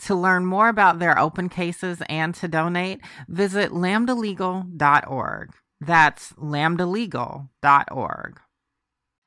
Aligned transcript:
To 0.00 0.14
learn 0.14 0.46
more 0.46 0.68
about 0.68 0.98
their 0.98 1.18
open 1.18 1.48
cases 1.48 2.02
and 2.08 2.34
to 2.36 2.48
donate, 2.48 3.00
visit 3.28 3.70
lambdalegal.org. 3.70 5.50
That's 5.80 6.32
lambdalegal.org. 6.32 8.40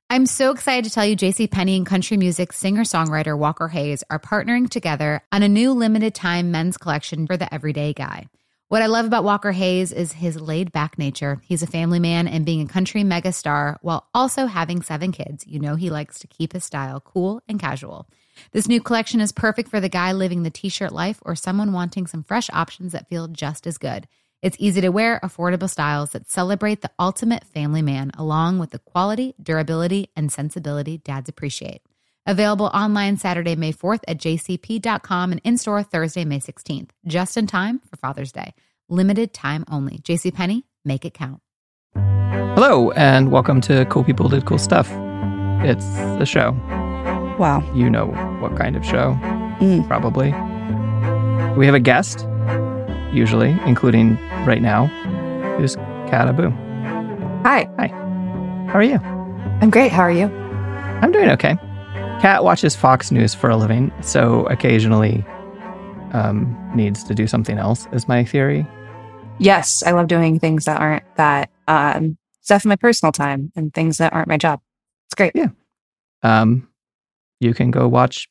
I'm 0.09 0.25
so 0.27 0.51
excited 0.51 0.85
to 0.85 0.93
tell 0.93 1.05
you 1.05 1.15
JC 1.15 1.49
Penney 1.49 1.77
and 1.77 1.85
country 1.85 2.17
music 2.17 2.53
singer-songwriter 2.53 3.37
Walker 3.37 3.67
Hayes 3.67 4.03
are 4.09 4.19
partnering 4.19 4.69
together 4.69 5.21
on 5.31 5.41
a 5.41 5.49
new 5.49 5.73
limited 5.73 6.13
time 6.13 6.51
men's 6.51 6.77
collection 6.77 7.25
for 7.25 7.37
the 7.37 7.51
everyday 7.53 7.93
guy. 7.93 8.27
What 8.67 8.81
I 8.81 8.87
love 8.87 9.05
about 9.05 9.23
Walker 9.23 9.51
Hayes 9.51 9.91
is 9.91 10.11
his 10.11 10.41
laid 10.41 10.71
back 10.71 10.97
nature. 10.97 11.39
He's 11.43 11.61
a 11.61 11.67
family 11.67 11.99
man 11.99 12.27
and 12.27 12.45
being 12.45 12.61
a 12.61 12.67
country 12.67 13.03
megastar 13.03 13.77
while 13.81 14.07
also 14.13 14.47
having 14.47 14.81
seven 14.81 15.11
kids. 15.11 15.45
You 15.45 15.59
know, 15.59 15.75
he 15.75 15.91
likes 15.91 16.19
to 16.19 16.27
keep 16.27 16.53
his 16.53 16.63
style 16.63 16.99
cool 16.99 17.41
and 17.47 17.59
casual. 17.59 18.07
This 18.51 18.67
new 18.67 18.81
collection 18.81 19.21
is 19.21 19.31
perfect 19.31 19.69
for 19.69 19.79
the 19.79 19.89
guy 19.89 20.11
living 20.11 20.43
the 20.43 20.49
t 20.49 20.69
shirt 20.69 20.91
life 20.91 21.19
or 21.23 21.35
someone 21.35 21.73
wanting 21.73 22.07
some 22.07 22.23
fresh 22.23 22.49
options 22.51 22.91
that 22.91 23.09
feel 23.09 23.27
just 23.27 23.67
as 23.67 23.77
good. 23.77 24.07
It's 24.41 24.57
easy 24.59 24.81
to 24.81 24.89
wear, 24.89 25.21
affordable 25.23 25.69
styles 25.69 26.11
that 26.11 26.29
celebrate 26.29 26.81
the 26.81 26.91
ultimate 26.99 27.45
family 27.45 27.81
man, 27.81 28.11
along 28.17 28.59
with 28.59 28.71
the 28.71 28.79
quality, 28.79 29.35
durability, 29.41 30.09
and 30.17 30.31
sensibility 30.31 30.97
dads 30.97 31.29
appreciate. 31.29 31.81
Available 32.25 32.65
online 32.67 33.17
Saturday, 33.17 33.55
May 33.55 33.71
4th 33.71 34.01
at 34.07 34.17
jcp.com 34.17 35.31
and 35.31 35.41
in 35.43 35.57
store 35.57 35.81
Thursday, 35.83 36.25
May 36.25 36.39
16th, 36.39 36.89
just 37.05 37.37
in 37.37 37.47
time 37.47 37.79
for 37.89 37.95
Father's 37.97 38.31
Day. 38.31 38.53
Limited 38.89 39.33
time 39.33 39.63
only. 39.69 39.99
JCPenney, 39.99 40.63
make 40.83 41.05
it 41.05 41.13
count. 41.13 41.41
Hello, 41.95 42.91
and 42.91 43.31
welcome 43.31 43.61
to 43.61 43.85
Cool 43.85 44.03
People 44.03 44.29
Did 44.29 44.45
Cool 44.45 44.57
Stuff. 44.57 44.89
It's 45.65 45.85
the 46.19 46.25
show. 46.25 46.51
Wow. 47.39 47.63
You 47.73 47.89
know 47.89 48.07
what 48.39 48.55
kind 48.57 48.75
of 48.75 48.85
show, 48.85 49.17
Mm. 49.59 49.87
probably. 49.87 50.31
We 51.57 51.65
have 51.65 51.75
a 51.75 51.79
guest, 51.79 52.27
usually, 53.11 53.57
including 53.65 54.17
right 54.45 54.61
now, 54.61 54.87
who's 55.57 55.75
Kat 56.09 56.27
Abu. 56.27 56.49
Hi. 57.43 57.67
Hi, 57.77 57.87
How 58.67 58.79
are 58.79 58.83
you? 58.83 58.97
I'm 59.61 59.69
great. 59.69 59.91
How 59.91 60.01
are 60.03 60.11
you? 60.11 60.25
I'm 61.01 61.11
doing 61.11 61.29
okay. 61.31 61.55
Kat 62.21 62.43
watches 62.43 62.75
Fox 62.75 63.11
News 63.11 63.33
for 63.33 63.49
a 63.49 63.57
living, 63.57 63.91
so 64.01 64.45
occasionally 64.45 65.25
um, 66.13 66.55
needs 66.75 67.03
to 67.05 67.13
do 67.15 67.27
something 67.27 67.57
else, 67.57 67.87
is 67.91 68.07
my 68.07 68.23
theory. 68.23 68.65
Yes, 69.39 69.83
I 69.85 69.91
love 69.91 70.07
doing 70.07 70.39
things 70.39 70.65
that 70.65 70.79
aren't 70.79 71.03
that 71.17 71.49
um, 71.67 72.17
stuff 72.41 72.63
in 72.65 72.69
my 72.69 72.75
personal 72.75 73.11
time 73.11 73.51
and 73.55 73.73
things 73.73 73.97
that 73.97 74.13
aren't 74.13 74.27
my 74.27 74.37
job. 74.37 74.61
It's 75.07 75.15
great. 75.15 75.33
Yeah. 75.35 75.47
Um, 76.21 76.67
you 77.43 77.53
can 77.53 77.71
go 77.71 77.87
watch 77.87 78.27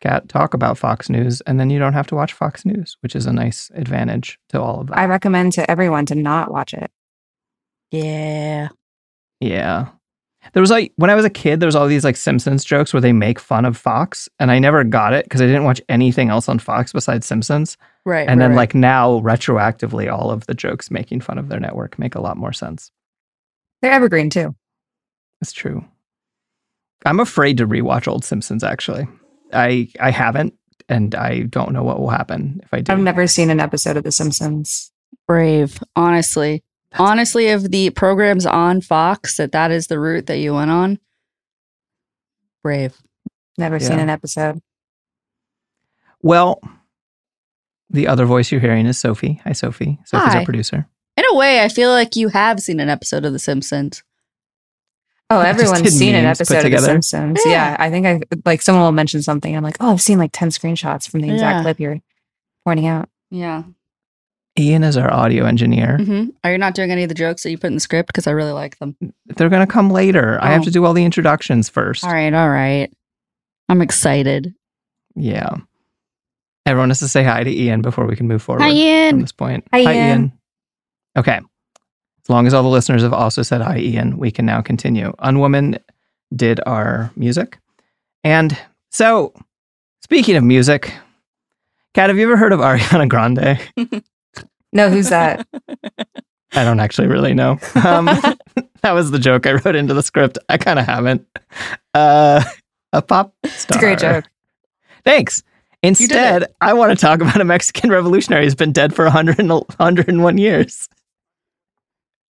Kat 0.00 0.28
talk 0.28 0.52
about 0.52 0.76
Fox 0.76 1.08
News, 1.08 1.40
and 1.42 1.58
then 1.58 1.70
you 1.70 1.78
don't 1.78 1.94
have 1.94 2.06
to 2.08 2.14
watch 2.14 2.32
Fox 2.32 2.64
News, 2.64 2.96
which 3.00 3.16
is 3.16 3.26
a 3.26 3.30
mm-hmm. 3.30 3.38
nice 3.38 3.70
advantage 3.74 4.38
to 4.50 4.60
all 4.60 4.80
of 4.80 4.88
that. 4.88 4.98
I 4.98 5.06
recommend 5.06 5.52
to 5.54 5.70
everyone 5.70 6.06
to 6.06 6.14
not 6.14 6.50
watch 6.50 6.74
it. 6.74 6.90
Yeah. 7.90 8.68
Yeah. 9.40 9.88
There 10.52 10.60
was 10.60 10.70
like 10.70 10.92
when 10.96 11.10
I 11.10 11.14
was 11.14 11.24
a 11.24 11.30
kid, 11.30 11.60
there 11.60 11.66
was 11.66 11.74
all 11.74 11.88
these 11.88 12.04
like 12.04 12.16
Simpsons 12.16 12.64
jokes 12.64 12.92
where 12.92 13.00
they 13.00 13.12
make 13.12 13.38
fun 13.38 13.64
of 13.64 13.76
Fox, 13.76 14.28
and 14.38 14.50
I 14.50 14.58
never 14.58 14.84
got 14.84 15.12
it 15.12 15.24
because 15.24 15.40
I 15.40 15.46
didn't 15.46 15.64
watch 15.64 15.80
anything 15.88 16.28
else 16.28 16.48
on 16.48 16.58
Fox 16.58 16.92
besides 16.92 17.26
Simpsons. 17.26 17.76
Right. 18.04 18.28
And 18.28 18.38
right, 18.38 18.44
then 18.44 18.50
right. 18.50 18.56
like 18.56 18.74
now, 18.74 19.20
retroactively, 19.20 20.12
all 20.12 20.30
of 20.30 20.46
the 20.46 20.54
jokes 20.54 20.90
making 20.90 21.22
fun 21.22 21.38
of 21.38 21.48
their 21.48 21.60
network 21.60 21.98
make 21.98 22.14
a 22.14 22.20
lot 22.20 22.36
more 22.36 22.52
sense. 22.52 22.90
They're 23.82 23.92
evergreen 23.92 24.30
too. 24.30 24.54
That's 25.40 25.52
true. 25.52 25.84
I'm 27.06 27.20
afraid 27.20 27.58
to 27.58 27.66
rewatch 27.66 28.08
old 28.08 28.24
Simpsons. 28.24 28.62
Actually, 28.64 29.06
I 29.52 29.88
I 30.00 30.10
haven't, 30.10 30.54
and 30.88 31.14
I 31.14 31.42
don't 31.42 31.72
know 31.72 31.82
what 31.84 32.00
will 32.00 32.10
happen 32.10 32.60
if 32.62 32.74
I 32.74 32.80
do. 32.80 32.92
I've 32.92 32.98
never 32.98 33.26
seen 33.26 33.48
an 33.50 33.60
episode 33.60 33.96
of 33.96 34.04
The 34.04 34.12
Simpsons. 34.12 34.92
brave. 35.26 35.82
Honestly. 35.94 36.62
Honestly, 36.98 37.48
of 37.48 37.70
the 37.70 37.90
programs 37.90 38.46
on 38.46 38.80
Fox, 38.80 39.36
that 39.36 39.52
that 39.52 39.70
is 39.70 39.88
the 39.88 39.98
route 40.00 40.26
that 40.26 40.38
you 40.38 40.54
went 40.54 40.70
on. 40.70 40.98
Brave. 42.62 42.96
Never 43.58 43.78
seen 43.78 43.98
an 43.98 44.08
episode. 44.08 44.60
Well, 46.22 46.60
the 47.90 48.08
other 48.08 48.24
voice 48.24 48.50
you're 48.50 48.60
hearing 48.60 48.86
is 48.86 48.98
Sophie. 48.98 49.40
Hi, 49.44 49.52
Sophie. 49.52 49.98
Sophie's 50.04 50.32
Hi. 50.32 50.38
our 50.40 50.44
producer. 50.44 50.88
In 51.16 51.24
a 51.30 51.34
way, 51.34 51.62
I 51.62 51.68
feel 51.68 51.90
like 51.90 52.16
you 52.16 52.28
have 52.28 52.60
seen 52.60 52.80
an 52.80 52.88
episode 52.88 53.24
of 53.24 53.32
The 53.32 53.38
Simpsons. 53.38 54.02
Oh, 55.28 55.40
everyone's 55.40 55.88
seen 55.90 56.14
an 56.14 56.24
episode 56.24 56.64
of 56.66 56.70
The? 56.70 56.78
Simpsons. 56.78 57.40
Yeah. 57.44 57.50
Yeah. 57.52 57.76
I 57.80 57.90
think 57.90 58.06
I 58.06 58.20
like 58.44 58.62
someone 58.62 58.84
will 58.84 58.92
mention 58.92 59.22
something. 59.22 59.56
I'm 59.56 59.64
like, 59.64 59.76
oh, 59.80 59.92
I've 59.92 60.00
seen 60.00 60.18
like 60.18 60.30
10 60.32 60.50
screenshots 60.50 61.08
from 61.08 61.20
the 61.20 61.30
exact 61.32 61.56
Yeah. 61.56 61.62
clip 61.62 61.80
you're 61.80 62.00
pointing 62.64 62.86
out. 62.86 63.08
Yeah. 63.30 63.64
Ian 64.58 64.84
is 64.84 64.96
our 64.96 65.12
audio 65.12 65.44
engineer. 65.44 65.98
hmm 65.98 66.26
Are 66.44 66.52
you 66.52 66.58
not 66.58 66.74
doing 66.74 66.90
any 66.90 67.02
of 67.02 67.08
the 67.08 67.14
jokes 67.14 67.42
that 67.42 67.50
you 67.50 67.58
put 67.58 67.66
in 67.66 67.74
the 67.74 67.80
script? 67.80 68.06
Because 68.06 68.26
I 68.26 68.30
really 68.30 68.52
like 68.52 68.78
them. 68.78 68.96
They're 69.26 69.48
going 69.50 69.66
to 69.66 69.70
come 69.72 69.90
later. 69.90 70.38
I 70.40 70.52
have 70.52 70.62
Oh. 70.62 70.64
to 70.64 70.70
do 70.70 70.84
all 70.84 70.94
the 70.94 71.04
introductions 71.04 71.68
first. 71.68 72.04
All 72.04 72.12
right. 72.12 72.32
All 72.32 72.48
right. 72.48 72.90
I'm 73.68 73.82
excited. 73.82 74.54
Yeah. 75.16 75.56
Everyone 76.64 76.90
has 76.90 77.00
to 77.00 77.08
say 77.08 77.22
hi 77.24 77.42
to 77.44 77.50
Ian 77.50 77.82
before 77.82 78.06
we 78.06 78.16
can 78.16 78.28
move 78.28 78.42
forward 78.42 78.62
Hi, 78.62 78.68
from 78.70 78.76
Ian. 78.78 79.20
this 79.20 79.32
point. 79.32 79.66
Hi, 79.72 79.80
Ian. 79.80 80.32
Okay. 81.18 81.40
As 82.26 82.30
long 82.30 82.48
as 82.48 82.54
all 82.54 82.64
the 82.64 82.68
listeners 82.68 83.02
have 83.02 83.12
also 83.12 83.42
said 83.42 83.60
hi, 83.60 83.78
Ian, 83.78 84.18
we 84.18 84.32
can 84.32 84.44
now 84.44 84.60
continue. 84.60 85.12
Unwoman 85.20 85.78
did 86.34 86.58
our 86.66 87.12
music. 87.14 87.56
And 88.24 88.58
so, 88.90 89.32
speaking 90.02 90.34
of 90.34 90.42
music, 90.42 90.92
Kat, 91.94 92.10
have 92.10 92.18
you 92.18 92.24
ever 92.24 92.36
heard 92.36 92.52
of 92.52 92.58
Ariana 92.58 93.08
Grande? 93.08 93.60
No, 94.72 94.90
who's 94.90 95.08
that? 95.08 95.46
I 96.52 96.64
don't 96.64 96.80
actually 96.80 97.06
really 97.06 97.32
know. 97.32 97.52
Um, 97.82 98.06
that 98.82 98.92
was 98.92 99.10
the 99.10 99.18
joke 99.18 99.46
I 99.46 99.52
wrote 99.52 99.74
into 99.74 99.94
the 99.94 100.02
script. 100.02 100.36
I 100.50 100.58
kind 100.58 100.78
of 100.78 100.84
haven't. 100.84 101.26
Uh, 101.94 102.42
a 102.92 103.00
pop 103.00 103.32
star. 103.46 103.54
It's 103.54 103.76
a 103.76 103.78
great 103.78 103.98
joke. 103.98 104.24
Thanks. 105.02 105.42
Instead, 105.82 106.52
I 106.60 106.74
want 106.74 106.90
to 106.90 107.00
talk 107.00 107.22
about 107.22 107.40
a 107.40 107.44
Mexican 107.44 107.88
revolutionary 107.88 108.44
who's 108.44 108.54
been 108.54 108.72
dead 108.72 108.94
for 108.94 109.04
100 109.04 109.38
101 109.38 110.36
years. 110.36 110.90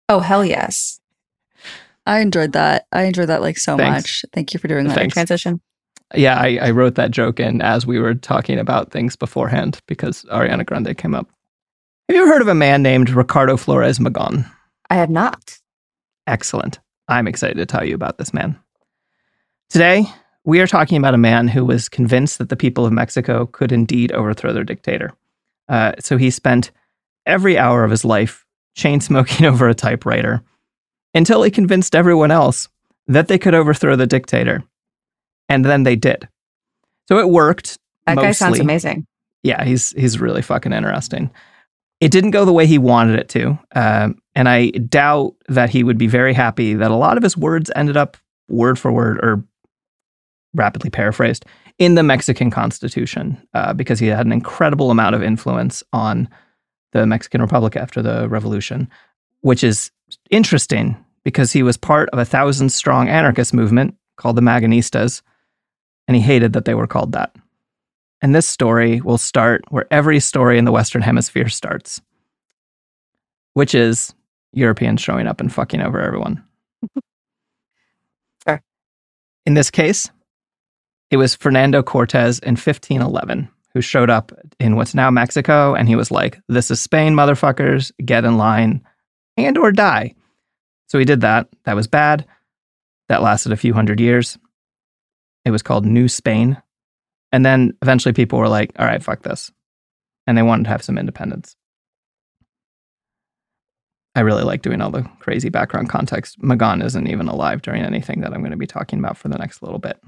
Oh, 0.08 0.20
hell 0.20 0.44
yes. 0.44 1.00
I 2.06 2.20
enjoyed 2.20 2.52
that. 2.52 2.86
I 2.92 3.04
enjoyed 3.04 3.28
that 3.28 3.40
like 3.40 3.56
so 3.56 3.76
Thanks. 3.76 3.96
much. 3.96 4.24
Thank 4.32 4.52
you 4.52 4.60
for 4.60 4.68
doing 4.68 4.86
that. 4.88 4.94
Thanks. 4.94 5.14
Transition. 5.14 5.60
Yeah, 6.14 6.38
I, 6.38 6.58
I 6.60 6.70
wrote 6.70 6.96
that 6.96 7.10
joke 7.10 7.40
in 7.40 7.62
as 7.62 7.86
we 7.86 7.98
were 7.98 8.14
talking 8.14 8.58
about 8.58 8.90
things 8.90 9.16
beforehand 9.16 9.80
because 9.86 10.24
Ariana 10.24 10.66
Grande 10.66 10.96
came 10.96 11.14
up. 11.14 11.28
Have 12.08 12.16
you 12.16 12.22
ever 12.22 12.30
heard 12.30 12.42
of 12.42 12.48
a 12.48 12.54
man 12.54 12.82
named 12.82 13.10
Ricardo 13.10 13.56
Flores 13.56 13.98
Magón? 13.98 14.48
I 14.90 14.96
have 14.96 15.10
not. 15.10 15.58
Excellent. 16.26 16.78
I'm 17.08 17.26
excited 17.26 17.56
to 17.56 17.66
tell 17.66 17.84
you 17.84 17.94
about 17.94 18.18
this 18.18 18.34
man. 18.34 18.58
Today, 19.70 20.04
we 20.44 20.60
are 20.60 20.66
talking 20.66 20.98
about 20.98 21.14
a 21.14 21.18
man 21.18 21.48
who 21.48 21.64
was 21.64 21.88
convinced 21.88 22.38
that 22.38 22.50
the 22.50 22.56
people 22.56 22.84
of 22.84 22.92
Mexico 22.92 23.46
could 23.46 23.72
indeed 23.72 24.12
overthrow 24.12 24.52
their 24.52 24.64
dictator. 24.64 25.12
Uh, 25.68 25.92
so 25.98 26.18
he 26.18 26.30
spent 26.30 26.70
every 27.24 27.56
hour 27.58 27.82
of 27.82 27.90
his 27.90 28.04
life 28.04 28.44
chain 28.74 29.00
smoking 29.00 29.46
over 29.50 29.68
a 29.68 29.74
typewriter 29.74 30.42
until 31.14 31.42
he 31.42 31.50
convinced 31.50 31.94
everyone 31.94 32.30
else 32.30 32.68
that 33.06 33.28
they 33.28 33.38
could 33.38 33.54
overthrow 33.54 33.96
the 33.96 34.06
dictator. 34.06 34.62
And 35.48 35.64
then 35.64 35.82
they 35.82 35.96
did. 35.96 36.28
So 37.08 37.18
it 37.18 37.28
worked. 37.28 37.78
That 38.06 38.16
guy 38.16 38.32
sounds 38.32 38.60
amazing. 38.60 39.06
Yeah, 39.42 39.62
he's 39.64 39.90
he's 39.92 40.18
really 40.18 40.42
fucking 40.42 40.72
interesting. 40.72 41.30
It 42.00 42.10
didn't 42.10 42.30
go 42.30 42.44
the 42.44 42.52
way 42.52 42.66
he 42.66 42.78
wanted 42.78 43.18
it 43.18 43.28
to. 43.30 43.58
Um, 43.74 44.18
and 44.34 44.48
I 44.48 44.70
doubt 44.70 45.34
that 45.48 45.70
he 45.70 45.84
would 45.84 45.98
be 45.98 46.06
very 46.06 46.32
happy 46.32 46.74
that 46.74 46.90
a 46.90 46.96
lot 46.96 47.16
of 47.16 47.22
his 47.22 47.36
words 47.36 47.70
ended 47.76 47.96
up 47.96 48.16
word 48.48 48.78
for 48.78 48.90
word 48.90 49.18
or 49.22 49.44
rapidly 50.54 50.90
paraphrased 50.90 51.44
in 51.78 51.94
the 51.94 52.02
Mexican 52.02 52.50
Constitution 52.50 53.40
uh, 53.54 53.72
because 53.74 53.98
he 53.98 54.06
had 54.06 54.26
an 54.26 54.32
incredible 54.32 54.90
amount 54.90 55.14
of 55.14 55.22
influence 55.22 55.82
on 55.92 56.28
the 56.94 57.06
Mexican 57.06 57.42
Republic 57.42 57.76
after 57.76 58.00
the 58.00 58.28
revolution, 58.28 58.88
which 59.40 59.62
is 59.62 59.90
interesting 60.30 60.96
because 61.24 61.52
he 61.52 61.62
was 61.62 61.76
part 61.76 62.08
of 62.10 62.18
a 62.18 62.24
thousand 62.24 62.70
strong 62.70 63.08
anarchist 63.08 63.52
movement 63.52 63.96
called 64.16 64.36
the 64.36 64.42
Magonistas, 64.42 65.20
and 66.06 66.14
he 66.14 66.22
hated 66.22 66.52
that 66.52 66.64
they 66.64 66.74
were 66.74 66.86
called 66.86 67.12
that. 67.12 67.34
And 68.22 68.34
this 68.34 68.46
story 68.46 69.00
will 69.00 69.18
start 69.18 69.64
where 69.70 69.86
every 69.90 70.20
story 70.20 70.56
in 70.56 70.64
the 70.64 70.72
Western 70.72 71.02
Hemisphere 71.02 71.48
starts, 71.48 72.00
which 73.54 73.74
is 73.74 74.14
Europeans 74.52 75.02
showing 75.02 75.26
up 75.26 75.40
and 75.40 75.52
fucking 75.52 75.80
over 75.80 76.00
everyone. 76.00 76.42
Sure. 78.46 78.62
In 79.44 79.54
this 79.54 79.70
case, 79.70 80.10
it 81.10 81.16
was 81.16 81.34
Fernando 81.34 81.82
Cortez 81.82 82.38
in 82.38 82.52
1511 82.52 83.48
who 83.74 83.80
showed 83.80 84.08
up 84.08 84.32
in 84.58 84.76
what's 84.76 84.94
now 84.94 85.10
Mexico, 85.10 85.74
and 85.74 85.88
he 85.88 85.96
was 85.96 86.10
like, 86.10 86.40
"This 86.48 86.70
is 86.70 86.80
Spain, 86.80 87.14
motherfuckers. 87.14 87.92
Get 88.04 88.24
in 88.24 88.38
line, 88.38 88.82
and 89.36 89.58
or 89.58 89.72
die." 89.72 90.14
So 90.88 90.98
he 90.98 91.04
did 91.04 91.22
that. 91.22 91.48
That 91.64 91.76
was 91.76 91.86
bad. 91.86 92.26
That 93.08 93.22
lasted 93.22 93.52
a 93.52 93.56
few 93.56 93.74
hundred 93.74 94.00
years. 94.00 94.38
It 95.44 95.50
was 95.50 95.62
called 95.62 95.84
New 95.84 96.08
Spain. 96.08 96.60
And 97.32 97.44
then 97.44 97.76
eventually 97.82 98.12
people 98.12 98.38
were 98.38 98.48
like, 98.48 98.72
all 98.78 98.86
right, 98.86 99.02
fuck 99.02 99.22
this. 99.22 99.50
And 100.26 100.38
they 100.38 100.42
wanted 100.42 100.64
to 100.64 100.70
have 100.70 100.84
some 100.84 100.98
independence. 100.98 101.56
I 104.14 104.20
really 104.20 104.44
like 104.44 104.62
doing 104.62 104.80
all 104.80 104.92
the 104.92 105.02
crazy 105.18 105.48
background 105.48 105.88
context. 105.88 106.40
Magón 106.40 106.82
isn't 106.84 107.08
even 107.08 107.26
alive 107.26 107.60
during 107.62 107.82
anything 107.82 108.20
that 108.20 108.32
I'm 108.32 108.40
going 108.40 108.52
to 108.52 108.56
be 108.56 108.68
talking 108.68 109.00
about 109.00 109.16
for 109.16 109.28
the 109.28 109.36
next 109.36 109.62
little 109.62 109.80
bit. 109.80 110.00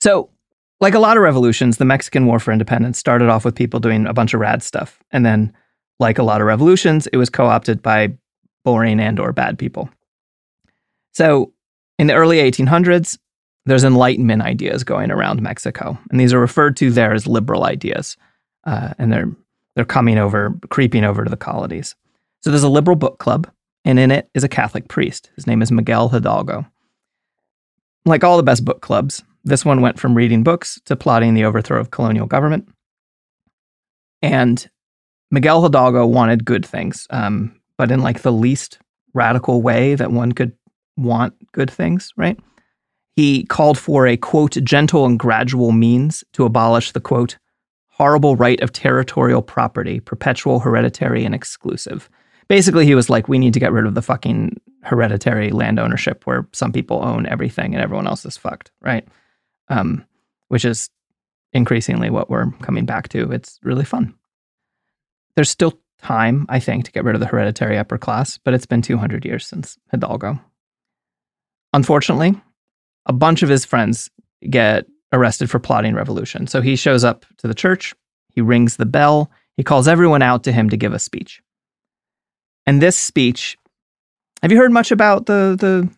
So, 0.00 0.30
like 0.80 0.94
a 0.94 0.98
lot 0.98 1.16
of 1.16 1.22
revolutions, 1.22 1.76
the 1.76 1.84
Mexican 1.84 2.26
War 2.26 2.38
for 2.38 2.52
Independence 2.52 2.98
started 2.98 3.28
off 3.28 3.44
with 3.44 3.54
people 3.54 3.80
doing 3.80 4.06
a 4.06 4.14
bunch 4.14 4.34
of 4.34 4.40
rad 4.40 4.62
stuff. 4.62 5.02
And 5.10 5.26
then, 5.26 5.52
like 5.98 6.18
a 6.18 6.22
lot 6.22 6.40
of 6.40 6.46
revolutions, 6.46 7.06
it 7.08 7.16
was 7.16 7.30
co 7.30 7.46
opted 7.46 7.82
by 7.82 8.12
boring 8.64 9.00
and 9.00 9.18
or 9.18 9.32
bad 9.32 9.58
people. 9.58 9.90
So, 11.14 11.52
in 11.98 12.06
the 12.06 12.14
early 12.14 12.38
1800s, 12.38 13.18
there's 13.66 13.84
Enlightenment 13.84 14.42
ideas 14.42 14.84
going 14.84 15.10
around 15.10 15.42
Mexico, 15.42 15.98
and 16.10 16.18
these 16.18 16.32
are 16.32 16.40
referred 16.40 16.76
to 16.78 16.90
there 16.90 17.12
as 17.12 17.26
liberal 17.26 17.64
ideas, 17.64 18.16
uh, 18.64 18.94
and 18.98 19.12
they're 19.12 19.30
they're 19.74 19.84
coming 19.84 20.18
over, 20.18 20.54
creeping 20.70 21.04
over 21.04 21.22
to 21.22 21.30
the 21.30 21.36
colonies. 21.36 21.94
So 22.42 22.50
there's 22.50 22.64
a 22.64 22.68
liberal 22.68 22.96
book 22.96 23.18
club, 23.18 23.48
and 23.84 23.98
in 23.98 24.10
it 24.10 24.28
is 24.34 24.42
a 24.42 24.48
Catholic 24.48 24.88
priest. 24.88 25.30
His 25.36 25.46
name 25.46 25.62
is 25.62 25.70
Miguel 25.70 26.08
Hidalgo. 26.08 26.66
Like 28.08 28.24
all 28.24 28.38
the 28.38 28.42
best 28.42 28.64
book 28.64 28.80
clubs, 28.80 29.22
this 29.44 29.64
one 29.64 29.82
went 29.82 30.00
from 30.00 30.14
reading 30.14 30.42
books 30.42 30.80
to 30.86 30.96
plotting 30.96 31.34
the 31.34 31.44
overthrow 31.44 31.78
of 31.78 31.90
colonial 31.90 32.26
government. 32.26 32.68
And 34.22 34.68
Miguel 35.30 35.62
Hidalgo 35.62 36.06
wanted 36.06 36.44
good 36.46 36.64
things, 36.64 37.06
um, 37.10 37.60
but 37.76 37.90
in 37.90 38.00
like 38.00 38.22
the 38.22 38.32
least 38.32 38.78
radical 39.12 39.60
way 39.60 39.94
that 39.94 40.10
one 40.10 40.32
could 40.32 40.52
want 40.96 41.34
good 41.52 41.70
things, 41.70 42.12
right? 42.16 42.38
He 43.14 43.44
called 43.44 43.78
for 43.78 44.06
a 44.06 44.16
quote, 44.16 44.52
gentle 44.64 45.04
and 45.04 45.18
gradual 45.18 45.72
means 45.72 46.24
to 46.32 46.44
abolish 46.44 46.92
the 46.92 47.00
quote, 47.00 47.36
horrible 47.88 48.36
right 48.36 48.60
of 48.60 48.72
territorial 48.72 49.42
property, 49.42 50.00
perpetual, 50.00 50.60
hereditary, 50.60 51.24
and 51.24 51.34
exclusive. 51.34 52.08
Basically, 52.48 52.86
he 52.86 52.94
was 52.94 53.10
like, 53.10 53.28
we 53.28 53.38
need 53.38 53.52
to 53.54 53.60
get 53.60 53.72
rid 53.72 53.86
of 53.86 53.94
the 53.94 54.02
fucking 54.02 54.56
hereditary 54.82 55.50
land 55.50 55.78
ownership 55.78 56.26
where 56.26 56.46
some 56.52 56.72
people 56.72 57.04
own 57.04 57.26
everything 57.26 57.74
and 57.74 57.82
everyone 57.82 58.06
else 58.06 58.24
is 58.24 58.36
fucked, 58.36 58.70
right? 58.80 59.06
Um, 59.68 60.04
which 60.48 60.64
is 60.64 60.90
increasingly 61.52 62.10
what 62.10 62.30
we're 62.30 62.50
coming 62.62 62.86
back 62.86 63.08
to. 63.10 63.30
It's 63.32 63.58
really 63.62 63.84
fun. 63.84 64.14
There's 65.34 65.50
still 65.50 65.78
time, 66.00 66.46
I 66.48 66.60
think, 66.60 66.84
to 66.84 66.92
get 66.92 67.04
rid 67.04 67.14
of 67.14 67.20
the 67.20 67.26
hereditary 67.26 67.76
upper 67.76 67.98
class, 67.98 68.38
but 68.38 68.54
it's 68.54 68.66
been 68.66 68.82
200 68.82 69.24
years 69.24 69.46
since 69.46 69.78
Hidalgo. 69.90 70.40
Unfortunately, 71.72 72.40
a 73.06 73.12
bunch 73.12 73.42
of 73.42 73.48
his 73.48 73.64
friends 73.64 74.10
get 74.48 74.86
arrested 75.12 75.50
for 75.50 75.58
plotting 75.58 75.94
revolution. 75.94 76.46
So 76.46 76.60
he 76.60 76.76
shows 76.76 77.04
up 77.04 77.24
to 77.38 77.48
the 77.48 77.54
church, 77.54 77.94
he 78.34 78.40
rings 78.40 78.76
the 78.76 78.86
bell, 78.86 79.30
he 79.56 79.64
calls 79.64 79.88
everyone 79.88 80.22
out 80.22 80.44
to 80.44 80.52
him 80.52 80.70
to 80.70 80.76
give 80.76 80.92
a 80.92 80.98
speech. 80.98 81.42
And 82.66 82.80
this 82.80 82.96
speech, 82.96 83.56
have 84.42 84.52
you 84.52 84.58
heard 84.58 84.72
much 84.72 84.90
about 84.90 85.26
the 85.26 85.56
the 85.58 85.88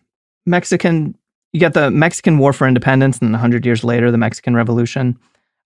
Mexican 0.45 1.15
you 1.53 1.59
get 1.59 1.73
the 1.73 1.91
Mexican 1.91 2.37
War 2.37 2.53
for 2.53 2.67
Independence 2.67 3.19
and 3.19 3.31
100 3.31 3.65
years 3.65 3.83
later 3.83 4.11
the 4.11 4.17
Mexican 4.17 4.55
Revolution? 4.55 5.17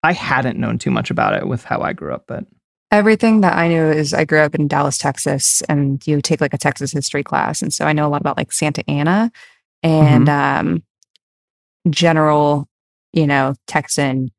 I 0.04 0.14
hadn't 0.14 0.60
known 0.60 0.78
too 0.78 0.92
much 0.92 1.10
about 1.10 1.34
it 1.34 1.48
with 1.48 1.64
how 1.64 1.82
I 1.82 1.94
grew 1.94 2.14
up, 2.14 2.26
but 2.28 2.46
Everything 2.92 3.42
that 3.42 3.58
I 3.58 3.68
knew 3.68 3.84
is 3.84 4.14
I 4.14 4.26
grew 4.26 4.40
up 4.40 4.56
in 4.56 4.68
Dallas, 4.68 4.98
Texas, 4.98 5.62
and 5.68 6.06
you 6.06 6.22
take 6.22 6.40
like 6.40 6.54
a 6.54 6.58
Texas 6.58 6.92
history 6.92 7.24
class. 7.24 7.62
And 7.62 7.74
so 7.74 7.86
I 7.86 7.94
know 7.94 8.08
a 8.08 8.10
lot 8.10 8.22
about 8.22 8.38
like 8.38 8.54
Santa 8.54 8.88
Anna 8.88 9.32
and 9.82 10.30
um, 10.30 10.84
general, 11.90 12.70
you 13.12 13.26
know, 13.26 13.56
Texan 13.68 14.30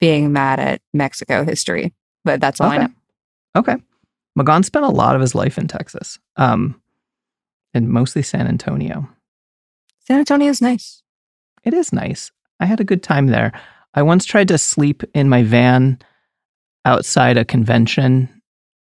being 0.00 0.32
mad 0.32 0.58
at 0.58 0.80
Mexico 0.94 1.44
history. 1.44 1.92
But 2.24 2.40
that's 2.40 2.60
all 2.60 2.70
I 2.70 2.78
know. 2.78 2.88
Okay. 3.54 3.76
Magón 4.38 4.64
spent 4.64 4.84
a 4.84 4.90
lot 4.90 5.14
of 5.14 5.20
his 5.20 5.34
life 5.34 5.58
in 5.58 5.68
Texas, 5.68 6.18
um, 6.36 6.80
and 7.76 7.88
mostly 7.88 8.22
San 8.22 8.48
Antonio. 8.48 9.08
San 10.06 10.18
Antonio 10.18 10.48
is 10.48 10.60
nice. 10.60 11.02
It 11.62 11.74
is 11.74 11.92
nice. 11.92 12.32
I 12.58 12.66
had 12.66 12.80
a 12.80 12.84
good 12.84 13.02
time 13.02 13.28
there. 13.28 13.52
I 13.94 14.02
once 14.02 14.24
tried 14.24 14.48
to 14.48 14.58
sleep 14.58 15.02
in 15.14 15.28
my 15.28 15.42
van 15.42 15.98
outside 16.84 17.36
a 17.36 17.44
convention, 17.44 18.28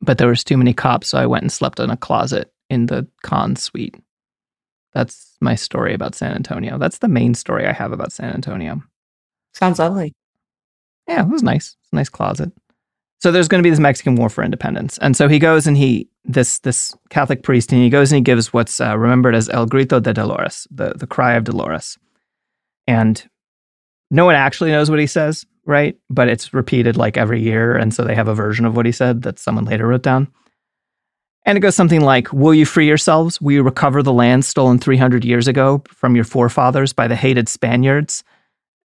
but 0.00 0.18
there 0.18 0.28
was 0.28 0.44
too 0.44 0.56
many 0.56 0.72
cops, 0.72 1.08
so 1.08 1.18
I 1.18 1.26
went 1.26 1.42
and 1.42 1.52
slept 1.52 1.80
in 1.80 1.90
a 1.90 1.96
closet 1.96 2.52
in 2.68 2.86
the 2.86 3.06
con 3.22 3.56
suite. 3.56 3.96
That's 4.92 5.36
my 5.40 5.54
story 5.54 5.94
about 5.94 6.14
San 6.14 6.34
Antonio. 6.34 6.78
That's 6.78 6.98
the 6.98 7.08
main 7.08 7.34
story 7.34 7.66
I 7.66 7.72
have 7.72 7.92
about 7.92 8.12
San 8.12 8.32
Antonio. 8.32 8.82
Sounds 9.52 9.78
lovely. 9.78 10.12
yeah, 11.08 11.22
it 11.22 11.28
was 11.28 11.42
nice. 11.42 11.76
It's 11.82 11.92
a 11.92 11.96
nice 11.96 12.08
closet. 12.08 12.52
So 13.20 13.32
there's 13.32 13.48
going 13.48 13.62
to 13.62 13.66
be 13.66 13.70
this 13.70 13.80
Mexican 13.80 14.16
War 14.16 14.28
for 14.28 14.44
Independence, 14.44 14.98
and 14.98 15.16
so 15.16 15.28
he 15.28 15.38
goes 15.38 15.66
and 15.66 15.76
he 15.76 16.08
this 16.24 16.58
this 16.60 16.94
Catholic 17.10 17.42
priest 17.42 17.72
and 17.72 17.82
he 17.82 17.90
goes 17.90 18.12
and 18.12 18.16
he 18.16 18.22
gives 18.22 18.52
what's 18.52 18.80
uh, 18.80 18.98
remembered 18.98 19.34
as 19.34 19.48
El 19.48 19.66
Grito 19.66 20.00
de 20.00 20.12
Dolores, 20.12 20.66
the 20.70 20.92
the 20.94 21.06
cry 21.06 21.34
of 21.34 21.44
Dolores, 21.44 21.98
and 22.86 23.26
no 24.10 24.24
one 24.24 24.34
actually 24.34 24.70
knows 24.70 24.90
what 24.90 25.00
he 25.00 25.06
says, 25.06 25.44
right? 25.64 25.96
But 26.10 26.28
it's 26.28 26.52
repeated 26.52 26.96
like 26.96 27.16
every 27.16 27.40
year, 27.40 27.76
and 27.76 27.94
so 27.94 28.04
they 28.04 28.14
have 28.14 28.28
a 28.28 28.34
version 28.34 28.66
of 28.66 28.76
what 28.76 28.86
he 28.86 28.92
said 28.92 29.22
that 29.22 29.38
someone 29.38 29.64
later 29.64 29.86
wrote 29.86 30.02
down. 30.02 30.28
And 31.46 31.58
it 31.58 31.60
goes 31.60 31.74
something 31.74 32.00
like, 32.00 32.32
Will 32.32 32.54
you 32.54 32.64
free 32.64 32.86
yourselves? 32.86 33.40
Will 33.40 33.52
you 33.52 33.62
recover 33.62 34.02
the 34.02 34.12
land 34.12 34.44
stolen 34.44 34.78
300 34.78 35.24
years 35.24 35.48
ago 35.48 35.82
from 35.88 36.14
your 36.14 36.24
forefathers 36.24 36.92
by 36.92 37.06
the 37.06 37.16
hated 37.16 37.48
Spaniards? 37.48 38.24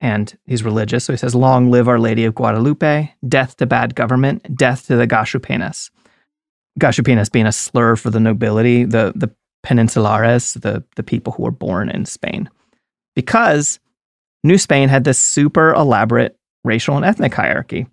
And 0.02 0.36
he's 0.46 0.64
religious, 0.64 1.04
so 1.04 1.12
he 1.12 1.16
says, 1.16 1.34
Long 1.34 1.70
live 1.70 1.88
Our 1.88 2.00
Lady 2.00 2.24
of 2.24 2.34
Guadalupe, 2.34 3.08
death 3.28 3.56
to 3.58 3.66
bad 3.66 3.94
government, 3.94 4.56
death 4.56 4.86
to 4.88 4.96
the 4.96 5.06
Gachupines. 5.06 5.90
Gachupines 6.78 7.30
being 7.30 7.46
a 7.46 7.52
slur 7.52 7.94
for 7.94 8.10
the 8.10 8.18
nobility, 8.18 8.84
the, 8.84 9.12
the 9.14 9.32
peninsulares, 9.64 10.60
the, 10.60 10.82
the 10.96 11.04
people 11.04 11.32
who 11.32 11.44
were 11.44 11.52
born 11.52 11.88
in 11.88 12.04
Spain. 12.04 12.50
Because 13.14 13.78
New 14.42 14.58
Spain 14.58 14.88
had 14.88 15.04
this 15.04 15.20
super 15.20 15.72
elaborate 15.72 16.36
racial 16.64 16.96
and 16.96 17.04
ethnic 17.04 17.32
hierarchy 17.32 17.86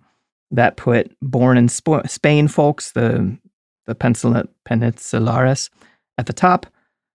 that 0.50 0.76
put 0.76 1.14
born 1.22 1.56
in 1.56 1.68
Sp- 1.70 2.06
Spain 2.06 2.48
folks, 2.48 2.90
the 2.92 3.38
the 3.86 3.94
Peninsulares, 3.94 5.70
at 6.18 6.26
the 6.26 6.32
top, 6.32 6.66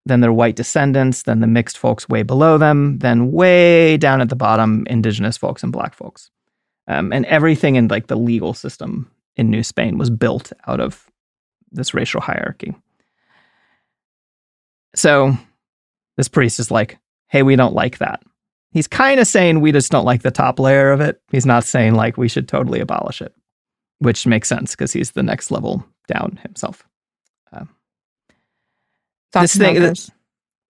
then 0.05 0.19
their 0.19 0.33
white 0.33 0.55
descendants, 0.55 1.23
then 1.23 1.39
the 1.39 1.47
mixed 1.47 1.77
folks 1.77 2.09
way 2.09 2.23
below 2.23 2.57
them, 2.57 2.99
then 2.99 3.31
way 3.31 3.97
down 3.97 4.21
at 4.21 4.29
the 4.29 4.35
bottom, 4.35 4.85
indigenous 4.89 5.37
folks 5.37 5.63
and 5.63 5.71
black 5.71 5.93
folks. 5.93 6.29
Um, 6.87 7.13
and 7.13 7.25
everything 7.27 7.75
in 7.75 7.87
like 7.87 8.07
the 8.07 8.17
legal 8.17 8.53
system 8.53 9.09
in 9.35 9.49
New 9.49 9.63
Spain 9.63 9.97
was 9.97 10.09
built 10.09 10.51
out 10.67 10.81
of 10.81 11.09
this 11.71 11.93
racial 11.93 12.21
hierarchy. 12.21 12.75
So 14.95 15.37
this 16.17 16.27
priest 16.27 16.59
is 16.59 16.69
like, 16.69 16.99
hey, 17.27 17.41
we 17.41 17.55
don't 17.55 17.73
like 17.73 17.97
that. 17.99 18.21
He's 18.71 18.87
kind 18.87 19.19
of 19.19 19.27
saying 19.27 19.61
we 19.61 19.71
just 19.71 19.91
don't 19.91 20.05
like 20.05 20.23
the 20.23 20.31
top 20.31 20.59
layer 20.59 20.91
of 20.91 20.99
it. 20.99 21.21
He's 21.31 21.45
not 21.45 21.63
saying 21.63 21.95
like 21.95 22.17
we 22.17 22.27
should 22.27 22.47
totally 22.47 22.79
abolish 22.79 23.21
it, 23.21 23.33
which 23.99 24.27
makes 24.27 24.49
sense 24.49 24.71
because 24.71 24.91
he's 24.91 25.11
the 25.11 25.23
next 25.23 25.51
level 25.51 25.85
down 26.07 26.39
himself. 26.43 26.83
It's 29.35 29.53
This 29.53 29.57
thing- 29.57 29.75
goes. 29.75 30.11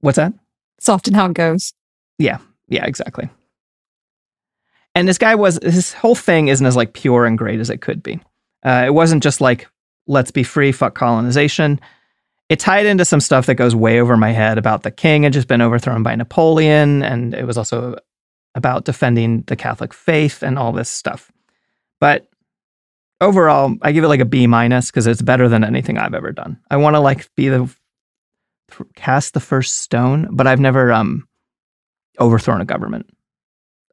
what's 0.01 0.17
that? 0.17 0.33
It's 0.77 0.89
often 0.89 1.13
how 1.13 1.27
it 1.27 1.33
goes. 1.33 1.73
Yeah. 2.17 2.39
Yeah, 2.67 2.85
exactly. 2.85 3.29
And 4.95 5.07
this 5.07 5.17
guy 5.17 5.35
was 5.35 5.59
his 5.63 5.93
whole 5.93 6.15
thing 6.15 6.47
isn't 6.47 6.65
as 6.65 6.75
like 6.75 6.93
pure 6.93 7.25
and 7.25 7.37
great 7.37 7.59
as 7.59 7.69
it 7.69 7.81
could 7.81 8.03
be. 8.03 8.19
Uh, 8.63 8.83
it 8.85 8.93
wasn't 8.93 9.23
just 9.23 9.39
like 9.41 9.67
let's 10.07 10.31
be 10.31 10.43
free, 10.43 10.71
fuck 10.71 10.95
colonization. 10.95 11.79
It 12.49 12.59
tied 12.59 12.87
into 12.87 13.05
some 13.05 13.21
stuff 13.21 13.45
that 13.45 13.55
goes 13.55 13.75
way 13.75 14.01
over 14.01 14.17
my 14.17 14.31
head 14.31 14.57
about 14.57 14.81
the 14.83 14.89
king 14.91 15.23
had 15.23 15.33
just 15.33 15.47
been 15.47 15.61
overthrown 15.61 16.01
by 16.01 16.15
Napoleon, 16.15 17.03
and 17.03 17.33
it 17.35 17.45
was 17.45 17.57
also 17.57 17.95
about 18.55 18.85
defending 18.85 19.43
the 19.43 19.55
Catholic 19.55 19.93
faith 19.93 20.41
and 20.41 20.57
all 20.57 20.71
this 20.71 20.89
stuff. 20.89 21.31
But 21.99 22.27
overall, 23.21 23.75
I 23.83 23.91
give 23.91 24.03
it 24.03 24.07
like 24.07 24.19
a 24.19 24.25
B 24.25 24.47
minus 24.47 24.87
because 24.87 25.05
it's 25.05 25.21
better 25.21 25.47
than 25.47 25.63
anything 25.63 25.99
I've 25.99 26.15
ever 26.15 26.31
done. 26.31 26.59
I 26.71 26.77
want 26.77 26.95
to 26.95 26.99
like 26.99 27.33
be 27.35 27.49
the 27.49 27.69
cast 28.95 29.33
the 29.33 29.39
first 29.39 29.79
stone, 29.79 30.27
but 30.31 30.47
I've 30.47 30.59
never 30.59 30.91
um 30.91 31.27
overthrown 32.19 32.61
a 32.61 32.65
government. 32.65 33.09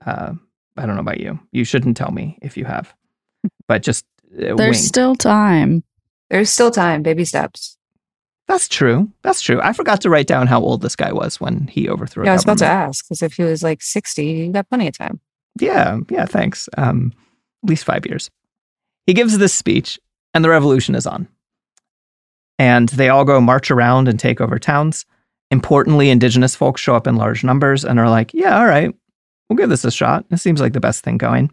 Uh, 0.05 0.35
I 0.77 0.87
don't 0.87 0.95
know 0.95 1.01
about 1.01 1.21
you. 1.21 1.39
You 1.53 1.65
shouldn't 1.65 1.97
tell 1.97 2.11
me 2.11 2.39
if 2.43 2.57
you 2.57 2.65
have, 2.65 2.95
but 3.69 3.83
just 3.83 4.05
uh, 4.33 4.55
There's 4.57 4.59
winged. 4.59 4.77
still 4.77 5.15
time. 5.15 5.83
There's 6.31 6.51
still 6.51 6.71
time, 6.71 7.03
baby 7.03 7.25
steps. 7.25 7.77
That's 8.49 8.69
true. 8.69 9.11
That's 9.23 9.41
true. 9.41 9.61
I 9.61 9.73
forgot 9.73 10.01
to 10.03 10.11
write 10.11 10.29
down 10.29 10.47
how 10.47 10.61
old 10.61 10.83
this 10.83 10.95
guy 10.95 11.13
was 11.13 11.41
when 11.41 11.67
he 11.67 11.89
overthrew. 11.89 12.23
a 12.23 12.27
Yeah, 12.27 12.33
I 12.33 12.35
was 12.37 12.45
about 12.45 12.59
to 12.59 12.67
ask 12.67 13.05
because 13.05 13.23
if 13.23 13.33
he 13.35 13.43
was 13.43 13.63
like 13.63 13.83
60, 13.83 14.25
you 14.25 14.53
got 14.53 14.69
plenty 14.69 14.87
of 14.87 14.97
time. 14.97 15.21
Yeah, 15.59 15.99
yeah, 16.11 16.27
thanks. 16.27 16.69
Um, 16.77 17.13
at 17.65 17.71
least 17.71 17.85
five 17.85 18.07
years. 18.07 18.31
He 19.07 19.15
gives 19.15 19.39
this 19.39 19.55
speech, 19.55 19.99
and 20.35 20.45
the 20.45 20.51
revolution 20.51 20.95
is 20.95 21.07
on. 21.07 21.29
And 22.59 22.89
they 22.91 23.09
all 23.09 23.25
go 23.25 23.41
march 23.41 23.71
around 23.71 24.09
and 24.09 24.19
take 24.19 24.41
over 24.41 24.59
towns. 24.59 25.05
Importantly, 25.51 26.11
indigenous 26.11 26.57
folks 26.57 26.81
show 26.81 26.97
up 26.97 27.07
in 27.07 27.17
large 27.17 27.45
numbers 27.45 27.85
and 27.85 28.01
are 28.01 28.11
like, 28.11 28.33
yeah, 28.35 28.59
all 28.59 28.67
right, 28.67 28.93
we'll 29.49 29.57
give 29.57 29.69
this 29.69 29.85
a 29.85 29.91
shot. 29.91 30.25
It 30.31 30.39
seems 30.39 30.61
like 30.61 30.73
the 30.73 30.81
best 30.81 31.05
thing 31.05 31.19
going. 31.19 31.51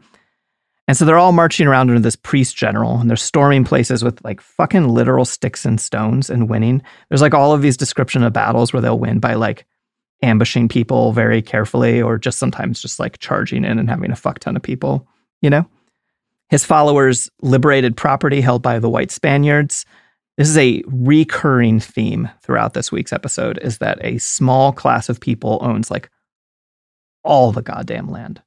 And 0.88 0.98
so 0.98 1.06
they're 1.06 1.18
all 1.18 1.32
marching 1.32 1.68
around 1.68 1.90
under 1.90 2.02
this 2.02 2.16
priest 2.16 2.58
general 2.58 3.00
and 3.00 3.10
they're 3.10 3.18
storming 3.18 3.64
places 3.64 4.04
with 4.04 4.24
like 4.24 4.42
fucking 4.42 4.90
literal 4.90 5.26
sticks 5.26 5.66
and 5.66 5.80
stones 5.80 6.30
and 6.30 6.50
winning. 6.50 6.82
There's 7.10 7.22
like 7.22 7.34
all 7.34 7.54
of 7.54 7.62
these 7.62 7.78
description 7.78 8.24
of 8.24 8.34
battles 8.34 8.74
where 8.74 8.82
they'll 8.82 9.00
win 9.00 9.20
by 9.20 9.36
like 9.36 9.66
ambushing 10.22 10.68
people 10.68 11.14
very 11.14 11.42
carefully 11.42 12.02
or 12.02 12.18
just 12.18 12.38
sometimes 12.38 12.82
just 12.82 13.00
like 13.00 13.20
charging 13.20 13.64
in 13.64 13.80
and 13.80 13.90
having 13.90 14.12
a 14.12 14.16
fuck 14.16 14.40
ton 14.40 14.56
of 14.56 14.62
people, 14.62 15.08
you 15.42 15.50
know? 15.50 15.66
His 16.50 16.66
followers 16.66 17.30
liberated 17.42 17.96
property 17.96 18.42
held 18.42 18.62
by 18.62 18.80
the 18.80 18.90
white 18.90 19.12
Spaniards. 19.12 19.86
This 20.38 20.50
is 20.50 20.58
a 20.58 20.84
recurring 20.88 21.80
theme 21.80 22.30
throughout 22.42 22.74
this 22.74 22.92
week's 22.92 23.14
episode 23.14 23.60
is 23.62 23.78
that 23.78 24.04
a 24.04 24.18
small 24.18 24.72
class 24.72 25.10
of 25.10 25.20
people 25.20 25.60
owns 25.62 25.92
like 25.92 26.10
all 27.24 27.52
the 27.52 27.62
goddamn 27.62 28.10
land. 28.10 28.42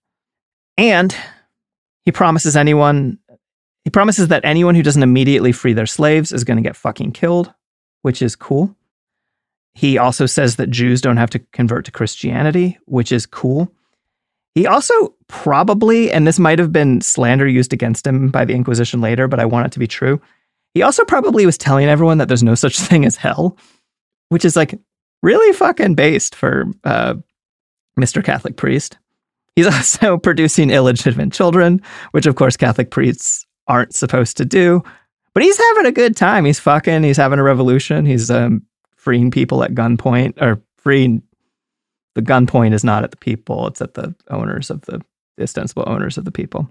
And 0.76 1.14
he 2.04 2.12
promises 2.12 2.56
anyone 2.56 3.18
he 3.84 3.90
promises 3.90 4.26
that 4.28 4.44
anyone 4.44 4.74
who 4.74 4.82
doesn't 4.82 5.04
immediately 5.04 5.52
free 5.52 5.72
their 5.72 5.86
slaves 5.86 6.32
is 6.32 6.42
going 6.42 6.56
to 6.56 6.62
get 6.62 6.74
fucking 6.74 7.12
killed, 7.12 7.52
which 8.02 8.20
is 8.20 8.34
cool. 8.34 8.74
He 9.76 9.96
also 9.96 10.26
says 10.26 10.56
that 10.56 10.70
Jews 10.70 11.00
don't 11.00 11.18
have 11.18 11.30
to 11.30 11.38
convert 11.38 11.84
to 11.84 11.92
Christianity, 11.92 12.78
which 12.86 13.12
is 13.12 13.26
cool. 13.26 13.70
He 14.56 14.66
also 14.66 15.14
probably, 15.28 16.10
and 16.10 16.26
this 16.26 16.40
might 16.40 16.58
have 16.58 16.72
been 16.72 17.00
slander 17.00 17.46
used 17.46 17.72
against 17.72 18.04
him 18.04 18.28
by 18.28 18.44
the 18.44 18.54
Inquisition 18.54 19.00
later, 19.00 19.28
but 19.28 19.38
I 19.38 19.44
want 19.44 19.66
it 19.66 19.72
to 19.72 19.78
be 19.78 19.86
true. 19.86 20.20
He 20.76 20.82
also 20.82 21.06
probably 21.06 21.46
was 21.46 21.56
telling 21.56 21.88
everyone 21.88 22.18
that 22.18 22.28
there's 22.28 22.42
no 22.42 22.54
such 22.54 22.78
thing 22.78 23.06
as 23.06 23.16
hell, 23.16 23.56
which 24.28 24.44
is 24.44 24.56
like 24.56 24.78
really 25.22 25.50
fucking 25.54 25.94
based 25.94 26.34
for 26.34 26.66
uh, 26.84 27.14
Mr. 27.98 28.22
Catholic 28.22 28.58
priest. 28.58 28.98
He's 29.54 29.66
also 29.74 30.18
producing 30.18 30.68
illegitimate 30.68 31.32
children, 31.32 31.80
which 32.10 32.26
of 32.26 32.34
course 32.34 32.58
Catholic 32.58 32.90
priests 32.90 33.46
aren't 33.66 33.94
supposed 33.94 34.36
to 34.36 34.44
do. 34.44 34.82
But 35.32 35.44
he's 35.44 35.56
having 35.56 35.86
a 35.86 35.92
good 35.92 36.14
time. 36.14 36.44
He's 36.44 36.60
fucking. 36.60 37.04
He's 37.04 37.16
having 37.16 37.38
a 37.38 37.42
revolution. 37.42 38.04
He's 38.04 38.30
um, 38.30 38.60
freeing 38.96 39.30
people 39.30 39.64
at 39.64 39.72
gunpoint, 39.72 40.42
or 40.42 40.60
freeing. 40.76 41.22
The 42.16 42.22
gunpoint 42.22 42.74
is 42.74 42.84
not 42.84 43.02
at 43.02 43.12
the 43.12 43.16
people; 43.16 43.66
it's 43.66 43.80
at 43.80 43.94
the 43.94 44.14
owners 44.28 44.68
of 44.68 44.82
the, 44.82 45.00
the 45.38 45.44
ostensible 45.44 45.84
owners 45.86 46.18
of 46.18 46.26
the 46.26 46.32
people. 46.32 46.68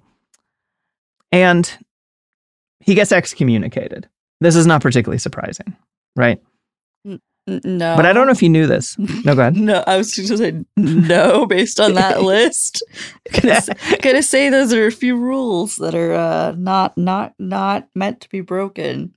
And 1.31 1.75
he 2.79 2.95
gets 2.95 3.11
excommunicated. 3.11 4.07
This 4.41 4.55
is 4.55 4.65
not 4.67 4.81
particularly 4.81 5.19
surprising, 5.19 5.75
right? 6.15 6.41
No. 7.47 7.95
But 7.95 8.07
I 8.07 8.13
don't 8.13 8.25
know 8.25 8.31
if 8.31 8.41
you 8.41 8.49
knew 8.49 8.65
this. 8.65 8.97
No, 8.97 9.35
go 9.35 9.41
ahead. 9.41 9.55
No, 9.65 9.83
I 9.85 9.97
was 9.97 10.11
just 10.11 10.29
gonna 10.29 10.37
say 10.39 10.65
no 10.77 11.45
based 11.45 11.79
on 11.79 11.93
that 11.93 12.23
list. 12.23 12.83
gonna, 13.39 13.61
say, 13.61 13.73
gonna 14.01 14.23
say 14.23 14.49
those 14.49 14.73
are 14.73 14.87
a 14.87 14.91
few 14.91 15.15
rules 15.15 15.75
that 15.75 15.93
are 15.93 16.13
uh, 16.13 16.55
not 16.57 16.97
not 16.97 17.33
not 17.37 17.87
meant 17.93 18.21
to 18.21 18.29
be 18.29 18.41
broken. 18.41 19.13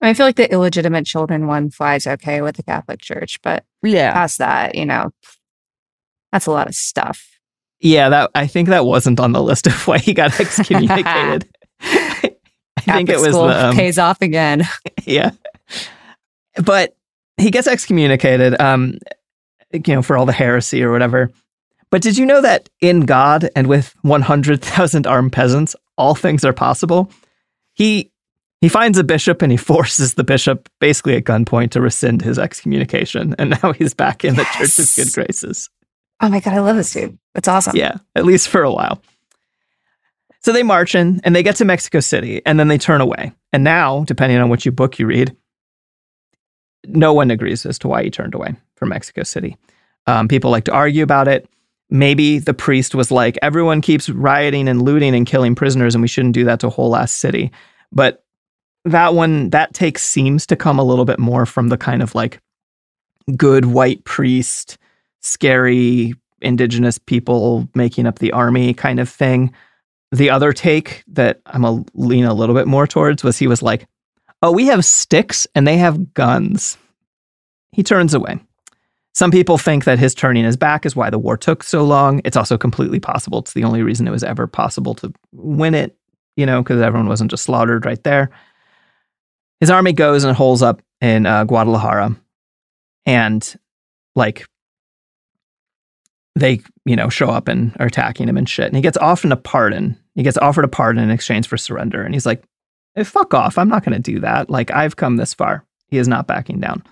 I 0.00 0.14
feel 0.14 0.26
like 0.26 0.36
the 0.36 0.50
illegitimate 0.52 1.06
children 1.06 1.46
one 1.48 1.70
flies 1.70 2.06
okay 2.06 2.40
with 2.40 2.56
the 2.56 2.62
Catholic 2.62 3.00
Church, 3.00 3.40
but 3.42 3.64
Yeah, 3.82 4.12
past 4.12 4.38
that, 4.38 4.74
you 4.76 4.86
know, 4.86 5.10
that's 6.30 6.46
a 6.46 6.50
lot 6.52 6.68
of 6.68 6.74
stuff. 6.74 7.20
Yeah, 7.80 8.08
that 8.10 8.30
I 8.36 8.46
think 8.46 8.68
that 8.68 8.84
wasn't 8.86 9.18
on 9.18 9.32
the 9.32 9.42
list 9.42 9.66
of 9.66 9.86
why 9.88 9.98
he 9.98 10.14
got 10.14 10.38
excommunicated. 10.40 11.48
I 12.88 12.96
think 12.96 13.08
it 13.08 13.20
was 13.20 13.30
school 13.30 13.46
the 13.46 13.68
um, 13.68 13.74
pays 13.74 13.98
off 13.98 14.20
again. 14.22 14.62
yeah, 15.04 15.30
but 16.62 16.96
he 17.36 17.50
gets 17.50 17.66
excommunicated, 17.66 18.60
um, 18.60 18.98
you 19.72 19.82
know, 19.94 20.02
for 20.02 20.16
all 20.16 20.26
the 20.26 20.32
heresy 20.32 20.82
or 20.82 20.92
whatever. 20.92 21.30
But 21.90 22.02
did 22.02 22.16
you 22.16 22.24
know 22.24 22.40
that 22.40 22.68
in 22.80 23.00
God 23.00 23.50
and 23.54 23.66
with 23.66 23.94
one 24.02 24.22
hundred 24.22 24.62
thousand 24.62 25.06
armed 25.06 25.32
peasants, 25.32 25.76
all 25.98 26.14
things 26.14 26.44
are 26.44 26.52
possible? 26.52 27.10
He 27.74 28.10
he 28.60 28.68
finds 28.68 28.96
a 28.96 29.04
bishop 29.04 29.42
and 29.42 29.50
he 29.50 29.58
forces 29.58 30.14
the 30.14 30.24
bishop 30.24 30.68
basically 30.80 31.16
at 31.16 31.24
gunpoint 31.24 31.70
to 31.72 31.80
rescind 31.80 32.22
his 32.22 32.38
excommunication, 32.38 33.34
and 33.38 33.58
now 33.62 33.72
he's 33.72 33.92
back 33.92 34.24
in 34.24 34.36
the 34.36 34.44
Church 34.44 34.78
of 34.78 34.94
Good 34.94 35.12
Graces. 35.12 35.68
Oh 36.20 36.28
my 36.28 36.38
god, 36.38 36.54
I 36.54 36.60
love 36.60 36.76
this 36.76 36.92
dude. 36.92 37.18
It's 37.34 37.48
awesome. 37.48 37.76
Yeah, 37.76 37.96
at 38.14 38.24
least 38.24 38.48
for 38.48 38.62
a 38.62 38.72
while. 38.72 39.02
So 40.44 40.52
they 40.52 40.62
march 40.62 40.94
in 40.94 41.20
and 41.24 41.36
they 41.36 41.42
get 41.42 41.56
to 41.56 41.64
Mexico 41.64 42.00
City 42.00 42.42
and 42.44 42.58
then 42.58 42.68
they 42.68 42.78
turn 42.78 43.00
away. 43.00 43.32
And 43.52 43.62
now, 43.62 44.04
depending 44.04 44.38
on 44.38 44.48
which 44.48 44.68
book 44.74 44.98
you 44.98 45.06
read, 45.06 45.36
no 46.86 47.12
one 47.12 47.30
agrees 47.30 47.64
as 47.64 47.78
to 47.80 47.88
why 47.88 48.02
he 48.02 48.10
turned 48.10 48.34
away 48.34 48.56
from 48.74 48.88
Mexico 48.88 49.22
City. 49.22 49.56
Um, 50.06 50.26
people 50.26 50.50
like 50.50 50.64
to 50.64 50.72
argue 50.72 51.04
about 51.04 51.28
it. 51.28 51.48
Maybe 51.90 52.38
the 52.38 52.54
priest 52.54 52.94
was 52.94 53.10
like, 53.10 53.38
everyone 53.42 53.82
keeps 53.82 54.08
rioting 54.08 54.68
and 54.68 54.82
looting 54.82 55.14
and 55.14 55.26
killing 55.26 55.54
prisoners, 55.54 55.94
and 55.94 56.02
we 56.02 56.08
shouldn't 56.08 56.34
do 56.34 56.44
that 56.44 56.60
to 56.60 56.68
a 56.68 56.70
whole 56.70 56.88
last 56.88 57.18
city. 57.18 57.52
But 57.92 58.24
that 58.84 59.14
one, 59.14 59.50
that 59.50 59.74
take 59.74 59.98
seems 59.98 60.46
to 60.46 60.56
come 60.56 60.78
a 60.78 60.84
little 60.84 61.04
bit 61.04 61.18
more 61.18 61.46
from 61.46 61.68
the 61.68 61.76
kind 61.76 62.02
of 62.02 62.14
like 62.14 62.40
good 63.36 63.66
white 63.66 64.02
priest, 64.04 64.78
scary 65.20 66.14
indigenous 66.40 66.98
people 66.98 67.68
making 67.74 68.06
up 68.06 68.18
the 68.18 68.32
army 68.32 68.74
kind 68.74 68.98
of 68.98 69.08
thing. 69.08 69.52
The 70.12 70.30
other 70.30 70.52
take 70.52 71.02
that 71.08 71.40
I'm 71.46 71.64
a 71.64 71.82
lean 71.94 72.24
a 72.24 72.34
little 72.34 72.54
bit 72.54 72.68
more 72.68 72.86
towards 72.86 73.24
was 73.24 73.38
he 73.38 73.46
was 73.46 73.62
like, 73.62 73.86
"Oh, 74.42 74.52
we 74.52 74.66
have 74.66 74.84
sticks 74.84 75.46
and 75.54 75.66
they 75.66 75.78
have 75.78 76.14
guns." 76.14 76.76
He 77.72 77.82
turns 77.82 78.12
away. 78.12 78.38
Some 79.14 79.30
people 79.30 79.58
think 79.58 79.84
that 79.84 79.98
his 79.98 80.14
turning 80.14 80.44
his 80.44 80.56
back 80.56 80.86
is 80.86 80.96
why 80.96 81.10
the 81.10 81.18
war 81.18 81.36
took 81.36 81.62
so 81.62 81.84
long. 81.84 82.20
It's 82.24 82.36
also 82.36 82.56
completely 82.56 83.00
possible. 83.00 83.38
It's 83.40 83.52
the 83.52 83.64
only 83.64 83.82
reason 83.82 84.06
it 84.06 84.12
was 84.12 84.24
ever 84.24 84.46
possible 84.46 84.94
to 84.96 85.12
win 85.32 85.74
it, 85.74 85.96
you 86.36 86.46
know, 86.46 86.62
because 86.62 86.80
everyone 86.80 87.08
wasn't 87.08 87.30
just 87.30 87.44
slaughtered 87.44 87.84
right 87.84 88.02
there. 88.04 88.30
His 89.60 89.70
army 89.70 89.92
goes 89.92 90.24
and 90.24 90.34
holes 90.34 90.62
up 90.62 90.82
in 91.00 91.26
uh, 91.26 91.44
Guadalajara, 91.44 92.16
and 93.06 93.54
like 94.14 94.46
they, 96.34 96.60
you 96.84 96.96
know, 96.96 97.08
show 97.08 97.28
up 97.28 97.48
and 97.48 97.76
are 97.78 97.86
attacking 97.86 98.28
him 98.28 98.38
and 98.38 98.48
shit. 98.48 98.66
And 98.66 98.76
he 98.76 98.82
gets 98.82 98.96
offered 98.96 99.32
a 99.32 99.36
pardon. 99.36 99.98
He 100.14 100.22
gets 100.22 100.38
offered 100.38 100.64
a 100.64 100.68
pardon 100.68 101.02
in 101.02 101.10
exchange 101.10 101.48
for 101.48 101.56
surrender. 101.56 102.02
And 102.02 102.14
he's 102.14 102.26
like, 102.26 102.42
hey, 102.94 103.04
fuck 103.04 103.34
off. 103.34 103.58
I'm 103.58 103.68
not 103.68 103.84
going 103.84 104.00
to 104.00 104.12
do 104.12 104.20
that. 104.20 104.50
Like, 104.50 104.70
I've 104.70 104.96
come 104.96 105.16
this 105.16 105.34
far. 105.34 105.64
He 105.88 105.98
is 105.98 106.08
not 106.08 106.26
backing 106.26 106.60
down. 106.60 106.82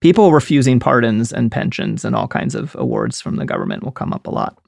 People 0.00 0.32
refusing 0.32 0.80
pardons 0.80 1.32
and 1.32 1.52
pensions 1.52 2.04
and 2.04 2.14
all 2.14 2.28
kinds 2.28 2.54
of 2.54 2.74
awards 2.76 3.20
from 3.20 3.36
the 3.36 3.44
government 3.44 3.82
will 3.82 3.92
come 3.92 4.12
up 4.12 4.26
a 4.26 4.30
lot 4.30 4.58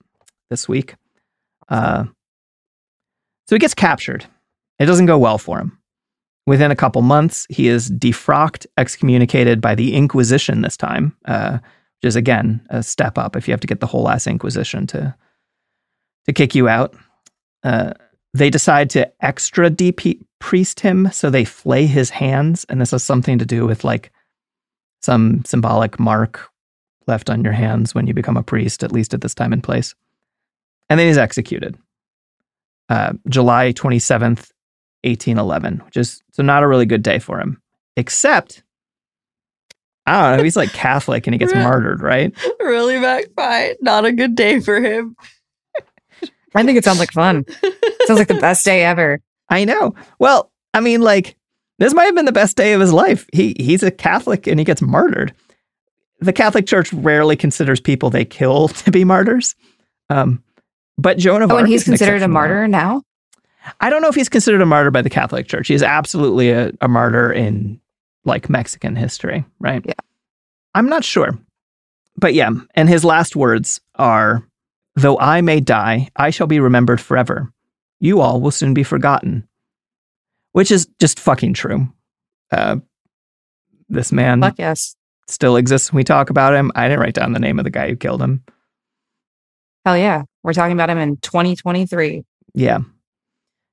this 0.51 0.69
week. 0.69 0.95
Uh, 1.69 2.05
so 3.47 3.57
he 3.57 3.59
gets 3.59 3.75
captured. 3.75 4.27
It 4.79 4.87
doesn't 4.87 5.07
go 5.07 5.19
well 5.19 5.39
for 5.39 5.59
him. 5.59 5.79
Within 6.47 6.71
a 6.71 6.77
couple 6.77 7.03
months, 7.03 7.47
he 7.49 7.69
is 7.69 7.91
defrocked, 7.91 8.67
excommunicated 8.77 9.61
by 9.61 9.75
the 9.75 9.95
Inquisition 9.95 10.61
this 10.61 10.77
time. 10.77 11.17
Uh, 11.25 11.59
which 12.03 12.09
is 12.09 12.17
again 12.17 12.61
a 12.71 12.83
step 12.83 13.17
up 13.17 13.37
if 13.37 13.47
you 13.47 13.53
have 13.53 13.61
to 13.61 13.67
get 13.67 13.81
the 13.81 13.87
whole 13.87 14.09
ass 14.09 14.27
inquisition 14.27 14.87
to 14.89 15.15
to 16.27 16.33
kick 16.33 16.55
you 16.55 16.69
out 16.69 16.95
uh, 17.65 17.93
they 18.35 18.51
decide 18.51 18.91
to 18.91 19.11
extra 19.25 19.71
DP 19.71 20.21
priest 20.39 20.81
him 20.81 21.09
so 21.13 21.31
they 21.31 21.45
flay 21.45 21.87
his 21.87 22.11
hands 22.11 22.65
and 22.69 22.81
this 22.81 22.91
has 22.91 23.03
something 23.05 23.39
to 23.39 23.47
do 23.47 23.67
with 23.67 23.85
like 23.85 24.11
some 25.01 25.45
symbolic 25.45 26.01
mark 26.01 26.49
left 27.07 27.31
on 27.31 27.45
your 27.45 27.53
hands 27.53 27.95
when 27.95 28.07
you 28.07 28.15
become 28.15 28.37
a 28.37 28.43
priest 28.43 28.83
at 28.83 28.93
least 28.93 29.15
at 29.15 29.21
this 29.21 29.35
time 29.35 29.53
and 29.53 29.63
place 29.63 29.95
and 30.89 30.99
then 30.99 31.07
he's 31.07 31.19
executed 31.19 31.77
uh, 32.89 33.13
july 33.29 33.73
27th 33.73 34.51
1811, 35.05 35.83
which 35.85 35.97
is 35.97 36.23
so 36.33 36.43
not 36.45 36.63
a 36.63 36.69
really 36.69 36.87
good 36.87 37.03
day 37.03 37.19
for 37.19 37.41
him. 37.41 37.61
Except, 37.97 38.63
I 40.07 40.29
don't 40.31 40.37
know, 40.39 40.45
he's 40.45 40.57
like 40.57 40.73
Catholic 40.73 41.27
and 41.27 41.35
he 41.35 41.39
gets 41.39 41.53
Right. 41.53 41.63
martyred, 41.65 42.01
right? 42.01 42.33
really 42.61 43.01
backfired. 43.01 43.79
Not 43.81 44.05
a 44.05 44.13
good 44.13 44.35
day 44.37 44.61
for 44.61 44.81
him. 44.81 45.17
I 46.55 46.65
think 46.65 46.79
it 46.79 46.85
sounds 46.85 46.99
like 46.99 47.13
fun. 47.13 47.45
sounds 48.07 48.19
like 48.19 48.29
the 48.29 48.35
best 48.41 48.65
day 48.65 48.85
ever. 48.85 49.21
I 49.49 49.65
know. 49.65 49.95
Well, 50.19 50.51
I 50.75 50.81
mean, 50.81 51.01
like 51.03 51.37
this 51.79 51.95
might 51.95 52.05
have 52.05 52.15
been 52.15 52.25
the 52.27 52.33
best 52.33 52.57
day 52.57 52.73
of 52.75 52.81
his 52.81 52.93
life. 52.93 53.27
He 53.33 53.55
he's 53.59 53.83
a 53.83 53.91
Catholic 53.91 54.47
and 54.47 54.59
he 54.59 54.65
gets 54.65 54.83
martyred. 54.83 55.35
The 56.21 56.33
Catholic 56.33 56.67
Church 56.67 56.93
rarely 56.93 57.37
considers 57.37 57.81
people 57.81 58.11
they 58.11 58.25
kill 58.25 58.69
to 58.69 58.91
be 58.91 59.05
martyrs. 59.05 59.55
Um, 60.11 60.43
but 60.99 61.19
Joan 61.19 61.43
of 61.43 61.51
Oh, 61.51 61.55
Arc 61.55 61.61
and 61.63 61.69
he's 61.69 61.83
is 61.83 61.89
an 61.89 61.93
considered 61.93 62.13
a 62.13 62.17
exception 62.17 62.31
that. 62.31 62.35
martyr 62.35 62.69
now. 62.69 63.03
I 63.81 63.91
don't 63.91 64.03
know 64.03 64.09
if 64.09 64.15
he's 64.15 64.29
considered 64.29 64.61
a 64.61 64.67
martyr 64.67 64.91
by 64.91 65.03
the 65.03 65.11
Catholic 65.11 65.47
Church. 65.47 65.69
He 65.69 65.75
is 65.75 65.83
absolutely 65.83 66.51
a, 66.51 66.73
a 66.81 66.89
martyr 66.89 67.33
in 67.33 67.81
like 68.25 68.51
Mexican 68.51 68.95
history, 68.97 69.45
right? 69.61 69.83
Yeah. 69.87 69.95
I'm 70.75 70.89
not 70.89 71.05
sure. 71.05 71.39
But 72.17 72.35
yeah, 72.35 72.51
and 72.75 72.89
his 72.89 73.05
last 73.05 73.35
words 73.37 73.81
are 73.97 74.47
Though 74.95 75.19
I 75.19 75.41
may 75.41 75.61
die, 75.61 76.09
I 76.17 76.31
shall 76.31 76.47
be 76.47 76.61
remembered 76.61 77.01
forever. 77.01 77.53
You 78.01 78.21
all 78.21 78.41
will 78.41 78.51
soon 78.51 78.75
be 78.75 78.83
forgotten. 78.83 79.49
Which 80.53 80.71
is 80.71 80.87
just 81.01 81.19
fucking 81.19 81.55
true. 81.55 81.91
Uh, 82.51 82.77
this 83.89 84.13
man 84.13 84.41
Fuck 84.41 84.59
yes. 84.59 84.97
still 85.29 85.57
exists. 85.57 85.93
When 85.93 85.99
we 85.99 86.05
talk 86.05 86.31
about 86.31 86.55
him. 86.55 86.71
I 86.75 86.89
didn't 86.89 87.01
write 87.01 87.15
down 87.15 87.33
the 87.33 87.41
name 87.41 87.59
of 87.59 87.65
the 87.65 87.71
guy 87.71 87.89
who 87.89 87.97
killed 87.97 88.21
him. 88.21 88.43
Hell 89.85 89.97
yeah. 89.97 90.25
We're 90.43 90.53
talking 90.53 90.75
about 90.75 90.91
him 90.91 90.99
in 90.99 91.17
2023. 91.19 92.25
Yeah. 92.55 92.81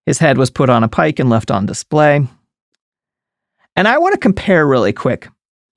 His 0.06 0.20
head 0.20 0.38
was 0.38 0.50
put 0.50 0.70
on 0.70 0.84
a 0.84 0.88
pike 0.88 1.20
and 1.20 1.30
left 1.30 1.52
on 1.52 1.66
display. 1.66 2.26
And 3.76 3.88
I 3.88 3.98
want 3.98 4.14
to 4.14 4.20
compare 4.20 4.66
really 4.68 4.94
quick. 4.94 5.28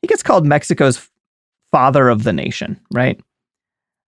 He 0.01 0.09
gets 0.09 0.23
called 0.23 0.47
Mexico's 0.47 1.09
father 1.71 2.09
of 2.09 2.25
the 2.25 2.33
nation, 2.33 2.81
right? 2.93 3.21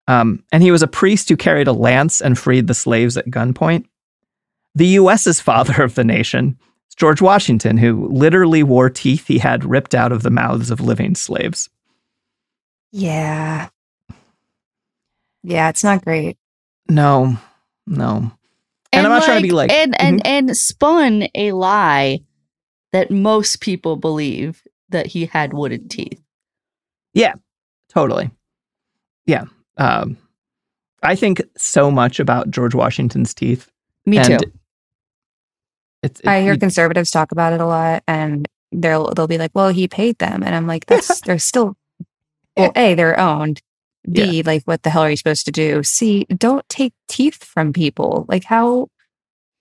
Um, 0.07 0.45
and 0.53 0.63
he 0.63 0.71
was 0.71 0.83
a 0.83 0.87
priest 0.87 1.29
who 1.29 1.37
carried 1.37 1.67
a 1.67 1.73
lance 1.73 2.21
and 2.21 2.39
freed 2.39 2.67
the 2.67 2.75
slaves 2.75 3.17
at 3.17 3.27
gunpoint. 3.27 3.87
The 4.75 4.87
US's 4.87 5.41
father 5.41 5.83
of 5.83 5.95
the 5.95 6.05
nation 6.05 6.59
is 6.89 6.95
George 6.95 7.23
Washington, 7.23 7.77
who 7.77 8.09
literally 8.09 8.63
wore 8.63 8.91
teeth 8.91 9.27
he 9.27 9.39
had 9.39 9.65
ripped 9.65 9.95
out 9.95 10.13
of 10.13 10.23
the 10.23 10.31
mouths 10.31 10.71
of 10.71 10.81
living 10.81 11.15
slaves. 11.15 11.71
Yeah. 12.93 13.69
Yeah, 15.43 15.69
it's 15.69 15.85
not 15.85 16.05
great. 16.05 16.39
No, 16.89 17.37
no. 17.87 18.31
And 18.93 19.07
I'm 19.07 19.13
not 19.13 19.25
trying 19.25 19.43
to 19.43 19.49
be 19.49 19.53
like- 19.53 19.71
mm-hmm. 19.71 19.93
and 19.95 20.01
and 20.01 20.27
and 20.27 20.57
spun 20.57 21.29
a 21.35 21.53
lie 21.53 22.21
that 22.93 23.11
most 23.11 23.61
people 23.61 23.97
believe 23.97 24.63
that 24.91 25.07
he 25.07 25.27
had 25.27 25.53
wooden 25.53 25.89
teeth. 25.89 26.23
Yeah, 27.13 27.35
totally. 27.89 28.31
Yeah. 29.27 29.45
Um, 29.77 30.17
I 31.03 31.15
think 31.17 31.43
so 31.57 31.91
much 31.91 32.21
about 32.21 32.51
George 32.51 32.75
Washington's 32.75 33.35
teeth. 33.35 33.71
Me 34.07 34.19
and 34.19 34.41
too. 34.41 34.53
It's, 36.03 36.21
I 36.27 36.43
hear 36.43 36.53
it- 36.55 36.61
conservatives 36.61 37.11
talk 37.11 37.33
about 37.33 37.53
it 37.53 37.61
a 37.61 37.67
lot 37.67 38.03
and 38.07 38.47
they'll 38.73 39.13
they'll 39.15 39.27
be 39.27 39.39
like, 39.39 39.53
"Well, 39.55 39.71
he 39.71 39.89
paid 39.89 40.19
them." 40.19 40.43
And 40.43 40.55
I'm 40.55 40.67
like, 40.67 40.87
"That's 40.87 41.21
they're 41.23 41.39
still 41.39 41.77
well, 42.57 42.73
A, 42.77 42.95
they're 42.95 43.19
owned. 43.19 43.61
B, 44.11 44.43
like 44.43 44.65
what 44.65 44.83
the 44.83 44.91
hell 44.91 45.03
are 45.03 45.11
you 45.11 45.17
supposed 45.17 45.47
to 45.47 45.53
do? 45.53 45.83
C, 45.83 46.27
don't 46.37 46.69
take 46.69 46.93
teeth 47.09 47.43
from 47.43 47.73
people. 47.73 48.27
Like 48.29 48.45
how 48.45 48.89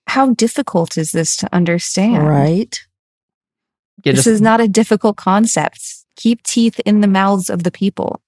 how 0.08 0.34
difficult 0.34 0.98
is 0.98 1.14
this 1.14 1.38
to 1.38 1.50
understand? 1.56 2.28
Right. 2.28 2.78
you 4.04 4.12
This 4.12 4.26
just- 4.26 4.28
is 4.28 4.42
not 4.42 4.60
a 4.60 4.68
difficult 4.68 5.16
concept. 5.16 5.82
Keep 6.18 6.44
teeth 6.44 6.80
in 6.86 7.00
the 7.00 7.08
mouths 7.08 7.50
of 7.50 7.64
the 7.64 7.72
people. 7.72 8.22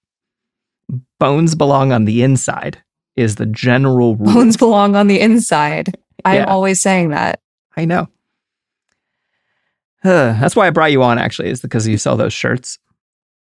Bones 1.20 1.56
belong 1.56 1.92
on 1.92 2.06
the 2.06 2.24
inside 2.24 2.82
is 3.16 3.36
the 3.36 3.46
general 3.46 4.16
rule. 4.16 4.34
Bones 4.34 4.58
belong 4.58 4.96
on 4.96 5.08
the 5.08 5.20
inside. 5.20 5.96
I'm 6.26 6.36
Yeah. 6.40 6.46
always 6.46 6.82
saying 6.82 7.10
that. 7.10 7.40
I 7.78 7.86
know. 7.86 8.08
Uh, 10.04 10.38
that's 10.40 10.56
why 10.56 10.68
I 10.68 10.70
brought 10.70 10.92
you 10.92 11.02
on. 11.02 11.18
Actually, 11.18 11.50
is 11.50 11.62
because 11.62 11.88
you 11.88 11.98
sell 11.98 12.16
those 12.18 12.34
shirts. 12.34 12.78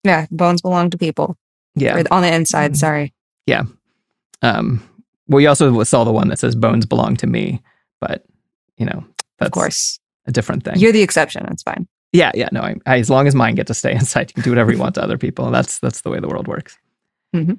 Yeah, 0.03 0.25
bones 0.31 0.61
belong 0.61 0.89
to 0.91 0.97
people. 0.97 1.37
Yeah. 1.75 1.97
Or 1.97 2.03
on 2.11 2.21
the 2.23 2.33
inside, 2.33 2.73
Mhm. 2.73 2.77
sorry. 2.77 3.13
Um. 4.41 4.83
Well, 5.27 5.41
you 5.41 5.47
also 5.47 5.81
saw 5.83 6.03
the 6.03 6.11
one 6.11 6.27
that 6.27 6.37
says 6.39 6.55
"Bones 6.55 6.85
belong 6.85 7.15
to 7.17 7.25
me," 7.27 7.61
but 7.99 8.25
you 8.77 8.85
know 8.85 9.03
that's 9.39 9.47
Of 9.47 9.53
course. 9.53 9.99
a 10.27 10.31
different 10.31 10.63
thing. 10.63 10.75
You're 10.77 10.91
the 10.91 11.01
exception. 11.01 11.45
It's 11.49 11.63
fine. 11.63 11.87
Yeah, 12.11 12.31
yeah, 12.35 12.49
no. 12.51 12.61
I, 12.61 12.75
I, 12.85 12.99
as 12.99 13.09
long 13.09 13.25
as 13.27 13.33
mine 13.33 13.55
get 13.55 13.65
to 13.67 13.73
stay 13.73 13.91
inside, 13.95 14.29
you 14.29 14.33
can 14.35 14.43
do 14.43 14.51
whatever 14.51 14.71
you 14.71 14.77
want 14.77 14.95
to 14.95 15.03
other 15.03 15.17
people. 15.17 15.49
That's 15.51 15.79
that's 15.79 16.01
the 16.01 16.09
way 16.09 16.19
the 16.19 16.27
world 16.27 16.47
works. 16.47 16.77
Mhm. 17.35 17.57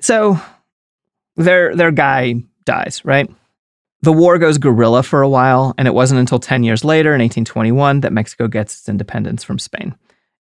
So, 0.00 0.40
their 1.36 1.74
their 1.74 1.90
guy 1.90 2.34
dies, 2.64 3.02
right? 3.04 3.30
The 4.02 4.12
war 4.12 4.38
goes 4.38 4.58
guerrilla 4.58 5.02
for 5.02 5.22
a 5.22 5.28
while, 5.28 5.74
and 5.78 5.88
it 5.88 5.94
wasn't 5.94 6.20
until 6.20 6.38
ten 6.38 6.62
years 6.62 6.84
later, 6.84 7.14
in 7.14 7.20
1821, 7.20 8.00
that 8.00 8.12
Mexico 8.12 8.48
gets 8.48 8.80
its 8.80 8.88
independence 8.88 9.42
from 9.44 9.58
Spain, 9.58 9.94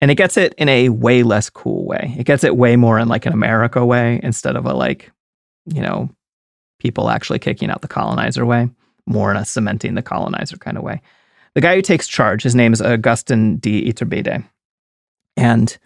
and 0.00 0.10
it 0.10 0.14
gets 0.14 0.36
it 0.36 0.54
in 0.56 0.68
a 0.68 0.88
way 0.88 1.22
less 1.22 1.50
cool 1.50 1.84
way. 1.86 2.14
It 2.18 2.24
gets 2.24 2.44
it 2.44 2.56
way 2.56 2.76
more 2.76 2.98
in 2.98 3.08
like 3.08 3.26
an 3.26 3.32
America 3.32 3.84
way 3.84 4.20
instead 4.22 4.56
of 4.56 4.64
a 4.66 4.72
like, 4.72 5.10
you 5.66 5.82
know, 5.82 6.08
people 6.78 7.10
actually 7.10 7.38
kicking 7.38 7.70
out 7.70 7.82
the 7.82 7.88
colonizer 7.88 8.46
way, 8.46 8.70
more 9.06 9.30
in 9.30 9.36
a 9.36 9.44
cementing 9.44 9.94
the 9.94 10.02
colonizer 10.02 10.56
kind 10.56 10.78
of 10.78 10.82
way 10.84 11.00
the 11.54 11.60
guy 11.60 11.74
who 11.74 11.82
takes 11.82 12.06
charge, 12.06 12.42
his 12.42 12.54
name 12.54 12.72
is 12.72 12.80
Augustin 12.80 13.58
de 13.58 13.90
Iturbide. 13.90 14.44
And 15.36 15.78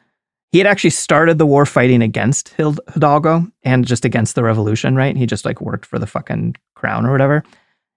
he 0.54 0.58
had 0.58 0.68
actually 0.68 0.90
started 0.90 1.36
the 1.36 1.46
war 1.46 1.66
fighting 1.66 2.00
against 2.00 2.50
Hidalgo 2.50 3.44
and 3.64 3.84
just 3.84 4.04
against 4.04 4.36
the 4.36 4.44
revolution, 4.44 4.94
right? 4.94 5.16
He 5.16 5.26
just 5.26 5.44
like 5.44 5.60
worked 5.60 5.84
for 5.84 5.98
the 5.98 6.06
fucking 6.06 6.54
crown 6.76 7.04
or 7.04 7.10
whatever. 7.10 7.42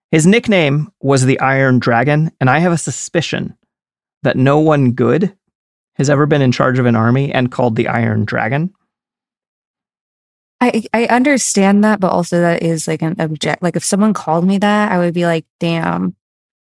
His 0.09 0.25
nickname 0.25 0.91
was 0.99 1.23
the 1.23 1.39
Iron 1.39 1.77
Dragon. 1.77 2.31
And 2.41 2.49
I 2.49 2.57
have 2.57 2.71
a 2.71 2.77
suspicion 2.79 3.55
that 4.23 4.37
no 4.37 4.57
one 4.57 4.93
good 4.93 5.37
has 5.97 6.09
ever 6.09 6.25
been 6.25 6.41
in 6.41 6.51
charge 6.51 6.79
of 6.79 6.87
an 6.87 6.95
army 6.95 7.31
and 7.31 7.51
called 7.51 7.75
the 7.75 7.89
Iron 7.89 8.25
Dragon. 8.25 8.73
I 10.59 10.83
I 10.95 11.05
understand 11.05 11.83
that, 11.83 11.99
but 11.99 12.11
also 12.11 12.39
that 12.41 12.63
is 12.63 12.87
like 12.87 13.03
an 13.03 13.17
object. 13.19 13.61
Like 13.61 13.75
if 13.75 13.85
someone 13.85 14.15
called 14.15 14.47
me 14.47 14.57
that, 14.57 14.91
I 14.91 14.97
would 14.97 15.13
be 15.13 15.27
like, 15.27 15.45
"Damn, 15.59 16.15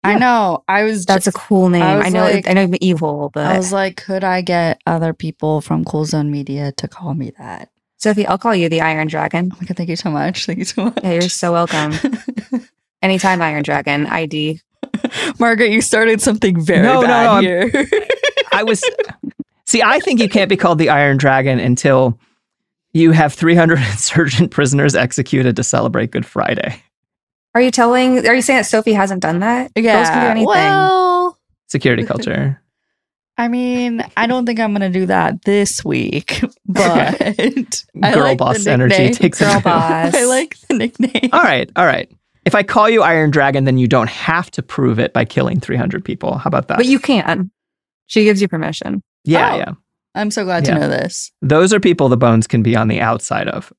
I 0.03 0.17
know. 0.17 0.63
I 0.67 0.83
was 0.83 1.05
that's 1.05 1.27
a 1.27 1.31
cool 1.31 1.69
name." 1.69 1.81
I 1.83 2.01
I, 2.01 2.09
know, 2.09 2.23
like- 2.23 2.47
I 2.49 2.53
know, 2.53 2.63
I'm 2.63 2.75
evil, 2.81 3.29
but 3.33 3.45
I 3.45 3.57
was 3.57 3.71
like, 3.71 3.97
could 3.97 4.23
I 4.23 4.41
get 4.41 4.81
other 4.87 5.13
people 5.13 5.61
from 5.61 5.85
Cool 5.85 6.05
Zone 6.05 6.31
Media 6.31 6.71
to 6.73 6.87
call 6.87 7.13
me 7.13 7.31
that? 7.37 7.69
Sophie, 7.97 8.25
I'll 8.25 8.39
call 8.39 8.55
you 8.55 8.67
the 8.67 8.81
Iron 8.81 9.07
Dragon. 9.07 9.51
Oh 9.53 9.57
my 9.61 9.67
god, 9.67 9.77
thank 9.77 9.89
you 9.89 9.95
so 9.95 10.09
much. 10.09 10.45
Thank 10.47 10.57
you 10.59 10.65
so 10.65 10.85
much. 10.85 10.97
Yeah, 11.03 11.11
you're 11.13 11.21
so 11.29 11.51
welcome. 11.51 11.93
Anytime, 13.01 13.41
Iron 13.41 13.63
Dragon. 13.63 14.07
ID. 14.07 14.59
Margaret, 15.39 15.69
you 15.71 15.81
started 15.81 16.19
something 16.21 16.59
very 16.59 16.81
No, 16.83 17.01
no, 17.01 17.07
bad 17.07 17.23
no, 17.23 17.31
I'm- 17.33 17.43
here. 17.43 17.87
I 18.51 18.63
was 18.63 18.83
see. 19.65 19.81
I 19.81 19.99
think 19.99 20.19
you 20.19 20.27
can't 20.29 20.49
be 20.49 20.57
called 20.57 20.77
the 20.79 20.89
Iron 20.89 21.17
Dragon 21.17 21.59
until 21.59 22.19
you 22.93 23.11
have 23.11 23.33
300 23.33 23.77
insurgent 23.77 24.51
prisoners 24.51 24.95
executed 24.95 25.55
to 25.55 25.63
celebrate 25.63 26.11
Good 26.11 26.25
Friday. 26.25 26.81
Are 27.53 27.61
you 27.61 27.71
telling? 27.71 28.25
Are 28.27 28.33
you 28.35 28.41
saying 28.41 28.59
that 28.59 28.65
Sophie 28.65 28.93
hasn't 28.93 29.21
done 29.21 29.39
that? 29.39 29.73
Girls 29.73 30.09
can 30.09 30.23
do 30.23 30.27
anything. 30.29 30.47
Well, 30.47 31.37
Security 31.67 32.03
culture. 32.05 32.61
I 33.37 33.47
mean, 33.47 34.03
I 34.15 34.27
don't 34.27 34.45
think 34.45 34.59
I'm 34.59 34.71
gonna 34.73 34.89
do 34.89 35.05
that 35.07 35.41
this 35.43 35.83
week, 35.83 36.41
but 36.65 37.21
I 38.01 38.11
Girl 38.13 38.23
like 38.23 38.37
the 38.37 38.43
boss 38.43 38.65
energy 38.67 39.09
takes 39.11 39.39
Girl 39.39 39.49
over. 39.51 39.61
boss. 39.61 40.13
I 40.13 40.25
like 40.25 40.57
the 40.67 40.75
nickname. 40.75 41.29
All 41.33 41.41
right, 41.41 41.69
all 41.75 41.85
right. 41.85 42.09
If 42.45 42.55
I 42.55 42.63
call 42.63 42.89
you 42.89 43.01
Iron 43.03 43.31
Dragon, 43.31 43.65
then 43.65 43.77
you 43.77 43.87
don't 43.87 44.09
have 44.09 44.49
to 44.51 44.63
prove 44.63 44.99
it 44.99 45.13
by 45.13 45.25
killing 45.25 45.59
300 45.59 46.03
people. 46.03 46.37
How 46.37 46.47
about 46.47 46.67
that? 46.69 46.77
but 46.77 46.85
you 46.87 46.99
can. 46.99 47.51
She 48.07 48.23
gives 48.23 48.41
you 48.41 48.47
permission. 48.47 49.01
yeah, 49.23 49.53
Oh. 49.53 49.57
yeah. 49.57 49.71
I'm 50.15 50.31
so 50.31 50.43
glad 50.43 50.65
Yeah. 50.67 50.73
to 50.73 50.79
know 50.81 50.87
this. 50.89 51.31
Those 51.41 51.71
are 51.73 51.79
people 51.79 52.09
the 52.09 52.17
bones 52.17 52.47
can 52.47 52.63
be 52.63 52.75
on 52.75 52.87
the 52.89 52.99
outside 52.99 53.47
of. 53.47 53.71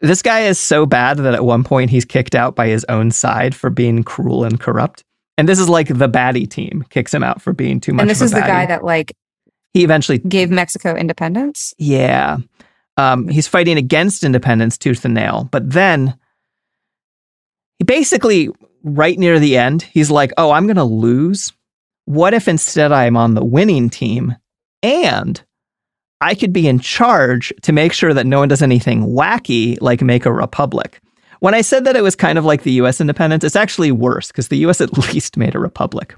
This 0.00 0.22
guy 0.22 0.40
is 0.40 0.58
so 0.58 0.86
bad 0.86 1.18
that 1.18 1.34
at 1.34 1.44
one 1.44 1.64
point 1.64 1.90
he's 1.90 2.04
kicked 2.04 2.34
out 2.34 2.54
by 2.54 2.68
his 2.68 2.84
own 2.88 3.10
side 3.10 3.54
for 3.54 3.68
being 3.68 4.04
cruel 4.04 4.44
and 4.44 4.60
corrupt. 4.60 5.04
And 5.36 5.48
this 5.48 5.58
is 5.58 5.68
like 5.68 5.88
the 5.88 6.08
baddie 6.08 6.48
team 6.48 6.84
kicks 6.90 7.12
him 7.12 7.22
out 7.22 7.42
for 7.42 7.52
being 7.52 7.80
too 7.80 7.92
much. 7.92 8.02
and 8.02 8.10
this 8.10 8.22
is 8.22 8.32
the 8.32 8.40
guy 8.40 8.66
that 8.66 8.84
like 8.84 9.12
he 9.74 9.84
eventually 9.84 10.18
gave 10.18 10.50
Mexico 10.50 10.96
independence. 10.96 11.74
Yeah. 11.78 12.38
Um, 12.96 13.28
he's 13.28 13.46
fighting 13.46 13.76
against 13.76 14.24
independence 14.24 14.76
tooth 14.76 15.04
and 15.04 15.14
nail. 15.14 15.48
But 15.50 15.70
then 15.70 16.18
he 17.78 17.84
basically, 17.84 18.50
right 18.82 19.18
near 19.18 19.38
the 19.38 19.56
end, 19.56 19.82
he's 19.82 20.10
like, 20.10 20.32
oh, 20.36 20.50
I'm 20.50 20.66
going 20.66 20.76
to 20.76 20.84
lose. 20.84 21.52
What 22.06 22.34
if 22.34 22.48
instead 22.48 22.90
I'm 22.90 23.16
on 23.16 23.34
the 23.34 23.44
winning 23.44 23.90
team 23.90 24.34
and 24.82 25.40
I 26.20 26.34
could 26.34 26.52
be 26.52 26.66
in 26.66 26.80
charge 26.80 27.52
to 27.62 27.72
make 27.72 27.92
sure 27.92 28.12
that 28.12 28.26
no 28.26 28.40
one 28.40 28.48
does 28.48 28.62
anything 28.62 29.06
wacky 29.06 29.80
like 29.80 30.02
make 30.02 30.26
a 30.26 30.32
republic? 30.32 31.00
when 31.40 31.54
I 31.54 31.60
said 31.60 31.84
that 31.84 31.96
it 31.96 32.02
was 32.02 32.16
kind 32.16 32.38
of 32.38 32.44
like 32.44 32.62
the 32.62 32.72
US 32.72 33.00
independence, 33.00 33.44
it's 33.44 33.56
actually 33.56 33.92
worse 33.92 34.28
because 34.28 34.48
the 34.48 34.58
US 34.66 34.80
at 34.80 34.96
least 35.12 35.36
made 35.36 35.54
a 35.54 35.60
republic. 35.60 36.14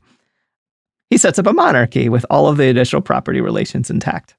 He 1.10 1.18
sets 1.18 1.38
up 1.38 1.46
a 1.46 1.52
monarchy 1.52 2.08
with 2.08 2.24
all 2.30 2.46
of 2.46 2.56
the 2.56 2.68
additional 2.68 3.02
property 3.02 3.40
relations 3.40 3.90
intact, 3.90 4.36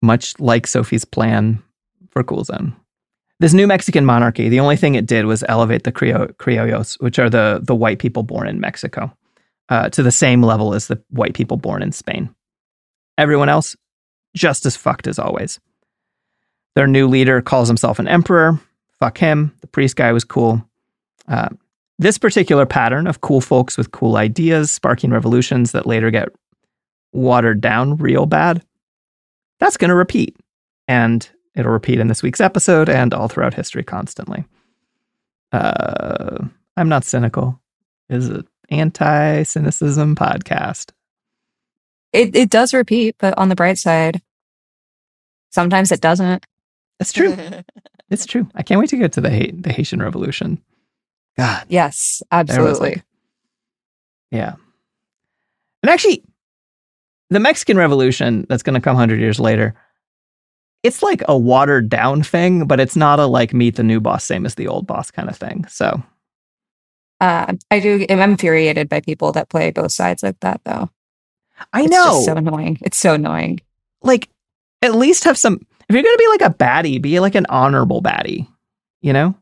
much 0.00 0.38
like 0.40 0.66
Sophie's 0.66 1.04
plan 1.04 1.62
for 2.10 2.24
Cool 2.24 2.44
Zone. 2.44 2.74
This 3.38 3.54
new 3.54 3.66
Mexican 3.66 4.04
monarchy, 4.04 4.48
the 4.48 4.60
only 4.60 4.76
thing 4.76 4.94
it 4.94 5.06
did 5.06 5.24
was 5.26 5.44
elevate 5.48 5.84
the 5.84 5.92
Criollos, 5.92 7.00
which 7.00 7.18
are 7.18 7.30
the, 7.30 7.60
the 7.62 7.74
white 7.74 7.98
people 7.98 8.22
born 8.22 8.48
in 8.48 8.60
Mexico, 8.60 9.12
uh, 9.68 9.88
to 9.90 10.02
the 10.02 10.12
same 10.12 10.42
level 10.42 10.74
as 10.74 10.86
the 10.86 11.02
white 11.10 11.34
people 11.34 11.56
born 11.56 11.82
in 11.82 11.92
Spain. 11.92 12.32
Everyone 13.18 13.48
else, 13.48 13.76
just 14.34 14.66
as 14.66 14.76
fucked 14.76 15.06
as 15.06 15.18
always. 15.18 15.60
Their 16.74 16.86
new 16.86 17.06
leader 17.06 17.42
calls 17.42 17.68
himself 17.68 17.98
an 17.98 18.08
emperor. 18.08 18.58
Fuck 18.98 19.18
him. 19.18 19.54
The 19.60 19.66
priest 19.66 19.96
guy 19.96 20.12
was 20.12 20.24
cool. 20.24 20.66
Uh, 21.28 21.50
this 21.98 22.18
particular 22.18 22.66
pattern 22.66 23.06
of 23.06 23.20
cool 23.20 23.40
folks 23.40 23.76
with 23.76 23.92
cool 23.92 24.16
ideas 24.16 24.72
sparking 24.72 25.10
revolutions 25.10 25.72
that 25.72 25.86
later 25.86 26.10
get 26.10 26.28
watered 27.12 27.60
down 27.60 27.96
real 27.96 28.26
bad, 28.26 28.64
that's 29.60 29.76
going 29.76 29.90
to 29.90 29.94
repeat. 29.94 30.36
And 30.88 31.28
it'll 31.54 31.72
repeat 31.72 32.00
in 32.00 32.08
this 32.08 32.22
week's 32.22 32.40
episode 32.40 32.88
and 32.88 33.14
all 33.14 33.28
throughout 33.28 33.54
history 33.54 33.84
constantly. 33.84 34.44
Uh, 35.52 36.44
I'm 36.76 36.88
not 36.88 37.04
cynical. 37.04 37.60
Is 38.08 38.28
it 38.28 38.46
anti 38.70 39.42
cynicism 39.42 40.16
podcast? 40.16 40.90
It 42.12 42.36
it 42.36 42.50
does 42.50 42.74
repeat, 42.74 43.16
but 43.18 43.36
on 43.38 43.48
the 43.48 43.54
bright 43.54 43.78
side, 43.78 44.20
sometimes 45.50 45.90
it 45.92 46.00
doesn't. 46.00 46.44
It's 47.00 47.12
true. 47.12 47.36
it's 48.10 48.26
true. 48.26 48.48
I 48.54 48.62
can't 48.62 48.80
wait 48.80 48.90
to 48.90 48.96
get 48.96 49.12
to 49.12 49.20
the 49.20 49.30
Ha- 49.30 49.52
the 49.54 49.72
Haitian 49.72 50.02
Revolution. 50.02 50.62
God, 51.38 51.64
Yes, 51.68 52.22
absolutely. 52.30 52.90
like, 52.90 53.04
yeah. 54.30 54.54
And 55.82 55.88
actually, 55.90 56.22
the 57.30 57.40
Mexican 57.40 57.78
Revolution 57.78 58.44
that's 58.48 58.62
going 58.62 58.74
to 58.74 58.80
come 58.80 58.96
hundred 58.96 59.18
years 59.18 59.40
later, 59.40 59.74
it's 60.82 61.02
like 61.02 61.22
a 61.28 61.36
watered 61.36 61.88
down 61.88 62.22
thing, 62.22 62.66
but 62.66 62.80
it's 62.80 62.96
not 62.96 63.18
a 63.18 63.26
like 63.26 63.54
meet 63.54 63.76
the 63.76 63.82
new 63.82 64.00
boss, 64.00 64.24
same 64.24 64.44
as 64.44 64.56
the 64.56 64.68
old 64.68 64.86
boss 64.86 65.10
kind 65.10 65.30
of 65.30 65.36
thing. 65.36 65.64
So 65.68 66.02
uh, 67.20 67.54
I 67.70 67.80
do. 67.80 68.04
I'm 68.10 68.20
infuriated 68.20 68.88
by 68.88 69.00
people 69.00 69.32
that 69.32 69.48
play 69.48 69.70
both 69.70 69.92
sides 69.92 70.22
like 70.22 70.38
that, 70.40 70.60
though. 70.64 70.90
I 71.72 71.82
It's 71.82 71.90
know, 71.90 72.04
just 72.04 72.24
so 72.26 72.36
annoying. 72.36 72.78
It's 72.82 72.98
so 72.98 73.14
annoying. 73.14 73.60
like, 74.02 74.28
at 74.82 74.94
least 74.94 75.24
have 75.24 75.38
some. 75.38 75.54
If 75.88 75.94
you're 75.94 76.02
going 76.02 76.14
to 76.16 76.18
be 76.18 76.28
like 76.44 76.50
a 76.50 76.54
baddie, 76.54 77.00
be 77.00 77.20
like 77.20 77.34
an 77.34 77.46
honorable 77.48 78.02
baddie. 78.02 78.46
You 79.00 79.12
know? 79.12 79.34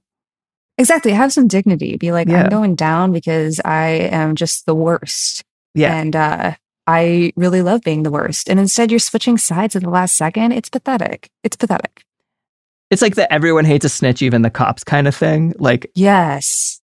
Exactly. 0.79 1.13
Have 1.13 1.33
some 1.33 1.47
dignity. 1.49 1.97
Be 1.97 2.13
like, 2.13 2.29
Yeah. 2.29 2.45
I'm 2.45 2.49
going 2.51 2.75
down 2.75 3.13
because 3.13 3.61
I 3.65 3.87
am 4.11 4.35
just 4.35 4.67
the 4.67 4.75
worst. 4.75 5.45
Yeah. 5.75 5.95
And 5.95 6.17
uh, 6.17 6.55
I 6.87 7.33
really 7.37 7.63
love 7.63 7.83
being 7.83 8.03
the 8.03 8.11
worst. 8.11 8.49
And 8.49 8.59
instead, 8.59 8.91
you're 8.91 8.99
switching 8.99 9.39
sides 9.39 9.77
at 9.77 9.83
the 9.83 9.91
last 9.91 10.15
second. 10.17 10.53
It's 10.53 10.69
pathetic. 10.71 11.31
It's 11.45 11.57
pathetic. 11.57 12.05
It's 12.91 13.03
like 13.03 13.15
the 13.15 13.31
everyone 13.33 13.65
hates 13.67 13.85
a 13.85 13.89
snitch, 13.89 14.21
even 14.23 14.43
the 14.43 14.51
cops 14.51 14.83
kind 14.83 15.07
of 15.07 15.15
thing. 15.15 15.55
Like 15.59 15.91
Yes. 15.95 16.81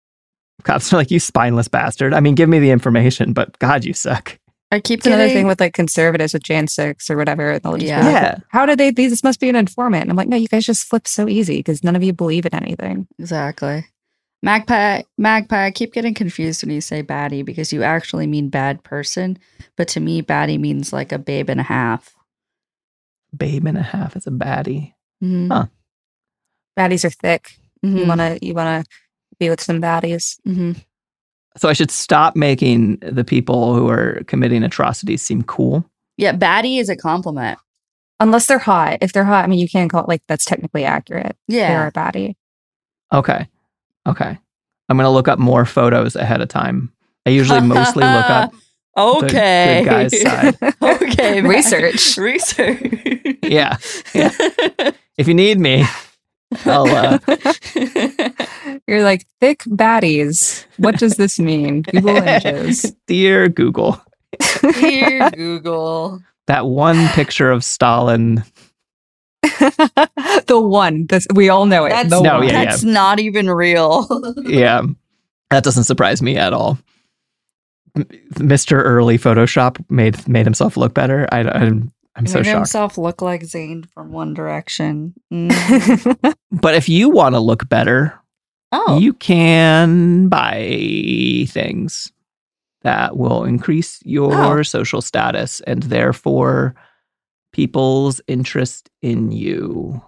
cops 0.65 0.93
are 0.93 0.97
like, 0.97 1.11
you 1.13 1.21
spineless 1.21 1.69
bastard. 1.69 2.13
I 2.15 2.21
mean, 2.21 2.35
give 2.35 2.49
me 2.49 2.59
the 2.59 2.71
information, 2.71 3.33
but 3.33 3.57
God, 3.61 3.85
you 3.85 3.93
suck. 3.93 4.39
I 4.73 4.81
keep 4.81 5.01
It's 5.01 5.07
another 5.07 5.29
thing 5.29 5.47
with 5.47 5.61
like 5.61 5.75
conservatives 5.75 6.33
with 6.33 6.43
Jan 6.45 6.67
6 6.67 7.11
or 7.11 7.17
whatever. 7.17 7.59
they'll 7.59 7.75
just 7.77 7.87
Yeah. 7.87 8.05
like, 8.05 8.13
Yeah. 8.13 8.37
How 8.49 8.65
did 8.67 8.79
they? 8.79 8.91
This 8.91 9.23
must 9.23 9.39
be 9.39 9.49
an 9.51 9.55
informant. 9.57 10.09
I'm 10.11 10.17
like, 10.17 10.29
no, 10.29 10.37
you 10.37 10.49
guys 10.49 10.65
just 10.65 10.87
flip 10.87 11.07
so 11.07 11.29
easy 11.29 11.59
because 11.59 11.85
none 11.85 11.95
of 11.95 12.03
you 12.03 12.13
believe 12.15 12.47
in 12.47 12.55
anything. 12.55 13.07
Exactly. 13.19 13.85
Magpie, 14.43 15.03
magpie. 15.19 15.67
I 15.67 15.71
keep 15.71 15.93
getting 15.93 16.15
confused 16.15 16.65
when 16.65 16.75
you 16.75 16.81
say 16.81 17.03
baddie 17.03 17.45
because 17.45 17.73
you 17.73 17.83
actually 17.85 18.27
mean 18.27 18.49
bad 18.49 18.83
person, 18.83 19.39
but 19.77 19.87
to 19.89 20.01
me, 20.01 20.23
baddie 20.23 20.59
means 20.59 20.93
like 20.93 21.13
a 21.13 21.19
babe 21.19 21.49
and 21.51 21.61
a 21.61 21.65
half. 21.65 22.13
Babe 23.37 23.67
and 23.67 23.79
a 23.79 23.83
half 23.83 24.17
is 24.17 24.27
a 24.27 24.31
baddie. 24.31 24.95
Mhm. 25.23 25.49
Huh. 25.53 25.67
Baddies 26.79 27.05
are 27.05 27.11
thick. 27.11 27.53
You 27.83 27.91
Mhm. 27.91 28.07
wanna 28.09 28.39
you 28.43 28.55
wanna 28.55 28.85
be 29.39 29.49
with 29.51 29.61
some 29.61 29.81
baddies. 29.81 30.39
Mhm. 30.47 30.83
So 31.57 31.69
I 31.69 31.73
should 31.73 31.91
stop 31.91 32.35
making 32.35 32.97
the 32.99 33.25
people 33.25 33.75
who 33.75 33.89
are 33.89 34.23
committing 34.27 34.63
atrocities 34.63 35.23
seem 35.23 35.43
cool. 35.43 35.85
Yeah, 36.17 36.33
baddie 36.33 36.79
is 36.79 36.89
a 36.89 36.97
compliment. 36.97 37.59
Unless 38.21 38.47
they're 38.47 38.59
hot. 38.59 38.99
If 39.01 39.13
they're 39.13 39.25
hot, 39.25 39.45
I 39.45 39.49
mean, 39.49 39.59
you 39.59 39.69
can 39.69 39.89
call 39.89 40.03
it 40.03 40.09
like 40.09 40.23
that's 40.29 40.45
technically 40.45 40.85
accurate. 40.85 41.37
Yeah. 41.49 41.69
They're 41.69 41.89
a 41.89 41.93
baddie. 41.93 42.37
Okay. 43.13 43.49
Okay. 44.07 44.39
I'm 44.89 44.97
going 44.97 45.05
to 45.05 45.11
look 45.11 45.29
up 45.29 45.39
more 45.39 45.65
photos 45.65 46.17
ahead 46.17 46.41
of 46.41 46.49
time. 46.49 46.93
I 47.27 47.31
usually 47.31 47.61
mostly 47.61 48.05
look 48.05 48.31
up. 48.31 48.53
okay. 48.97 49.83
good 49.85 49.91
guy's 49.91 50.23
side. 50.23 50.57
okay. 50.83 51.41
Research. 51.41 52.17
Research. 52.17 53.37
Yeah. 53.43 53.77
Yeah. 54.15 54.31
If 55.19 55.29
you 55.29 55.35
need 55.35 55.61
me, 55.61 55.83
I'll, 55.83 56.12
uh, 56.67 57.19
You're 58.87 59.03
like 59.03 59.27
thick 59.41 59.61
baddies. 59.65 60.65
What 60.79 60.99
does 60.99 61.17
this 61.17 61.39
mean? 61.39 61.83
Google 61.83 62.17
images. 62.17 62.95
Dear 63.07 63.49
Google, 63.49 64.01
Dear 64.61 65.31
Google. 65.31 66.21
that 66.47 66.67
one 66.67 67.09
picture 67.09 67.51
of 67.51 67.65
Stalin. 67.65 68.45
the 69.43 70.61
one. 70.63 71.07
That's 71.07 71.27
we 71.35 71.49
all 71.49 71.67
know 71.67 71.85
it. 71.85 71.91
That's, 71.91 72.11
No, 72.11 72.21
one. 72.39 72.45
yeah, 72.49 72.65
that's 72.65 72.85
not 72.85 73.19
even 73.21 73.51
real. 73.51 74.07
Yeah. 74.45 74.83
That 75.51 75.65
doesn't 75.65 75.85
surprise 75.85 76.23
me 76.23 76.37
at 76.37 76.53
all. 76.53 76.79
M- 77.97 78.05
Mr. 78.35 78.73
Early 78.83 79.19
Photoshop 79.19 79.85
made 79.91 80.27
made 80.29 80.47
himself 80.47 80.77
look 80.77 80.95
better. 80.95 81.29
I, 81.33 81.41
I'm 81.41 81.93
I'm 82.15 82.27
so 82.27 82.39
Made 82.41 82.45
shocked. 82.47 82.57
himself 82.57 82.99
look 82.99 83.23
like 83.23 83.43
Zayn 83.43 83.89
from 83.89 84.13
One 84.13 84.35
Direction. 84.35 85.15
Mm. 85.33 86.35
But 86.51 86.75
if 86.75 86.89
you 86.89 87.09
want 87.09 87.35
to 87.35 87.41
look 87.41 87.69
better, 87.69 88.19
Oh, 88.71 88.99
you 88.99 89.13
can 89.15 90.29
buy 90.29 91.47
things 91.49 92.13
that 92.83 93.17
will 93.17 93.45
increase 93.45 94.01
your 94.05 94.35
Oh. 94.35 94.63
social 94.63 95.01
status 95.03 95.61
and 95.67 95.83
therefore 95.85 96.75
people's 97.53 98.21
interest 98.29 98.91
in 99.03 99.31
you. 99.33 100.03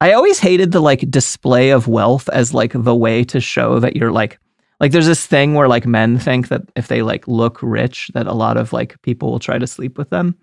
I 0.00 0.12
always 0.12 0.38
hated 0.38 0.72
the 0.72 0.80
like 0.80 1.10
display 1.10 1.70
of 1.70 1.86
wealth 1.88 2.28
as 2.30 2.52
like 2.54 2.72
the 2.74 2.94
way 2.94 3.24
to 3.24 3.40
show 3.40 3.78
that 3.78 3.96
you're 3.96 4.12
like 4.12 4.38
like 4.80 4.92
there's 4.92 5.06
this 5.06 5.26
thing 5.26 5.54
where 5.54 5.68
like 5.68 5.86
men 5.86 6.18
think 6.18 6.48
that 6.48 6.62
if 6.76 6.88
they 6.88 7.00
like 7.02 7.26
look 7.28 7.58
rich 7.62 8.10
that 8.14 8.26
a 8.26 8.32
lot 8.34 8.56
of 8.56 8.72
like 8.72 9.00
people 9.02 9.30
will 9.30 9.38
try 9.38 9.56
to 9.58 9.66
sleep 9.66 9.96
with 9.96 10.10
them. 10.10 10.34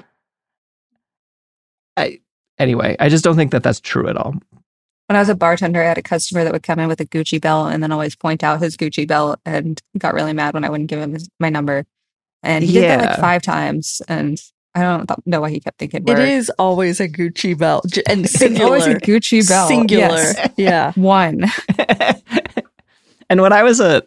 I 1.98 2.20
anyway, 2.58 2.96
I 3.00 3.10
just 3.10 3.24
don't 3.24 3.36
think 3.36 3.52
that 3.52 3.64
that's 3.64 3.80
true 3.80 4.08
at 4.08 4.18
all. 4.18 4.34
when 5.08 5.16
I 5.16 5.20
was 5.20 5.30
a 5.30 5.36
bartender, 5.36 5.82
I 5.82 5.88
had 5.88 5.98
a 5.98 6.02
customer 6.02 6.44
that 6.44 6.54
would 6.54 6.64
come 6.64 6.80
in 6.80 6.88
with 6.88 7.02
a 7.02 7.06
Gucci 7.06 7.40
belt 7.42 7.72
and 7.74 7.82
then 7.84 7.92
always 7.92 8.16
point 8.16 8.44
out 8.44 8.62
his 8.62 8.78
Gucci 8.78 9.08
belt 9.08 9.40
and 9.46 9.82
got 9.98 10.14
really 10.14 10.34
mad 10.34 10.54
when 10.54 10.64
I 10.64 10.70
wouldn't 10.70 10.90
give 10.90 11.00
him 11.00 11.14
his, 11.14 11.30
my 11.40 11.50
number. 11.50 11.86
And 12.44 12.64
he 12.64 12.74
did 12.74 12.90
that 12.90 13.10
like 13.12 13.20
five 13.20 13.42
times. 13.42 14.02
And 14.08 14.42
I 14.74 14.82
don't 14.84 15.06
th- 15.06 15.20
know 15.26 15.42
why 15.42 15.50
he 15.50 15.60
kept 15.60 15.78
thinking 15.80 16.04
it 16.08 16.08
work. 16.08 16.20
is 16.20 16.50
always 16.58 17.00
a 17.02 17.10
Gucci 17.10 17.58
belt 17.58 17.86
J- 17.90 18.04
and 18.08 18.24
It's 18.26 18.42
always 18.62 18.86
a 18.88 18.96
Gucci 18.96 19.48
belt. 19.48 19.68
Singular. 19.68 20.08
Yes. 20.08 20.50
Yeah. 20.58 20.92
One. 20.96 21.44
and 23.30 23.42
when 23.42 23.54
I 23.54 23.64
was 23.64 23.80
a 23.80 24.04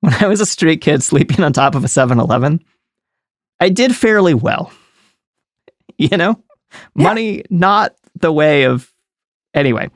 when 0.00 0.14
I 0.14 0.26
was 0.26 0.40
a 0.40 0.46
street 0.46 0.80
kid 0.80 1.02
sleeping 1.02 1.44
on 1.44 1.52
top 1.52 1.74
of 1.74 1.82
a 1.84 1.86
7-Eleven, 1.86 2.62
I 3.60 3.68
did 3.68 3.94
fairly 3.94 4.34
well. 4.34 4.72
You 5.96 6.16
know? 6.16 6.42
Money 6.94 7.44
not 7.50 7.94
the 8.16 8.32
way 8.32 8.64
of 8.64 8.92
anyway. 9.54 9.90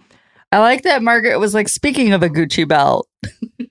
I 0.51 0.59
like 0.61 0.83
that 0.83 1.03
Margaret 1.03 1.39
was 1.39 1.55
like, 1.55 1.69
speaking 1.69 2.13
of 2.13 2.23
a 2.23 2.29
Gucci 2.29 2.67
belt. 2.67 3.09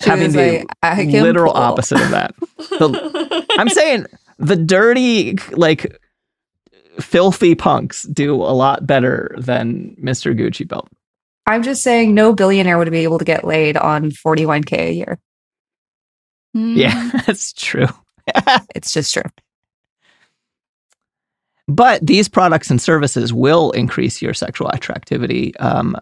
She 0.00 0.10
having 0.10 0.32
the 0.32 0.58
like, 0.58 0.66
I 0.82 1.04
literal 1.04 1.52
pull. 1.52 1.62
opposite 1.62 2.00
of 2.00 2.10
that. 2.10 2.34
I'm 3.58 3.68
saying 3.68 4.06
the 4.38 4.56
dirty 4.56 5.36
like 5.52 5.98
filthy 7.00 7.54
punks 7.54 8.02
do 8.04 8.34
a 8.34 8.54
lot 8.54 8.86
better 8.86 9.34
than 9.38 9.96
Mr. 10.00 10.38
Gucci 10.38 10.66
belt. 10.66 10.88
I'm 11.46 11.62
just 11.62 11.82
saying 11.82 12.14
no 12.14 12.32
billionaire 12.32 12.78
would 12.78 12.90
be 12.90 12.98
able 13.04 13.18
to 13.18 13.24
get 13.24 13.44
laid 13.44 13.76
on 13.76 14.10
41K 14.10 14.72
a 14.78 14.92
year. 14.92 15.18
Yeah, 16.54 17.10
that's 17.26 17.52
true. 17.52 17.88
It's 18.74 18.92
just 18.92 19.14
true. 19.14 19.22
But 21.68 22.04
these 22.04 22.28
products 22.28 22.70
and 22.70 22.80
services 22.80 23.32
will 23.32 23.70
increase 23.72 24.20
your 24.22 24.34
sexual 24.34 24.68
attractivity. 24.70 25.54
Um, 25.56 25.96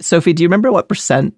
Sophie, 0.00 0.32
do 0.32 0.42
you 0.42 0.48
remember 0.48 0.72
what 0.72 0.88
percent 0.88 1.34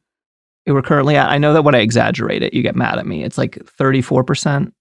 we're 0.66 0.82
currently 0.82 1.16
at? 1.16 1.28
I 1.28 1.38
know 1.38 1.52
that 1.52 1.62
when 1.62 1.74
I 1.74 1.80
exaggerate 1.80 2.42
it, 2.42 2.54
you 2.54 2.62
get 2.62 2.74
mad 2.76 2.98
at 2.98 3.06
me. 3.06 3.22
It's 3.22 3.36
like 3.36 3.56
34%. 3.78 4.72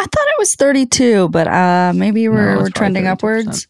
I 0.00 0.02
thought 0.02 0.28
it 0.28 0.38
was 0.38 0.54
32, 0.54 1.28
but 1.28 1.48
uh 1.48 1.92
maybe 1.94 2.28
we're, 2.28 2.54
it's 2.54 2.62
we're 2.62 2.70
trending 2.70 3.04
32%. 3.04 3.10
upwards. 3.10 3.66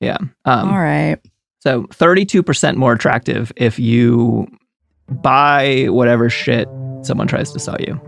Yeah. 0.00 0.18
Um, 0.44 0.70
All 0.70 0.78
right. 0.78 1.18
So 1.60 1.84
32% 1.84 2.76
more 2.76 2.92
attractive 2.92 3.52
if 3.56 3.78
you 3.78 4.48
buy 5.22 5.86
whatever 5.90 6.28
shit 6.28 6.68
someone 7.02 7.28
tries 7.28 7.52
to 7.52 7.58
sell 7.58 7.76
you. 7.80 8.00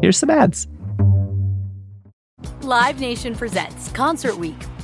Here's 0.00 0.16
some 0.16 0.30
ads. 0.30 0.66
Live 2.62 3.00
Nation 3.00 3.34
presents 3.34 3.90
Concert 3.92 4.36
Week. 4.36 4.56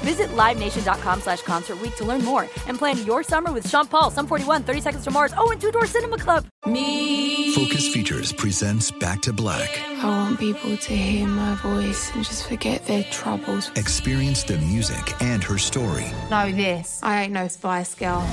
Visit 0.00 0.28
LiveNation.com 0.30 1.20
slash 1.20 1.42
Concert 1.42 1.78
Week 1.80 1.94
to 1.96 2.04
learn 2.04 2.24
more 2.24 2.42
and 2.66 2.78
plan 2.78 3.04
your 3.04 3.22
summer 3.22 3.52
with 3.52 3.68
Sean 3.68 3.86
Paul, 3.86 4.10
Sum 4.10 4.26
41, 4.26 4.62
30 4.62 4.80
Seconds 4.80 5.04
to 5.04 5.10
Mars, 5.10 5.34
oh, 5.36 5.50
and 5.50 5.60
Two 5.60 5.70
Door 5.70 5.86
Cinema 5.86 6.16
Club. 6.16 6.46
Me. 6.66 7.54
Focus 7.54 7.88
Features 7.92 8.32
presents 8.32 8.90
Back 8.90 9.20
to 9.22 9.32
Black. 9.32 9.78
I 10.02 10.06
want 10.06 10.38
people 10.38 10.76
to 10.76 10.96
hear 10.96 11.26
my 11.26 11.54
voice 11.56 12.14
and 12.14 12.24
just 12.24 12.48
forget 12.48 12.86
their 12.86 13.02
troubles. 13.04 13.70
Experience 13.76 14.42
the 14.44 14.56
music 14.58 15.20
and 15.22 15.42
her 15.44 15.58
story 15.58 16.06
Know 16.30 16.50
this. 16.52 17.00
I 17.02 17.22
ain't 17.24 17.32
no 17.32 17.48
Spice 17.48 17.94
Girl. 17.94 18.26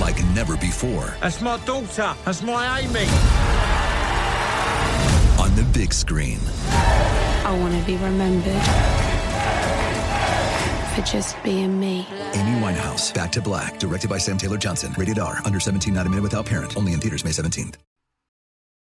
like 0.00 0.22
never 0.34 0.56
before 0.56 1.14
That's 1.20 1.40
my 1.42 1.58
daughter. 1.64 2.14
That's 2.24 2.42
my 2.42 2.80
Amy. 2.80 3.06
on 5.42 5.54
the 5.56 5.64
big 5.72 5.92
screen. 5.92 6.38
I 6.70 7.56
want 7.60 7.78
to 7.78 7.84
be 7.84 7.96
remembered 7.96 9.09
for 10.94 11.02
just 11.02 11.42
being 11.42 11.78
me. 11.78 12.06
Amy 12.32 12.60
Winehouse, 12.60 13.14
Back 13.14 13.32
to 13.32 13.40
Black, 13.40 13.78
directed 13.78 14.10
by 14.10 14.18
Sam 14.18 14.36
Taylor 14.36 14.58
Johnson. 14.58 14.92
Rated 14.98 15.18
R, 15.18 15.38
under 15.44 15.60
17, 15.60 15.94
not 15.94 16.06
a 16.06 16.10
minute 16.10 16.22
without 16.22 16.46
parent. 16.46 16.76
Only 16.76 16.92
in 16.92 17.00
theaters 17.00 17.24
May 17.24 17.30
17th. 17.30 17.76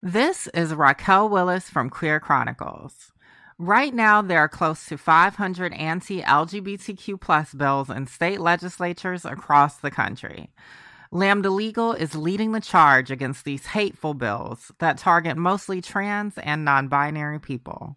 This 0.03 0.47
is 0.55 0.73
Raquel 0.73 1.29
Willis 1.29 1.69
from 1.69 1.91
Queer 1.91 2.21
Chronicles. 2.21 3.11
Right 3.59 3.93
now, 3.93 4.23
there 4.23 4.39
are 4.39 4.49
close 4.49 4.87
to 4.87 4.97
500 4.97 5.73
anti 5.73 6.23
LGBTQ 6.23 7.21
plus 7.21 7.53
bills 7.53 7.91
in 7.91 8.07
state 8.07 8.39
legislatures 8.39 9.25
across 9.25 9.79
the 9.79 9.91
country. 9.91 10.51
Lambda 11.11 11.51
Legal 11.51 11.93
is 11.95 12.15
leading 12.15 12.53
the 12.53 12.61
charge 12.61 13.11
against 13.11 13.45
these 13.45 13.67
hateful 13.67 14.15
bills 14.15 14.71
that 14.79 14.99
target 14.99 15.37
mostly 15.37 15.81
trans 15.81 16.39
and 16.39 16.65
non 16.65 16.87
binary 16.87 17.41
people. 17.41 17.97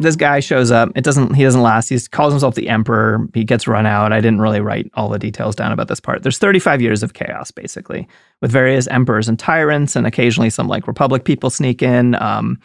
this 0.00 0.16
guy 0.16 0.40
shows 0.40 0.70
up. 0.70 0.90
It 0.94 1.04
doesn't 1.04 1.34
he 1.34 1.42
doesn't 1.42 1.62
last. 1.62 1.88
He 1.88 1.98
calls 2.10 2.32
himself 2.32 2.54
the 2.54 2.68
emperor. 2.68 3.26
He 3.34 3.44
gets 3.44 3.66
run 3.66 3.86
out. 3.86 4.12
I 4.12 4.20
didn't 4.20 4.40
really 4.40 4.60
write 4.60 4.90
all 4.94 5.08
the 5.08 5.18
details 5.18 5.56
down 5.56 5.72
about 5.72 5.88
this 5.88 6.00
part. 6.00 6.22
There's 6.22 6.38
35 6.38 6.80
years 6.80 7.02
of 7.02 7.14
chaos 7.14 7.50
basically 7.50 8.06
with 8.40 8.50
various 8.50 8.86
emperors 8.88 9.28
and 9.28 9.38
tyrants 9.38 9.96
and 9.96 10.06
occasionally 10.06 10.50
some 10.50 10.68
like 10.68 10.86
republic 10.86 11.24
people 11.24 11.50
sneak 11.50 11.82
in. 11.82 12.14
Um, 12.16 12.60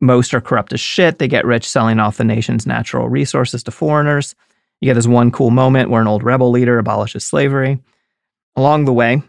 most 0.00 0.32
are 0.32 0.40
corrupt 0.40 0.72
as 0.72 0.80
shit. 0.80 1.18
They 1.18 1.28
get 1.28 1.44
rich 1.44 1.68
selling 1.68 1.98
off 1.98 2.16
the 2.16 2.24
nation's 2.24 2.66
natural 2.66 3.08
resources 3.08 3.62
to 3.64 3.70
foreigners. 3.70 4.34
You 4.80 4.86
get 4.86 4.94
this 4.94 5.06
one 5.06 5.30
cool 5.30 5.50
moment 5.50 5.90
where 5.90 6.00
an 6.00 6.08
old 6.08 6.22
rebel 6.22 6.50
leader 6.50 6.78
abolishes 6.78 7.26
slavery. 7.26 7.78
Along 8.56 8.86
the 8.86 8.92
way, 8.92 9.22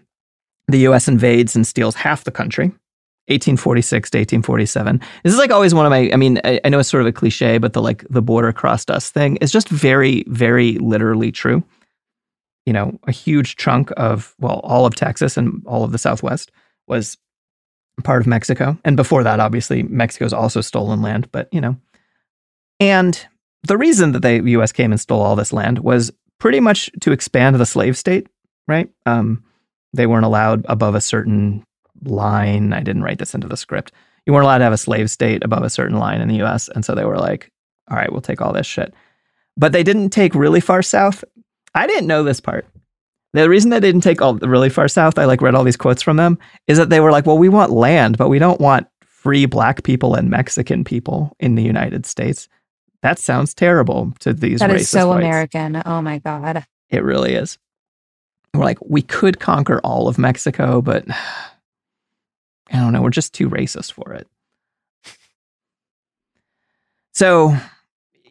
the 0.68 0.88
US 0.88 1.08
invades 1.08 1.56
and 1.56 1.68
steals 1.68 1.96
half 1.96 2.24
the 2.24 2.32
country. 2.32 2.72
1846 3.32 4.10
to 4.12 4.18
1847. 4.18 5.00
This 5.24 5.34
is 5.34 5.40
like 5.40 5.52
always 5.52 5.74
one 5.74 5.86
of 5.86 5.90
my, 5.90 6.10
I 6.12 6.16
mean, 6.16 6.40
I, 6.44 6.60
I 6.64 6.70
know 6.70 6.80
it's 6.80 6.90
sort 6.90 7.02
of 7.02 7.08
a 7.08 7.12
cliche, 7.12 7.58
but 7.58 7.74
the 7.74 7.82
like 7.82 8.06
the 8.10 8.22
border 8.22 8.52
crossed 8.52 8.92
us 8.92 9.10
thing 9.10 9.38
is 9.38 9.52
just 9.52 9.70
very, 9.70 10.24
very 10.28 10.74
literally 10.78 11.32
true. 11.32 11.64
You 12.66 12.74
know, 12.74 13.00
a 13.08 13.12
huge 13.12 13.56
chunk 13.56 13.92
of, 13.98 14.36
well, 14.40 14.60
all 14.64 14.86
of 14.86 14.96
Texas 14.96 15.36
and 15.36 15.64
all 15.66 15.84
of 15.84 15.92
the 15.92 15.98
Southwest 15.98 16.52
was 16.88 17.18
part 18.04 18.22
of 18.22 18.28
Mexico. 18.28 18.78
And 18.86 18.96
before 18.96 19.24
that, 19.24 19.40
obviously, 19.40 19.84
Mexico's 19.84 20.34
also 20.34 20.62
stolen 20.62 21.02
land, 21.02 21.32
but 21.32 21.48
you 21.52 21.62
know. 21.62 21.78
And 22.80 23.26
the 23.64 23.78
reason 23.78 24.12
that 24.14 24.22
the 24.22 24.42
US 24.52 24.72
came 24.72 24.92
and 24.92 25.00
stole 25.00 25.22
all 25.22 25.36
this 25.36 25.54
land 25.54 25.80
was 25.80 26.12
pretty 26.40 26.60
much 26.60 26.90
to 27.02 27.12
expand 27.12 27.56
the 27.56 27.66
slave 27.66 27.96
state, 27.96 28.28
right? 28.68 28.90
Um, 29.06 29.44
they 29.94 30.08
weren't 30.08 30.26
allowed 30.26 30.66
above 30.68 30.96
a 30.96 31.02
certain 31.02 31.64
line. 32.04 32.74
I 32.74 32.82
didn't 32.82 33.04
write 33.04 33.20
this 33.20 33.34
into 33.34 33.48
the 33.48 33.58
script. 33.58 33.92
You 34.26 34.34
weren't 34.34 34.44
allowed 34.44 34.60
to 34.60 34.64
have 34.66 34.74
a 34.74 34.78
slave 34.78 35.10
state 35.10 35.44
above 35.44 35.64
a 35.64 35.70
certain 35.70 35.98
line 35.98 36.22
in 36.22 36.28
the 36.28 36.42
US. 36.44 36.70
And 36.70 36.86
so 36.86 36.96
they 36.96 37.06
were 37.06 37.18
like, 37.18 37.52
all 37.90 37.98
right, 37.98 38.12
we'll 38.12 38.22
take 38.22 38.42
all 38.42 38.54
this 38.54 38.68
shit. 38.68 38.94
But 39.58 39.72
they 39.72 39.84
didn't 39.84 40.10
take 40.10 40.36
really 40.36 40.62
far 40.62 40.82
south. 40.82 41.24
I 41.74 41.88
didn't 41.88 42.08
know 42.08 42.24
this 42.24 42.40
part. 42.40 42.66
The 43.34 43.50
reason 43.50 43.70
they 43.70 43.80
didn't 43.80 44.02
take 44.02 44.22
all 44.22 44.36
really 44.36 44.70
far 44.70 44.88
south, 44.88 45.18
I 45.18 45.26
like 45.26 45.42
read 45.42 45.56
all 45.56 45.64
these 45.64 45.78
quotes 45.78 46.02
from 46.02 46.18
them, 46.18 46.38
is 46.68 46.78
that 46.78 46.90
they 46.90 47.00
were 47.00 47.12
like, 47.12 47.26
well, 47.26 47.38
we 47.38 47.50
want 47.50 47.72
land, 47.72 48.18
but 48.18 48.30
we 48.30 48.40
don't 48.40 48.60
want 48.60 48.88
free 49.06 49.46
black 49.46 49.84
people 49.84 50.16
and 50.16 50.30
Mexican 50.30 50.84
people 50.84 51.36
in 51.40 51.56
the 51.56 51.64
United 51.64 52.06
States. 52.06 52.50
That 53.02 53.20
sounds 53.20 53.54
terrible 53.54 54.14
to 54.20 54.34
these 54.34 54.60
That 54.60 54.72
is 54.72 54.90
so 54.90 55.10
whites. 55.10 55.24
American. 55.24 55.82
Oh 55.86 56.02
my 56.02 56.20
God. 56.20 56.66
It 56.90 57.04
really 57.04 57.34
is. 57.34 57.58
We're 58.54 58.66
like, 58.66 58.80
we 58.82 59.02
could 59.02 59.40
conquer 59.40 59.80
all 59.84 60.10
of 60.10 60.18
Mexico, 60.18 60.82
but 60.82 61.06
I 62.72 62.78
don't 62.78 62.94
know. 62.94 63.02
We're 63.02 63.10
just 63.10 63.34
too 63.34 63.50
racist 63.50 63.92
for 63.94 64.14
it. 64.14 64.28
So, 67.14 67.56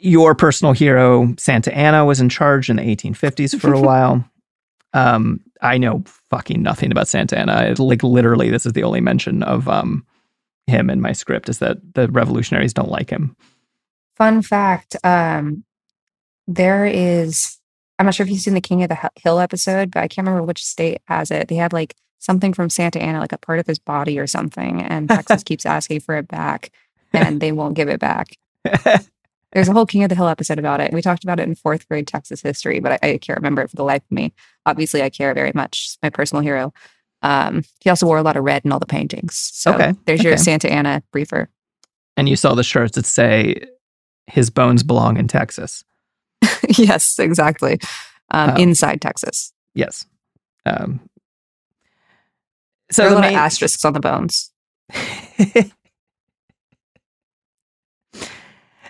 your 0.00 0.34
personal 0.34 0.72
hero, 0.72 1.34
Santa 1.38 1.74
Anna, 1.76 2.04
was 2.04 2.20
in 2.20 2.28
charge 2.30 2.70
in 2.70 2.76
the 2.76 2.82
1850s 2.82 3.60
for 3.60 3.74
a 3.74 3.80
while. 3.80 4.24
Um, 4.94 5.40
I 5.60 5.78
know 5.78 6.02
fucking 6.30 6.62
nothing 6.62 6.90
about 6.90 7.06
Santa 7.06 7.38
Anna. 7.38 7.62
It, 7.64 7.78
like, 7.78 8.02
literally, 8.02 8.50
this 8.50 8.64
is 8.64 8.72
the 8.72 8.82
only 8.82 9.00
mention 9.00 9.42
of 9.42 9.68
um, 9.68 10.06
him 10.66 10.88
in 10.88 11.00
my 11.00 11.12
script 11.12 11.48
is 11.48 11.58
that 11.58 11.76
the 11.94 12.08
revolutionaries 12.08 12.72
don't 12.72 12.90
like 12.90 13.10
him. 13.10 13.36
Fun 14.16 14.42
fact 14.42 14.96
um, 15.04 15.64
there 16.46 16.86
is, 16.86 17.58
I'm 17.98 18.06
not 18.06 18.14
sure 18.14 18.24
if 18.24 18.30
you've 18.30 18.40
seen 18.40 18.54
the 18.54 18.60
King 18.60 18.82
of 18.82 18.88
the 18.88 19.10
Hill 19.22 19.38
episode, 19.38 19.90
but 19.90 20.00
I 20.00 20.08
can't 20.08 20.26
remember 20.26 20.46
which 20.46 20.64
state 20.64 21.00
has 21.06 21.30
it. 21.30 21.48
They 21.48 21.56
have 21.56 21.72
like 21.72 21.94
something 22.20 22.52
from 22.54 22.70
Santa 22.70 23.02
Anna, 23.02 23.18
like 23.18 23.32
a 23.32 23.38
part 23.38 23.58
of 23.58 23.66
his 23.66 23.78
body 23.80 24.18
or 24.18 24.26
something. 24.28 24.80
And 24.82 25.08
Texas 25.08 25.42
keeps 25.44 25.66
asking 25.66 26.00
for 26.00 26.16
it 26.16 26.28
back 26.28 26.70
and 27.12 27.40
they 27.40 27.50
won't 27.50 27.74
give 27.74 27.88
it 27.88 27.98
back. 27.98 28.36
There's 29.52 29.68
a 29.68 29.72
whole 29.72 29.86
King 29.86 30.04
of 30.04 30.10
the 30.10 30.14
Hill 30.14 30.28
episode 30.28 30.60
about 30.60 30.80
it. 30.80 30.92
We 30.92 31.02
talked 31.02 31.24
about 31.24 31.40
it 31.40 31.48
in 31.48 31.56
fourth 31.56 31.88
grade 31.88 32.06
Texas 32.06 32.40
history, 32.40 32.78
but 32.78 32.92
I, 33.02 33.14
I 33.14 33.18
can't 33.18 33.36
remember 33.38 33.62
it 33.62 33.70
for 33.70 33.74
the 33.74 33.82
life 33.82 34.02
of 34.08 34.10
me. 34.12 34.32
Obviously, 34.64 35.02
I 35.02 35.10
care 35.10 35.34
very 35.34 35.50
much. 35.56 35.86
It's 35.86 35.98
my 36.04 36.10
personal 36.10 36.40
hero. 36.42 36.72
Um, 37.22 37.64
he 37.80 37.90
also 37.90 38.06
wore 38.06 38.18
a 38.18 38.22
lot 38.22 38.36
of 38.36 38.44
red 38.44 38.64
in 38.64 38.70
all 38.70 38.78
the 38.78 38.86
paintings. 38.86 39.34
So 39.52 39.74
Okay, 39.74 39.94
there's 40.06 40.22
your. 40.22 40.36
Santa 40.36 40.70
Anna 40.70 41.02
briefer. 41.10 41.48
and 42.16 42.28
you 42.28 42.36
saw 42.36 42.54
the 42.54 42.62
shirts 42.62 42.94
that 42.94 43.06
say, 43.06 43.60
his 44.28 44.50
bones 44.50 44.84
belong 44.84 45.16
in 45.16 45.26
Texas. 45.26 45.82
yes, 46.68 47.18
exactly. 47.18 47.78
Um, 48.30 48.50
Um, 48.50 48.56
inside 48.58 49.00
Texas. 49.02 49.52
Yes. 49.74 50.06
Um, 50.64 51.00
So 52.90 53.02
there 53.02 53.10
are 53.10 53.12
a 53.12 53.14
the 53.14 53.20
lot 53.20 53.28
main, 53.28 53.36
of 53.36 53.40
asterisks 53.40 53.84
on 53.84 53.92
the 53.92 54.00
bones. 54.00 54.50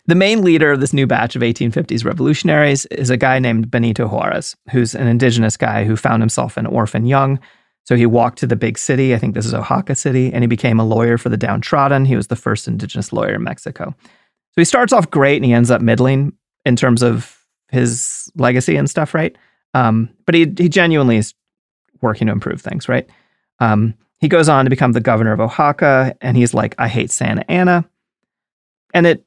the 0.07 0.15
main 0.15 0.43
leader 0.43 0.73
of 0.73 0.81
this 0.81 0.93
new 0.93 1.07
batch 1.07 1.37
of 1.37 1.43
1850s 1.43 2.05
revolutionaries 2.05 2.87
is 2.87 3.11
a 3.11 3.17
guy 3.17 3.39
named 3.39 3.71
Benito 3.71 4.09
Juarez, 4.09 4.57
who's 4.71 4.95
an 4.95 5.07
indigenous 5.07 5.57
guy 5.57 5.85
who 5.85 5.97
found 5.97 6.23
himself 6.23 6.57
an 6.57 6.67
orphan 6.67 7.07
young. 7.07 7.39
So 7.85 7.97
he 7.97 8.07
walked 8.07 8.39
to 8.39 8.47
the 8.47 8.57
big 8.57 8.79
city. 8.79 9.15
I 9.15 9.19
think 9.19 9.35
this 9.35 9.47
is 9.47 9.55
Oaxaca 9.55 9.95
City, 9.95 10.33
and 10.33 10.43
he 10.43 10.49
became 10.49 10.79
a 10.79 10.85
lawyer 10.85 11.19
for 11.19 11.29
the 11.29 11.37
downtrodden. 11.37 12.05
He 12.05 12.17
was 12.17 12.29
the 12.29 12.37
first 12.37 12.69
indigenous 12.69 13.13
lawyer 13.13 13.35
in 13.35 13.43
Mexico. 13.43 13.95
So 14.01 14.55
he 14.57 14.65
starts 14.65 14.93
off 14.93 15.11
great, 15.11 15.37
and 15.37 15.45
he 15.45 15.53
ends 15.53 15.71
up 15.71 15.81
middling 15.81 16.33
in 16.65 16.77
terms 16.77 17.03
of 17.03 17.37
his 17.71 18.31
legacy 18.37 18.77
and 18.77 18.89
stuff, 18.89 19.15
right? 19.15 19.37
Um, 19.75 20.11
but 20.27 20.35
he 20.35 20.53
he 20.59 20.69
genuinely 20.69 21.17
is 21.17 21.35
working 22.01 22.27
to 22.27 22.33
improve 22.33 22.61
things, 22.61 22.89
right? 22.89 23.09
Um, 23.61 23.95
he 24.19 24.29
goes 24.29 24.49
on 24.49 24.65
to 24.65 24.71
become 24.71 24.93
the 24.93 25.01
governor 25.01 25.33
of 25.33 25.41
Oaxaca, 25.41 26.17
and 26.21 26.37
he's 26.37 26.55
like, 26.55 26.75
"I 26.79 26.89
hate 26.89 27.11
Santa 27.11 27.49
Anna," 27.51 27.89
and 28.93 29.07
it 29.07 29.25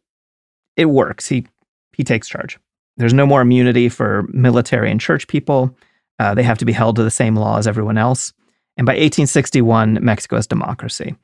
it 0.75 0.85
works. 0.85 1.27
He 1.27 1.47
he 1.93 2.03
takes 2.03 2.27
charge. 2.27 2.59
There's 2.97 3.13
no 3.13 3.25
more 3.25 3.41
immunity 3.41 3.89
for 3.89 4.25
military 4.29 4.91
and 4.91 5.01
church 5.01 5.27
people. 5.27 5.75
Uh, 6.19 6.35
they 6.35 6.43
have 6.43 6.59
to 6.59 6.65
be 6.65 6.71
held 6.71 6.95
to 6.95 7.03
the 7.03 7.11
same 7.11 7.35
law 7.35 7.57
as 7.57 7.67
everyone 7.67 7.97
else. 7.97 8.33
And 8.77 8.85
by 8.85 8.93
1861, 8.93 9.99
Mexico 10.01 10.35
has 10.35 10.47
democracy. 10.47 11.15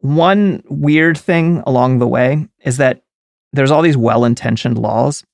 One 0.00 0.62
weird 0.68 1.18
thing 1.18 1.62
along 1.66 1.98
the 1.98 2.06
way 2.06 2.48
is 2.60 2.76
that 2.76 3.02
there's 3.52 3.70
all 3.70 3.82
these 3.82 3.96
well 3.96 4.24
intentioned 4.24 4.78
laws. 4.78 5.24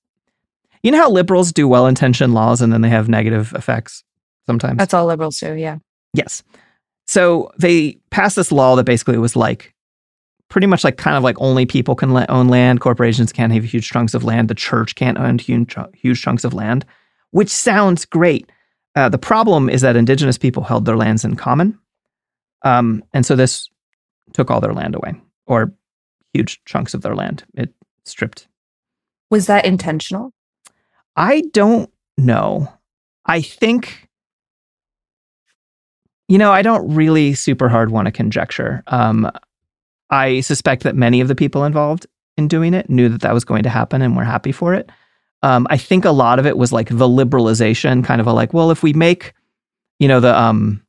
You 0.82 0.90
know 0.90 0.98
how 0.98 1.10
liberals 1.10 1.52
do 1.52 1.66
well 1.66 1.86
intentioned 1.86 2.34
laws 2.34 2.60
and 2.60 2.72
then 2.72 2.82
they 2.82 2.90
have 2.90 3.08
negative 3.08 3.54
effects 3.54 4.04
sometimes? 4.46 4.78
That's 4.78 4.94
all 4.94 5.06
liberals 5.06 5.38
do. 5.38 5.54
Yeah. 5.54 5.78
Yes. 6.12 6.42
So 7.06 7.50
they 7.58 7.98
passed 8.10 8.36
this 8.36 8.52
law 8.52 8.76
that 8.76 8.84
basically 8.84 9.18
was 9.18 9.36
like 9.36 9.74
pretty 10.48 10.66
much 10.66 10.84
like 10.84 10.96
kind 10.96 11.16
of 11.16 11.22
like 11.22 11.40
only 11.40 11.66
people 11.66 11.94
can 11.94 12.12
la- 12.12 12.26
own 12.28 12.48
land, 12.48 12.80
corporations 12.80 13.32
can't 13.32 13.52
have 13.52 13.64
huge 13.64 13.88
chunks 13.88 14.14
of 14.14 14.24
land, 14.24 14.48
the 14.48 14.54
church 14.54 14.94
can't 14.94 15.18
own 15.18 15.38
huge, 15.38 15.74
huge 15.94 16.22
chunks 16.22 16.44
of 16.44 16.54
land, 16.54 16.84
which 17.30 17.48
sounds 17.48 18.04
great. 18.04 18.50
Uh, 18.94 19.08
the 19.08 19.18
problem 19.18 19.68
is 19.68 19.80
that 19.80 19.96
indigenous 19.96 20.38
people 20.38 20.62
held 20.62 20.84
their 20.84 20.96
lands 20.96 21.24
in 21.24 21.34
common. 21.34 21.78
Um, 22.62 23.02
and 23.12 23.26
so 23.26 23.34
this 23.36 23.68
took 24.32 24.50
all 24.50 24.60
their 24.60 24.72
land 24.72 24.94
away 24.94 25.14
or 25.46 25.72
huge 26.32 26.64
chunks 26.64 26.94
of 26.94 27.02
their 27.02 27.14
land. 27.14 27.44
It 27.54 27.74
stripped. 28.04 28.48
Was 29.30 29.46
that 29.46 29.64
intentional? 29.64 30.32
I 31.16 31.42
don't 31.52 31.90
know. 32.16 32.72
I 33.26 33.40
think, 33.40 34.08
you 36.28 36.38
know, 36.38 36.52
I 36.52 36.62
don't 36.62 36.94
really 36.94 37.34
super 37.34 37.68
hard 37.68 37.90
want 37.90 38.06
to 38.06 38.12
conjecture. 38.12 38.82
Um, 38.86 39.30
I 40.10 40.40
suspect 40.40 40.82
that 40.84 40.96
many 40.96 41.20
of 41.20 41.28
the 41.28 41.34
people 41.34 41.64
involved 41.64 42.06
in 42.36 42.48
doing 42.48 42.74
it 42.74 42.88
knew 42.88 43.08
that 43.08 43.20
that 43.22 43.34
was 43.34 43.44
going 43.44 43.62
to 43.62 43.68
happen 43.68 44.02
and 44.02 44.16
were 44.16 44.24
happy 44.24 44.52
for 44.52 44.74
it. 44.74 44.90
Um, 45.42 45.66
I 45.68 45.76
think 45.76 46.04
a 46.04 46.10
lot 46.10 46.38
of 46.38 46.46
it 46.46 46.56
was 46.56 46.72
like 46.72 46.88
the 46.88 47.08
liberalization, 47.08 48.04
kind 48.04 48.20
of 48.20 48.26
a 48.26 48.32
like, 48.32 48.54
well, 48.54 48.70
if 48.70 48.82
we 48.82 48.92
make, 48.92 49.34
you 49.98 50.08
know, 50.08 50.20
the 50.20 50.38
um, 50.38 50.82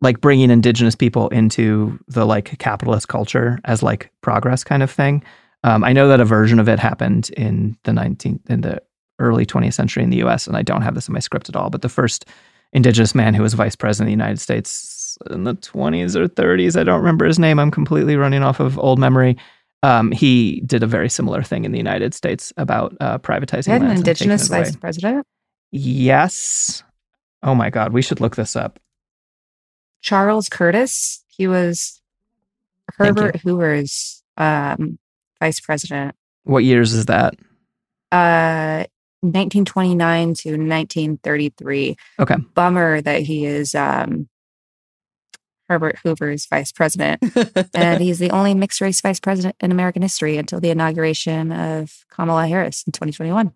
like 0.00 0.20
bringing 0.20 0.50
indigenous 0.50 0.94
people 0.94 1.28
into 1.28 1.98
the 2.08 2.24
like 2.24 2.58
capitalist 2.58 3.08
culture 3.08 3.58
as 3.64 3.82
like 3.82 4.10
progress 4.22 4.64
kind 4.64 4.82
of 4.82 4.90
thing. 4.90 5.22
Um, 5.64 5.84
I 5.84 5.92
know 5.92 6.08
that 6.08 6.20
a 6.20 6.24
version 6.24 6.58
of 6.58 6.68
it 6.68 6.78
happened 6.78 7.30
in 7.36 7.76
the 7.82 7.92
19th 7.92 8.48
in 8.48 8.62
the 8.62 8.80
early 9.18 9.44
20th 9.44 9.74
century 9.74 10.02
in 10.02 10.10
the 10.10 10.16
U.S. 10.18 10.46
and 10.46 10.56
I 10.56 10.62
don't 10.62 10.82
have 10.82 10.94
this 10.94 11.08
in 11.08 11.12
my 11.12 11.20
script 11.20 11.48
at 11.48 11.56
all. 11.56 11.68
But 11.68 11.82
the 11.82 11.88
first 11.88 12.24
indigenous 12.72 13.14
man 13.14 13.34
who 13.34 13.42
was 13.42 13.54
vice 13.54 13.76
president 13.76 14.06
of 14.06 14.08
the 14.08 14.22
United 14.22 14.38
States 14.38 15.18
in 15.30 15.44
the 15.44 15.54
20s 15.54 16.16
or 16.16 16.28
30s, 16.28 16.78
I 16.78 16.84
don't 16.84 17.00
remember 17.00 17.26
his 17.26 17.38
name. 17.38 17.58
I'm 17.58 17.70
completely 17.70 18.16
running 18.16 18.42
off 18.42 18.60
of 18.60 18.78
old 18.78 18.98
memory. 18.98 19.36
Um, 19.82 20.12
he 20.12 20.60
did 20.66 20.82
a 20.82 20.86
very 20.86 21.08
similar 21.08 21.42
thing 21.42 21.64
in 21.64 21.72
the 21.72 21.78
United 21.78 22.14
States 22.14 22.52
about 22.56 22.94
uh, 23.00 23.18
privatizing 23.18 23.68
Had 23.68 23.82
an 23.82 23.88
lands 23.88 24.00
and 24.00 24.04
taking 24.04 24.30
indigenous 24.30 24.48
vice 24.48 24.76
president? 24.76 25.26
Yes. 25.72 26.82
Oh 27.42 27.54
my 27.54 27.70
God, 27.70 27.92
we 27.92 28.02
should 28.02 28.20
look 28.20 28.36
this 28.36 28.56
up. 28.56 28.78
Charles 30.02 30.48
Curtis. 30.48 31.24
He 31.28 31.48
was 31.48 32.00
Herbert 32.96 33.36
Hoover's 33.36 34.22
um, 34.36 34.98
vice 35.40 35.60
president. 35.60 36.14
What 36.44 36.64
years 36.64 36.92
is 36.92 37.06
that? 37.06 37.34
Uh, 38.12 38.84
1929 39.22 40.34
to 40.34 40.50
1933. 40.50 41.96
Okay. 42.18 42.36
Bummer 42.54 43.00
that 43.00 43.22
he 43.22 43.44
is 43.44 43.74
um, 43.74 44.28
Herbert 45.68 45.98
Hoover's 46.02 46.46
vice 46.46 46.72
president. 46.72 47.22
and 47.74 48.02
he's 48.02 48.18
the 48.18 48.30
only 48.30 48.54
mixed 48.54 48.80
race 48.80 49.00
vice 49.00 49.20
president 49.20 49.56
in 49.60 49.70
American 49.70 50.02
history 50.02 50.36
until 50.36 50.60
the 50.60 50.70
inauguration 50.70 51.52
of 51.52 52.04
Kamala 52.10 52.48
Harris 52.48 52.82
in 52.86 52.92
2021. 52.92 53.52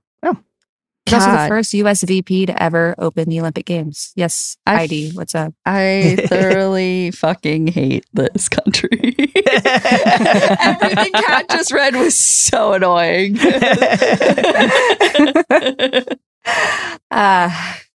He's 1.07 1.15
also 1.15 1.31
the 1.33 1.49
first 1.49 1.75
US 1.75 2.03
VP 2.03 2.47
to 2.47 2.63
ever 2.63 2.95
open 2.99 3.29
the 3.29 3.39
Olympic 3.41 3.67
Games. 3.67 4.13
Yes, 4.17 4.57
I 4.67 4.77
Heidi, 4.77 5.11
what's 5.13 5.35
up? 5.35 5.53
I 5.67 6.17
thoroughly 6.29 7.11
fucking 7.11 7.67
hate 7.69 8.07
this 8.15 8.49
country. 8.49 8.89
Everything 9.47 11.13
Kat 11.13 11.47
just 11.51 11.73
read 11.73 11.95
was 11.95 12.19
so 12.19 12.73
annoying. 12.73 13.37
Uh, 17.11 17.51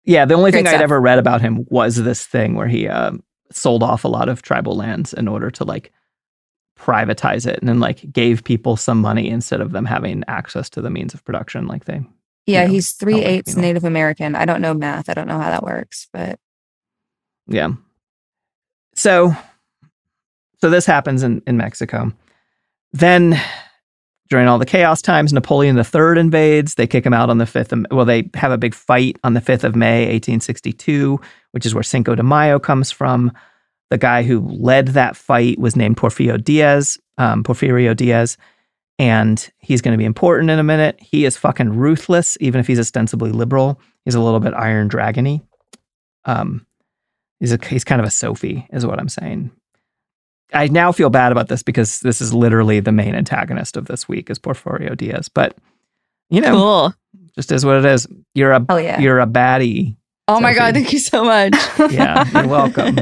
Yeah, 0.06 0.26
the 0.26 0.34
only 0.34 0.50
Great 0.52 0.60
thing 0.62 0.68
I'd 0.68 0.72
stuff. 0.72 0.82
ever 0.82 1.00
read 1.00 1.20
about 1.20 1.42
him 1.42 1.66
was 1.70 1.98
this 1.98 2.26
thing 2.26 2.56
where 2.56 2.68
he 2.68 2.88
um, 2.88 3.22
sold 3.52 3.84
off 3.84 4.04
a 4.04 4.08
lot 4.08 4.28
of 4.30 4.42
tribal 4.42 4.76
lands 4.76 5.14
in 5.14 5.28
order 5.28 5.52
to 5.52 5.64
like 5.64 5.92
privatize 6.80 7.46
it 7.46 7.60
and 7.60 7.70
then 7.70 7.80
like 7.80 8.12
gave 8.12 8.44
people 8.44 8.76
some 8.76 9.00
money 9.02 9.30
instead 9.30 9.62
of 9.62 9.72
them 9.72 9.86
having 9.86 10.24
access 10.28 10.68
to 10.72 10.82
the 10.82 10.90
means 10.90 11.14
of 11.14 11.24
production 11.26 11.68
like 11.68 11.86
they 11.86 12.02
yeah, 12.50 12.62
you 12.62 12.68
know, 12.68 12.74
he's 12.74 12.92
three 12.92 13.18
you 13.18 13.24
eighths 13.24 13.56
know. 13.56 13.62
Native 13.62 13.84
American. 13.84 14.36
I 14.36 14.46
don't 14.46 14.62
know 14.62 14.74
math. 14.74 15.10
I 15.10 15.14
don't 15.14 15.28
know 15.28 15.40
how 15.40 15.50
that 15.50 15.64
works, 15.64 16.08
but 16.12 16.40
yeah 17.50 17.70
so 18.94 19.36
so 20.62 20.70
this 20.70 20.86
happens 20.86 21.24
in 21.24 21.42
in 21.46 21.58
mexico 21.58 22.14
then 22.94 23.40
during 24.30 24.48
all 24.48 24.60
the 24.60 24.66
chaos 24.66 25.02
times 25.02 25.34
napoleon 25.34 25.78
iii 25.78 26.20
invades 26.20 26.76
they 26.76 26.88
kick 26.88 27.06
him 27.06 27.14
out 27.14 27.30
on 27.30 27.40
the 27.40 27.46
5th 27.46 27.72
of, 27.72 27.86
well 27.92 28.06
they 28.06 28.30
have 28.36 28.52
a 28.52 28.58
big 28.58 28.74
fight 28.74 29.18
on 29.24 29.34
the 29.34 29.42
5th 29.42 29.64
of 29.64 29.76
may 29.76 30.02
1862 30.02 31.20
which 31.52 31.66
is 31.66 31.74
where 31.74 31.84
cinco 31.84 32.16
de 32.16 32.24
mayo 32.24 32.60
comes 32.60 32.92
from 32.92 33.32
the 33.90 33.98
guy 33.98 34.22
who 34.22 34.40
led 34.42 34.90
that 34.90 35.18
fight 35.18 35.58
was 35.58 35.76
named 35.76 35.98
porfirio 35.98 36.42
diaz 36.42 36.98
um, 37.18 37.44
porfirio 37.44 37.96
diaz 37.96 38.38
and 39.00 39.50
he's 39.58 39.82
going 39.82 39.94
to 39.94 39.98
be 39.98 40.06
important 40.06 40.52
in 40.52 40.60
a 40.60 40.64
minute 40.64 41.00
he 41.00 41.26
is 41.26 41.36
fucking 41.36 41.74
ruthless 41.74 42.38
even 42.40 42.60
if 42.60 42.68
he's 42.68 42.80
ostensibly 42.80 43.32
liberal 43.32 43.80
he's 44.06 44.16
a 44.16 44.22
little 44.22 44.40
bit 44.40 44.54
iron 44.54 44.88
dragony 44.88 45.42
um, 46.26 46.66
he's 47.40 47.52
a 47.52 47.60
he's 47.66 47.84
kind 47.84 48.02
of 48.02 48.08
a 48.08 48.12
Sophie, 48.12 48.68
is 48.72 48.86
what 48.86 49.00
I'm 49.00 49.10
saying. 49.10 49.52
I 50.54 50.68
now 50.68 50.92
feel 50.92 51.10
bad 51.10 51.32
about 51.32 51.48
this 51.48 51.62
because 51.62 52.00
this 52.00 52.22
is 52.22 52.34
literally 52.34 52.80
the 52.80 52.92
main 52.92 53.14
antagonist 53.14 53.78
of 53.78 53.86
this 53.86 54.08
week 54.08 54.30
is 54.30 54.40
Porfirio 54.40 54.98
Diaz. 54.98 55.30
But 55.30 55.56
you 56.30 56.42
know, 56.42 56.54
cool. 56.54 56.94
just 57.36 57.52
is 57.52 57.66
what 57.66 57.78
it 57.78 57.86
is. 57.86 58.08
You're 58.34 58.52
a 58.52 58.66
hell 58.68 58.80
yeah. 58.80 59.00
you're 59.00 59.20
a 59.20 59.28
baddie. 59.28 59.96
Oh 60.28 60.40
my 60.40 60.54
god, 60.54 60.76
thank 60.76 60.94
you 60.94 61.00
so 61.00 61.24
much. 61.24 61.56
Yeah, 61.92 62.30
you're 62.34 62.48
welcome. 62.48 63.00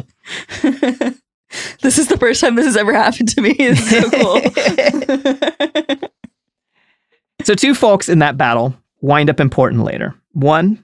this 1.81 1.97
is 1.97 2.07
the 2.07 2.17
first 2.17 2.41
time 2.41 2.55
this 2.55 2.65
has 2.65 2.77
ever 2.77 2.93
happened 2.93 3.29
to 3.29 3.41
me. 3.41 3.55
It's 3.57 3.89
so 3.89 4.09
cool. 4.11 6.07
So 7.43 7.53
two 7.53 7.75
folks 7.75 8.09
in 8.09 8.19
that 8.19 8.35
battle 8.35 8.75
wind 8.99 9.29
up 9.29 9.39
important 9.39 9.83
later. 9.83 10.13
One 10.33 10.83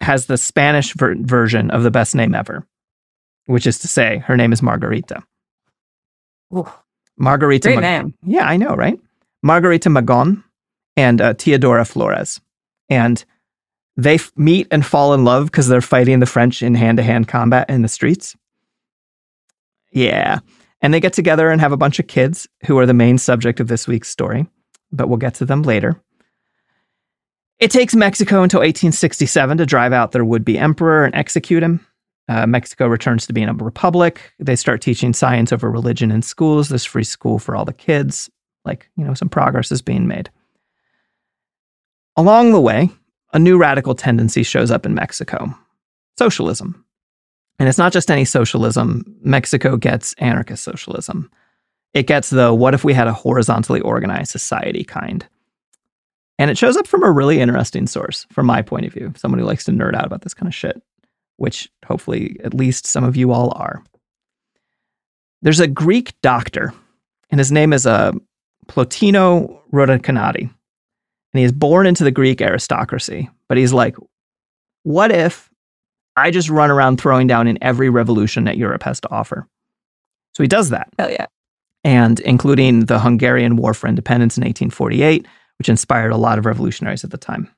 has 0.00 0.26
the 0.26 0.36
Spanish 0.36 0.92
ver- 0.94 1.14
version 1.16 1.70
of 1.70 1.82
the 1.84 1.90
best 1.90 2.14
name 2.16 2.34
ever, 2.34 2.66
which 3.46 3.66
is 3.66 3.78
to 3.80 3.86
say, 3.88 4.18
her 4.26 4.36
name 4.36 4.52
is 4.52 4.62
Margarita. 4.62 5.22
Ooh, 6.52 6.66
Margarita. 7.16 7.68
great 7.68 7.80
Mag- 7.80 8.04
name. 8.06 8.14
Yeah, 8.24 8.44
I 8.46 8.56
know, 8.56 8.74
right? 8.74 8.98
Margarita 9.42 9.88
Magón 9.88 10.42
and 10.96 11.20
uh, 11.20 11.34
Teodoro 11.34 11.86
Flores. 11.86 12.40
And 12.88 13.24
they 13.96 14.14
f- 14.16 14.32
meet 14.36 14.66
and 14.70 14.84
fall 14.84 15.14
in 15.14 15.24
love 15.24 15.46
because 15.46 15.68
they're 15.68 15.80
fighting 15.80 16.18
the 16.18 16.26
French 16.26 16.62
in 16.62 16.74
hand 16.74 16.96
to 16.96 17.04
hand 17.04 17.28
combat 17.28 17.70
in 17.70 17.82
the 17.82 17.88
streets. 17.88 18.34
Yeah. 19.94 20.40
And 20.82 20.92
they 20.92 21.00
get 21.00 21.14
together 21.14 21.48
and 21.48 21.60
have 21.60 21.72
a 21.72 21.78
bunch 21.78 21.98
of 21.98 22.08
kids 22.08 22.46
who 22.66 22.78
are 22.78 22.84
the 22.84 22.92
main 22.92 23.16
subject 23.16 23.60
of 23.60 23.68
this 23.68 23.88
week's 23.88 24.10
story, 24.10 24.46
but 24.92 25.08
we'll 25.08 25.16
get 25.16 25.34
to 25.36 25.46
them 25.46 25.62
later. 25.62 25.98
It 27.58 27.70
takes 27.70 27.94
Mexico 27.94 28.42
until 28.42 28.60
1867 28.60 29.58
to 29.58 29.64
drive 29.64 29.92
out 29.92 30.12
their 30.12 30.24
would 30.24 30.44
be 30.44 30.58
emperor 30.58 31.04
and 31.04 31.14
execute 31.14 31.62
him. 31.62 31.86
Uh, 32.28 32.46
Mexico 32.46 32.86
returns 32.86 33.26
to 33.26 33.32
being 33.32 33.48
a 33.48 33.54
republic. 33.54 34.32
They 34.38 34.56
start 34.56 34.82
teaching 34.82 35.12
science 35.12 35.52
over 35.52 35.70
religion 35.70 36.10
in 36.10 36.22
schools. 36.22 36.68
There's 36.68 36.84
free 36.84 37.04
school 37.04 37.38
for 37.38 37.54
all 37.54 37.64
the 37.64 37.72
kids. 37.72 38.30
Like, 38.64 38.90
you 38.96 39.04
know, 39.04 39.14
some 39.14 39.28
progress 39.28 39.70
is 39.70 39.82
being 39.82 40.08
made. 40.08 40.30
Along 42.16 42.52
the 42.52 42.60
way, 42.60 42.90
a 43.32 43.38
new 43.38 43.58
radical 43.58 43.94
tendency 43.94 44.42
shows 44.42 44.70
up 44.70 44.84
in 44.84 44.94
Mexico 44.94 45.54
socialism. 46.16 46.83
And 47.58 47.68
it's 47.68 47.78
not 47.78 47.92
just 47.92 48.10
any 48.10 48.24
socialism, 48.24 49.04
Mexico 49.22 49.76
gets 49.76 50.12
anarchist 50.14 50.64
socialism. 50.64 51.30
It 51.92 52.06
gets 52.06 52.30
the 52.30 52.52
what 52.52 52.74
if 52.74 52.84
we 52.84 52.92
had 52.92 53.06
a 53.06 53.12
horizontally 53.12 53.80
organized 53.80 54.32
society 54.32 54.82
kind. 54.82 55.26
And 56.38 56.50
it 56.50 56.58
shows 56.58 56.76
up 56.76 56.88
from 56.88 57.04
a 57.04 57.12
really 57.12 57.40
interesting 57.40 57.86
source, 57.86 58.26
from 58.32 58.46
my 58.46 58.60
point 58.60 58.86
of 58.86 58.92
view, 58.92 59.12
someone 59.16 59.38
who 59.38 59.46
likes 59.46 59.64
to 59.64 59.72
nerd 59.72 59.94
out 59.94 60.04
about 60.04 60.22
this 60.22 60.34
kind 60.34 60.48
of 60.48 60.54
shit, 60.54 60.82
which 61.36 61.68
hopefully 61.86 62.36
at 62.42 62.54
least 62.54 62.86
some 62.86 63.04
of 63.04 63.16
you 63.16 63.30
all 63.30 63.52
are. 63.54 63.84
There's 65.42 65.60
a 65.60 65.68
Greek 65.68 66.20
doctor, 66.22 66.74
and 67.30 67.38
his 67.38 67.52
name 67.52 67.72
is 67.72 67.86
uh, 67.86 68.12
Plotino 68.66 69.60
Rhodakanaty. 69.72 70.40
And 70.40 71.38
he 71.38 71.44
is 71.44 71.52
born 71.52 71.86
into 71.86 72.02
the 72.02 72.10
Greek 72.10 72.40
aristocracy, 72.40 73.28
but 73.48 73.58
he's 73.58 73.72
like, 73.72 73.96
what 74.82 75.12
if 75.12 75.50
I 76.16 76.30
just 76.30 76.48
run 76.48 76.70
around 76.70 77.00
throwing 77.00 77.26
down 77.26 77.46
in 77.46 77.58
every 77.62 77.90
revolution 77.90 78.44
that 78.44 78.56
Europe 78.56 78.82
has 78.84 79.00
to 79.00 79.10
offer? 79.10 79.48
So 80.34 80.42
he 80.42 80.48
does 80.48 80.70
that 80.70 80.88
Hell 80.98 81.10
yeah. 81.10 81.26
and 81.82 82.20
including 82.20 82.86
the 82.86 82.98
Hungarian 82.98 83.56
War 83.56 83.74
for 83.74 83.86
Independence 83.86 84.36
in 84.36 84.42
1848, 84.42 85.26
which 85.58 85.68
inspired 85.68 86.12
a 86.12 86.16
lot 86.16 86.38
of 86.38 86.46
revolutionaries 86.46 87.04
at 87.04 87.10
the 87.10 87.18
time. 87.18 87.48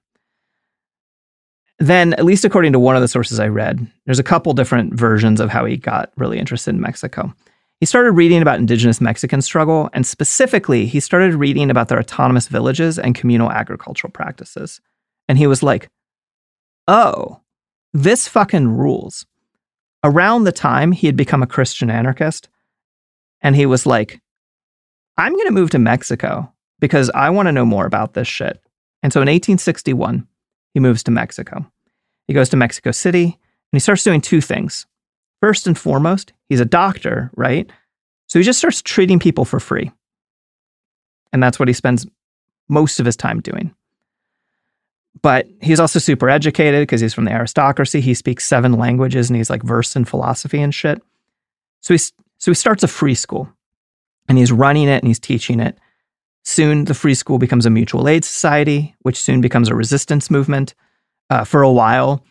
Then, 1.78 2.14
at 2.14 2.24
least 2.24 2.44
according 2.44 2.72
to 2.72 2.78
one 2.78 2.96
of 2.96 3.02
the 3.02 3.08
sources 3.08 3.38
I 3.38 3.48
read, 3.48 3.86
there's 4.06 4.18
a 4.18 4.24
couple 4.24 4.54
different 4.54 4.94
versions 4.94 5.40
of 5.40 5.50
how 5.50 5.66
he 5.66 5.76
got 5.76 6.10
really 6.16 6.38
interested 6.38 6.74
in 6.74 6.80
Mexico. 6.80 7.34
He 7.80 7.86
started 7.86 8.12
reading 8.12 8.40
about 8.40 8.58
indigenous 8.58 9.02
Mexican 9.02 9.42
struggle, 9.42 9.90
and 9.92 10.06
specifically, 10.06 10.86
he 10.86 11.00
started 11.00 11.34
reading 11.34 11.70
about 11.70 11.88
their 11.88 11.98
autonomous 11.98 12.48
villages 12.48 12.98
and 12.98 13.14
communal 13.14 13.50
agricultural 13.50 14.10
practices. 14.10 14.80
And 15.28 15.36
he 15.36 15.46
was 15.46 15.62
like, 15.62 15.88
oh, 16.88 17.40
this 17.96 18.28
fucking 18.28 18.68
rules. 18.68 19.26
Around 20.04 20.44
the 20.44 20.52
time 20.52 20.92
he 20.92 21.06
had 21.06 21.16
become 21.16 21.42
a 21.42 21.46
Christian 21.46 21.90
anarchist, 21.90 22.48
and 23.40 23.56
he 23.56 23.66
was 23.66 23.86
like, 23.86 24.20
I'm 25.16 25.32
going 25.32 25.46
to 25.46 25.52
move 25.52 25.70
to 25.70 25.78
Mexico 25.78 26.52
because 26.78 27.10
I 27.14 27.30
want 27.30 27.48
to 27.48 27.52
know 27.52 27.64
more 27.64 27.86
about 27.86 28.14
this 28.14 28.28
shit. 28.28 28.60
And 29.02 29.12
so 29.12 29.20
in 29.20 29.26
1861, 29.26 30.26
he 30.74 30.80
moves 30.80 31.02
to 31.04 31.10
Mexico. 31.10 31.66
He 32.28 32.34
goes 32.34 32.50
to 32.50 32.56
Mexico 32.56 32.90
City 32.90 33.24
and 33.24 33.32
he 33.72 33.78
starts 33.80 34.04
doing 34.04 34.20
two 34.20 34.40
things. 34.40 34.86
First 35.40 35.66
and 35.66 35.78
foremost, 35.78 36.32
he's 36.48 36.60
a 36.60 36.66
doctor, 36.66 37.30
right? 37.36 37.70
So 38.26 38.38
he 38.38 38.44
just 38.44 38.58
starts 38.58 38.82
treating 38.82 39.18
people 39.18 39.44
for 39.44 39.60
free. 39.60 39.90
And 41.32 41.42
that's 41.42 41.58
what 41.58 41.68
he 41.68 41.74
spends 41.74 42.06
most 42.68 43.00
of 43.00 43.06
his 43.06 43.16
time 43.16 43.40
doing. 43.40 43.74
But 45.22 45.46
he's 45.62 45.80
also 45.80 45.98
super 45.98 46.28
educated 46.28 46.82
because 46.82 47.00
he's 47.00 47.14
from 47.14 47.24
the 47.24 47.32
aristocracy. 47.32 48.00
He 48.00 48.14
speaks 48.14 48.44
seven 48.44 48.72
languages 48.72 49.30
and 49.30 49.36
he's 49.36 49.50
like 49.50 49.62
versed 49.62 49.96
in 49.96 50.04
philosophy 50.04 50.60
and 50.60 50.74
shit. 50.74 51.00
So 51.80 51.94
he's 51.94 52.12
so 52.38 52.50
he 52.50 52.54
starts 52.54 52.82
a 52.82 52.88
free 52.88 53.14
school 53.14 53.48
and 54.28 54.36
he's 54.38 54.52
running 54.52 54.88
it 54.88 54.98
and 54.98 55.06
he's 55.08 55.18
teaching 55.18 55.60
it. 55.60 55.78
Soon, 56.44 56.84
the 56.84 56.94
free 56.94 57.14
school 57.14 57.38
becomes 57.38 57.66
a 57.66 57.70
mutual 57.70 58.08
aid 58.08 58.24
society, 58.24 58.94
which 59.00 59.18
soon 59.18 59.40
becomes 59.40 59.68
a 59.68 59.74
resistance 59.74 60.30
movement. 60.30 60.74
Uh, 61.28 61.42
for 61.42 61.62
a 61.62 61.72
while, 61.72 62.24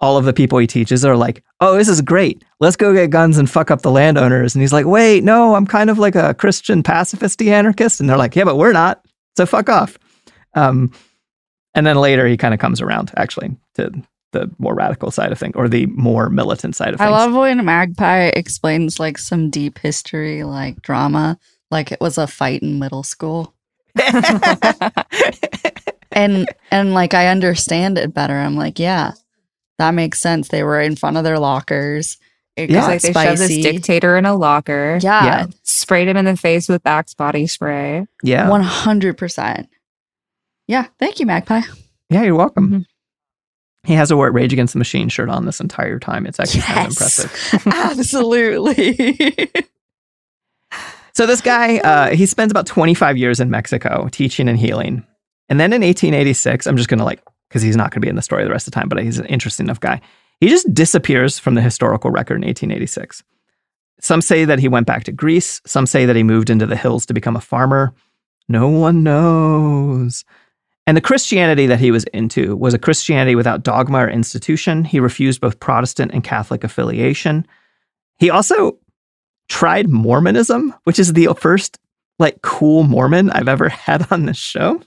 all 0.00 0.16
of 0.16 0.24
the 0.24 0.32
people 0.32 0.58
he 0.58 0.68
teaches 0.68 1.04
are 1.04 1.16
like, 1.16 1.42
oh, 1.60 1.76
this 1.76 1.88
is 1.88 2.00
great. 2.00 2.44
Let's 2.60 2.76
go 2.76 2.92
get 2.94 3.10
guns 3.10 3.38
and 3.38 3.50
fuck 3.50 3.70
up 3.70 3.82
the 3.82 3.90
landowners. 3.90 4.54
And 4.54 4.62
he's 4.62 4.72
like, 4.72 4.86
wait, 4.86 5.24
no, 5.24 5.56
I'm 5.56 5.66
kind 5.66 5.90
of 5.90 5.98
like 5.98 6.14
a 6.14 6.34
Christian 6.34 6.82
pacifist 6.82 7.42
anarchist. 7.42 7.98
And 7.98 8.08
they're 8.08 8.16
like, 8.16 8.36
yeah, 8.36 8.44
but 8.44 8.56
we're 8.56 8.72
not. 8.72 9.04
So 9.36 9.46
fuck 9.46 9.68
off. 9.68 9.98
Um, 10.54 10.92
and 11.76 11.86
then 11.86 11.96
later 11.96 12.26
he 12.26 12.36
kind 12.36 12.52
of 12.54 12.58
comes 12.58 12.80
around 12.80 13.12
actually 13.16 13.54
to 13.74 13.92
the 14.32 14.50
more 14.58 14.74
radical 14.74 15.10
side 15.12 15.30
of 15.30 15.38
things 15.38 15.54
or 15.54 15.68
the 15.68 15.86
more 15.86 16.28
militant 16.28 16.74
side 16.74 16.92
of 16.92 16.98
things. 16.98 17.06
I 17.06 17.10
love 17.10 17.32
when 17.32 17.64
Magpie 17.64 18.30
explains 18.34 18.98
like 18.98 19.18
some 19.18 19.48
deep 19.50 19.78
history, 19.78 20.42
like 20.42 20.82
drama, 20.82 21.38
like 21.70 21.92
it 21.92 22.00
was 22.00 22.18
a 22.18 22.26
fight 22.26 22.60
in 22.62 22.78
middle 22.80 23.04
school. 23.04 23.54
and 26.12 26.48
and 26.70 26.94
like 26.94 27.14
I 27.14 27.28
understand 27.28 27.98
it 27.98 28.12
better. 28.14 28.34
I'm 28.34 28.56
like, 28.56 28.78
yeah, 28.78 29.12
that 29.78 29.92
makes 29.92 30.20
sense. 30.20 30.48
They 30.48 30.62
were 30.62 30.80
in 30.80 30.96
front 30.96 31.16
of 31.16 31.24
their 31.24 31.38
lockers. 31.38 32.18
It 32.56 32.70
It's 32.70 32.72
got 32.72 32.86
like 32.88 33.02
they 33.02 33.12
shoved 33.12 33.38
this 33.38 33.62
dictator 33.62 34.16
in 34.16 34.24
a 34.24 34.34
locker, 34.34 34.98
yeah, 35.02 35.24
Yeah. 35.24 35.46
sprayed 35.62 36.08
him 36.08 36.16
in 36.16 36.24
the 36.24 36.36
face 36.36 36.68
with 36.68 36.86
Axe 36.86 37.12
body 37.14 37.46
spray. 37.46 38.06
yeah. 38.22 38.48
one 38.48 38.62
hundred 38.62 39.18
percent. 39.18 39.68
Yeah, 40.66 40.86
thank 40.98 41.20
you, 41.20 41.26
Magpie. 41.26 41.62
Yeah, 42.10 42.22
you're 42.22 42.34
welcome. 42.34 42.70
Mhm. 42.70 42.84
He 43.84 43.94
has 43.94 44.10
a 44.10 44.16
wear 44.16 44.32
Rage 44.32 44.52
Against 44.52 44.72
the 44.72 44.78
Machine 44.78 45.08
shirt 45.08 45.28
on 45.28 45.46
this 45.46 45.60
entire 45.60 46.00
time. 46.00 46.26
It's 46.26 46.40
actually 46.40 46.62
kind 46.62 46.86
of 46.86 46.92
impressive. 46.92 47.62
Absolutely. 47.66 49.50
So 51.14 51.24
this 51.24 51.40
guy, 51.40 51.78
uh, 51.78 52.14
he 52.14 52.26
spends 52.26 52.50
about 52.50 52.66
25 52.66 53.16
years 53.16 53.40
in 53.40 53.48
Mexico 53.48 54.08
teaching 54.12 54.48
and 54.48 54.58
healing. 54.58 55.06
And 55.48 55.58
then 55.58 55.72
in 55.72 55.80
1886, 55.82 56.66
I'm 56.66 56.76
just 56.76 56.88
going 56.90 56.98
to 56.98 57.04
like, 57.04 57.22
because 57.48 57.62
he's 57.62 57.76
not 57.76 57.90
going 57.90 58.00
to 58.02 58.04
be 58.04 58.08
in 58.10 58.16
the 58.16 58.22
story 58.22 58.44
the 58.44 58.50
rest 58.50 58.66
of 58.66 58.72
the 58.74 58.80
time, 58.80 58.88
but 58.88 59.02
he's 59.02 59.18
an 59.18 59.26
interesting 59.26 59.64
enough 59.66 59.80
guy. 59.80 60.00
He 60.40 60.48
just 60.48 60.74
disappears 60.74 61.38
from 61.38 61.54
the 61.54 61.62
historical 61.62 62.10
record 62.10 62.34
in 62.34 62.42
1886. 62.46 63.22
Some 64.00 64.20
say 64.20 64.44
that 64.44 64.58
he 64.58 64.68
went 64.68 64.86
back 64.86 65.04
to 65.04 65.12
Greece. 65.12 65.62
Some 65.64 65.86
say 65.86 66.04
that 66.04 66.16
he 66.16 66.22
moved 66.22 66.50
into 66.50 66.66
the 66.66 66.76
hills 66.76 67.06
to 67.06 67.14
become 67.14 67.36
a 67.36 67.40
farmer. 67.40 67.94
No 68.48 68.68
one 68.68 69.02
knows. 69.02 70.24
And 70.86 70.96
the 70.96 71.00
Christianity 71.00 71.66
that 71.66 71.80
he 71.80 71.90
was 71.90 72.04
into 72.12 72.54
was 72.56 72.72
a 72.74 72.78
Christianity 72.78 73.34
without 73.34 73.62
dogma 73.64 73.98
or 73.98 74.08
institution. 74.08 74.84
He 74.84 75.00
refused 75.00 75.40
both 75.40 75.58
Protestant 75.58 76.12
and 76.12 76.22
Catholic 76.22 76.62
affiliation. 76.62 77.46
He 78.18 78.30
also 78.30 78.78
tried 79.48 79.88
Mormonism, 79.88 80.74
which 80.84 80.98
is 80.98 81.12
the 81.12 81.28
first 81.38 81.78
like 82.18 82.40
cool 82.42 82.84
Mormon 82.84 83.30
I've 83.30 83.48
ever 83.48 83.68
had 83.70 84.06
on 84.12 84.26
this 84.26 84.36
show. 84.38 84.80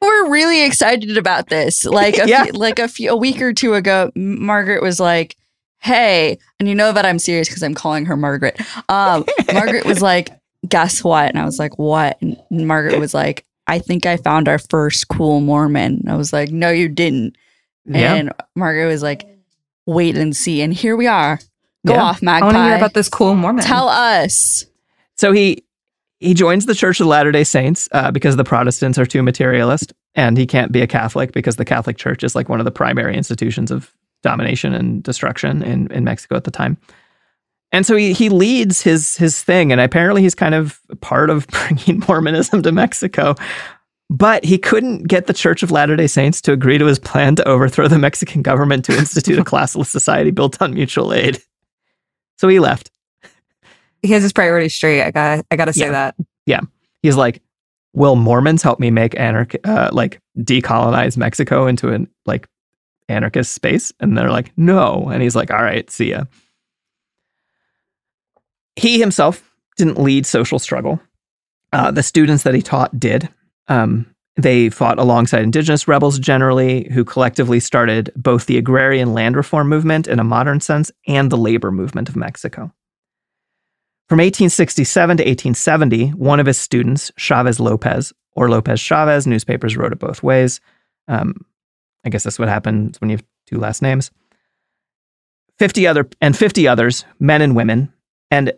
We're 0.00 0.30
really 0.30 0.62
excited 0.62 1.16
about 1.16 1.48
this. 1.48 1.84
Like 1.84 2.18
a 2.18 2.24
Yeah. 2.28 2.44
few, 2.44 2.52
like 2.52 2.78
a 2.78 2.88
few 2.88 3.10
a 3.10 3.16
week 3.16 3.40
or 3.40 3.52
two 3.52 3.74
ago, 3.74 4.12
Margaret 4.14 4.82
was 4.82 5.00
like, 5.00 5.36
"Hey," 5.80 6.38
and 6.60 6.68
you 6.68 6.74
know 6.74 6.92
that 6.92 7.04
I'm 7.06 7.18
serious 7.18 7.48
because 7.48 7.62
I'm 7.62 7.74
calling 7.74 8.04
her 8.06 8.16
Margaret. 8.16 8.60
Um, 8.88 9.24
Margaret 9.52 9.84
was 9.86 10.00
like, 10.02 10.30
"Guess 10.68 11.02
what?" 11.02 11.28
And 11.30 11.38
I 11.38 11.44
was 11.44 11.58
like, 11.58 11.78
"What?" 11.78 12.20
And 12.20 12.36
Margaret 12.50 12.98
was 13.00 13.14
like, 13.14 13.44
"I 13.66 13.78
think 13.78 14.06
I 14.06 14.16
found 14.16 14.48
our 14.48 14.58
first 14.58 15.08
cool 15.08 15.40
Mormon." 15.40 16.04
I 16.08 16.16
was 16.16 16.32
like, 16.32 16.50
"No, 16.50 16.70
you 16.70 16.88
didn't." 16.88 17.36
Yeah. 17.86 18.14
And 18.14 18.32
Margaret 18.54 18.86
was 18.86 19.02
like, 19.02 19.26
"Wait 19.86 20.16
and 20.16 20.34
see." 20.36 20.62
And 20.62 20.72
here 20.72 20.96
we 20.96 21.06
are. 21.06 21.38
Go 21.86 21.94
Yeah. 21.94 22.02
off, 22.02 22.22
I 22.26 22.40
want 22.40 22.56
to 22.56 22.64
hear 22.64 22.76
about 22.76 22.94
this 22.94 23.08
cool 23.10 23.34
Mormon. 23.34 23.64
Tell 23.64 23.88
us. 23.88 24.64
So 25.16 25.32
he 25.32 25.64
he 26.20 26.32
joins 26.32 26.64
the 26.66 26.74
Church 26.74 27.00
of 27.00 27.06
Latter 27.06 27.30
Day 27.32 27.44
Saints 27.44 27.88
uh, 27.92 28.10
because 28.10 28.36
the 28.36 28.44
Protestants 28.44 28.98
are 28.98 29.04
too 29.04 29.22
materialist, 29.22 29.92
and 30.14 30.38
he 30.38 30.46
can't 30.46 30.72
be 30.72 30.80
a 30.80 30.86
Catholic 30.86 31.32
because 31.32 31.56
the 31.56 31.64
Catholic 31.64 31.98
Church 31.98 32.24
is 32.24 32.34
like 32.34 32.48
one 32.48 32.60
of 32.60 32.64
the 32.64 32.70
primary 32.70 33.14
institutions 33.16 33.70
of 33.70 33.92
domination 34.22 34.72
and 34.72 35.02
destruction 35.02 35.62
in 35.62 35.90
in 35.92 36.04
Mexico 36.04 36.36
at 36.36 36.44
the 36.44 36.50
time. 36.50 36.78
And 37.74 37.84
so 37.84 37.96
he 37.96 38.12
he 38.12 38.28
leads 38.28 38.80
his 38.82 39.16
his 39.16 39.42
thing, 39.42 39.72
and 39.72 39.80
apparently 39.80 40.22
he's 40.22 40.34
kind 40.34 40.54
of 40.54 40.80
part 41.00 41.28
of 41.28 41.46
bringing 41.48 42.02
Mormonism 42.06 42.62
to 42.62 42.70
Mexico. 42.72 43.34
But 44.10 44.44
he 44.44 44.58
couldn't 44.58 45.08
get 45.08 45.26
the 45.26 45.32
Church 45.34 45.62
of 45.64 45.70
Latter 45.72 45.96
day 45.96 46.06
Saints 46.06 46.40
to 46.42 46.52
agree 46.52 46.78
to 46.78 46.86
his 46.86 46.98
plan 47.00 47.34
to 47.36 47.48
overthrow 47.48 47.88
the 47.88 47.98
Mexican 47.98 48.42
government 48.42 48.84
to 48.84 48.96
institute 48.96 49.38
a 49.38 49.44
classless 49.50 49.86
society 49.86 50.30
built 50.30 50.62
on 50.62 50.72
mutual 50.74 51.12
aid. 51.12 51.42
So 52.38 52.46
he 52.48 52.60
left. 52.60 52.90
he 54.02 54.12
has 54.12 54.22
his 54.22 54.32
priorities 54.32 54.74
straight. 54.74 55.02
I 55.02 55.10
got 55.10 55.44
I 55.50 55.56
got 55.56 55.64
to 55.64 55.72
say 55.72 55.86
Yeah. 55.86 55.90
that. 55.92 56.14
Yeah, 56.46 56.60
he's 57.02 57.16
like, 57.16 57.42
"Will 57.92 58.14
Mormons 58.14 58.62
help 58.62 58.78
me 58.78 58.90
make 58.90 59.18
anarch 59.18 59.56
uh, 59.64 59.88
like 59.92 60.20
decolonize 60.38 61.16
Mexico 61.16 61.66
into 61.66 61.88
an 61.88 62.08
like 62.24 62.46
anarchist 63.08 63.52
space?" 63.52 63.92
And 63.98 64.16
they're 64.16 64.30
like, 64.30 64.52
"No." 64.56 65.08
And 65.12 65.22
he's 65.22 65.34
like, 65.34 65.50
"All 65.50 65.62
right, 65.62 65.90
see 65.90 66.10
ya." 66.10 66.24
He 68.76 68.98
himself 68.98 69.50
didn't 69.76 70.00
lead 70.00 70.26
social 70.26 70.58
struggle. 70.58 71.00
Uh, 71.72 71.90
the 71.90 72.02
students 72.02 72.44
that 72.44 72.54
he 72.54 72.62
taught 72.62 72.98
did. 72.98 73.28
Um, 73.68 74.14
they 74.36 74.68
fought 74.68 74.98
alongside 74.98 75.42
indigenous 75.42 75.86
rebels 75.86 76.18
generally, 76.18 76.88
who 76.92 77.04
collectively 77.04 77.60
started 77.60 78.10
both 78.16 78.46
the 78.46 78.58
agrarian 78.58 79.14
land 79.14 79.36
reform 79.36 79.68
movement 79.68 80.08
in 80.08 80.18
a 80.18 80.24
modern 80.24 80.60
sense 80.60 80.90
and 81.06 81.30
the 81.30 81.36
labor 81.36 81.70
movement 81.70 82.08
of 82.08 82.16
Mexico. 82.16 82.72
From 84.08 84.18
1867 84.18 85.16
to 85.18 85.22
1870, 85.22 86.08
one 86.10 86.40
of 86.40 86.46
his 86.46 86.58
students, 86.58 87.12
Chavez 87.16 87.58
Lopez, 87.58 88.12
or 88.32 88.50
Lopez 88.50 88.80
Chavez, 88.80 89.26
newspapers 89.26 89.76
wrote 89.76 89.92
it 89.92 89.98
both 89.98 90.22
ways. 90.22 90.60
Um, 91.08 91.46
I 92.04 92.10
guess 92.10 92.24
that's 92.24 92.38
what 92.38 92.48
happens 92.48 93.00
when 93.00 93.10
you 93.10 93.16
have 93.16 93.24
two 93.46 93.58
last 93.58 93.82
names. 93.82 94.10
50 95.58 95.86
other 95.86 96.08
and 96.20 96.36
50 96.36 96.66
others, 96.66 97.04
men 97.20 97.40
and 97.40 97.54
women. 97.54 97.92
And 98.30 98.52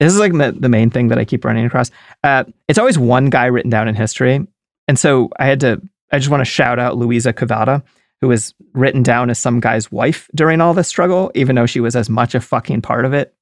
this 0.00 0.12
is 0.12 0.18
like 0.18 0.32
the, 0.32 0.56
the 0.58 0.68
main 0.68 0.90
thing 0.90 1.08
that 1.08 1.18
I 1.18 1.24
keep 1.24 1.44
running 1.44 1.64
across. 1.64 1.90
Uh, 2.22 2.44
it's 2.68 2.78
always 2.78 2.98
one 2.98 3.30
guy 3.30 3.46
written 3.46 3.70
down 3.70 3.88
in 3.88 3.94
history. 3.94 4.46
And 4.86 4.98
so 4.98 5.30
I 5.38 5.46
had 5.46 5.60
to, 5.60 5.80
I 6.12 6.18
just 6.18 6.30
want 6.30 6.40
to 6.40 6.44
shout 6.44 6.78
out 6.78 6.96
Louisa 6.96 7.32
Cavada, 7.32 7.82
who 8.20 8.28
was 8.28 8.54
written 8.72 9.02
down 9.02 9.30
as 9.30 9.38
some 9.38 9.60
guy's 9.60 9.92
wife 9.92 10.28
during 10.34 10.60
all 10.60 10.74
this 10.74 10.88
struggle, 10.88 11.30
even 11.34 11.56
though 11.56 11.66
she 11.66 11.80
was 11.80 11.94
as 11.96 12.08
much 12.08 12.34
a 12.34 12.40
fucking 12.40 12.82
part 12.82 13.04
of 13.04 13.12
it. 13.12 13.34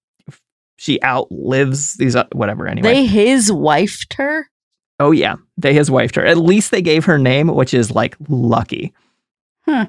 She 0.78 1.02
outlives 1.02 1.94
these, 1.94 2.16
uh, 2.16 2.24
whatever, 2.32 2.66
anyway. 2.66 2.92
They 2.92 3.06
his 3.06 3.50
wifed 3.50 4.14
her. 4.14 4.50
Oh 4.98 5.10
yeah, 5.10 5.36
they 5.56 5.72
his 5.72 5.88
wifed 5.88 6.16
her. 6.16 6.24
At 6.26 6.36
least 6.36 6.70
they 6.70 6.82
gave 6.82 7.04
her 7.06 7.18
name, 7.18 7.48
which 7.48 7.72
is 7.72 7.90
like 7.90 8.16
lucky. 8.28 8.92
Huh. 9.64 9.86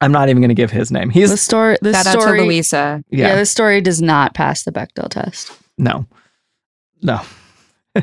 I'm 0.00 0.12
not 0.12 0.28
even 0.28 0.40
going 0.40 0.48
to 0.50 0.54
give 0.54 0.70
his 0.70 0.92
name. 0.92 1.10
He's 1.10 1.30
The 1.30 1.34
He's 1.34 1.40
story. 1.42 1.76
The 1.82 1.94
out 1.94 2.04
to 2.04 2.10
story. 2.10 2.42
Louisa. 2.42 3.02
Yeah. 3.10 3.28
yeah, 3.28 3.36
the 3.36 3.46
story 3.46 3.80
does 3.80 4.00
not 4.00 4.34
pass 4.34 4.62
the 4.62 4.70
Bechdel 4.70 5.08
test. 5.08 5.50
No, 5.78 6.06
no. 7.02 7.20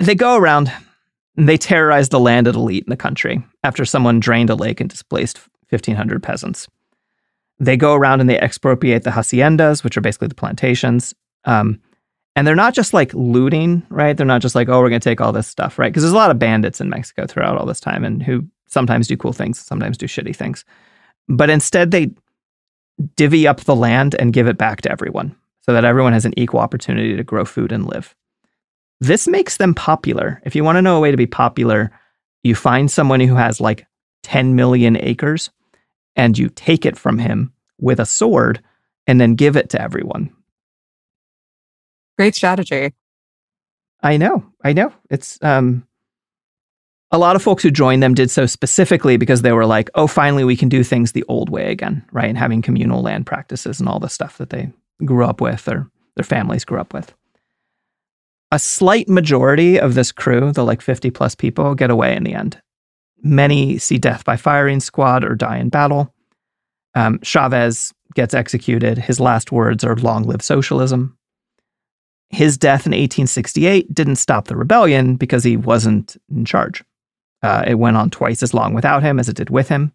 they 0.00 0.14
go 0.14 0.36
around 0.36 0.72
and 1.36 1.48
they 1.48 1.56
terrorize 1.56 2.08
the 2.08 2.20
landed 2.20 2.54
elite 2.54 2.84
in 2.84 2.90
the 2.90 2.96
country 2.96 3.44
after 3.62 3.84
someone 3.84 4.20
drained 4.20 4.50
a 4.50 4.54
lake 4.54 4.80
and 4.80 4.88
displaced 4.88 5.38
1,500 5.68 6.22
peasants. 6.22 6.68
They 7.58 7.76
go 7.76 7.94
around 7.94 8.20
and 8.20 8.28
they 8.28 8.38
expropriate 8.38 9.04
the 9.04 9.10
haciendas, 9.10 9.84
which 9.84 9.96
are 9.96 10.02
basically 10.02 10.28
the 10.28 10.34
plantations. 10.34 11.14
Um, 11.44 11.80
and 12.34 12.46
they're 12.46 12.54
not 12.54 12.74
just 12.74 12.92
like 12.92 13.12
looting, 13.14 13.82
right? 13.88 14.16
They're 14.16 14.26
not 14.26 14.42
just 14.42 14.54
like, 14.54 14.68
oh, 14.68 14.80
we're 14.80 14.90
going 14.90 15.00
to 15.00 15.08
take 15.08 15.20
all 15.20 15.32
this 15.32 15.46
stuff, 15.46 15.78
right? 15.78 15.90
Because 15.90 16.02
there's 16.02 16.12
a 16.12 16.16
lot 16.16 16.30
of 16.30 16.38
bandits 16.38 16.80
in 16.80 16.90
Mexico 16.90 17.26
throughout 17.26 17.56
all 17.56 17.66
this 17.66 17.80
time 17.80 18.04
and 18.04 18.22
who 18.22 18.44
sometimes 18.66 19.08
do 19.08 19.16
cool 19.16 19.32
things, 19.32 19.58
sometimes 19.58 19.96
do 19.96 20.06
shitty 20.06 20.36
things. 20.36 20.64
But 21.28 21.48
instead, 21.48 21.90
they 21.90 22.10
divvy 23.16 23.46
up 23.46 23.60
the 23.60 23.76
land 23.76 24.14
and 24.18 24.32
give 24.32 24.48
it 24.48 24.58
back 24.58 24.82
to 24.82 24.92
everyone 24.92 25.34
so 25.66 25.74
that 25.74 25.84
everyone 25.84 26.12
has 26.12 26.24
an 26.24 26.38
equal 26.38 26.60
opportunity 26.60 27.16
to 27.16 27.24
grow 27.24 27.44
food 27.44 27.72
and 27.72 27.86
live. 27.86 28.14
This 29.00 29.26
makes 29.26 29.56
them 29.56 29.74
popular. 29.74 30.40
If 30.44 30.54
you 30.54 30.64
want 30.64 30.76
to 30.76 30.82
know 30.82 30.96
a 30.96 31.00
way 31.00 31.10
to 31.10 31.16
be 31.16 31.26
popular, 31.26 31.90
you 32.42 32.54
find 32.54 32.90
someone 32.90 33.20
who 33.20 33.34
has 33.34 33.60
like 33.60 33.86
10 34.22 34.54
million 34.54 34.96
acres 34.96 35.50
and 36.14 36.38
you 36.38 36.48
take 36.48 36.86
it 36.86 36.96
from 36.96 37.18
him 37.18 37.52
with 37.78 38.00
a 38.00 38.06
sword 38.06 38.62
and 39.06 39.20
then 39.20 39.34
give 39.34 39.56
it 39.56 39.70
to 39.70 39.80
everyone. 39.80 40.30
Great 42.16 42.34
strategy. 42.34 42.94
I 44.02 44.16
know. 44.16 44.44
I 44.64 44.72
know. 44.72 44.92
It's 45.10 45.38
um 45.42 45.86
a 47.12 47.18
lot 47.18 47.36
of 47.36 47.42
folks 47.42 47.62
who 47.62 47.70
joined 47.70 48.02
them 48.02 48.14
did 48.14 48.30
so 48.30 48.46
specifically 48.46 49.16
because 49.16 49.42
they 49.42 49.52
were 49.52 49.66
like, 49.66 49.90
"Oh, 49.94 50.06
finally 50.06 50.44
we 50.44 50.56
can 50.56 50.68
do 50.68 50.82
things 50.82 51.12
the 51.12 51.24
old 51.28 51.50
way 51.50 51.70
again," 51.70 52.04
right? 52.12 52.28
And 52.28 52.38
having 52.38 52.62
communal 52.62 53.02
land 53.02 53.26
practices 53.26 53.78
and 53.78 53.88
all 53.88 54.00
the 54.00 54.08
stuff 54.08 54.38
that 54.38 54.50
they 54.50 54.72
grew 55.04 55.24
up 55.24 55.40
with 55.40 55.68
or 55.68 55.90
their 56.16 56.24
families 56.24 56.64
grew 56.64 56.80
up 56.80 56.92
with. 56.92 57.14
A 58.52 58.58
slight 58.58 59.08
majority 59.08 59.78
of 59.78 59.94
this 59.94 60.12
crew, 60.12 60.52
the 60.52 60.64
like 60.64 60.80
50 60.80 61.10
plus 61.10 61.34
people, 61.34 61.74
get 61.74 61.90
away 61.90 62.14
in 62.16 62.24
the 62.24 62.34
end. 62.34 62.60
Many 63.22 63.78
see 63.78 63.98
death 63.98 64.24
by 64.24 64.36
firing 64.36 64.80
squad 64.80 65.24
or 65.24 65.34
die 65.34 65.58
in 65.58 65.68
battle. 65.68 66.14
Um, 66.94 67.18
Chavez 67.22 67.92
gets 68.14 68.34
executed. 68.34 68.98
His 68.98 69.20
last 69.20 69.52
words 69.52 69.84
are 69.84 69.96
long 69.96 70.24
live 70.24 70.42
socialism. 70.42 71.16
His 72.30 72.56
death 72.56 72.86
in 72.86 72.92
1868 72.92 73.94
didn't 73.94 74.16
stop 74.16 74.48
the 74.48 74.56
rebellion 74.56 75.16
because 75.16 75.44
he 75.44 75.56
wasn't 75.56 76.16
in 76.30 76.44
charge. 76.44 76.82
Uh, 77.42 77.64
it 77.66 77.74
went 77.74 77.96
on 77.96 78.10
twice 78.10 78.42
as 78.42 78.54
long 78.54 78.74
without 78.74 79.02
him 79.02 79.20
as 79.20 79.28
it 79.28 79.36
did 79.36 79.50
with 79.50 79.68
him. 79.68 79.92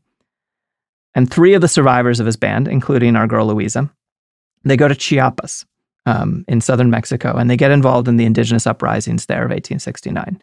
And 1.13 1.29
three 1.29 1.53
of 1.53 1.61
the 1.61 1.67
survivors 1.67 2.19
of 2.19 2.25
his 2.25 2.37
band, 2.37 2.67
including 2.67 3.15
our 3.15 3.27
girl 3.27 3.47
Luisa, 3.47 3.91
they 4.63 4.77
go 4.77 4.87
to 4.87 4.95
Chiapas 4.95 5.65
um, 6.05 6.45
in 6.47 6.61
southern 6.61 6.89
Mexico 6.89 7.35
and 7.35 7.49
they 7.49 7.57
get 7.57 7.71
involved 7.71 8.07
in 8.07 8.17
the 8.17 8.25
indigenous 8.25 8.67
uprisings 8.67 9.25
there 9.25 9.43
of 9.43 9.49
1869. 9.49 10.41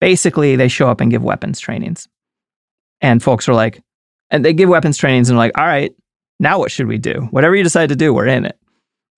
Basically, 0.00 0.56
they 0.56 0.68
show 0.68 0.88
up 0.88 1.00
and 1.00 1.10
give 1.10 1.24
weapons 1.24 1.58
trainings. 1.58 2.08
And 3.00 3.22
folks 3.22 3.48
are 3.48 3.54
like, 3.54 3.82
and 4.30 4.44
they 4.44 4.52
give 4.52 4.68
weapons 4.68 4.96
trainings 4.96 5.28
and 5.28 5.36
are 5.36 5.38
like, 5.38 5.56
all 5.56 5.66
right, 5.66 5.94
now 6.40 6.58
what 6.58 6.70
should 6.70 6.86
we 6.86 6.98
do? 6.98 7.28
Whatever 7.30 7.56
you 7.56 7.62
decide 7.62 7.88
to 7.88 7.96
do, 7.96 8.12
we're 8.12 8.26
in 8.26 8.44
it. 8.44 8.58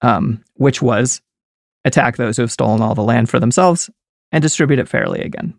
Um, 0.02 0.42
which 0.54 0.80
was 0.80 1.20
attack 1.84 2.16
those 2.16 2.36
who 2.36 2.42
have 2.42 2.52
stolen 2.52 2.80
all 2.80 2.94
the 2.94 3.02
land 3.02 3.28
for 3.28 3.38
themselves 3.38 3.90
and 4.32 4.40
distribute 4.40 4.78
it 4.78 4.88
fairly 4.88 5.20
again. 5.20 5.54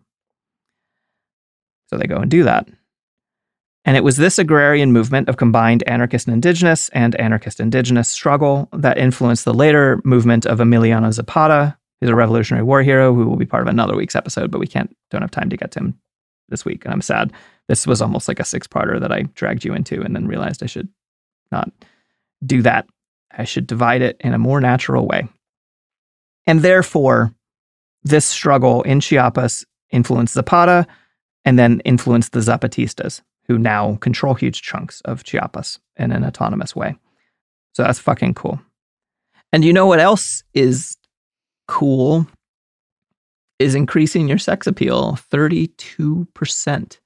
So 1.88 1.96
they 1.96 2.06
go 2.06 2.16
and 2.16 2.30
do 2.30 2.42
that. 2.44 2.68
And 3.84 3.96
it 3.96 4.04
was 4.04 4.16
this 4.16 4.38
agrarian 4.38 4.92
movement 4.92 5.28
of 5.28 5.36
combined 5.36 5.82
anarchist 5.88 6.28
and 6.28 6.34
indigenous 6.34 6.88
and 6.90 7.16
anarchist 7.16 7.58
indigenous 7.58 8.08
struggle 8.08 8.68
that 8.72 8.96
influenced 8.96 9.44
the 9.44 9.54
later 9.54 10.00
movement 10.04 10.46
of 10.46 10.58
Emiliano 10.58 11.12
Zapata, 11.12 11.76
who's 12.00 12.10
a 12.10 12.14
Revolutionary 12.14 12.64
War 12.64 12.82
hero 12.82 13.12
who 13.12 13.26
will 13.26 13.36
be 13.36 13.46
part 13.46 13.62
of 13.62 13.68
another 13.68 13.96
week's 13.96 14.14
episode, 14.14 14.50
but 14.50 14.60
we 14.60 14.68
can't 14.68 14.94
don't 15.10 15.22
have 15.22 15.32
time 15.32 15.50
to 15.50 15.56
get 15.56 15.72
to 15.72 15.80
him 15.80 15.98
this 16.48 16.64
week. 16.64 16.84
And 16.84 16.94
I'm 16.94 17.02
sad. 17.02 17.32
This 17.68 17.86
was 17.86 18.00
almost 18.00 18.28
like 18.28 18.40
a 18.40 18.44
six-parter 18.44 19.00
that 19.00 19.12
I 19.12 19.22
dragged 19.34 19.64
you 19.64 19.74
into 19.74 20.02
and 20.02 20.14
then 20.14 20.26
realized 20.26 20.62
I 20.62 20.66
should 20.66 20.88
not 21.50 21.70
do 22.44 22.62
that. 22.62 22.86
I 23.36 23.44
should 23.44 23.66
divide 23.66 24.02
it 24.02 24.16
in 24.20 24.34
a 24.34 24.38
more 24.38 24.60
natural 24.60 25.06
way. 25.06 25.26
And 26.46 26.60
therefore, 26.60 27.34
this 28.04 28.24
struggle 28.24 28.82
in 28.82 29.00
Chiapas 29.00 29.64
influenced 29.90 30.34
Zapata 30.34 30.86
and 31.44 31.58
then 31.58 31.80
influenced 31.84 32.32
the 32.32 32.40
Zapatistas, 32.40 33.22
who 33.46 33.58
now 33.58 33.96
control 33.96 34.34
huge 34.34 34.62
chunks 34.62 35.00
of 35.02 35.24
Chiapas 35.24 35.78
in 35.96 36.12
an 36.12 36.24
autonomous 36.24 36.74
way. 36.76 36.96
So 37.74 37.82
that's 37.82 37.98
fucking 37.98 38.34
cool. 38.34 38.60
And 39.52 39.64
you 39.64 39.72
know 39.72 39.86
what 39.86 40.00
else 40.00 40.42
is 40.54 40.96
cool? 41.68 42.26
Is 43.58 43.74
increasing 43.74 44.28
your 44.28 44.38
sex 44.38 44.66
appeal 44.66 45.18
32%. 45.30 46.98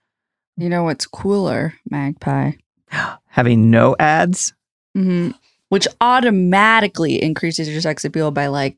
You 0.56 0.68
know 0.68 0.84
what's 0.84 1.06
cooler, 1.06 1.74
Magpie? 1.90 2.52
Having 3.26 3.70
no 3.70 3.94
ads. 3.98 4.54
hmm 4.94 5.30
Which 5.68 5.86
automatically 6.00 7.22
increases 7.22 7.68
your 7.68 7.80
sex 7.80 8.04
appeal 8.04 8.30
by 8.30 8.46
like, 8.46 8.76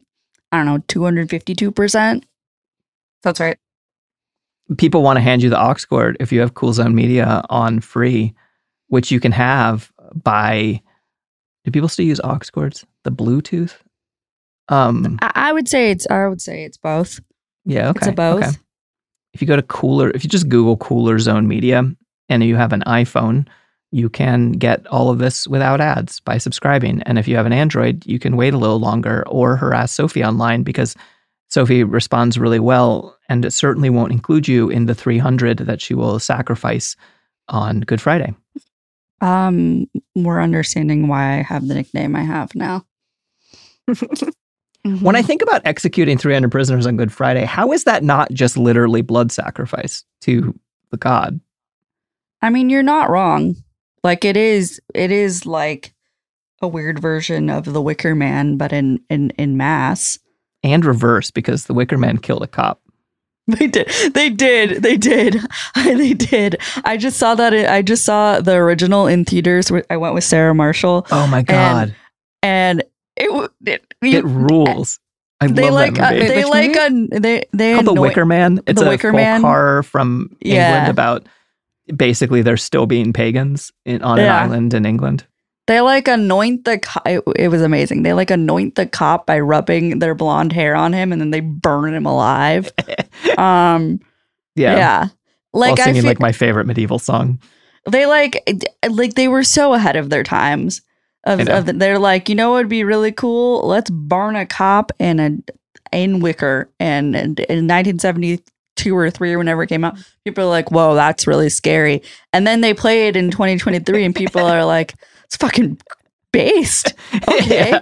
I 0.51 0.65
don't 0.65 0.67
know, 0.67 0.79
252%. 0.89 2.25
That's 3.23 3.41
right. 3.41 3.59
People 4.77 5.03
want 5.03 5.17
to 5.17 5.21
hand 5.23 5.43
you 5.43 5.51
the 5.51 5.61
aux 5.61 5.75
cord 5.89 6.17
if 6.21 6.31
you 6.31 6.41
have 6.41 6.55
Cool 6.55 6.73
Zone 6.73 6.95
Media 6.95 7.43
on 7.49 7.81
free, 7.81 8.35
which 8.89 9.11
you 9.11 9.21
can 9.21 9.33
have 9.33 9.91
by. 10.15 10.83
Do 11.65 11.71
people 11.71 11.89
still 11.89 12.07
use 12.07 12.21
aux 12.21 12.39
cords? 12.53 12.85
The 13.05 13.13
Bluetooth? 13.13 13.75
Um, 14.69 15.19
I, 15.23 15.33
I 15.35 15.53
would 15.53 15.69
say 15.69 15.91
it's, 15.91 16.07
I 16.11 16.27
would 16.27 16.41
say 16.41 16.65
it's 16.65 16.77
both. 16.77 17.21
yeah, 17.65 17.89
okay. 17.89 17.99
It's 17.99 18.07
a 18.09 18.13
both. 18.13 18.45
okay. 18.45 18.57
If 19.35 19.41
you 19.41 19.49
go 19.49 19.57
to 19.57 19.63
Cooler, 19.63 20.11
if 20.11 20.25
you 20.25 20.31
just 20.31 20.49
Google 20.49 20.77
Cooler 20.77 21.19
Zone 21.19 21.49
Media 21.49 21.85
and 22.29 22.45
you 22.45 22.57
have 22.57 22.73
an 22.73 22.83
iPhone, 22.87 23.47
you 23.91 24.09
can 24.11 24.53
get 24.53 24.87
all 24.89 25.11
of 25.11 25.19
this 25.19 25.49
without 25.49 25.81
ads 25.81 26.21
by 26.21 26.39
subscribing. 26.39 27.03
And 27.05 27.19
if 27.19 27.27
you 27.27 27.37
have 27.37 27.47
an 27.47 27.53
Android, 27.53 28.05
you 28.07 28.19
can 28.19 28.37
wait 28.37 28.55
a 28.55 28.59
little 28.59 28.81
longer 28.81 29.25
or 29.27 29.57
harass 29.57 29.93
Sophie 29.93 30.25
online 30.25 30.63
because 30.63 30.95
Sophie 31.49 31.85
responds 31.85 32.39
really 32.39 32.61
well 32.61 33.17
and 33.29 33.45
it 33.45 33.53
certainly 33.53 33.91
won't 33.91 34.13
include 34.13 34.47
you 34.49 34.69
in 34.69 34.87
the 34.87 34.95
300 34.95 35.59
that 35.59 35.81
she 35.81 35.95
will 35.95 36.19
sacrifice 36.19 36.97
on 37.49 37.81
Good 37.81 38.01
Friday. 38.01 38.35
Um, 39.21 39.89
we're 40.15 40.43
understanding 40.43 41.09
why 41.09 41.39
I 41.39 41.43
have 41.43 41.67
the 41.67 41.75
nickname 41.75 42.15
I 42.15 42.23
have 42.23 42.55
now. 42.55 42.85
When 45.01 45.17
I 45.17 45.23
think 45.23 45.43
about 45.43 45.63
executing 45.65 46.17
300 46.17 46.51
prisoners 46.51 46.87
on 46.87 46.97
Good 46.97 47.13
Friday, 47.13 47.45
how 47.45 47.73
is 47.73 47.85
that 47.85 48.03
not 48.03 48.33
just 48.33 48.57
literally 48.57 49.03
blood 49.03 49.31
sacrifice 49.33 50.05
to 50.23 50.59
the 50.91 50.97
god? 50.97 51.41
I 52.41 52.51
mean, 52.51 52.71
you're 52.71 52.83
not 52.83 53.11
wrong. 53.11 53.57
Like 54.03 54.25
it 54.25 54.37
is, 54.37 54.81
it 54.95 55.11
is 55.11 55.45
like 55.45 55.93
a 56.63 56.69
weird 56.69 57.01
version 57.01 57.51
of 57.51 57.65
the 57.65 57.83
Wicker 57.83 58.15
Man, 58.15 58.57
but 58.57 58.73
in 58.73 59.01
in 59.11 59.31
in 59.31 59.57
mass. 59.57 60.19
And 60.63 60.85
reverse 60.85 61.31
because 61.31 61.65
the 61.67 61.75
Wicker 61.75 61.97
Man 61.99 62.19
killed 62.19 62.43
a 62.43 62.47
cop. 62.49 62.81
They 63.49 63.67
did. 63.67 63.89
They 64.13 64.29
did. 64.29 64.83
They 64.83 64.99
did. 64.99 65.37
they 65.75 66.13
did. 66.13 66.61
I 66.85 66.99
just 66.99 67.17
saw 67.19 67.35
that. 67.37 67.55
I 67.55 67.81
just 67.81 68.05
saw 68.05 68.41
the 68.43 68.53
original 68.57 69.07
in 69.07 69.25
theaters. 69.25 69.73
I 69.89 69.97
went 69.97 70.13
with 70.15 70.25
Sarah 70.25 70.55
Marshall, 70.55 71.07
Oh 71.11 71.27
my 71.29 71.41
god. 71.43 71.95
and 72.43 72.83
it 73.17 73.51
it, 73.65 73.95
it 74.03 74.07
you- 74.13 74.23
rules. 74.23 75.01
I 75.41 75.47
They 75.47 75.71
love 75.71 75.75
like 75.75 75.95
that 75.95 76.13
uh, 76.13 76.15
movie. 76.17 76.27
they 76.29 76.37
Which 76.37 76.47
like 76.49 76.75
movie? 76.93 77.17
a 77.17 77.21
they 77.21 77.45
they 77.53 77.75
called 77.75 77.87
The 77.87 78.01
Wicker 78.01 78.27
Man. 78.27 78.61
It's 78.67 78.81
The 78.81 78.87
a 78.87 78.91
Wicker 78.91 79.13
folk 79.13 79.17
Man? 79.17 79.41
horror 79.41 79.83
from 79.83 80.37
Yeah. 80.41 80.67
England 80.75 80.91
about 80.91 81.27
basically 81.97 82.43
they're 82.43 82.57
still 82.59 82.87
being 82.87 83.13
pagans 83.15 83.73
in, 83.87 84.03
on 84.03 84.19
Yeah. 84.19 84.25
an 84.45 84.51
island 84.51 84.75
in 84.75 84.85
England. 84.85 85.25
They 85.69 85.83
like 85.83 86.09
anoint 86.09 86.65
the. 86.65 86.79
Co- 86.79 87.03
it, 87.05 87.23
it 87.37 87.49
was 87.49 87.61
amazing. 87.61 88.03
They 88.03 88.15
like 88.15 88.31
anoint 88.31 88.75
the 88.75 88.87
cop 88.87 89.27
by 89.27 89.39
rubbing 89.39 89.99
their 89.99 90.15
blonde 90.15 90.51
hair 90.51 90.75
on 90.75 90.95
him, 90.95 91.13
and 91.13 91.21
then 91.21 91.31
they 91.31 91.41
burn 91.41 91.95
him 91.95 92.07
alive. 92.07 92.73
um. 93.39 94.01
Yeah. 94.57 94.77
Yeah. 94.77 95.09
Like 95.53 95.77
While 95.77 95.89
I 95.89 95.93
singing 95.93 96.05
like 96.05 96.21
my 96.21 96.33
favorite 96.33 96.67
medieval 96.67 96.99
song. 96.99 97.39
they 97.89 98.07
like 98.07 98.49
like 98.89 99.15
they 99.15 99.29
were 99.29 99.45
so 99.45 99.75
ahead 99.75 99.97
of 99.97 100.09
their 100.09 100.23
times. 100.23 100.81
Of, 101.25 101.47
of 101.49 101.67
the, 101.67 101.75
they're 101.75 101.99
like, 101.99 102.31
you 102.31 102.35
know, 102.35 102.53
what 102.53 102.57
would 102.59 102.69
be 102.71 102.85
really 102.85 103.13
cool. 103.13 103.67
Let's 103.67 103.91
burn 103.91 104.37
a 104.37 104.47
cop 104.47 104.93
in 104.99 105.21
a 105.21 105.31
in 105.93 106.21
Wicker, 106.21 106.71
and, 106.81 107.15
and 107.15 107.41
in 107.41 107.67
1972 107.67 108.97
or 108.97 109.11
three 109.11 109.35
or 109.35 109.39
whenever 109.39 109.63
it 109.65 109.67
came 109.67 109.85
out, 109.85 109.99
people 110.25 110.45
are 110.45 110.49
like, 110.49 110.71
"Whoa, 110.71 110.95
that's 110.95 111.27
really 111.27 111.51
scary." 111.51 112.03
And 112.33 112.47
then 112.47 112.63
they 112.63 112.73
play 112.73 113.09
it 113.09 113.17
in 113.17 113.31
2023, 113.31 114.05
and 114.05 114.15
people 114.15 114.43
are 114.43 114.65
like, 114.65 114.95
"It's 115.29 115.37
fucking 115.37 115.79
based." 116.33 116.95
Okay. 117.29 117.71
Yeah. 117.71 117.81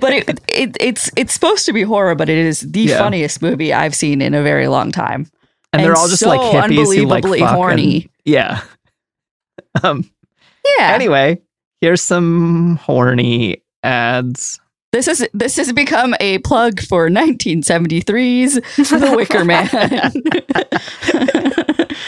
but 0.00 0.12
it, 0.12 0.40
it 0.48 0.76
it's 0.80 1.10
it's 1.16 1.32
supposed 1.32 1.64
to 1.66 1.72
be 1.72 1.82
horror, 1.82 2.14
but 2.14 2.28
it 2.28 2.36
is 2.38 2.60
the 2.60 2.80
Yeah. 2.80 2.98
funniest 2.98 3.40
movie 3.42 3.72
I've 3.72 3.94
seen 3.94 4.20
in 4.22 4.34
a 4.34 4.42
very 4.42 4.68
long 4.68 4.92
time. 4.92 5.26
and 5.72 5.82
they're 5.84 5.96
all 5.96 6.08
just 6.08 6.20
so 6.20 6.28
like 6.28 6.40
hippies 6.40 6.94
who 6.96 7.06
like 7.06 7.24
unbelievably 7.24 7.38
fuck 7.40 7.48
and- 7.48 7.56
horny. 7.56 8.10
yeah. 8.24 8.60
Um. 9.84 10.10
Yeah. 10.78 10.92
Anyway, 10.94 11.40
here's 11.80 12.02
some 12.02 12.76
horny 12.82 13.62
ads. 13.84 14.58
This 14.92 15.06
is 15.06 15.26
this 15.32 15.56
has 15.56 15.72
become 15.72 16.14
a 16.18 16.38
plug 16.38 16.80
for 16.80 17.08
1973's 17.08 18.54
The 18.54 19.12
Wicker 19.14 19.44
Man. 19.46 19.70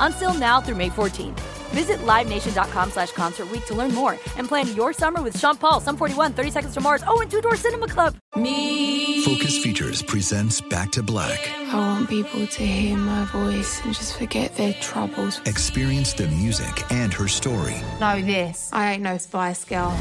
On 0.00 0.12
sale 0.12 0.34
now 0.34 0.60
through 0.62 0.76
May 0.76 0.88
14th. 0.88 1.38
Visit 1.70 1.98
LiveNation.com 1.98 2.90
slash 2.90 3.12
Concert 3.12 3.48
Week 3.50 3.64
to 3.66 3.74
learn 3.74 3.94
more 3.94 4.12
and 4.36 4.48
plan 4.48 4.74
your 4.74 4.92
summer 4.92 5.22
with 5.22 5.38
Sean 5.38 5.56
Paul, 5.56 5.80
Sum 5.80 5.96
41, 5.96 6.32
30 6.32 6.50
Seconds 6.50 6.74
to 6.74 6.80
Mars, 6.80 7.04
oh, 7.06 7.20
and 7.20 7.30
Two 7.30 7.40
Door 7.40 7.56
Cinema 7.56 7.86
Club. 7.86 8.16
Me. 8.34 9.22
Focus 9.24 9.62
Features 9.62 10.02
presents 10.02 10.60
Back 10.62 10.90
to 10.92 11.02
Black. 11.02 11.48
I 11.68 11.76
want 11.76 12.08
people 12.08 12.46
to 12.46 12.66
hear 12.66 12.96
my 12.96 13.24
voice 13.26 13.84
and 13.84 13.94
just 13.94 14.16
forget 14.18 14.56
their 14.56 14.72
troubles. 14.80 15.40
Experience 15.46 16.14
the 16.14 16.26
music 16.28 16.90
and 16.90 17.12
her 17.14 17.28
story 17.28 17.76
Know 18.00 18.20
this. 18.22 18.70
I 18.72 18.92
ain't 18.94 19.02
no 19.02 19.18
Spice 19.18 19.64
Girl. 19.64 19.96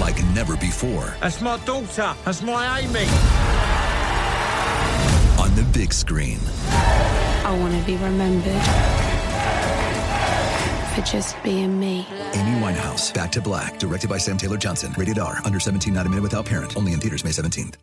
like 0.00 0.22
never 0.32 0.56
before 0.56 1.12
That's 1.20 1.40
my 1.42 1.58
daughter. 1.64 2.14
That's 2.24 2.40
my 2.42 2.78
Amy. 2.80 3.04
on 5.42 5.54
the 5.56 5.64
big 5.72 5.92
screen. 5.92 6.38
I 6.70 7.58
want 7.60 7.74
to 7.78 7.84
be 7.84 7.96
remembered 7.96 9.19
for 10.94 11.00
just 11.02 11.40
being 11.42 11.78
me. 11.78 12.06
Amy 12.32 12.60
Winehouse, 12.60 13.14
Back 13.14 13.32
to 13.32 13.40
Black, 13.40 13.78
directed 13.78 14.10
by 14.10 14.18
Sam 14.18 14.36
Taylor 14.36 14.58
Johnson. 14.58 14.92
Rated 14.98 15.18
R, 15.18 15.38
under 15.44 15.60
17, 15.60 15.94
not 15.94 16.06
a 16.06 16.08
minute 16.08 16.22
without 16.22 16.46
parent. 16.46 16.76
Only 16.76 16.92
in 16.92 17.00
theaters 17.00 17.24
May 17.24 17.30
17th. 17.30 17.74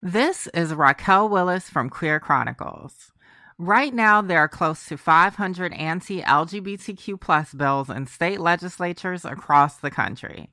This 0.00 0.46
is 0.54 0.72
Raquel 0.72 1.28
Willis 1.28 1.68
from 1.68 1.90
Queer 1.90 2.20
Chronicles. 2.20 3.10
Right 3.58 3.92
now, 3.92 4.22
there 4.22 4.38
are 4.38 4.48
close 4.48 4.86
to 4.86 4.96
500 4.96 5.72
anti 5.72 6.22
LGBTQ 6.22 7.20
plus 7.20 7.52
bills 7.52 7.90
in 7.90 8.06
state 8.06 8.38
legislatures 8.38 9.24
across 9.24 9.78
the 9.78 9.90
country. 9.90 10.50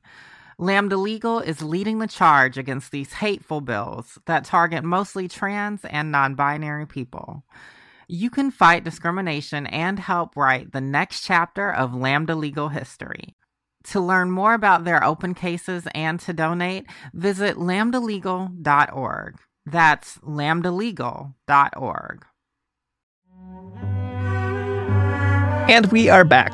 Lambda 0.58 0.98
Legal 0.98 1.40
is 1.40 1.62
leading 1.62 2.00
the 2.00 2.08
charge 2.08 2.58
against 2.58 2.92
these 2.92 3.14
hateful 3.14 3.62
bills 3.62 4.18
that 4.26 4.46
target 4.46 4.84
mostly 4.84 5.28
trans 5.28 5.86
and 5.86 6.12
non 6.12 6.34
binary 6.34 6.88
people. 6.88 7.44
You 8.08 8.30
can 8.30 8.52
fight 8.52 8.84
discrimination 8.84 9.66
and 9.68 9.98
help 9.98 10.36
write 10.36 10.72
the 10.72 10.82
next 10.82 11.26
chapter 11.26 11.72
of 11.72 11.96
Lambda 11.96 12.36
Legal 12.36 12.70
history. 12.70 13.36
To 13.86 14.00
learn 14.00 14.32
more 14.32 14.54
about 14.54 14.84
their 14.84 15.04
open 15.04 15.34
cases 15.34 15.88
and 15.94 16.20
to 16.22 16.34
donate, 16.34 16.86
visit 17.14 17.58
lambdalegal.org. 17.58 19.36
That's 19.66 20.18
lambdalegal.org. 20.20 22.26
And 25.68 25.86
we 25.88 26.10
are 26.10 26.24
back. 26.24 26.54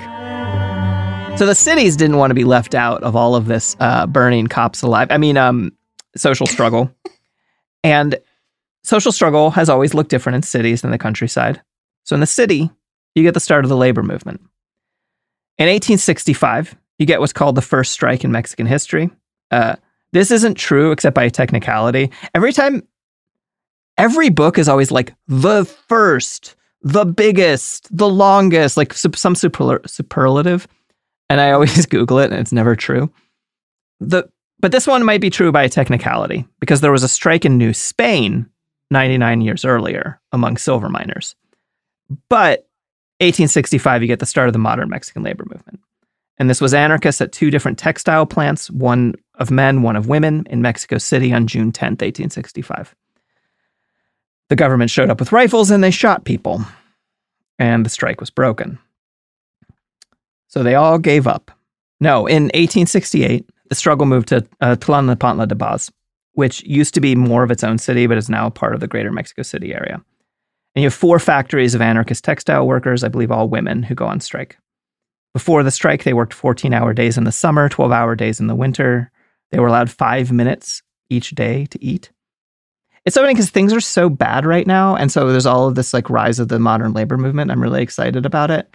So 1.38 1.46
the 1.46 1.56
cities 1.56 1.98
didn't 1.98 2.18
want 2.18 2.32
to 2.32 2.36
be 2.36 2.46
left 2.46 2.76
out 2.76 3.04
of 3.04 3.16
all 3.16 3.36
of 3.36 3.48
this 3.48 3.76
uh, 3.80 4.08
burning 4.08 4.48
cops 4.48 4.82
alive. 4.82 5.08
I 5.12 5.18
mean, 5.18 5.38
um, 5.38 5.72
social 6.16 6.46
struggle. 6.46 6.94
and 7.84 8.18
social 8.84 9.12
struggle 9.12 9.52
has 9.52 9.70
always 9.70 9.94
looked 9.94 10.10
different 10.10 10.38
in 10.38 10.44
cities 10.44 10.82
than 10.82 10.92
the 10.92 10.98
countryside. 10.98 11.62
So 12.04 12.14
in 12.16 12.20
the 12.20 12.28
city, 12.28 12.70
you 13.16 13.24
get 13.24 13.34
the 13.34 13.40
start 13.40 13.66
of 13.66 13.70
the 13.70 13.78
labor 13.78 14.04
movement. 14.04 14.42
In 15.58 15.68
1865, 15.68 16.76
you 16.98 17.06
get 17.06 17.20
what's 17.20 17.34
called 17.34 17.56
the 17.56 17.62
first 17.62 17.92
strike 17.92 18.24
in 18.24 18.32
Mexican 18.32 18.66
history. 18.66 19.10
Uh, 19.52 19.76
this 20.14 20.32
isn't 20.32 20.56
true 20.56 20.92
except 20.92 21.16
by 21.16 21.30
technicality. 21.30 22.12
Every 22.34 22.54
time, 22.54 22.88
every 23.98 24.30
book 24.30 24.58
is 24.58 24.68
always 24.68 24.92
like 24.92 25.14
the 25.28 25.66
first, 25.88 26.56
the 26.82 27.06
biggest, 27.06 27.96
the 27.96 28.10
longest, 28.10 28.78
like 28.78 28.94
some 28.94 29.12
superla- 29.12 29.88
superlative. 29.90 30.68
And 31.30 31.40
I 31.40 31.52
always 31.52 31.86
Google 31.88 32.20
it, 32.20 32.32
and 32.32 32.40
it's 32.40 32.52
never 32.52 32.76
true. 32.76 33.12
The 34.00 34.30
but 34.60 34.72
this 34.72 34.86
one 34.86 35.04
might 35.04 35.22
be 35.22 35.32
true 35.32 35.52
by 35.52 35.64
a 35.64 35.70
technicality 35.70 36.48
because 36.60 36.82
there 36.82 36.92
was 36.92 37.04
a 37.04 37.10
strike 37.10 37.46
in 37.46 37.58
New 37.58 37.74
Spain 37.74 38.48
99 38.92 39.42
years 39.42 39.66
earlier 39.66 40.20
among 40.32 40.58
silver 40.58 40.90
miners. 40.90 41.36
But 42.30 42.68
1865, 43.20 44.02
you 44.02 44.08
get 44.08 44.20
the 44.20 44.26
start 44.26 44.48
of 44.48 44.54
the 44.54 44.60
modern 44.60 44.90
Mexican 44.90 45.24
labor 45.24 45.46
movement. 45.50 45.80
And 46.38 46.50
this 46.50 46.60
was 46.60 46.74
anarchists 46.74 47.22
at 47.22 47.32
two 47.32 47.52
different 47.52 47.78
textile 47.78 48.26
plants, 48.26 48.70
one 48.72 49.14
of 49.36 49.52
men, 49.52 49.84
one 49.84 49.96
of 49.96 50.08
women, 50.08 50.46
in 50.50 50.62
Mexico 50.62 50.98
City 50.98 51.32
on 51.32 51.48
June 51.48 51.72
10th, 51.72 52.02
1865. 52.02 52.96
The 54.50 54.56
government 54.56 54.92
showed 54.92 55.10
up 55.10 55.20
with 55.20 55.32
rifles 55.32 55.72
and 55.72 55.84
they 55.84 55.92
shot 55.92 56.26
people, 56.26 56.66
and 57.60 57.86
the 57.86 57.90
strike 57.90 58.20
was 58.20 58.30
broken. 58.30 58.80
So 60.48 60.64
they 60.64 60.76
all 60.76 60.98
gave 60.98 61.28
up. 61.28 61.52
No, 62.00 62.26
in 62.26 62.46
1868, 62.46 63.48
the 63.70 63.76
struggle 63.76 64.06
moved 64.06 64.30
to 64.30 64.46
uh, 64.60 64.76
Tlalnepantla 64.76 65.48
de 65.48 65.56
Baz, 65.56 65.92
which 66.34 66.64
used 66.64 66.94
to 66.94 67.02
be 67.02 67.16
more 67.16 67.44
of 67.44 67.52
its 67.52 67.64
own 67.64 67.78
city, 67.78 68.08
but 68.08 68.18
is 68.18 68.30
now 68.30 68.50
part 68.50 68.74
of 68.74 68.80
the 68.80 68.88
greater 68.88 69.12
Mexico 69.12 69.42
City 69.42 69.74
area. 69.74 69.96
And 70.76 70.84
you 70.84 70.86
have 70.86 70.94
four 70.94 71.20
factories 71.20 71.76
of 71.76 71.82
anarchist 71.82 72.24
textile 72.24 72.66
workers, 72.66 73.04
I 73.04 73.10
believe 73.10 73.32
all 73.32 73.50
women, 73.50 73.84
who 73.84 73.96
go 73.96 74.06
on 74.06 74.22
strike. 74.22 74.58
Before 75.34 75.64
the 75.64 75.72
strike, 75.72 76.04
they 76.04 76.14
worked 76.14 76.34
14 76.34 76.74
hour 76.74 76.94
days 76.94 77.18
in 77.18 77.24
the 77.24 77.32
summer, 77.32 77.70
12 77.70 77.92
hour 77.92 78.16
days 78.16 78.40
in 78.40 78.48
the 78.48 78.56
winter. 78.56 79.12
They 79.52 79.60
were 79.60 79.68
allowed 79.68 79.90
five 79.90 80.32
minutes 80.32 80.82
each 81.10 81.32
day 81.32 81.66
to 81.68 81.84
eat. 81.84 82.12
It's 83.06 83.16
so 83.16 83.22
funny 83.22 83.34
because 83.34 83.50
things 83.50 83.74
are 83.74 83.82
so 83.82 84.10
bad 84.10 84.46
right 84.46 84.68
now. 84.68 84.96
And 84.96 85.12
so 85.12 85.32
there's 85.32 85.46
all 85.46 85.68
of 85.68 85.76
this 85.76 85.94
like 85.94 86.10
rise 86.10 86.40
of 86.40 86.50
the 86.50 86.60
modern 86.60 86.94
labor 86.94 87.18
movement. 87.18 87.52
I'm 87.52 87.62
really 87.62 87.82
excited 87.82 88.26
about 88.26 88.52
it. 88.52 88.74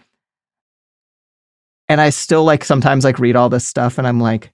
And 1.88 2.00
I 2.00 2.10
still 2.10 2.44
like 2.44 2.64
sometimes 2.64 3.04
like 3.04 3.20
read 3.20 3.36
all 3.36 3.48
this 3.48 3.66
stuff 3.66 3.98
and 3.98 4.06
I'm 4.06 4.20
like, 4.20 4.52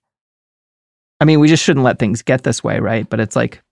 I 1.23 1.25
mean, 1.25 1.39
we 1.39 1.47
just 1.47 1.62
shouldn't 1.62 1.85
let 1.85 2.01
things 2.01 2.20
get 2.20 2.43
this 2.43 2.64
way, 2.64 2.81
right? 2.81 3.09
But 3.09 3.20
it's 3.20 3.37
like, 3.37 3.62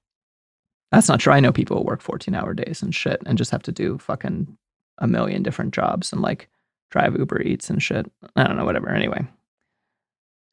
that's 0.92 1.08
not 1.08 1.18
true. 1.18 1.32
I 1.32 1.40
know 1.40 1.50
people 1.50 1.76
who 1.76 1.82
work 1.82 2.00
14 2.00 2.32
hour 2.32 2.54
days 2.54 2.80
and 2.80 2.94
shit 2.94 3.20
and 3.26 3.36
just 3.36 3.50
have 3.50 3.64
to 3.64 3.72
do 3.72 3.98
fucking 3.98 4.56
a 4.98 5.08
million 5.08 5.42
different 5.42 5.74
jobs 5.74 6.12
and 6.12 6.22
like 6.22 6.48
drive 6.92 7.16
Uber 7.18 7.42
Eats 7.42 7.68
and 7.68 7.82
shit. 7.82 8.08
I 8.36 8.44
don't 8.44 8.56
know, 8.56 8.64
whatever. 8.64 8.88
Anyway, 8.88 9.26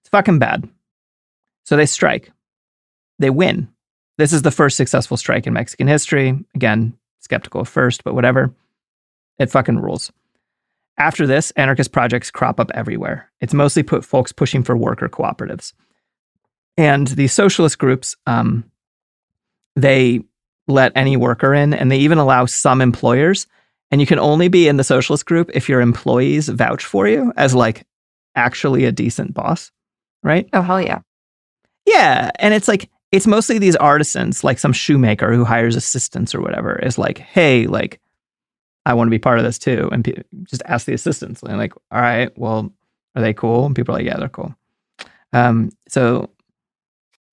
it's 0.01 0.09
fucking 0.09 0.39
bad. 0.39 0.67
So 1.65 1.77
they 1.77 1.85
strike. 1.85 2.31
They 3.19 3.29
win. 3.29 3.69
This 4.17 4.33
is 4.33 4.41
the 4.41 4.49
first 4.49 4.75
successful 4.75 5.17
strike 5.17 5.45
in 5.45 5.53
Mexican 5.53 5.87
history. 5.87 6.43
Again, 6.55 6.97
skeptical 7.19 7.63
first, 7.63 8.03
but 8.03 8.15
whatever. 8.15 8.51
It 9.37 9.51
fucking 9.51 9.77
rules. 9.77 10.11
After 10.97 11.27
this, 11.27 11.51
anarchist 11.51 11.91
projects 11.91 12.31
crop 12.31 12.59
up 12.59 12.71
everywhere. 12.73 13.29
It's 13.39 13.53
mostly 13.53 13.83
put 13.83 14.03
folks 14.03 14.31
pushing 14.31 14.63
for 14.63 14.75
worker 14.75 15.07
cooperatives. 15.07 15.73
And 16.77 17.07
these 17.07 17.33
socialist 17.33 17.79
groups, 17.79 18.15
um, 18.27 18.69
they 19.75 20.21
let 20.67 20.91
any 20.95 21.17
worker 21.17 21.53
in, 21.53 21.73
and 21.73 21.91
they 21.91 21.97
even 21.97 22.17
allow 22.17 22.45
some 22.45 22.81
employers. 22.81 23.47
And 23.89 24.01
you 24.01 24.07
can 24.07 24.19
only 24.19 24.47
be 24.49 24.67
in 24.67 24.77
the 24.77 24.83
socialist 24.83 25.25
group 25.25 25.49
if 25.53 25.69
your 25.69 25.81
employees 25.81 26.49
vouch 26.49 26.83
for 26.83 27.07
you 27.07 27.31
as 27.37 27.55
like 27.55 27.85
actually 28.35 28.85
a 28.85 28.91
decent 28.91 29.33
boss, 29.33 29.71
right? 30.23 30.47
Oh, 30.53 30.61
hell 30.61 30.81
yeah. 30.81 30.99
Yeah. 31.85 32.31
And 32.35 32.53
it's 32.53 32.67
like, 32.67 32.89
it's 33.13 33.25
mostly 33.25 33.59
these 33.59 33.77
artisans, 33.77 34.43
like 34.43 34.59
some 34.59 34.73
shoemaker 34.73 35.33
who 35.33 35.45
hires 35.45 35.77
assistants 35.77 36.35
or 36.35 36.41
whatever, 36.41 36.77
is 36.77 36.97
like, 36.97 37.17
hey, 37.17 37.65
like, 37.65 38.01
I 38.85 38.93
want 38.93 39.07
to 39.07 39.11
be 39.11 39.19
part 39.19 39.39
of 39.39 39.45
this 39.45 39.57
too. 39.57 39.87
And 39.91 40.03
pe- 40.03 40.23
just 40.43 40.63
ask 40.65 40.85
the 40.85 40.93
assistants. 40.93 41.41
And 41.41 41.57
like, 41.57 41.73
all 41.89 42.01
right, 42.01 42.37
well, 42.37 42.73
are 43.15 43.21
they 43.21 43.33
cool? 43.33 43.65
And 43.65 43.75
people 43.75 43.95
are 43.95 43.99
like, 43.99 44.05
yeah, 44.05 44.17
they're 44.17 44.27
cool. 44.27 44.53
Um, 45.31 45.71
so, 45.87 46.29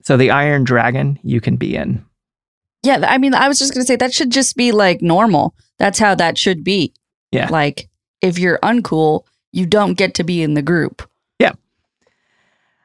so 0.05 0.17
the 0.17 0.31
Iron 0.31 0.65
Dragon 0.65 1.19
you 1.23 1.41
can 1.41 1.57
be 1.57 1.75
in. 1.77 2.05
Yeah, 2.83 3.05
I 3.09 3.19
mean, 3.19 3.35
I 3.35 3.49
was 3.49 3.59
just 3.59 3.73
gonna 3.75 3.85
say 3.87 3.97
that 3.97 4.13
should 4.13 4.31
just 4.31 4.57
be 4.57 4.71
like 4.73 5.01
normal. 5.03 5.55
That's 5.79 5.99
how 5.99 6.15
that 6.17 6.39
should 6.39 6.63
be. 6.63 6.93
Yeah. 7.33 7.49
Like 7.49 7.89
if 8.21 8.39
you're 8.39 8.59
uncool, 8.63 9.25
you 9.53 9.67
don't 9.67 9.95
get 9.95 10.15
to 10.15 10.25
be 10.25 10.43
in 10.43 10.55
the 10.55 10.63
group. 10.63 11.09
Yeah, 11.39 11.53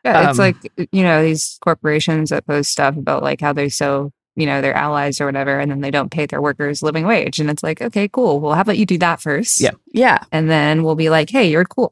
Yeah. 0.05 0.29
it's 0.29 0.39
Um, 0.39 0.45
like 0.45 0.55
you 0.91 1.03
know 1.03 1.21
these 1.23 1.57
corporations 1.61 2.29
that 2.29 2.47
post 2.47 2.71
stuff 2.71 2.95
about 2.97 3.23
like 3.23 3.41
how 3.41 3.53
they're 3.53 3.69
so 3.69 4.11
you 4.35 4.45
know 4.45 4.61
they're 4.61 4.73
allies 4.75 5.19
or 5.19 5.25
whatever, 5.25 5.59
and 5.59 5.69
then 5.69 5.81
they 5.81 5.91
don't 5.91 6.11
pay 6.11 6.25
their 6.25 6.41
workers 6.41 6.81
living 6.81 7.05
wage, 7.05 7.39
and 7.39 7.49
it's 7.49 7.63
like 7.63 7.81
okay, 7.81 8.07
cool. 8.07 8.39
Well, 8.39 8.53
how 8.53 8.61
about 8.61 8.77
you 8.77 8.85
do 8.85 8.97
that 8.99 9.21
first? 9.21 9.59
Yeah. 9.59 9.71
Yeah, 9.93 10.19
and 10.31 10.49
then 10.49 10.83
we'll 10.83 10.95
be 10.95 11.09
like, 11.09 11.29
hey, 11.29 11.49
you're 11.51 11.65
cool, 11.65 11.91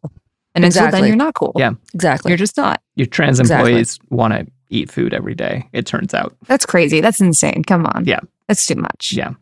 and 0.56 0.64
until 0.64 0.90
then 0.90 1.06
you're 1.06 1.16
not 1.18 1.34
cool. 1.34 1.52
Yeah. 1.58 1.72
exactly. 1.94 2.32
you're 2.32 2.38
just 2.38 2.56
not. 2.56 2.82
Your 2.96 3.08
trans 3.08 3.40
Exactly. 3.42 3.72
employees 3.72 4.00
want 4.10 4.34
to 4.34 4.48
eat 4.70 4.92
food 4.92 5.14
every 5.14 5.36
day, 5.36 5.68
it 5.74 5.86
turns 5.86 6.14
out. 6.14 6.36
That's 6.48 6.66
crazy. 6.66 7.02
That's 7.02 7.22
insane. 7.22 7.64
Come 7.64 7.86
on. 7.86 8.06
Yeah. 8.06 8.20
that's 8.48 8.66
too 8.66 8.76
much. 8.76 9.14
Yeah. 9.14 9.34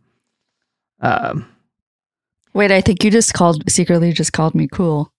Um, 1.01 1.47
Wait, 2.53 2.71
I 2.71 2.82
think 2.82 3.03
you 3.03 3.11
just 3.11 3.34
called 3.34 3.69
secretly 3.69 4.13
just 4.13 4.34
called 4.34 4.55
me 4.55 4.67
cool. 4.67 5.11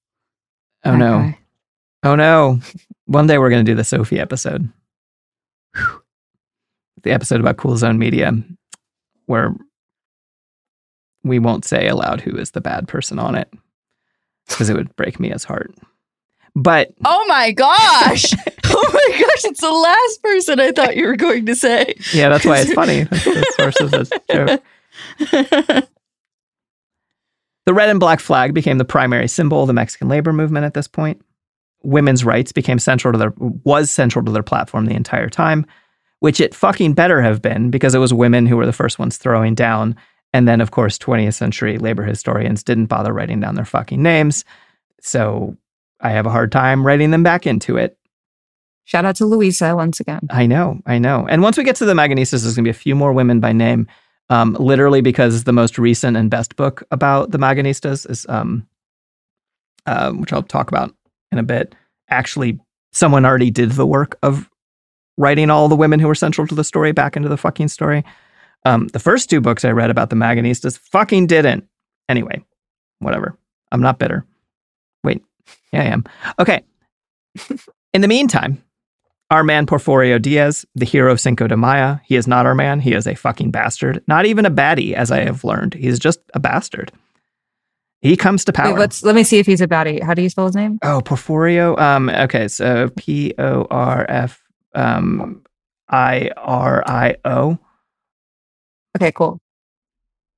oh 0.84 0.96
no. 0.96 1.18
Okay. 1.18 1.38
Oh 2.02 2.14
no. 2.16 2.60
One 3.06 3.26
day 3.26 3.38
we're 3.38 3.50
going 3.50 3.64
to 3.64 3.70
do 3.70 3.76
the 3.76 3.84
Sophie 3.84 4.20
episode. 4.20 4.70
The 7.02 7.12
episode 7.12 7.38
about 7.38 7.58
Cool 7.58 7.76
Zone 7.76 7.98
Media, 7.98 8.32
where 9.26 9.54
we 11.22 11.38
won't 11.38 11.64
say 11.64 11.86
aloud 11.86 12.20
who 12.20 12.36
is 12.36 12.50
the 12.50 12.60
bad 12.60 12.88
person 12.88 13.20
on 13.20 13.36
it 13.36 13.52
because 14.48 14.70
it 14.70 14.74
would 14.76 14.96
break 14.96 15.20
me 15.20 15.30
as 15.30 15.44
heart. 15.44 15.72
But 16.56 16.94
Oh 17.04 17.24
my 17.28 17.52
gosh. 17.52 18.32
oh 18.64 18.90
my 18.92 19.18
gosh, 19.20 19.44
it's 19.44 19.60
the 19.60 19.70
last 19.70 20.22
person 20.22 20.58
I 20.58 20.72
thought 20.72 20.96
you 20.96 21.06
were 21.06 21.16
going 21.16 21.46
to 21.46 21.54
say. 21.54 21.94
yeah, 22.12 22.30
that's 22.30 22.46
why 22.46 22.58
it's 22.58 22.72
funny. 22.72 23.04
That's 23.10 23.24
the 23.24 23.54
source 23.56 23.80
of 23.80 23.90
this 23.90 24.10
joke. 24.30 24.62
The 27.66 27.74
red 27.74 27.90
and 27.90 28.00
black 28.00 28.20
flag 28.20 28.54
became 28.54 28.78
the 28.78 28.84
primary 28.84 29.26
symbol 29.28 29.60
of 29.60 29.66
the 29.66 29.72
Mexican 29.72 30.08
labor 30.08 30.32
movement 30.32 30.64
at 30.64 30.74
this 30.74 30.86
point. 30.86 31.20
Women's 31.82 32.24
rights 32.24 32.52
became 32.52 32.78
central 32.78 33.12
to 33.12 33.18
their 33.18 33.34
was 33.36 33.90
central 33.90 34.24
to 34.24 34.32
their 34.32 34.44
platform 34.44 34.86
the 34.86 34.94
entire 34.94 35.28
time, 35.28 35.66
which 36.20 36.40
it 36.40 36.54
fucking 36.54 36.94
better 36.94 37.20
have 37.20 37.42
been 37.42 37.70
because 37.70 37.94
it 37.94 37.98
was 37.98 38.14
women 38.14 38.46
who 38.46 38.56
were 38.56 38.66
the 38.66 38.72
first 38.72 38.98
ones 38.98 39.16
throwing 39.18 39.54
down. 39.54 39.96
And 40.32 40.46
then, 40.46 40.60
of 40.60 40.70
course, 40.70 40.96
20th 40.96 41.34
century 41.34 41.76
labor 41.78 42.04
historians 42.04 42.62
didn't 42.62 42.86
bother 42.86 43.12
writing 43.12 43.40
down 43.40 43.56
their 43.56 43.64
fucking 43.64 44.02
names. 44.02 44.44
So 45.00 45.56
I 46.00 46.10
have 46.10 46.26
a 46.26 46.30
hard 46.30 46.52
time 46.52 46.86
writing 46.86 47.10
them 47.10 47.22
back 47.22 47.46
into 47.46 47.76
it. 47.76 47.98
Shout 48.84 49.04
out 49.04 49.16
to 49.16 49.26
Louisa 49.26 49.74
once 49.74 49.98
again. 49.98 50.20
I 50.30 50.46
know, 50.46 50.80
I 50.86 50.98
know. 50.98 51.26
And 51.28 51.42
once 51.42 51.56
we 51.56 51.64
get 51.64 51.76
to 51.76 51.84
the 51.84 51.94
Magonistas, 51.94 52.42
there's 52.42 52.54
going 52.54 52.64
to 52.64 52.68
be 52.68 52.70
a 52.70 52.74
few 52.74 52.94
more 52.94 53.12
women 53.12 53.40
by 53.40 53.52
name, 53.52 53.88
um, 54.30 54.54
literally 54.60 55.00
because 55.00 55.44
the 55.44 55.52
most 55.52 55.78
recent 55.78 56.16
and 56.16 56.30
best 56.30 56.54
book 56.54 56.84
about 56.90 57.32
the 57.32 57.38
Magonistas 57.38 58.08
is, 58.08 58.26
um, 58.28 58.66
uh, 59.86 60.12
which 60.12 60.32
I'll 60.32 60.42
talk 60.42 60.68
about 60.68 60.94
in 61.32 61.38
a 61.38 61.42
bit. 61.42 61.74
Actually, 62.10 62.60
someone 62.92 63.24
already 63.24 63.50
did 63.50 63.72
the 63.72 63.86
work 63.86 64.18
of 64.22 64.48
writing 65.18 65.50
all 65.50 65.68
the 65.68 65.76
women 65.76 65.98
who 65.98 66.06
were 66.06 66.14
central 66.14 66.46
to 66.46 66.54
the 66.54 66.64
story 66.64 66.92
back 66.92 67.16
into 67.16 67.28
the 67.28 67.36
fucking 67.36 67.68
story. 67.68 68.04
Um, 68.64 68.88
the 68.88 68.98
first 68.98 69.30
two 69.30 69.40
books 69.40 69.64
I 69.64 69.70
read 69.70 69.90
about 69.90 70.10
the 70.10 70.16
Magonistas 70.16 70.78
fucking 70.78 71.26
didn't. 71.26 71.66
Anyway, 72.08 72.44
whatever. 73.00 73.36
I'm 73.72 73.80
not 73.80 73.98
bitter. 73.98 74.24
Wait, 75.02 75.22
yeah, 75.72 75.82
I 75.82 75.84
am. 75.86 76.04
Okay. 76.38 76.62
In 77.92 78.00
the 78.00 78.08
meantime, 78.08 78.62
our 79.30 79.42
man 79.42 79.66
Porfirio 79.66 80.20
Diaz, 80.20 80.64
the 80.74 80.84
hero 80.84 81.10
of 81.12 81.20
Cinco 81.20 81.46
de 81.46 81.56
Mayo, 81.56 81.98
he 82.04 82.16
is 82.16 82.26
not 82.26 82.46
our 82.46 82.54
man. 82.54 82.80
He 82.80 82.92
is 82.92 83.06
a 83.06 83.14
fucking 83.14 83.50
bastard. 83.50 84.02
Not 84.06 84.26
even 84.26 84.46
a 84.46 84.50
baddie, 84.50 84.92
as 84.94 85.10
I 85.10 85.20
have 85.24 85.44
learned. 85.44 85.74
He's 85.74 85.98
just 85.98 86.20
a 86.34 86.40
bastard. 86.40 86.92
He 88.02 88.16
comes 88.16 88.44
to 88.44 88.52
power. 88.52 88.72
Wait, 88.72 88.78
let's 88.78 89.02
let 89.02 89.14
me 89.14 89.24
see 89.24 89.38
if 89.38 89.46
he's 89.46 89.60
a 89.60 89.66
baddie. 89.66 90.02
How 90.02 90.14
do 90.14 90.22
you 90.22 90.28
spell 90.28 90.46
his 90.46 90.54
name? 90.54 90.78
oh, 90.82 91.00
Porforio. 91.00 91.78
Um, 91.78 92.08
okay, 92.10 92.46
so 92.48 92.90
P 92.96 93.34
O 93.38 93.66
R 93.70 94.06
F 94.08 94.42
um 94.74 95.42
I 95.88 96.30
R 96.36 96.84
I 96.86 97.16
O. 97.24 97.58
Okay, 98.96 99.12
cool. 99.12 99.40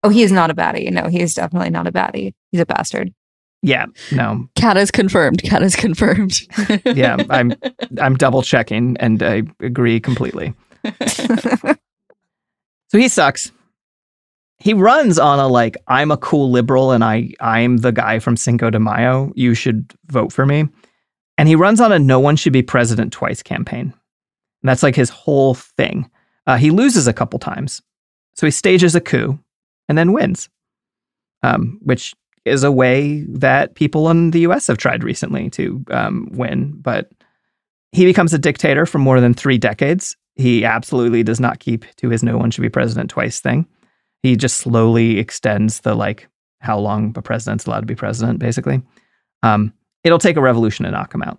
Oh, 0.02 0.08
he 0.08 0.22
is 0.22 0.32
not 0.32 0.50
a 0.50 0.54
baddie. 0.54 0.90
No, 0.90 1.08
he 1.08 1.20
is 1.20 1.34
definitely 1.34 1.70
not 1.70 1.86
a 1.86 1.92
baddie. 1.92 2.32
He's 2.52 2.60
a 2.60 2.66
bastard. 2.66 3.12
Yeah, 3.62 3.86
no, 4.12 4.48
Kat 4.54 4.76
is 4.76 4.90
confirmed. 4.90 5.42
Kat 5.42 5.62
is 5.62 5.74
confirmed. 5.74 6.40
yeah, 6.84 7.16
I'm 7.28 7.54
I'm 8.00 8.14
double 8.14 8.42
checking 8.42 8.96
and 8.98 9.22
I 9.22 9.42
agree 9.60 10.00
completely. 10.00 10.54
So 12.88 12.98
he 12.98 13.08
sucks. 13.08 13.52
He 14.58 14.74
runs 14.74 15.18
on 15.18 15.38
a 15.38 15.46
like, 15.46 15.76
I'm 15.86 16.10
a 16.10 16.16
cool 16.16 16.50
liberal 16.50 16.90
and 16.90 17.04
I 17.04 17.30
I'm 17.40 17.78
the 17.78 17.92
guy 17.92 18.18
from 18.18 18.36
Cinco 18.36 18.70
de 18.70 18.80
Mayo. 18.80 19.32
You 19.36 19.54
should 19.54 19.92
vote 20.06 20.32
for 20.32 20.44
me. 20.44 20.68
And 21.36 21.48
he 21.48 21.54
runs 21.54 21.80
on 21.80 21.92
a 21.92 21.98
no 21.98 22.18
one 22.18 22.34
should 22.34 22.52
be 22.52 22.62
president 22.62 23.12
twice 23.12 23.42
campaign. 23.42 23.92
And 24.62 24.68
that's 24.68 24.82
like 24.82 24.96
his 24.96 25.10
whole 25.10 25.54
thing. 25.54 26.10
Uh, 26.46 26.56
he 26.56 26.70
loses 26.70 27.06
a 27.06 27.12
couple 27.12 27.38
times. 27.38 27.80
So 28.34 28.46
he 28.46 28.50
stages 28.50 28.94
a 28.94 29.00
coup 29.00 29.38
and 29.88 29.96
then 29.96 30.12
wins, 30.12 30.48
um, 31.42 31.78
which 31.82 32.14
is 32.44 32.64
a 32.64 32.72
way 32.72 33.24
that 33.28 33.74
people 33.74 34.08
in 34.10 34.30
the 34.30 34.40
US 34.40 34.66
have 34.66 34.78
tried 34.78 35.04
recently 35.04 35.50
to 35.50 35.84
um, 35.90 36.28
win. 36.32 36.72
But 36.76 37.10
he 37.92 38.04
becomes 38.04 38.34
a 38.34 38.38
dictator 38.38 38.86
for 38.86 38.98
more 38.98 39.20
than 39.20 39.34
three 39.34 39.58
decades. 39.58 40.16
He 40.36 40.64
absolutely 40.64 41.22
does 41.22 41.40
not 41.40 41.58
keep 41.58 41.84
to 41.96 42.08
his 42.08 42.22
no 42.22 42.36
one 42.36 42.50
should 42.50 42.62
be 42.62 42.68
president 42.68 43.10
twice 43.10 43.40
thing. 43.40 43.66
He 44.22 44.36
just 44.36 44.58
slowly 44.58 45.18
extends 45.18 45.80
the 45.80 45.94
like 45.94 46.28
how 46.60 46.78
long 46.78 47.14
a 47.16 47.22
president's 47.22 47.66
allowed 47.66 47.80
to 47.80 47.86
be 47.86 47.94
president, 47.94 48.38
basically. 48.38 48.82
Um, 49.42 49.72
it'll 50.04 50.18
take 50.18 50.36
a 50.36 50.40
revolution 50.40 50.84
to 50.84 50.90
knock 50.90 51.14
him 51.14 51.22
out. 51.22 51.38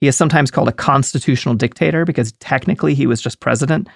He 0.00 0.06
is 0.06 0.16
sometimes 0.16 0.50
called 0.50 0.68
a 0.68 0.72
constitutional 0.72 1.54
dictator 1.54 2.04
because 2.04 2.32
technically 2.32 2.94
he 2.94 3.06
was 3.06 3.20
just 3.20 3.40
president, 3.40 3.88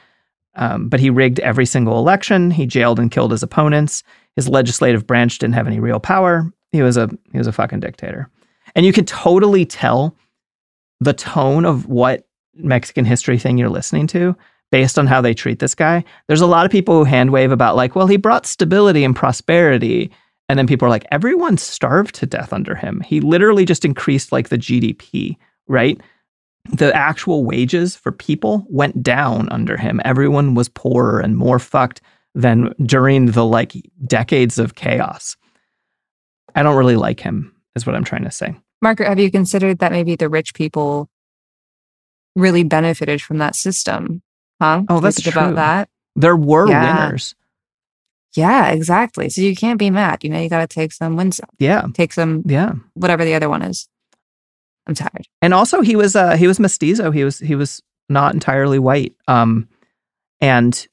um, 0.54 0.88
but 0.88 1.00
he 1.00 1.10
rigged 1.10 1.40
every 1.40 1.66
single 1.66 1.98
election. 1.98 2.50
He 2.50 2.66
jailed 2.66 2.98
and 2.98 3.10
killed 3.10 3.30
his 3.30 3.42
opponents. 3.42 4.02
His 4.36 4.48
legislative 4.48 5.06
branch 5.06 5.38
didn't 5.38 5.54
have 5.54 5.66
any 5.66 5.80
real 5.80 6.00
power. 6.00 6.50
He 6.70 6.82
was 6.82 6.96
a 6.96 7.10
he 7.32 7.38
was 7.38 7.46
a 7.46 7.52
fucking 7.52 7.80
dictator, 7.80 8.30
and 8.74 8.86
you 8.86 8.92
can 8.92 9.04
totally 9.04 9.64
tell 9.64 10.16
the 11.00 11.12
tone 11.12 11.64
of 11.64 11.86
what 11.86 12.26
Mexican 12.54 13.04
history 13.04 13.38
thing 13.38 13.58
you're 13.58 13.68
listening 13.68 14.06
to 14.08 14.36
based 14.70 14.98
on 14.98 15.06
how 15.06 15.20
they 15.20 15.34
treat 15.34 15.58
this 15.58 15.74
guy. 15.74 16.02
There's 16.26 16.40
a 16.40 16.46
lot 16.46 16.64
of 16.64 16.72
people 16.72 16.96
who 16.96 17.04
hand 17.04 17.30
wave 17.30 17.52
about 17.52 17.76
like, 17.76 17.94
well, 17.94 18.06
he 18.06 18.16
brought 18.16 18.46
stability 18.46 19.04
and 19.04 19.14
prosperity. 19.14 20.10
And 20.48 20.58
then 20.58 20.66
people 20.66 20.86
are 20.86 20.90
like, 20.90 21.06
everyone 21.12 21.58
starved 21.58 22.14
to 22.16 22.26
death 22.26 22.52
under 22.52 22.74
him. 22.74 23.00
He 23.00 23.20
literally 23.20 23.64
just 23.64 23.84
increased 23.84 24.32
like 24.32 24.48
the 24.48 24.58
GDP, 24.58 25.36
right? 25.68 26.00
The 26.70 26.94
actual 26.96 27.44
wages 27.44 27.96
for 27.96 28.12
people 28.12 28.66
went 28.68 29.02
down 29.02 29.48
under 29.50 29.76
him. 29.76 30.00
Everyone 30.04 30.54
was 30.54 30.68
poorer 30.68 31.20
and 31.20 31.36
more 31.36 31.58
fucked 31.58 32.00
than 32.34 32.74
during 32.84 33.26
the 33.26 33.44
like 33.44 33.72
decades 34.06 34.58
of 34.58 34.74
chaos. 34.74 35.36
I 36.54 36.62
don't 36.62 36.76
really 36.76 36.96
like 36.96 37.20
him, 37.20 37.54
is 37.76 37.86
what 37.86 37.94
I'm 37.94 38.04
trying 38.04 38.24
to 38.24 38.30
say. 38.30 38.54
Margaret, 38.80 39.08
have 39.08 39.18
you 39.18 39.30
considered 39.30 39.78
that 39.78 39.92
maybe 39.92 40.16
the 40.16 40.28
rich 40.28 40.54
people 40.54 41.08
really 42.36 42.64
benefited 42.64 43.22
from 43.22 43.38
that 43.38 43.54
system? 43.54 44.22
Huh? 44.60 44.82
Oh, 44.88 45.00
that's 45.00 45.20
true. 45.20 45.30
about 45.32 45.54
that. 45.56 45.88
There 46.16 46.36
were 46.36 46.68
Yeah. 46.68 47.04
winners. 47.06 47.34
Yeah, 48.34 48.68
exactly. 48.70 49.28
So 49.28 49.40
you 49.42 49.54
can't 49.54 49.78
be 49.78 49.90
mad. 49.90 50.24
You 50.24 50.30
know, 50.30 50.40
you 50.40 50.48
got 50.48 50.60
to 50.60 50.66
take 50.74 50.92
some, 50.92 51.16
wins. 51.16 51.40
Yeah. 51.58 51.86
take 51.92 52.12
some, 52.12 52.42
Yeah. 52.46 52.72
whatever 52.94 53.24
the 53.24 53.34
other 53.34 53.48
one 53.50 53.62
is. 53.62 53.88
I'm 54.86 54.94
tired. 54.94 55.28
and 55.40 55.54
also 55.54 55.80
he 55.80 55.94
was 55.94 56.16
uh 56.16 56.34
he 56.36 56.48
was 56.48 56.58
mestizo 56.58 57.12
he 57.12 57.22
was 57.22 57.38
he 57.38 57.54
was 57.54 57.80
not 58.08 58.34
entirely 58.34 58.80
white 58.80 59.14
um 59.28 59.68
and 60.40 60.88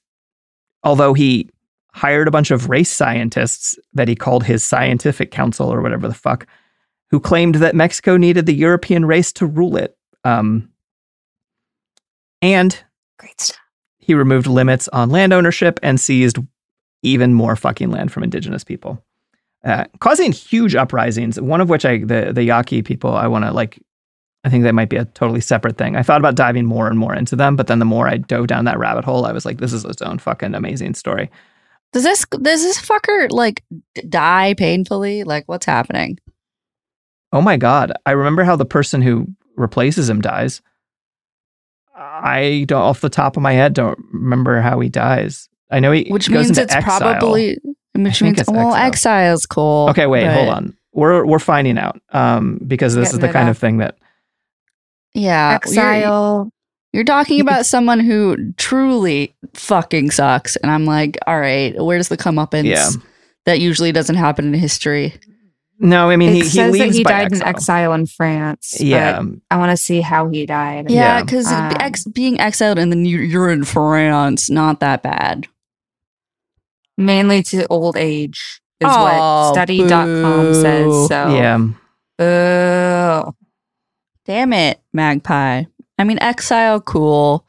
although 0.84 1.14
he 1.14 1.50
hired 1.94 2.28
a 2.28 2.32
bunch 2.32 2.52
of 2.52 2.70
race 2.70 2.92
scientists 2.92 3.78
that 3.94 4.08
he 4.08 4.16
called 4.16 4.44
his 4.44 4.64
scientific 4.64 5.32
council 5.32 5.72
or 5.72 5.82
whatever 5.82 6.08
the 6.08 6.14
fuck 6.14 6.46
who 7.10 7.20
claimed 7.20 7.56
that 7.56 7.76
Mexico 7.76 8.18
needed 8.18 8.46
the 8.46 8.54
European 8.54 9.06
race 9.06 9.34
to 9.34 9.46
rule 9.46 9.76
it 9.76 9.98
um 10.24 10.70
and 12.42 12.84
Great 13.18 13.42
stuff. 13.42 13.60
he 13.98 14.14
removed 14.14 14.48
limits 14.48 14.88
on 14.90 15.10
land 15.10 15.34
ownership 15.34 15.80
and 15.84 16.00
seized 16.00 16.38
even 17.02 17.34
more 17.34 17.56
fucking 17.56 17.92
land 17.92 18.12
from 18.12 18.24
indigenous 18.24 18.64
people, 18.64 19.04
uh, 19.64 19.86
causing 20.00 20.32
huge 20.32 20.76
uprisings. 20.76 21.40
One 21.40 21.62
of 21.62 21.70
which 21.70 21.86
I 21.86 22.00
the 22.00 22.32
the 22.34 22.44
Yaqui 22.44 22.82
people 22.82 23.14
I 23.14 23.28
want 23.28 23.46
to 23.46 23.52
like. 23.52 23.80
I 24.44 24.50
think 24.50 24.64
that 24.64 24.74
might 24.74 24.90
be 24.90 24.96
a 24.96 25.06
totally 25.06 25.42
separate 25.42 25.78
thing. 25.78 25.96
I 25.98 26.04
thought 26.04 26.22
about 26.22 26.36
diving 26.36 26.66
more 26.66 26.88
and 26.88 26.98
more 26.98 27.14
into 27.14 27.36
them, 27.36 27.56
but 27.58 27.68
then 27.68 27.80
the 27.80 27.86
more 27.86 28.08
I 28.08 28.18
dove 28.18 28.48
down 28.48 28.66
that 28.66 28.80
rabbit 28.80 29.04
hole, 29.04 29.26
I 29.26 29.34
was 29.34 29.46
like, 29.46 29.58
this 29.58 29.74
is 29.74 29.84
its 29.84 30.02
own 30.02 30.18
fucking 30.18 30.56
amazing 30.56 30.94
story. 30.94 31.30
Does 31.92 32.04
this 32.04 32.24
does 32.42 32.62
this 32.64 32.80
fucker 32.80 33.30
like 33.32 33.64
die 34.08 34.54
painfully? 34.58 35.24
Like 35.24 35.44
what's 35.48 35.66
happening? 35.66 36.20
Oh 37.34 37.42
my 37.42 37.58
god! 37.58 37.92
I 38.06 38.12
remember 38.12 38.44
how 38.44 38.56
the 38.56 38.66
person 38.66 39.02
who 39.02 39.28
replaces 39.56 40.10
him 40.10 40.22
dies. 40.22 40.62
I 41.96 42.66
don't, 42.68 42.82
off 42.82 43.02
the 43.02 43.10
top 43.10 43.36
of 43.38 43.44
my 43.44 43.54
head, 43.54 43.74
don't 43.74 44.00
remember 44.14 44.62
how 44.62 44.80
he 44.80 44.90
dies. 44.90 45.50
I 45.70 45.80
know 45.80 45.92
he 45.92 46.08
Which 46.10 46.28
goes 46.30 46.46
means 46.46 46.50
into 46.52 46.62
it's 46.64 46.76
exile. 46.76 47.00
probably 47.00 47.58
which 47.96 48.22
means 48.22 48.40
it's 48.40 48.50
well 48.50 48.74
exile. 48.74 48.88
exile's 48.88 49.46
cool. 49.46 49.88
Okay, 49.90 50.08
wait, 50.08 50.26
but- 50.26 50.34
hold 50.34 50.50
on. 50.50 50.76
We're 50.94 51.24
we're 51.26 51.40
finding 51.40 51.78
out 51.78 52.02
um, 52.14 52.60
because 52.66 52.96
this 52.96 53.14
is 53.14 53.20
the 53.20 53.28
kind 53.30 53.48
up. 53.48 53.52
of 53.56 53.58
thing 53.60 53.78
that 53.78 53.96
Yeah, 55.14 55.52
you're- 55.52 55.56
Exile. 55.56 56.52
You're 56.92 57.04
talking 57.04 57.40
about 57.40 57.68
someone 57.68 58.00
who 58.00 58.54
truly 58.58 59.36
fucking 59.54 60.10
sucks, 60.10 60.56
and 60.56 60.72
I'm 60.72 60.86
like, 60.86 61.18
all 61.28 61.40
right, 61.40 61.76
where 61.80 61.98
does 62.00 62.08
the 62.10 62.18
come 62.18 62.38
comeuppance? 62.38 62.66
Yeah. 62.66 62.90
that 63.46 63.60
usually 63.60 63.92
doesn't 63.92 64.16
happen 64.16 64.46
in 64.54 64.60
history. 64.60 65.14
no, 65.80 66.10
I 66.10 66.16
mean 66.18 66.30
it 66.30 66.34
he, 66.34 66.40
he 66.42 66.46
says 66.50 66.72
leaves 66.74 66.88
that 66.94 66.98
he 66.98 67.04
died 67.04 67.26
exile. 67.32 67.42
in 67.42 67.48
exile 67.56 67.94
in 67.94 68.06
France. 68.08 68.76
but 68.78 68.86
Yeah, 68.88 69.22
I 69.52 69.58
want 69.58 69.72
to 69.72 69.78
see 69.78 70.02
how 70.02 70.28
he 70.30 70.46
died. 70.46 70.90
Yeah, 70.92 71.18
Yeah. 71.20 71.24
because 71.24 71.48
Um, 71.52 71.74
ex- 71.80 72.04
being 72.06 72.40
exiled 72.40 72.78
and 72.80 72.92
then 72.92 73.06
you- 73.06 73.20
you're 73.22 73.50
in 73.50 73.64
France, 73.64 74.50
not 74.50 74.80
that 74.82 75.04
bad. 75.04 75.48
Mainly 76.98 77.44
to 77.44 77.66
old 77.68 77.96
age 77.98 78.62
is 78.82 78.90
Oh, 78.92 79.04
what 79.04 79.54
study.com 79.54 80.54
says. 80.54 81.08
So, 81.08 81.36
yeah. 81.36 81.58
Boo. 82.18 83.36
Damn 84.30 84.54
it, 84.54 84.80
Magpie. 84.94 85.64
I 85.98 86.04
mean, 86.04 86.20
exile, 86.22 86.80
cool. 86.82 87.48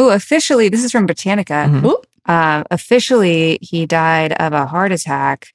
Ooh, 0.00 0.10
officially, 0.10 0.68
this 0.68 0.84
is 0.84 0.92
from 0.92 1.04
Britannica. 1.04 1.66
Mhm. 1.68 1.84
Oop. 1.84 2.06
Um, 2.26 2.62
officially, 2.70 3.58
he 3.60 3.86
died 3.86 4.32
of 4.34 4.52
a 4.52 4.66
heart 4.66 4.92
attack. 4.92 5.48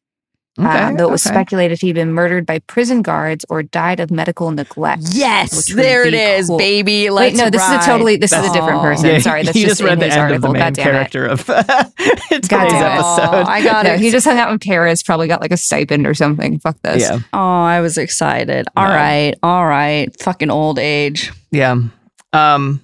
Okay, 0.58 0.68
um, 0.70 0.96
though 0.96 1.10
it 1.10 1.12
was 1.12 1.26
okay. 1.28 1.34
speculated 1.34 1.82
he'd 1.82 1.94
been 1.96 2.14
murdered 2.14 2.46
by 2.46 2.60
prison 2.60 3.02
guards 3.02 3.44
or 3.50 3.62
died 3.62 4.00
of 4.00 4.10
medical 4.10 4.50
neglect. 4.52 5.04
Yes, 5.12 5.74
there 5.74 6.08
it 6.08 6.12
be 6.12 6.18
is, 6.18 6.48
cool. 6.48 6.58
baby. 6.58 7.10
Wait, 7.10 7.36
Let's 7.36 7.38
no, 7.38 7.50
this 7.50 7.62
is 7.62 7.72
a 7.72 7.80
totally 7.86 8.16
this 8.16 8.32
is 8.32 8.40
a 8.50 8.54
different 8.54 8.82
person. 8.82 9.06
Yeah, 9.08 9.20
Sorry, 9.20 9.44
that's 9.44 9.58
you 9.58 9.64
just, 9.66 9.80
just 9.80 9.84
read 9.84 9.94
in 9.94 10.00
the 10.00 10.06
his 10.06 10.14
end 10.14 10.22
article. 10.22 10.36
of 10.38 10.42
the 10.42 10.50
main 10.54 10.62
God 10.62 10.74
damn 10.76 10.88
it. 10.88 10.92
character 11.12 11.26
of 11.26 11.46
today's 11.46 12.48
God 12.48 12.70
damn 12.70 12.76
it. 12.76 13.00
episode. 13.00 13.48
I 13.50 13.62
got 13.64 13.86
No, 13.86 13.94
it. 13.96 14.00
he 14.00 14.12
just 14.12 14.26
hung 14.26 14.38
out 14.38 14.50
with 14.50 14.62
Paris, 14.62 15.04
probably 15.04 15.28
got 15.28 15.42
like 15.42 15.52
a 15.52 15.58
stipend 15.58 16.08
or 16.08 16.14
something. 16.14 16.60
Fuck 16.60 16.78
this. 16.84 17.02
Yeah, 17.02 17.20
Oh, 17.34 17.38
I 17.64 17.82
was 17.82 17.98
excited. 17.98 18.66
All 18.78 18.88
No. 18.88 18.94
right, 18.96 19.34
all 19.44 19.66
right. 19.66 20.18
Fucking 20.22 20.50
old 20.52 20.80
age. 20.80 21.34
yeah. 21.52 21.76
Um, 22.32 22.82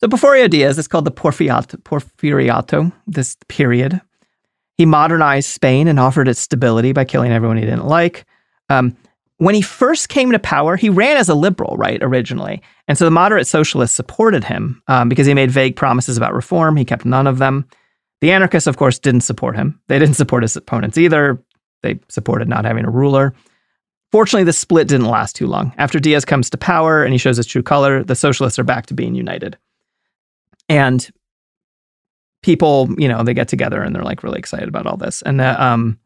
so 0.00 0.08
Porfirio 0.08 0.50
Diaz, 0.50 0.78
it's 0.78 0.88
called 0.88 1.04
the 1.04 1.10
Porfiriato, 1.12 1.76
Porfiriato, 1.82 2.92
this 3.06 3.36
period. 3.48 4.00
He 4.80 4.86
modernized 4.86 5.50
Spain 5.50 5.88
and 5.88 6.00
offered 6.00 6.26
it 6.26 6.38
stability 6.38 6.92
by 6.92 7.04
killing 7.04 7.32
everyone 7.32 7.58
he 7.58 7.66
didn't 7.66 7.86
like. 7.86 8.24
Um, 8.70 8.96
when 9.36 9.54
he 9.54 9.60
first 9.60 10.08
came 10.08 10.32
to 10.32 10.38
power, 10.38 10.74
he 10.74 10.88
ran 10.88 11.18
as 11.18 11.28
a 11.28 11.34
liberal, 11.34 11.76
right, 11.76 12.02
originally. 12.02 12.62
And 12.88 12.96
so 12.96 13.04
the 13.04 13.10
moderate 13.10 13.46
socialists 13.46 13.94
supported 13.94 14.42
him 14.42 14.82
um, 14.88 15.10
because 15.10 15.26
he 15.26 15.34
made 15.34 15.50
vague 15.50 15.76
promises 15.76 16.16
about 16.16 16.32
reform. 16.32 16.76
He 16.76 16.86
kept 16.86 17.04
none 17.04 17.26
of 17.26 17.36
them. 17.36 17.68
The 18.22 18.32
anarchists, 18.32 18.66
of 18.66 18.78
course, 18.78 18.98
didn't 18.98 19.20
support 19.20 19.54
him. 19.54 19.78
They 19.88 19.98
didn't 19.98 20.16
support 20.16 20.44
his 20.44 20.56
opponents 20.56 20.96
either. 20.96 21.44
They 21.82 22.00
supported 22.08 22.48
not 22.48 22.64
having 22.64 22.86
a 22.86 22.90
ruler. 22.90 23.34
Fortunately, 24.12 24.44
the 24.44 24.54
split 24.54 24.88
didn't 24.88 25.08
last 25.08 25.36
too 25.36 25.46
long. 25.46 25.74
After 25.76 26.00
Diaz 26.00 26.24
comes 26.24 26.48
to 26.48 26.56
power 26.56 27.04
and 27.04 27.12
he 27.12 27.18
shows 27.18 27.36
his 27.36 27.44
true 27.44 27.62
color, 27.62 28.02
the 28.02 28.16
socialists 28.16 28.58
are 28.58 28.64
back 28.64 28.86
to 28.86 28.94
being 28.94 29.14
united. 29.14 29.58
And 30.70 31.06
people, 32.42 32.88
you 32.98 33.08
know, 33.08 33.22
they 33.22 33.34
get 33.34 33.48
together 33.48 33.82
and 33.82 33.94
they're 33.94 34.04
like 34.04 34.22
really 34.22 34.38
excited 34.38 34.68
about 34.68 34.86
all 34.86 34.96
this. 34.96 35.22
And 35.22 35.40
the, 35.40 35.62
um, 35.62 35.98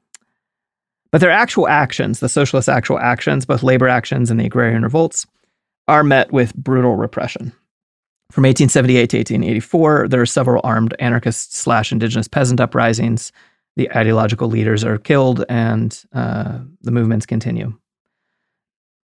but 1.13 1.21
their 1.21 1.31
actual 1.31 1.69
actions, 1.69 2.21
the 2.21 2.29
socialist 2.29 2.69
actual 2.69 2.99
actions, 2.99 3.47
both 3.47 3.63
labor 3.63 3.89
actions 3.89 4.31
and 4.31 4.41
the 4.41 4.47
agrarian 4.47 4.83
revolts, 4.83 5.27
are 5.87 6.03
met 6.03 6.33
with 6.33 6.55
brutal 6.57 6.97
repression. 6.97 7.53
From 8.33 8.43
1878 8.43 9.11
to 9.11 9.19
1884, 9.19 10.09
there 10.09 10.21
are 10.21 10.27
several 10.27 10.61
armed 10.65 10.95
anarchist 10.99 11.55
slash 11.55 11.93
indigenous 11.93 12.27
peasant 12.27 12.61
uprisings. 12.61 13.31
The 13.77 13.91
ideological 13.95 14.49
leaders 14.49 14.83
are 14.83 14.99
killed, 14.99 15.45
and 15.49 16.03
uh, 16.15 16.59
the 16.81 16.91
movements 16.91 17.27
continue. 17.27 17.79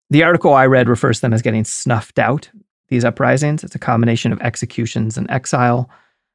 The 0.10 0.24
article 0.24 0.54
I 0.54 0.66
read 0.66 0.90
refers 0.90 1.18
to 1.18 1.22
them 1.22 1.34
as 1.34 1.44
getting 1.44 1.64
snuffed 1.64 2.18
out. 2.18 2.50
These 2.88 3.06
uprisings, 3.06 3.64
it's 3.64 3.76
a 3.76 3.80
combination 3.80 4.32
of 4.32 4.42
executions 4.42 5.18
and 5.18 5.30
exile. 5.30 5.90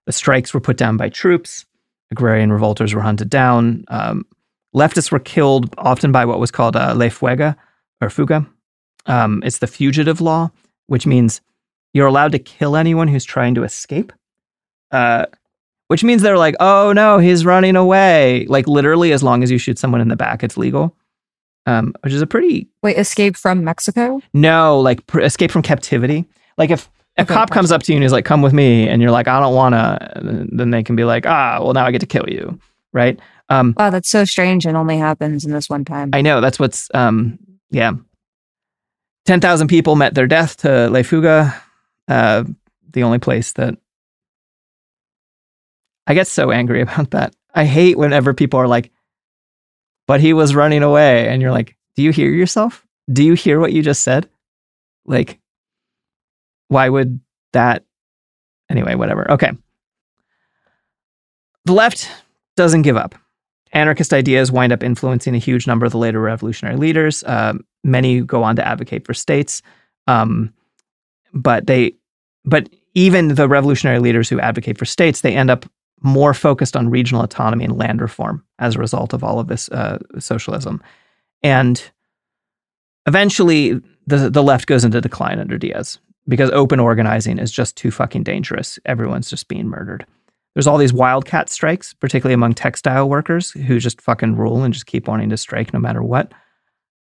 The 0.07 0.13
strikes 0.13 0.53
were 0.53 0.61
put 0.61 0.77
down 0.77 0.97
by 0.97 1.09
troops. 1.09 1.65
Agrarian 2.11 2.53
revolters 2.53 2.95
were 2.95 3.01
hunted 3.01 3.31
down. 3.31 3.85
Um, 3.89 4.27
leftists 4.75 5.11
were 5.11 5.19
killed 5.19 5.75
often 5.79 6.13
by 6.13 6.25
what 6.25 6.39
was 6.39 6.51
called 6.51 6.77
uh, 6.77 6.95
ley 6.95 7.09
fuga 7.09 7.57
or 8.01 8.11
fuga. 8.11 8.47
Um, 9.07 9.43
it's 9.45 9.59
the 9.59 9.67
fugitive 9.67 10.21
law, 10.21 10.51
which 10.87 11.07
means 11.07 11.41
you're 11.93 12.07
allowed 12.07 12.33
to 12.33 12.39
kill 12.39 12.77
anyone 12.77 13.09
who's 13.09 13.25
trying 13.25 13.55
to 13.55 13.65
escape. 13.65 14.13
Uh, 14.91 15.27
which 15.89 16.05
means 16.05 16.23
they're 16.23 16.39
like, 16.39 16.55
oh 16.61 16.93
no, 16.93 17.19
he's 17.19 17.45
running 17.45 17.77
away. 17.77 18.47
Like 18.49 18.67
literally, 18.67 19.13
as 19.13 19.23
long 19.23 19.43
as 19.43 19.51
you 19.51 19.59
shoot 19.59 19.79
someone 19.79 20.01
in 20.01 20.09
the 20.09 20.17
back, 20.17 20.43
it's 20.43 20.57
legal. 20.57 20.97
Um, 21.67 21.95
which 22.03 22.13
is 22.13 22.21
a 22.21 22.27
pretty 22.27 22.69
Wait, 22.83 22.99
escape 22.99 23.37
from 23.37 23.65
Mexico? 23.65 24.21
no, 24.35 24.79
like 24.81 25.07
pr- 25.07 25.21
escape 25.21 25.51
from 25.51 25.63
captivity. 25.63 26.27
Like 26.59 26.71
if 26.71 26.91
a 27.17 27.23
Okay, 27.23 27.33
cop 27.33 27.51
comes 27.51 27.71
up 27.71 27.83
to 27.85 27.93
you 27.93 27.97
and 27.97 28.03
he's 28.03 28.13
like, 28.13 28.25
"Come 28.25 28.43
with 28.43 28.53
me," 28.53 28.89
and 28.89 29.01
you're 29.01 29.11
like, 29.11 29.29
"I 29.29 29.39
don't 29.41 29.55
want 29.55 29.75
to," 29.75 30.47
then 30.51 30.71
they 30.71 30.83
can 30.83 30.97
be 30.97 31.05
like, 31.05 31.27
"Ah, 31.27 31.59
well, 31.61 31.73
now 31.73 31.87
I 31.87 31.91
get 31.93 32.01
to 32.01 32.07
kill 32.07 32.29
you," 32.29 32.59
right? 32.93 33.19
Um, 33.49 33.75
Wow, 33.77 33.91
that's 33.91 34.09
so 34.09 34.25
strange 34.25 34.67
and 34.67 34.77
only 34.77 34.99
happens 34.99 35.45
in 35.45 35.53
this 35.53 35.69
one 35.69 35.85
time. 35.85 36.11
I 36.13 36.23
know 36.23 36.41
that's 36.41 36.59
what's 36.59 36.89
um, 36.95 37.39
yeah. 37.71 37.93
Ten 39.27 39.41
thousand 39.41 39.69
people 39.69 39.97
met 39.97 40.15
their 40.15 40.27
death 40.27 40.57
to 40.59 40.89
Ley 40.91 41.03
Fuga, 41.03 41.55
uh, 42.09 42.45
the 42.91 43.03
only 43.03 43.19
place 43.19 43.53
that 43.53 43.77
I 46.07 46.15
get 46.15 46.27
so 46.27 46.51
angry 46.51 46.81
about 46.83 47.11
that. 47.13 47.35
I 47.55 47.65
hate 47.65 47.97
whenever 47.97 48.35
people 48.35 48.59
are 48.59 48.69
like, 48.69 48.91
"But 50.09 50.21
he 50.21 50.33
was 50.33 50.55
running 50.55 50.83
away," 50.83 51.29
and 51.29 51.41
you're 51.41 51.53
like, 51.53 51.77
"Do 51.97 52.03
you 52.03 52.11
hear 52.11 52.31
yourself? 52.31 52.85
Do 53.13 53.23
you 53.23 53.35
hear 53.35 53.61
what 53.61 53.73
you 53.73 53.83
just 53.83 54.03
said? 54.03 54.29
Like, 55.07 55.39
why 56.69 56.89
would 56.89 57.21
that?" 57.53 57.85
Anyway, 58.71 58.95
whatever. 58.95 59.31
Okay. 59.31 59.53
The 61.65 61.73
left 61.73 62.11
doesn't 62.57 62.83
give 62.83 62.97
up. 62.97 63.15
Anarchist 63.73 64.13
ideas 64.13 64.53
wind 64.53 64.73
up 64.73 64.83
influencing 64.83 65.35
a 65.35 65.39
huge 65.39 65.67
number 65.67 65.85
of 65.85 65.93
the 65.93 65.99
later 65.99 66.21
revolutionary 66.21 66.77
leaders. 66.77 67.25
Um, 67.27 67.65
many 67.83 68.21
go 68.21 68.43
on 68.43 68.57
to 68.57 68.67
advocate 68.67 69.05
for 69.05 69.15
states, 69.15 69.63
um, 70.07 70.53
but 71.33 71.67
they, 71.67 71.95
but 72.45 72.69
even 72.95 73.35
the 73.35 73.49
revolutionary 73.49 73.99
leaders 73.99 74.29
who 74.29 74.39
advocate 74.39 74.79
for 74.79 74.85
states, 74.85 75.23
they 75.23 75.35
end 75.35 75.51
up 75.51 75.67
more 76.03 76.35
focused 76.35 76.77
on 76.77 76.91
regional 76.91 77.25
autonomy 77.25 77.65
and 77.65 77.77
land 77.77 78.01
reform 78.01 78.45
as 78.59 78.77
a 78.77 78.79
result 78.79 79.13
of 79.13 79.25
all 79.25 79.41
of 79.41 79.49
this 79.49 79.69
uh, 79.71 79.99
socialism, 80.19 80.81
and 81.43 81.91
eventually 83.07 83.81
the 84.07 84.31
the 84.31 84.43
left 84.43 84.67
goes 84.67 84.85
into 84.85 85.01
decline 85.01 85.41
under 85.41 85.59
Diaz 85.59 85.99
because 86.29 86.51
open 86.51 86.81
organizing 86.81 87.39
is 87.39 87.51
just 87.51 87.77
too 87.77 87.91
fucking 87.91 88.23
dangerous. 88.23 88.79
Everyone's 88.85 89.31
just 89.31 89.49
being 89.49 89.69
murdered. 89.69 90.07
There's 90.55 90.67
all 90.67 90.79
these 90.79 90.93
wildcat 90.93 91.49
strikes, 91.49 91.95
particularly 91.95 92.35
among 92.35 92.55
textile 92.55 93.09
workers 93.09 93.51
who 93.51 93.81
just 93.81 94.01
fucking 94.01 94.37
rule 94.37 94.63
and 94.63 94.73
just 94.73 94.87
keep 94.87 95.09
wanting 95.09 95.31
to 95.31 95.37
strike 95.37 95.73
no 95.73 95.81
matter 95.81 96.03
what. 96.03 96.33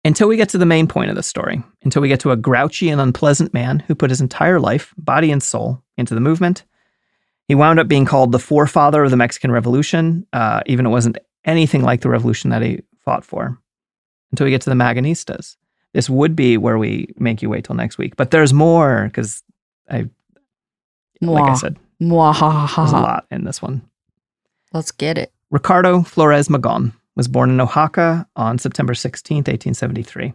Until 0.06 0.28
we 0.28 0.38
get 0.38 0.50
to 0.50 0.58
the 0.58 0.66
main 0.66 0.88
point 0.88 1.10
of 1.10 1.16
the 1.16 1.24
story, 1.24 1.64
until 1.84 2.02
we 2.02 2.08
get 2.08 2.20
to 2.22 2.32
a 2.32 2.38
grouchy 2.38 2.90
and 2.90 3.02
unpleasant 3.02 3.54
man 3.54 3.80
who 3.80 3.96
put 3.96 4.12
his 4.12 4.22
entire 4.22 4.60
life, 4.60 4.94
body 4.98 5.32
and 5.32 5.42
soul, 5.42 5.84
into 5.98 6.14
the 6.14 6.22
movement. 6.22 6.64
He 7.48 7.56
wound 7.56 7.80
up 7.80 7.88
being 7.88 8.06
called 8.06 8.32
the 8.32 8.40
forefather 8.40 9.04
of 9.04 9.12
the 9.12 9.18
Mexican 9.18 9.52
Revolution, 9.52 10.26
uh, 10.32 10.62
even 10.66 10.86
it 10.86 10.90
wasn't 10.90 11.18
anything 11.44 11.82
like 11.82 12.02
the 12.02 12.10
revolution 12.10 12.50
that 12.52 12.62
he 12.62 12.82
fought 13.04 13.26
for. 13.26 13.60
Until 14.32 14.46
we 14.46 14.52
get 14.52 14.62
to 14.62 14.70
the 14.70 14.76
Magonistas. 14.76 15.58
This 15.96 16.10
would 16.10 16.36
be 16.36 16.58
where 16.58 16.78
we 16.78 17.08
make 17.18 17.42
you 17.42 17.50
wait 17.50 17.64
till 17.64 17.76
next 17.76 17.98
week. 17.98 18.18
But 18.18 18.32
there's 18.32 18.52
more 18.52 19.06
because 19.06 19.42
I, 19.90 20.10
like 21.22 21.44
I 21.44 21.48
Mwah. 21.48 21.58
said, 21.58 21.78
there's 22.76 22.92
a 22.92 22.96
lot 22.98 23.26
in 23.32 23.46
this 23.46 23.62
one. 23.62 23.82
Let's 24.74 24.92
get 24.92 25.18
it. 25.18 25.32
Ricardo 25.52 26.04
Flores 26.04 26.50
Magón 26.50 26.92
was 27.16 27.30
born 27.30 27.50
in 27.50 27.62
Oaxaca 27.62 28.28
on 28.36 28.58
September 28.58 28.94
16, 28.94 29.38
1873. 29.38 30.34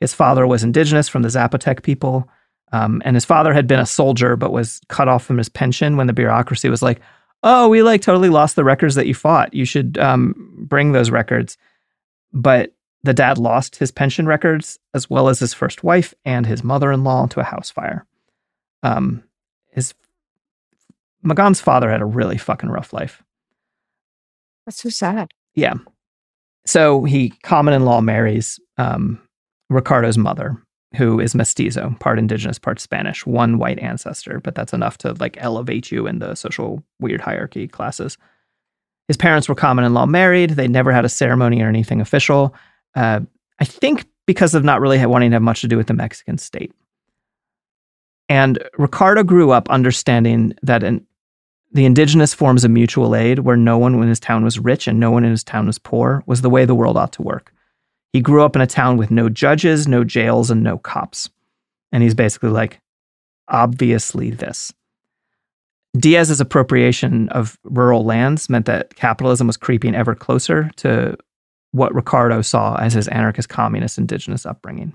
His 0.00 0.12
father 0.12 0.46
was 0.46 0.62
indigenous 0.62 1.08
from 1.08 1.22
the 1.22 1.28
Zapotec 1.28 1.82
people, 1.82 2.28
um, 2.72 3.00
and 3.02 3.16
his 3.16 3.24
father 3.24 3.54
had 3.54 3.66
been 3.66 3.80
a 3.80 3.86
soldier 3.86 4.36
but 4.36 4.52
was 4.52 4.82
cut 4.88 5.08
off 5.08 5.24
from 5.24 5.38
his 5.38 5.48
pension 5.48 5.96
when 5.96 6.06
the 6.06 6.12
bureaucracy 6.12 6.68
was 6.68 6.82
like, 6.82 7.00
"Oh, 7.42 7.70
we 7.70 7.82
like 7.82 8.02
totally 8.02 8.28
lost 8.28 8.56
the 8.56 8.64
records 8.64 8.94
that 8.96 9.06
you 9.06 9.14
fought. 9.14 9.54
You 9.54 9.64
should 9.64 9.96
um, 9.96 10.34
bring 10.68 10.92
those 10.92 11.10
records." 11.10 11.56
But 12.34 12.74
the 13.02 13.14
dad 13.14 13.38
lost 13.38 13.76
his 13.76 13.90
pension 13.90 14.26
records 14.26 14.78
as 14.94 15.08
well 15.08 15.28
as 15.28 15.38
his 15.38 15.54
first 15.54 15.84
wife 15.84 16.14
and 16.24 16.46
his 16.46 16.64
mother-in-law 16.64 17.26
to 17.28 17.40
a 17.40 17.44
house 17.44 17.70
fire. 17.70 18.06
Um, 18.82 19.22
his 19.70 19.94
Magón's 21.24 21.60
father 21.60 21.90
had 21.90 22.00
a 22.00 22.06
really 22.06 22.38
fucking 22.38 22.70
rough 22.70 22.92
life. 22.92 23.22
That's 24.66 24.82
so 24.82 24.88
sad. 24.88 25.30
Yeah. 25.54 25.74
So 26.66 27.04
he 27.04 27.30
common 27.42 27.74
in 27.74 27.84
law 27.84 28.00
marries 28.00 28.60
um, 28.76 29.20
Ricardo's 29.70 30.18
mother, 30.18 30.62
who 30.96 31.20
is 31.20 31.34
mestizo, 31.34 31.96
part 32.00 32.18
indigenous, 32.18 32.58
part 32.58 32.80
Spanish, 32.80 33.24
one 33.24 33.58
white 33.58 33.78
ancestor, 33.78 34.40
but 34.40 34.54
that's 34.54 34.72
enough 34.72 34.98
to 34.98 35.14
like 35.14 35.36
elevate 35.40 35.90
you 35.90 36.06
in 36.06 36.18
the 36.18 36.34
social 36.34 36.82
weird 37.00 37.20
hierarchy 37.20 37.66
classes. 37.68 38.18
His 39.06 39.16
parents 39.16 39.48
were 39.48 39.54
common 39.54 39.84
in 39.84 39.94
law 39.94 40.06
married. 40.06 40.50
They 40.50 40.68
never 40.68 40.92
had 40.92 41.04
a 41.04 41.08
ceremony 41.08 41.62
or 41.62 41.68
anything 41.68 42.00
official. 42.00 42.54
Uh, 42.94 43.20
I 43.58 43.64
think 43.64 44.06
because 44.26 44.54
of 44.54 44.64
not 44.64 44.80
really 44.80 45.04
wanting 45.06 45.30
to 45.30 45.36
have 45.36 45.42
much 45.42 45.62
to 45.62 45.68
do 45.68 45.76
with 45.76 45.86
the 45.86 45.94
Mexican 45.94 46.38
state. 46.38 46.72
And 48.28 48.58
Ricardo 48.76 49.22
grew 49.22 49.50
up 49.52 49.70
understanding 49.70 50.52
that 50.62 50.82
the 51.72 51.84
indigenous 51.84 52.34
forms 52.34 52.64
of 52.64 52.70
mutual 52.70 53.16
aid, 53.16 53.40
where 53.40 53.56
no 53.56 53.78
one 53.78 53.94
in 53.94 54.08
his 54.08 54.20
town 54.20 54.44
was 54.44 54.58
rich 54.58 54.86
and 54.86 55.00
no 55.00 55.10
one 55.10 55.24
in 55.24 55.30
his 55.30 55.44
town 55.44 55.66
was 55.66 55.78
poor, 55.78 56.22
was 56.26 56.42
the 56.42 56.50
way 56.50 56.64
the 56.64 56.74
world 56.74 56.96
ought 56.96 57.12
to 57.14 57.22
work. 57.22 57.52
He 58.12 58.20
grew 58.20 58.42
up 58.44 58.56
in 58.56 58.62
a 58.62 58.66
town 58.66 58.96
with 58.96 59.10
no 59.10 59.28
judges, 59.28 59.88
no 59.88 60.04
jails, 60.04 60.50
and 60.50 60.62
no 60.62 60.78
cops. 60.78 61.30
And 61.92 62.02
he's 62.02 62.14
basically 62.14 62.50
like, 62.50 62.80
obviously, 63.48 64.30
this. 64.30 64.72
Diaz's 65.96 66.40
appropriation 66.40 67.28
of 67.30 67.58
rural 67.64 68.04
lands 68.04 68.48
meant 68.50 68.66
that 68.66 68.94
capitalism 68.94 69.46
was 69.46 69.56
creeping 69.56 69.94
ever 69.94 70.14
closer 70.14 70.70
to 70.76 71.16
what 71.72 71.94
Ricardo 71.94 72.42
saw 72.42 72.76
as 72.76 72.92
his 72.92 73.08
anarchist 73.08 73.48
communist 73.48 73.98
indigenous 73.98 74.46
upbringing. 74.46 74.94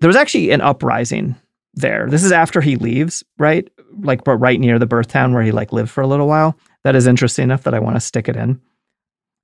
There 0.00 0.08
was 0.08 0.16
actually 0.16 0.50
an 0.50 0.60
uprising 0.60 1.36
there. 1.74 2.08
This 2.08 2.24
is 2.24 2.32
after 2.32 2.60
he 2.60 2.76
leaves, 2.76 3.24
right? 3.38 3.68
like 4.02 4.24
but 4.24 4.36
right 4.36 4.58
near 4.58 4.78
the 4.78 4.86
birth 4.86 5.08
town 5.08 5.32
where 5.32 5.42
he 5.42 5.52
like 5.52 5.72
lived 5.72 5.90
for 5.90 6.02
a 6.02 6.06
little 6.06 6.26
while. 6.26 6.58
That 6.82 6.96
is 6.96 7.06
interesting 7.06 7.44
enough 7.44 7.62
that 7.64 7.74
I 7.74 7.78
want 7.78 7.96
to 7.96 8.00
stick 8.00 8.28
it 8.28 8.36
in. 8.36 8.60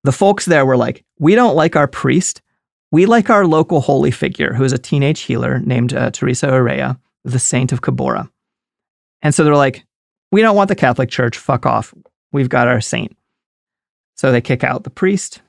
The 0.05 0.13
folks 0.13 0.47
there 0.47 0.67
were 0.67 0.77
like, 0.77 1.05
we 1.19 1.35
don't 1.35 1.57
like 1.57 1.77
our 1.77 1.87
priest. 1.87 2.43
We 2.91 3.07
like 3.07 3.31
our 3.31 3.47
local 3.47 3.81
holy 3.81 4.11
figure, 4.11 4.53
who 4.53 4.65
is 4.65 4.73
a 4.73 4.79
teenage 4.79 5.21
healer 5.21 5.61
named 5.61 5.95
uh, 5.95 6.11
Teresa 6.11 6.49
Urrea, 6.49 6.99
the 7.25 7.39
saint 7.39 7.73
of 7.73 7.83
Cabora. 7.83 8.31
And 9.23 9.35
so 9.35 9.45
they're 9.45 9.55
like, 9.55 9.85
we 10.33 10.43
don't 10.43 10.57
want 10.57 10.69
the 10.69 10.75
Catholic 10.75 11.11
Church. 11.11 11.39
Fuck 11.39 11.67
off. 11.67 11.95
We've 12.33 12.49
got 12.49 12.69
our 12.69 12.81
saint. 12.81 13.17
So 14.21 14.31
they 14.31 14.43
kick 14.43 14.63
out 14.63 14.85
the 14.85 14.91
priest. 14.91 15.41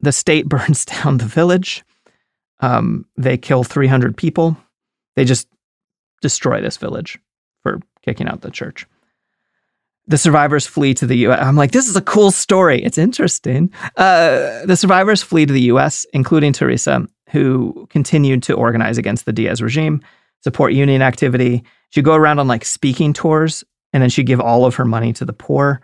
The 0.00 0.12
state 0.12 0.46
burns 0.50 0.84
down 0.84 1.16
the 1.16 1.24
village. 1.24 1.82
Um, 2.60 3.06
they 3.16 3.38
kill 3.38 3.64
300 3.64 4.14
people. 4.18 4.58
They 5.16 5.24
just 5.24 5.48
destroy 6.20 6.60
this 6.60 6.76
village 6.76 7.18
for 7.62 7.80
kicking 8.02 8.28
out 8.28 8.42
the 8.42 8.50
church. 8.50 8.86
The 10.06 10.18
survivors 10.18 10.66
flee 10.66 10.92
to 10.92 11.06
the 11.06 11.16
US. 11.26 11.40
I'm 11.40 11.56
like, 11.56 11.70
this 11.70 11.88
is 11.88 11.96
a 11.96 12.02
cool 12.02 12.30
story. 12.30 12.84
It's 12.84 12.98
interesting. 12.98 13.72
Uh, 13.96 14.66
the 14.66 14.76
survivors 14.76 15.22
flee 15.22 15.46
to 15.46 15.52
the 15.54 15.72
US, 15.72 16.04
including 16.12 16.52
Teresa, 16.52 17.06
who 17.30 17.86
continued 17.88 18.42
to 18.42 18.52
organize 18.52 18.98
against 18.98 19.24
the 19.24 19.32
Diaz 19.32 19.62
regime, 19.62 20.02
support 20.42 20.74
union 20.74 21.00
activity. 21.00 21.64
She'd 21.88 22.04
go 22.04 22.14
around 22.14 22.40
on 22.40 22.46
like 22.46 22.66
speaking 22.66 23.14
tours, 23.14 23.64
and 23.94 24.02
then 24.02 24.10
she'd 24.10 24.26
give 24.26 24.40
all 24.40 24.66
of 24.66 24.74
her 24.74 24.84
money 24.84 25.14
to 25.14 25.24
the 25.24 25.32
poor. 25.32 25.80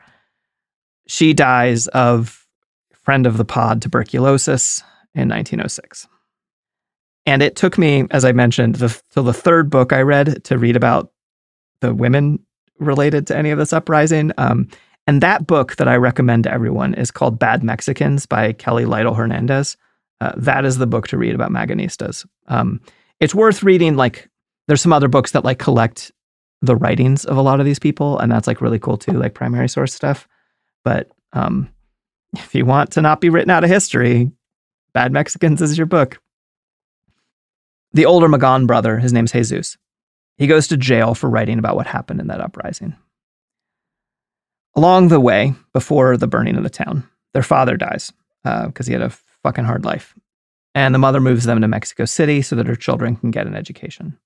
She 1.10 1.34
dies 1.34 1.88
of 1.88 2.46
friend 2.92 3.26
of 3.26 3.36
the 3.36 3.44
pod 3.44 3.82
tuberculosis 3.82 4.78
in 5.12 5.28
1906. 5.28 6.06
And 7.26 7.42
it 7.42 7.56
took 7.56 7.76
me, 7.76 8.06
as 8.12 8.24
I 8.24 8.30
mentioned, 8.30 8.76
the, 8.76 8.96
till 9.10 9.24
the 9.24 9.32
third 9.32 9.70
book 9.70 9.92
I 9.92 10.02
read 10.02 10.44
to 10.44 10.56
read 10.56 10.76
about 10.76 11.10
the 11.80 11.92
women 11.92 12.38
related 12.78 13.26
to 13.26 13.36
any 13.36 13.50
of 13.50 13.58
this 13.58 13.72
uprising. 13.72 14.30
Um, 14.38 14.68
and 15.08 15.20
that 15.20 15.48
book 15.48 15.74
that 15.76 15.88
I 15.88 15.96
recommend 15.96 16.44
to 16.44 16.52
everyone 16.52 16.94
is 16.94 17.10
called 17.10 17.40
Bad 17.40 17.64
Mexicans 17.64 18.24
by 18.24 18.52
Kelly 18.52 18.84
Lytle 18.84 19.14
Hernandez. 19.14 19.76
Uh, 20.20 20.30
that 20.36 20.64
is 20.64 20.78
the 20.78 20.86
book 20.86 21.08
to 21.08 21.18
read 21.18 21.34
about 21.34 21.50
Magonistas. 21.50 22.24
Um, 22.46 22.80
it's 23.18 23.34
worth 23.34 23.64
reading. 23.64 23.96
Like, 23.96 24.30
there's 24.68 24.80
some 24.80 24.92
other 24.92 25.08
books 25.08 25.32
that 25.32 25.44
like 25.44 25.58
collect 25.58 26.12
the 26.62 26.76
writings 26.76 27.24
of 27.24 27.36
a 27.36 27.42
lot 27.42 27.58
of 27.58 27.66
these 27.66 27.80
people, 27.80 28.16
and 28.20 28.30
that's 28.30 28.46
like 28.46 28.60
really 28.60 28.78
cool 28.78 28.96
too, 28.96 29.14
like 29.14 29.34
primary 29.34 29.68
source 29.68 29.92
stuff. 29.92 30.28
But 30.84 31.10
um, 31.32 31.70
if 32.34 32.54
you 32.54 32.64
want 32.64 32.92
to 32.92 33.02
not 33.02 33.20
be 33.20 33.28
written 33.28 33.50
out 33.50 33.64
of 33.64 33.70
history, 33.70 34.30
Bad 34.92 35.12
Mexicans 35.12 35.62
is 35.62 35.76
your 35.76 35.86
book. 35.86 36.20
The 37.92 38.06
older 38.06 38.28
Magón 38.28 38.66
brother, 38.66 38.98
his 38.98 39.12
name's 39.12 39.32
Jesus. 39.32 39.76
He 40.36 40.46
goes 40.46 40.68
to 40.68 40.76
jail 40.76 41.14
for 41.14 41.28
writing 41.28 41.58
about 41.58 41.76
what 41.76 41.86
happened 41.86 42.20
in 42.20 42.28
that 42.28 42.40
uprising. 42.40 42.96
Along 44.74 45.08
the 45.08 45.20
way, 45.20 45.54
before 45.72 46.16
the 46.16 46.28
burning 46.28 46.56
of 46.56 46.62
the 46.62 46.70
town, 46.70 47.08
their 47.34 47.42
father 47.42 47.76
dies 47.76 48.12
because 48.42 48.86
uh, 48.86 48.88
he 48.88 48.92
had 48.92 49.02
a 49.02 49.10
fucking 49.42 49.64
hard 49.64 49.84
life. 49.84 50.14
And 50.74 50.94
the 50.94 50.98
mother 50.98 51.20
moves 51.20 51.44
them 51.44 51.60
to 51.60 51.68
Mexico 51.68 52.04
City 52.04 52.42
so 52.42 52.56
that 52.56 52.68
her 52.68 52.76
children 52.76 53.16
can 53.16 53.32
get 53.32 53.46
an 53.46 53.56
education. 53.56 54.18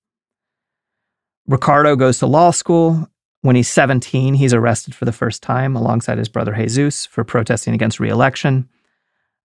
Ricardo 1.47 1.97
goes 1.97 2.19
to 2.19 2.27
law 2.27 2.51
school. 2.51 3.09
When 3.45 3.57
he's 3.57 3.69
17, 3.69 4.35
he's 4.35 4.55
arrested 4.55 4.95
for 4.95 5.05
the 5.05 5.13
first 5.13 5.43
time 5.43 5.77
alongside 5.77 6.19
his 6.19 6.31
brother 6.31 6.55
Jesus 6.55 7.05
for 7.05 7.25
protesting 7.25 7.75
against 7.75 8.01
reelection. 8.01 8.69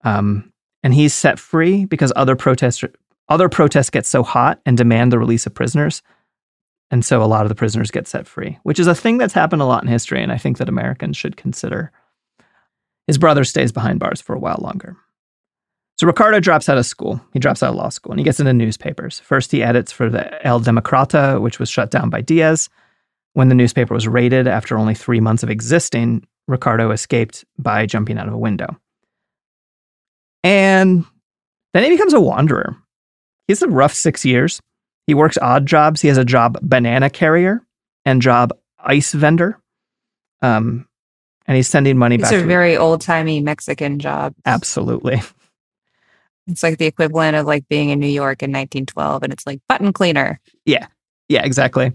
Um, 0.04 0.52
and 0.82 0.92
he's 0.92 1.14
set 1.14 1.38
free 1.38 1.86
because 1.86 2.12
other 2.14 2.36
protests, 2.36 2.84
other 3.28 3.48
protests 3.48 3.90
get 3.90 4.04
so 4.04 4.22
hot 4.22 4.60
and 4.66 4.76
demand 4.76 5.12
the 5.12 5.18
release 5.18 5.46
of 5.46 5.54
prisoners 5.54 6.02
and 6.90 7.04
so 7.04 7.22
a 7.22 7.24
lot 7.24 7.42
of 7.42 7.48
the 7.48 7.54
prisoners 7.54 7.90
get 7.90 8.06
set 8.06 8.26
free, 8.26 8.58
which 8.62 8.78
is 8.78 8.86
a 8.86 8.94
thing 8.94 9.18
that's 9.18 9.34
happened 9.34 9.62
a 9.62 9.66
lot 9.66 9.82
in 9.82 9.88
history. 9.88 10.22
And 10.22 10.30
I 10.30 10.38
think 10.38 10.58
that 10.58 10.68
Americans 10.68 11.16
should 11.16 11.36
consider. 11.36 11.90
His 13.06 13.18
brother 13.18 13.44
stays 13.44 13.72
behind 13.72 13.98
bars 13.98 14.20
for 14.20 14.34
a 14.34 14.38
while 14.38 14.58
longer. 14.60 14.96
So 15.98 16.06
Ricardo 16.06 16.40
drops 16.40 16.68
out 16.68 16.78
of 16.78 16.86
school. 16.86 17.20
He 17.32 17.38
drops 17.38 17.62
out 17.62 17.70
of 17.70 17.76
law 17.76 17.88
school 17.88 18.12
and 18.12 18.20
he 18.20 18.24
gets 18.24 18.38
into 18.38 18.52
newspapers. 18.52 19.18
First, 19.18 19.50
he 19.50 19.62
edits 19.62 19.90
for 19.90 20.10
the 20.10 20.46
El 20.46 20.60
Democrata, 20.60 21.40
which 21.40 21.58
was 21.58 21.70
shut 21.70 21.90
down 21.90 22.10
by 22.10 22.20
Diaz. 22.20 22.68
When 23.36 23.50
the 23.50 23.54
newspaper 23.54 23.92
was 23.92 24.08
raided 24.08 24.48
after 24.48 24.78
only 24.78 24.94
three 24.94 25.20
months 25.20 25.42
of 25.42 25.50
existing, 25.50 26.26
Ricardo 26.48 26.90
escaped 26.90 27.44
by 27.58 27.84
jumping 27.84 28.16
out 28.16 28.28
of 28.28 28.32
a 28.32 28.38
window. 28.38 28.78
And 30.42 31.04
then 31.74 31.82
he 31.82 31.90
becomes 31.90 32.14
a 32.14 32.20
wanderer. 32.20 32.74
He 33.46 33.52
has 33.52 33.60
a 33.60 33.68
rough 33.68 33.92
six 33.92 34.24
years. 34.24 34.58
He 35.06 35.12
works 35.12 35.36
odd 35.36 35.66
jobs. 35.66 36.00
He 36.00 36.08
has 36.08 36.16
a 36.16 36.24
job 36.24 36.56
banana 36.62 37.10
carrier 37.10 37.60
and 38.06 38.22
job 38.22 38.52
ice 38.78 39.12
vendor. 39.12 39.60
Um, 40.40 40.88
and 41.46 41.58
he's 41.58 41.68
sending 41.68 41.98
money 41.98 42.14
It's 42.14 42.22
back. 42.24 42.32
a 42.32 42.40
to 42.40 42.46
very 42.46 42.78
old 42.78 43.02
timey 43.02 43.42
Mexican 43.42 43.98
job. 43.98 44.32
Absolutely. 44.46 45.20
It's 46.46 46.62
like 46.62 46.78
the 46.78 46.86
equivalent 46.86 47.36
of 47.36 47.44
like 47.44 47.68
being 47.68 47.90
in 47.90 48.00
New 48.00 48.06
York 48.06 48.42
in 48.42 48.50
1912, 48.50 49.24
and 49.24 49.32
it's 49.32 49.46
like 49.46 49.60
button 49.68 49.92
cleaner. 49.92 50.40
Yeah. 50.64 50.86
Yeah, 51.28 51.44
exactly. 51.44 51.92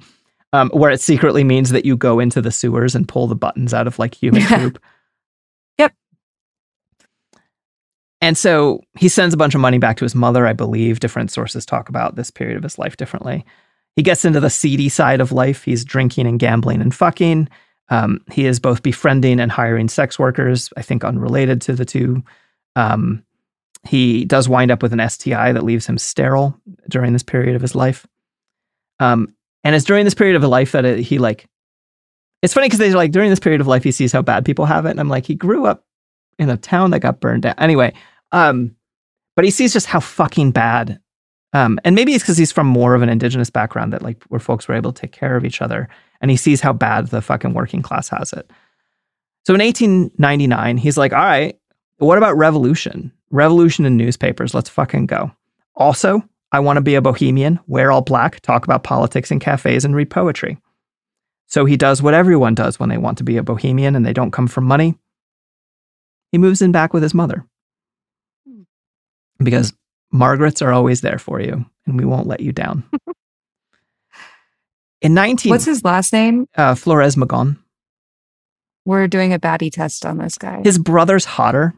Um, 0.54 0.70
where 0.72 0.92
it 0.92 1.00
secretly 1.00 1.46
means 1.46 1.70
that 1.70 1.86
you 1.86 1.96
go 1.96 2.20
into 2.20 2.42
the 2.42 2.52
sewers 2.52 2.94
and 2.94 3.08
pull 3.08 3.28
the 3.28 3.36
buttons 3.36 3.74
out 3.74 3.88
of 3.88 3.98
like 4.00 4.14
human 4.14 4.44
poop. 4.44 4.82
Yep. 5.78 5.94
And 8.20 8.38
so 8.38 8.82
he 8.98 9.08
sends 9.08 9.34
a 9.34 9.38
bunch 9.38 9.56
of 9.56 9.62
money 9.62 9.78
back 9.78 9.98
to 9.98 10.06
his 10.06 10.14
mother, 10.14 10.46
I 10.46 10.54
believe. 10.54 11.00
Different 11.00 11.32
sources 11.32 11.66
talk 11.66 11.90
about 11.90 12.16
this 12.16 12.30
period 12.30 12.58
of 12.58 12.64
his 12.64 12.78
life 12.78 12.98
differently. 12.98 13.46
He 13.96 14.04
gets 14.04 14.26
into 14.26 14.40
the 14.40 14.50
seedy 14.50 14.90
side 14.90 15.22
of 15.22 15.32
life. 15.32 15.64
He's 15.64 15.86
drinking 15.86 16.28
and 16.28 16.40
gambling 16.40 16.82
and 16.82 16.94
fucking. 16.94 17.50
Um, 17.90 18.24
he 18.32 18.46
is 18.46 18.60
both 18.60 18.84
befriending 18.84 19.40
and 19.40 19.52
hiring 19.52 19.90
sex 19.90 20.18
workers, 20.18 20.70
I 20.78 20.82
think 20.82 21.04
unrelated 21.04 21.62
to 21.64 21.74
the 21.74 21.86
two. 21.86 22.24
Um, 22.76 23.24
he 23.84 24.26
does 24.26 24.48
wind 24.48 24.72
up 24.72 24.82
with 24.82 24.94
an 24.94 25.10
STI 25.10 25.52
that 25.52 25.64
leaves 25.64 25.88
him 25.88 25.98
sterile 25.98 26.58
during 26.88 27.14
this 27.14 27.24
period 27.24 27.56
of 27.56 27.62
his 27.62 27.76
life. 27.76 28.08
Um, 29.00 29.34
and 29.64 29.76
it's 29.76 29.86
during 29.86 30.06
this 30.06 30.14
period 30.14 30.36
of 30.36 30.44
life 30.44 30.72
that 30.72 30.86
it, 30.86 31.00
he 31.00 31.20
like, 31.20 31.48
it's 32.42 32.54
funny 32.54 32.68
because 32.68 32.80
they're 32.80 32.96
like 32.96 33.12
during 33.12 33.30
this 33.30 33.40
period 33.40 33.62
of 33.62 33.68
life 33.68 33.84
he 33.84 33.92
sees 33.92 34.12
how 34.12 34.22
bad 34.22 34.46
people 34.46 34.66
have 34.66 34.86
it, 34.86 34.92
and 34.92 35.00
I'm 35.00 35.10
like, 35.10 35.26
he 35.26 35.36
grew 35.36 35.66
up 35.66 35.86
in 36.40 36.50
a 36.50 36.58
town 36.58 36.92
that 36.92 37.00
got 37.00 37.20
burned 37.20 37.44
down. 37.44 37.56
Anyway, 37.58 37.94
um, 38.32 38.76
but 39.36 39.46
he 39.46 39.52
sees 39.52 39.74
just 39.74 39.88
how 39.88 40.00
fucking 40.00 40.52
bad. 40.52 41.00
Um, 41.54 41.80
and 41.84 41.96
maybe 41.96 42.14
it's 42.14 42.24
because 42.24 42.38
he's 42.38 42.52
from 42.52 42.68
more 42.68 42.96
of 42.96 43.02
an 43.02 43.10
indigenous 43.10 43.50
background 43.50 43.92
that 43.94 44.02
like 44.02 44.24
where 44.26 44.40
folks 44.40 44.68
were 44.68 44.76
able 44.76 44.94
to 44.94 45.02
take 45.02 45.12
care 45.12 45.36
of 45.36 45.46
each 45.46 45.62
other, 45.62 45.90
and 46.22 46.32
he 46.32 46.38
sees 46.38 46.62
how 46.62 46.74
bad 46.74 47.08
the 47.08 47.22
fucking 47.22 47.54
working 47.54 47.82
class 47.82 48.10
has 48.10 48.34
it. 48.34 48.50
So 49.46 49.54
in 49.56 49.62
1899, 49.62 50.78
he's 50.78 50.98
like, 50.98 51.14
all 51.14 51.20
right, 51.20 51.60
what 51.98 52.18
about 52.18 52.38
revolution? 52.38 53.12
Revolution 53.32 53.86
in 53.86 53.98
newspapers. 53.98 54.54
Let's 54.54 54.70
fucking 54.70 55.08
go. 55.08 55.32
Also, 55.76 56.24
I 56.52 56.60
want 56.60 56.78
to 56.78 56.82
be 56.82 56.96
a 56.96 57.02
bohemian, 57.02 57.60
wear 57.68 57.92
all 57.92 58.02
black, 58.02 58.42
talk 58.42 58.66
about 58.66 58.84
politics 58.84 59.32
in 59.32 59.40
cafes, 59.40 59.86
and 59.86 59.96
read 59.96 60.10
poetry. 60.10 60.58
So 61.48 61.66
he 61.66 61.78
does 61.78 62.02
what 62.02 62.14
everyone 62.14 62.56
does 62.56 62.80
when 62.80 62.90
they 62.90 62.98
want 62.98 63.18
to 63.20 63.24
be 63.24 63.38
a 63.38 63.44
bohemian 63.44 63.96
and 63.96 64.06
they 64.06 64.14
don't 64.14 64.32
come 64.32 64.48
from 64.48 64.66
money. 64.66 64.96
He 66.32 66.38
moves 66.38 66.62
in 66.62 66.72
back 66.72 66.94
with 66.94 67.04
his 67.04 67.14
mother. 67.14 67.46
Because 69.38 69.74
Margarets 70.12 70.62
are 70.62 70.72
always 70.72 71.02
there 71.02 71.18
for 71.18 71.42
you, 71.42 71.66
and 71.86 71.98
we 71.98 72.06
won't 72.06 72.28
let 72.28 72.42
you 72.42 72.52
down. 72.52 72.84
In 75.02 75.16
19. 75.16 75.50
What's 75.50 75.66
his 75.66 75.84
last 75.84 76.14
name? 76.14 76.48
Uh, 76.56 76.76
Flores 76.76 77.16
Magón. 77.16 77.58
We're 78.86 79.08
doing 79.08 79.34
a 79.34 79.40
baddie 79.40 79.72
test 79.72 80.06
on 80.06 80.20
this 80.20 80.38
guy. 80.38 80.62
His 80.64 80.78
brother's 80.78 81.26
hotter. 81.26 81.74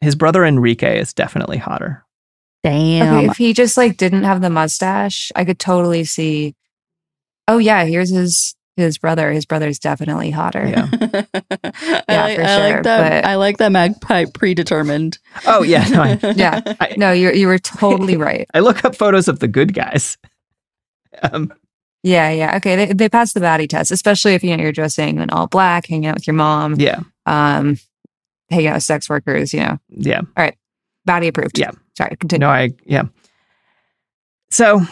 His 0.00 0.14
brother 0.14 0.44
Enrique 0.44 1.00
is 1.00 1.12
definitely 1.12 1.58
hotter. 1.58 2.04
Damn. 2.64 3.16
Okay, 3.18 3.26
if 3.30 3.36
he 3.36 3.52
just 3.52 3.76
like 3.76 3.96
didn't 3.98 4.24
have 4.24 4.40
the 4.40 4.50
mustache, 4.50 5.30
I 5.36 5.44
could 5.44 5.58
totally 5.60 6.02
see. 6.04 6.54
Oh 7.46 7.58
yeah, 7.58 7.84
here's 7.84 8.10
his 8.10 8.56
his 8.76 8.98
brother. 8.98 9.30
His 9.30 9.44
brother's 9.46 9.78
definitely 9.78 10.30
hotter. 10.30 10.66
Yeah. 10.66 10.88
I, 10.92 11.26
Yeah, 12.08 12.24
like, 12.24 12.36
for 12.36 12.42
I 12.42 12.56
sure, 12.56 12.58
like 12.74 12.82
that. 12.82 13.22
but- 13.22 13.28
I 13.28 13.34
like 13.36 13.58
that 13.58 13.70
magpie 13.70 14.24
predetermined. 14.34 15.18
Oh 15.46 15.62
yeah, 15.62 15.86
no, 15.88 16.02
I, 16.02 16.18
Yeah. 16.36 16.60
I- 16.80 16.94
No, 16.96 17.12
you 17.12 17.30
you 17.32 17.46
were 17.46 17.58
totally 17.60 18.16
right. 18.16 18.48
I 18.54 18.60
look 18.60 18.84
up 18.84 18.96
photos 18.96 19.28
of 19.28 19.38
the 19.38 19.46
good 19.48 19.74
guys. 19.74 20.16
Um, 21.22 21.52
Yeah, 22.02 22.30
yeah. 22.30 22.56
Okay, 22.56 22.74
they 22.76 22.92
they 22.94 23.08
passed 23.10 23.34
the 23.34 23.40
baddie 23.40 23.68
test, 23.68 23.92
especially 23.92 24.34
if 24.34 24.42
you 24.42 24.56
know 24.56 24.62
you're 24.62 24.72
dressing 24.72 25.18
in 25.18 25.30
all 25.30 25.46
black, 25.46 25.86
hanging 25.86 26.06
out 26.06 26.16
with 26.16 26.26
your 26.26 26.34
mom, 26.34 26.74
yeah, 26.80 27.00
um, 27.26 27.78
hanging 28.50 28.68
out 28.68 28.74
with 28.76 28.82
sex 28.82 29.08
workers. 29.08 29.52
You 29.54 29.60
know, 29.60 29.78
yeah. 29.90 30.20
All 30.20 30.44
right, 30.44 30.56
baddie 31.06 31.28
approved. 31.28 31.58
Yeah. 31.58 31.70
Sorry, 31.96 32.16
continue. 32.16 32.46
No, 32.46 32.50
I 32.50 32.70
yeah. 32.84 33.04
So, 34.50 34.82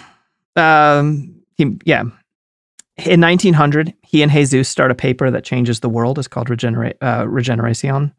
um, 0.57 1.43
he 1.57 1.77
yeah. 1.85 2.05
In 3.05 3.21
1900, 3.21 3.95
he 4.03 4.23
and 4.23 4.31
Jesus 4.31 4.69
start 4.69 4.91
a 4.91 4.95
paper 4.95 5.31
that 5.31 5.45
changes 5.45 5.81
the 5.81 5.89
world. 5.89 6.19
It's 6.19 6.29
called 6.29 6.49
Regenera- 6.49 6.95
uh, 7.01 7.25
Regeneracion, 7.25 8.13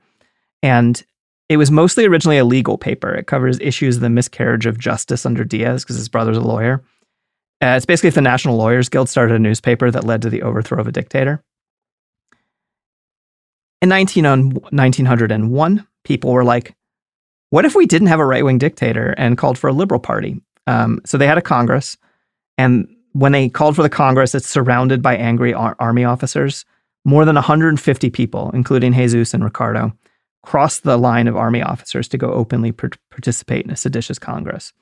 and 0.61 1.03
it 1.49 1.57
was 1.57 1.69
mostly 1.69 2.05
originally 2.05 2.38
a 2.38 2.45
legal 2.45 2.77
paper. 2.77 3.13
It 3.13 3.27
covers 3.27 3.59
issues 3.59 3.97
of 3.97 4.01
the 4.01 4.09
miscarriage 4.09 4.65
of 4.65 4.79
justice 4.79 5.25
under 5.25 5.43
Diaz 5.43 5.84
because 5.84 5.97
his 5.97 6.09
brother's 6.09 6.38
a 6.38 6.41
lawyer. 6.41 6.84
Uh, 7.61 7.75
it's 7.77 7.86
basically 7.86 8.09
if 8.09 8.15
the 8.15 8.21
National 8.21 8.57
Lawyers 8.57 8.89
Guild 8.89 9.07
started 9.07 9.36
a 9.36 9.39
newspaper 9.39 9.89
that 9.91 10.03
led 10.03 10.21
to 10.23 10.29
the 10.29 10.41
overthrow 10.41 10.81
of 10.81 10.88
a 10.88 10.91
dictator. 10.91 11.43
In 13.81 13.89
19, 13.89 14.23
1901, 14.25 15.88
people 16.03 16.31
were 16.31 16.43
like, 16.43 16.75
what 17.54 17.66
if 17.66 17.76
we 17.76 17.86
didn't 17.86 18.08
have 18.08 18.20
a 18.20 18.26
right 18.26 18.43
wing 18.43 18.58
dictator 18.58 19.14
and 19.16 19.38
called 19.38 19.60
for 19.60 19.68
a 19.68 19.74
liberal 19.74 19.99
party? 19.99 20.41
Um, 20.66 20.99
so 21.06 21.20
they 21.20 21.28
had 21.28 21.38
a 21.38 21.41
Congress, 21.41 21.95
and 22.58 22.88
when 23.12 23.32
they 23.32 23.47
called 23.47 23.76
for 23.76 23.84
the 23.84 23.91
Congress, 23.91 24.34
it's 24.34 24.49
surrounded 24.49 25.04
by 25.04 25.16
angry 25.16 25.54
ar- 25.54 25.76
army 25.78 26.04
officers. 26.04 26.66
More 27.06 27.26
than 27.26 27.36
150 27.36 28.10
people, 28.10 28.49
including 28.56 28.91
Jesus 28.91 29.36
and 29.36 29.43
Ricardo, 29.43 29.93
crossed 30.41 30.82
the 30.82 30.97
line 30.97 31.28
of 31.28 31.38
army 31.38 31.62
officers 31.62 32.08
to 32.08 32.18
go 32.18 32.34
openly 32.34 32.72
participate 32.72 33.66
in 33.66 33.72
a 33.72 33.76
seditious 33.76 34.18
Congress. 34.18 34.74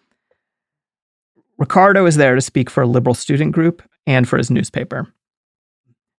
Ricardo 1.58 2.06
is 2.06 2.16
there 2.16 2.36
to 2.36 2.42
speak 2.42 2.70
for 2.70 2.84
a 2.84 2.88
liberal 2.88 3.16
student 3.16 3.52
group 3.52 3.82
and 4.08 4.30
for 4.30 4.38
his 4.38 4.50
newspaper. 4.50 5.14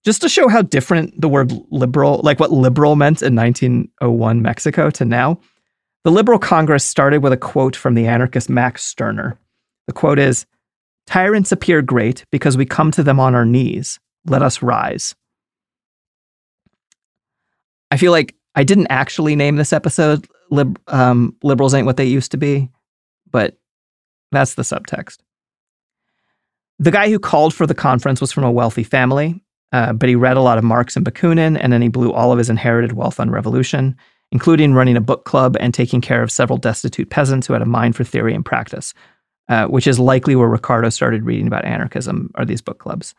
Just 0.05 0.21
to 0.21 0.29
show 0.29 0.49
how 0.49 0.61
different 0.61 1.19
the 1.19 1.31
word 1.31 1.51
liberal, 1.71 2.21
like 2.23 2.41
what 2.41 2.53
liberal 2.53 2.95
meant 2.95 3.23
in 3.23 3.35
1901 3.35 4.43
Mexico 4.43 4.91
to 4.91 5.07
now, 5.07 5.41
the 6.05 6.11
Liberal 6.11 6.39
Congress 6.39 6.85
started 6.85 7.23
with 7.23 7.33
a 7.33 7.37
quote 7.37 7.77
from 7.77 7.95
the 7.95 8.07
anarchist 8.07 8.51
Max 8.51 8.83
Stirner. 8.83 9.39
The 9.87 9.93
quote 9.93 10.19
is 10.19 10.47
Tyrants 11.07 11.53
appear 11.53 11.83
great 11.83 12.25
because 12.31 12.57
we 12.57 12.67
come 12.67 12.91
to 12.93 13.03
them 13.03 13.21
on 13.21 13.35
our 13.35 13.45
knees. 13.45 13.99
Let 14.27 14.43
us 14.43 14.63
rise. 14.63 15.15
I 17.91 17.97
feel 17.97 18.13
like 18.13 18.35
I 18.55 18.65
didn't 18.65 18.89
actually 18.91 19.37
name 19.37 19.57
this 19.57 19.73
episode 19.73 20.27
Lib- 20.51 20.81
um, 20.89 21.37
Liberals 21.43 21.75
Ain't 21.75 21.87
What 21.87 21.97
They 21.97 22.05
Used 22.05 22.31
to 22.33 22.37
Be, 22.37 22.71
but 23.31 23.59
that's 24.31 24.55
the 24.55 24.63
subtext. 24.63 25.19
The 26.79 26.91
guy 26.91 27.11
who 27.11 27.19
called 27.19 27.55
for 27.55 27.67
the 27.67 27.75
conference 27.75 28.21
was 28.21 28.33
from 28.33 28.45
a 28.45 28.51
wealthy 28.51 28.83
family, 28.83 29.43
uh, 29.73 29.93
but 29.93 30.09
he 30.09 30.15
read 30.15 30.37
a 30.37 30.43
lot 30.43 30.59
of 30.59 30.65
Marx 30.65 30.97
and 30.97 31.07
Bakunin, 31.07 31.57
and 31.61 31.73
then 31.73 31.83
he 31.83 31.89
blew 31.89 32.13
all 32.13 32.33
of 32.33 32.39
his 32.39 32.51
inherited 32.51 32.93
wealth 32.93 33.21
on 33.21 33.31
revolution, 33.31 33.97
including 34.33 34.73
running 34.73 34.97
a 34.97 35.01
book 35.01 35.25
club 35.25 35.57
and 35.61 35.73
taking 35.73 36.01
care 36.01 36.23
of 36.23 36.33
several 36.33 36.57
destitute 36.57 37.11
peasants 37.11 37.47
who 37.47 37.53
had 37.53 37.63
a 37.63 37.67
mind 37.67 37.95
for 37.95 38.03
theory 38.03 38.35
and 38.35 38.45
practice, 38.45 38.95
uh, 39.49 39.67
which 39.67 39.87
is 39.87 40.01
likely 40.01 40.35
where 40.35 40.49
Ricardo 40.49 40.89
started 40.89 41.25
reading 41.25 41.47
about 41.47 41.67
anarchism, 41.67 42.31
are 42.35 42.47
these 42.47 42.63
book 42.63 42.79
clubs, 42.79 43.15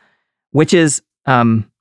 which 0.52 0.74
is 0.74 1.04
um, 1.28 1.72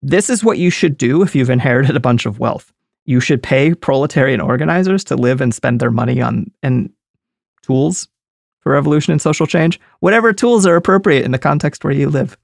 this 0.00 0.30
is 0.30 0.42
what 0.42 0.58
you 0.58 0.70
should 0.70 0.96
do 0.96 1.22
if 1.22 1.36
you've 1.36 1.50
inherited 1.50 1.94
a 1.94 2.00
bunch 2.00 2.24
of 2.24 2.40
wealth. 2.40 2.72
You 3.04 3.20
should 3.20 3.42
pay 3.42 3.74
proletarian 3.74 4.40
organizers 4.40 5.04
to 5.04 5.16
live 5.16 5.42
and 5.42 5.54
spend 5.54 5.80
their 5.80 5.90
money 5.90 6.20
on 6.22 6.50
and 6.62 6.90
tools 7.62 8.08
for 8.60 8.72
revolution 8.72 9.12
and 9.12 9.20
social 9.20 9.46
change, 9.46 9.78
whatever 10.00 10.32
tools 10.32 10.64
are 10.64 10.76
appropriate 10.76 11.24
in 11.24 11.32
the 11.32 11.38
context 11.38 11.84
where 11.84 11.92
you 11.92 12.08
live. 12.08 12.38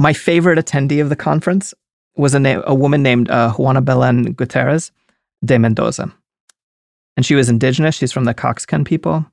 My 0.00 0.12
favorite 0.12 0.58
attendee 0.58 1.00
of 1.00 1.08
the 1.08 1.16
conference 1.16 1.72
was 2.20 2.34
a, 2.34 2.40
na- 2.40 2.62
a 2.64 2.74
woman 2.74 3.02
named 3.02 3.30
uh, 3.30 3.52
Juana 3.52 3.80
Belen 3.80 4.32
Gutierrez 4.32 4.92
de 5.44 5.58
Mendoza. 5.58 6.12
And 7.16 7.26
she 7.26 7.34
was 7.34 7.48
indigenous. 7.48 7.96
She's 7.96 8.12
from 8.12 8.24
the 8.24 8.34
Caxcan 8.34 8.86
people. 8.86 9.26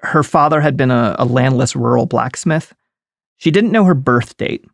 Her 0.00 0.22
father 0.22 0.60
had 0.60 0.76
been 0.76 0.90
a, 0.90 1.16
a 1.18 1.24
landless 1.24 1.74
rural 1.74 2.06
blacksmith. 2.06 2.74
She 3.38 3.50
didn't 3.50 3.72
know 3.72 3.84
her 3.84 3.94
birth 3.94 4.36
date, 4.36 4.64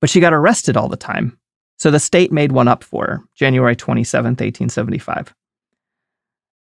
but 0.00 0.10
she 0.10 0.20
got 0.20 0.32
arrested 0.32 0.76
all 0.76 0.88
the 0.88 0.96
time. 0.96 1.38
So 1.78 1.90
the 1.90 2.00
state 2.00 2.32
made 2.32 2.52
one 2.52 2.68
up 2.68 2.82
for 2.82 3.06
her, 3.06 3.20
January 3.34 3.76
27th, 3.76 4.40
1875. 4.40 5.34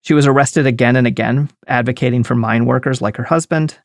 She 0.03 0.13
was 0.13 0.27
arrested 0.27 0.67
again 0.67 0.97
and 0.97 1.07
again, 1.07 1.51
advocating 1.67 2.25
for 2.25 2.35
mine 2.35 2.67
workers 2.67 3.01
like 3.01 3.17
her 3.17 3.25
husband. 3.25 3.79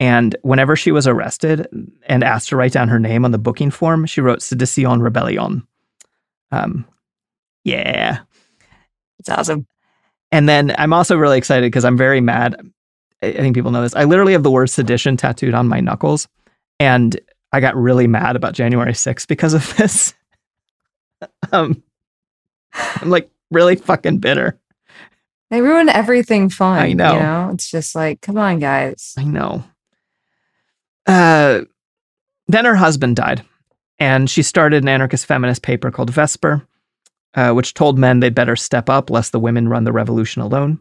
And 0.00 0.36
whenever 0.42 0.76
she 0.76 0.92
was 0.92 1.06
arrested 1.06 1.66
and 2.06 2.22
asked 2.22 2.48
to 2.50 2.56
write 2.56 2.72
down 2.72 2.88
her 2.88 3.00
name 3.00 3.24
on 3.24 3.32
the 3.32 3.38
booking 3.38 3.70
form, 3.70 4.06
she 4.06 4.20
wrote 4.20 4.42
Sedition 4.42 5.02
Rebellion. 5.02 5.66
Um, 6.52 6.86
yeah. 7.64 8.20
It's 9.18 9.28
awesome. 9.28 9.66
And 10.30 10.48
then 10.48 10.74
I'm 10.78 10.92
also 10.92 11.16
really 11.16 11.38
excited 11.38 11.66
because 11.66 11.84
I'm 11.84 11.96
very 11.96 12.20
mad. 12.20 12.60
I 13.22 13.32
think 13.32 13.54
people 13.56 13.72
know 13.72 13.82
this. 13.82 13.96
I 13.96 14.04
literally 14.04 14.32
have 14.32 14.44
the 14.44 14.50
word 14.50 14.70
sedition 14.70 15.16
tattooed 15.16 15.54
on 15.54 15.66
my 15.66 15.80
knuckles. 15.80 16.28
And 16.78 17.18
I 17.52 17.60
got 17.60 17.76
really 17.76 18.06
mad 18.06 18.36
about 18.36 18.54
January 18.54 18.92
6th 18.92 19.26
because 19.26 19.54
of 19.54 19.76
this. 19.76 20.14
um, 21.50 21.82
I'm 22.72 23.10
like 23.10 23.30
really 23.50 23.76
fucking 23.76 24.18
bitter. 24.18 24.58
They 25.50 25.62
ruin 25.62 25.88
everything 25.88 26.50
fun. 26.50 26.78
I 26.78 26.92
know. 26.92 27.14
You 27.14 27.20
know, 27.20 27.50
it's 27.54 27.70
just 27.70 27.94
like, 27.94 28.20
come 28.20 28.36
on, 28.36 28.58
guys. 28.58 29.14
I 29.16 29.24
know. 29.24 29.64
Uh, 31.08 31.62
then 32.46 32.64
her 32.64 32.76
husband 32.76 33.16
died, 33.16 33.42
and 33.98 34.28
she 34.28 34.42
started 34.42 34.82
an 34.82 34.88
anarchist 34.88 35.26
feminist 35.26 35.62
paper 35.62 35.90
called 35.90 36.10
Vesper, 36.10 36.66
uh, 37.34 37.52
which 37.52 37.74
told 37.74 37.98
men 37.98 38.20
they'd 38.20 38.34
better 38.34 38.56
step 38.56 38.88
up 38.88 39.10
lest 39.10 39.32
the 39.32 39.40
women 39.40 39.68
run 39.68 39.84
the 39.84 39.92
revolution 39.92 40.42
alone. 40.42 40.78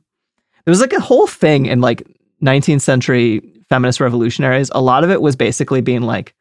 There 0.65 0.71
was 0.71 0.81
like 0.81 0.93
a 0.93 0.99
whole 0.99 1.27
thing 1.27 1.65
in 1.65 1.79
like 1.79 2.05
19th 2.43 2.81
century 2.81 3.41
feminist 3.69 3.99
revolutionaries. 3.99 4.69
A 4.73 4.81
lot 4.81 5.03
of 5.03 5.09
it 5.09 5.21
was 5.21 5.35
basically 5.35 5.81
being 5.81 6.01
like, 6.01 6.35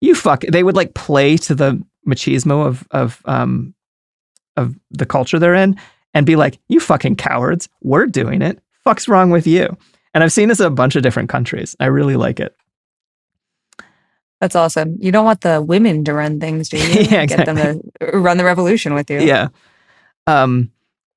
"You 0.00 0.14
fuck." 0.14 0.42
They 0.42 0.62
would 0.62 0.76
like 0.76 0.94
play 0.94 1.36
to 1.38 1.54
the 1.54 1.82
machismo 2.06 2.66
of 2.66 2.86
of 2.90 3.22
um 3.24 3.74
of 4.56 4.74
the 4.90 5.06
culture 5.06 5.38
they're 5.38 5.54
in, 5.54 5.76
and 6.12 6.26
be 6.26 6.36
like, 6.36 6.58
"You 6.68 6.80
fucking 6.80 7.16
cowards, 7.16 7.68
we're 7.82 8.06
doing 8.06 8.42
it. 8.42 8.60
Fuck's 8.82 9.08
wrong 9.08 9.30
with 9.30 9.46
you?" 9.46 9.76
And 10.12 10.22
I've 10.22 10.32
seen 10.32 10.48
this 10.48 10.60
in 10.60 10.66
a 10.66 10.70
bunch 10.70 10.96
of 10.96 11.02
different 11.02 11.28
countries. 11.28 11.74
I 11.80 11.86
really 11.86 12.16
like 12.16 12.38
it. 12.40 12.54
That's 14.40 14.56
awesome. 14.56 14.96
You 15.00 15.12
don't 15.12 15.24
want 15.24 15.40
the 15.40 15.62
women 15.62 16.04
to 16.04 16.12
run 16.12 16.40
things, 16.40 16.68
do 16.68 16.76
you? 16.78 17.02
Yeah, 17.02 17.26
Get 17.26 17.46
them 17.46 17.56
to 18.00 18.18
run 18.18 18.36
the 18.36 18.44
revolution 18.44 18.94
with 18.94 19.10
you. 19.10 19.20
Yeah. 19.20 19.48
Um, 20.26 20.70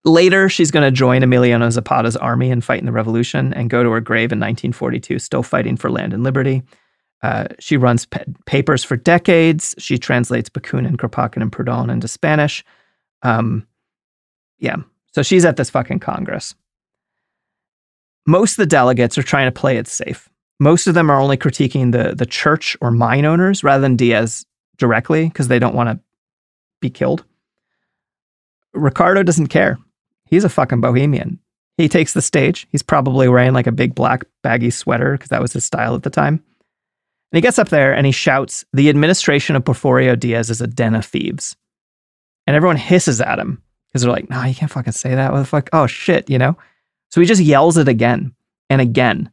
later, 0.06 0.50
she's 0.50 0.72
going 0.72 0.84
to 0.86 0.92
join 0.92 1.22
Emiliano 1.22 1.70
Zapata's 1.72 2.16
army 2.16 2.52
and 2.52 2.64
fight 2.64 2.80
in 2.80 2.86
the 2.86 2.92
revolution 2.92 3.54
and 3.54 3.70
go 3.70 3.84
to 3.84 3.90
her 3.92 4.02
grave 4.02 4.32
in 4.32 4.40
1942, 4.40 5.20
still 5.20 5.44
fighting 5.44 5.78
for 5.78 5.90
land 5.90 6.14
and 6.14 6.24
liberty. 6.24 6.64
Uh, 7.24 7.48
she 7.60 7.78
runs 7.78 8.06
pa- 8.06 8.24
papers 8.46 8.84
for 8.84 8.96
decades. 8.96 9.74
She 9.78 9.98
translates 9.98 10.50
Bakunin, 10.50 10.96
Kropotkin, 10.98 11.42
and 11.42 11.52
Proudhon 11.52 11.92
into 11.92 12.08
Spanish. 12.08 12.64
Um, 13.24 13.68
yeah. 14.60 14.76
So 15.14 15.24
she's 15.24 15.44
at 15.46 15.58
this 15.58 15.70
fucking 15.70 16.00
Congress. 16.00 16.54
Most 18.28 18.52
of 18.52 18.58
the 18.58 18.66
delegates 18.68 19.18
are 19.18 19.24
trying 19.24 19.48
to 19.48 19.52
play 19.60 19.78
it 19.78 19.88
safe. 19.88 20.30
Most 20.60 20.88
of 20.88 20.96
them 20.96 21.10
are 21.10 21.20
only 21.20 21.38
critiquing 21.38 21.92
the 21.92 22.16
the 22.16 22.26
church 22.26 22.76
or 22.82 22.92
mine 22.92 23.26
owners 23.26 23.64
rather 23.64 23.82
than 23.82 23.96
Diaz 23.96 24.46
directly 24.78 25.28
because 25.28 25.48
they 25.48 25.60
don't 25.60 25.76
want 25.76 25.90
to 25.90 26.00
be 26.82 26.90
killed. 26.90 27.24
Ricardo 28.74 29.24
doesn't 29.24 29.48
care. 29.48 29.78
He's 30.26 30.44
a 30.44 30.50
fucking 30.50 30.82
bohemian. 30.82 31.40
He 31.78 31.88
takes 31.88 32.14
the 32.14 32.22
stage. 32.22 32.68
He's 32.72 32.82
probably 32.82 33.28
wearing 33.28 33.54
like 33.54 33.68
a 33.68 33.72
big 33.72 33.94
black 33.94 34.26
baggy 34.42 34.72
sweater 34.72 35.14
because 35.14 35.30
that 35.30 35.42
was 35.42 35.54
his 35.54 35.64
style 35.64 35.96
at 35.96 36.04
the 36.04 36.10
time. 36.10 36.44
And 37.32 37.38
he 37.38 37.42
gets 37.42 37.60
up 37.60 37.70
there 37.70 37.94
and 37.94 38.06
he 38.06 38.12
shouts, 38.12 38.66
The 38.74 38.90
administration 38.90 39.56
of 39.56 39.64
Porfirio 39.64 40.20
Diaz 40.20 40.50
is 40.50 40.62
a 40.62 40.68
den 40.68 40.96
of 40.96 41.06
thieves. 41.06 41.56
And 42.48 42.56
everyone 42.56 42.78
hisses 42.78 43.22
at 43.22 43.40
him 43.40 43.62
because 43.88 44.02
they're 44.02 44.12
like, 44.12 44.30
No, 44.30 44.44
you 44.44 44.56
can't 44.56 44.72
fucking 44.72 44.94
say 44.94 45.14
that. 45.14 45.32
What 45.32 45.40
the 45.40 45.46
fuck? 45.46 45.70
Oh, 45.72 45.88
shit, 45.88 46.30
you 46.30 46.38
know? 46.38 46.58
So 47.12 47.22
he 47.22 47.28
just 47.28 47.42
yells 47.42 47.78
it 47.78 47.88
again 47.88 48.34
and 48.70 48.82
again. 48.82 49.32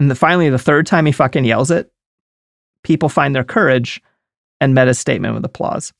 And 0.00 0.10
the, 0.10 0.14
finally, 0.14 0.48
the 0.48 0.58
third 0.58 0.86
time 0.86 1.06
he 1.06 1.12
fucking 1.12 1.44
yells 1.44 1.70
it, 1.70 1.90
people 2.84 3.08
find 3.08 3.34
their 3.34 3.44
courage 3.44 4.02
and 4.60 4.74
met 4.74 4.88
his 4.88 4.98
statement 4.98 5.34
with 5.34 5.44
applause. 5.44 5.92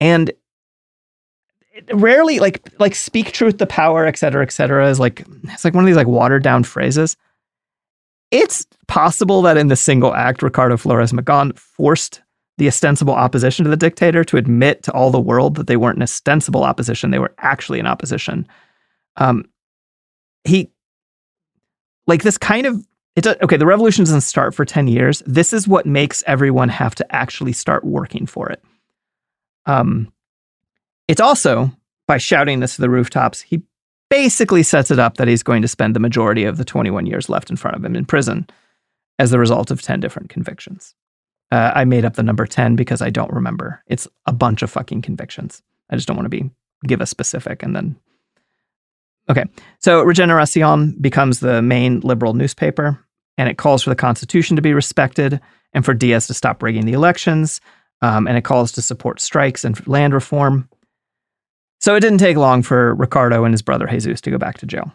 And 0.00 0.30
rarely, 1.92 2.38
like, 2.38 2.62
like 2.78 2.94
speak 2.94 3.32
truth 3.32 3.56
to 3.58 3.66
power, 3.66 4.06
et 4.06 4.18
cetera, 4.18 4.42
et 4.42 4.52
cetera, 4.52 4.88
is 4.88 5.00
like 5.00 5.24
it's 5.44 5.64
like 5.64 5.74
one 5.74 5.84
of 5.84 5.86
these 5.86 5.96
like 5.96 6.06
watered 6.06 6.42
down 6.42 6.64
phrases. 6.64 7.16
It's 8.30 8.66
possible 8.88 9.42
that 9.42 9.56
in 9.56 9.68
the 9.68 9.76
single 9.76 10.14
act, 10.14 10.42
Ricardo 10.42 10.76
Flores 10.76 11.12
Magón 11.12 11.56
forced 11.56 12.22
the 12.58 12.66
ostensible 12.66 13.14
opposition 13.14 13.64
to 13.64 13.70
the 13.70 13.76
dictator 13.76 14.24
to 14.24 14.36
admit 14.36 14.82
to 14.82 14.92
all 14.92 15.10
the 15.10 15.20
world 15.20 15.56
that 15.56 15.66
they 15.66 15.76
weren't 15.76 15.96
an 15.96 16.02
ostensible 16.02 16.64
opposition; 16.64 17.10
they 17.10 17.18
were 17.18 17.34
actually 17.38 17.78
in 17.78 17.86
opposition. 17.86 18.46
Um, 19.16 19.44
he 20.44 20.70
like 22.06 22.22
this 22.22 22.38
kind 22.38 22.66
of 22.66 22.86
it 23.14 23.24
does, 23.24 23.36
okay 23.42 23.56
the 23.56 23.66
revolution 23.66 24.04
doesn't 24.04 24.20
start 24.22 24.54
for 24.54 24.64
10 24.64 24.88
years. 24.88 25.22
This 25.26 25.52
is 25.52 25.66
what 25.66 25.86
makes 25.86 26.22
everyone 26.26 26.68
have 26.68 26.94
to 26.96 27.14
actually 27.14 27.52
start 27.52 27.84
working 27.84 28.26
for 28.26 28.50
it. 28.50 28.62
Um 29.66 30.12
it's 31.08 31.20
also 31.20 31.72
by 32.06 32.18
shouting 32.18 32.60
this 32.60 32.76
to 32.76 32.82
the 32.82 32.90
rooftops 32.90 33.40
he 33.40 33.62
basically 34.08 34.62
sets 34.62 34.90
it 34.90 34.98
up 34.98 35.16
that 35.16 35.28
he's 35.28 35.42
going 35.42 35.62
to 35.62 35.68
spend 35.68 35.94
the 35.96 36.00
majority 36.00 36.44
of 36.44 36.58
the 36.58 36.64
21 36.64 37.06
years 37.06 37.28
left 37.28 37.50
in 37.50 37.56
front 37.56 37.76
of 37.76 37.84
him 37.84 37.96
in 37.96 38.04
prison 38.04 38.48
as 39.18 39.30
the 39.30 39.38
result 39.38 39.70
of 39.70 39.82
10 39.82 39.98
different 40.00 40.28
convictions. 40.28 40.94
Uh, 41.52 41.72
i 41.74 41.84
made 41.84 42.04
up 42.04 42.14
the 42.14 42.22
number 42.22 42.46
10 42.46 42.76
because 42.76 43.02
i 43.02 43.10
don't 43.10 43.32
remember. 43.32 43.82
It's 43.86 44.06
a 44.26 44.32
bunch 44.32 44.62
of 44.62 44.70
fucking 44.70 45.02
convictions. 45.02 45.62
I 45.90 45.96
just 45.96 46.06
don't 46.06 46.16
want 46.16 46.26
to 46.26 46.30
be 46.30 46.50
give 46.86 47.00
a 47.00 47.06
specific 47.06 47.62
and 47.62 47.74
then 47.74 47.96
Okay. 49.28 49.44
So 49.80 50.04
Regeneracion 50.04 51.00
becomes 51.00 51.40
the 51.40 51.62
main 51.62 52.00
liberal 52.00 52.34
newspaper, 52.34 52.98
and 53.38 53.48
it 53.48 53.58
calls 53.58 53.82
for 53.82 53.90
the 53.90 53.96
Constitution 53.96 54.56
to 54.56 54.62
be 54.62 54.74
respected 54.74 55.40
and 55.72 55.84
for 55.84 55.94
Diaz 55.94 56.26
to 56.28 56.34
stop 56.34 56.62
rigging 56.62 56.86
the 56.86 56.92
elections. 56.92 57.60
Um, 58.02 58.26
and 58.28 58.36
it 58.36 58.44
calls 58.44 58.72
to 58.72 58.82
support 58.82 59.20
strikes 59.20 59.64
and 59.64 59.86
land 59.86 60.12
reform. 60.12 60.68
So 61.80 61.94
it 61.94 62.00
didn't 62.00 62.18
take 62.18 62.36
long 62.36 62.62
for 62.62 62.94
Ricardo 62.94 63.44
and 63.44 63.54
his 63.54 63.62
brother 63.62 63.86
Jesus 63.86 64.20
to 64.20 64.30
go 64.30 64.36
back 64.36 64.58
to 64.58 64.66
jail. 64.66 64.92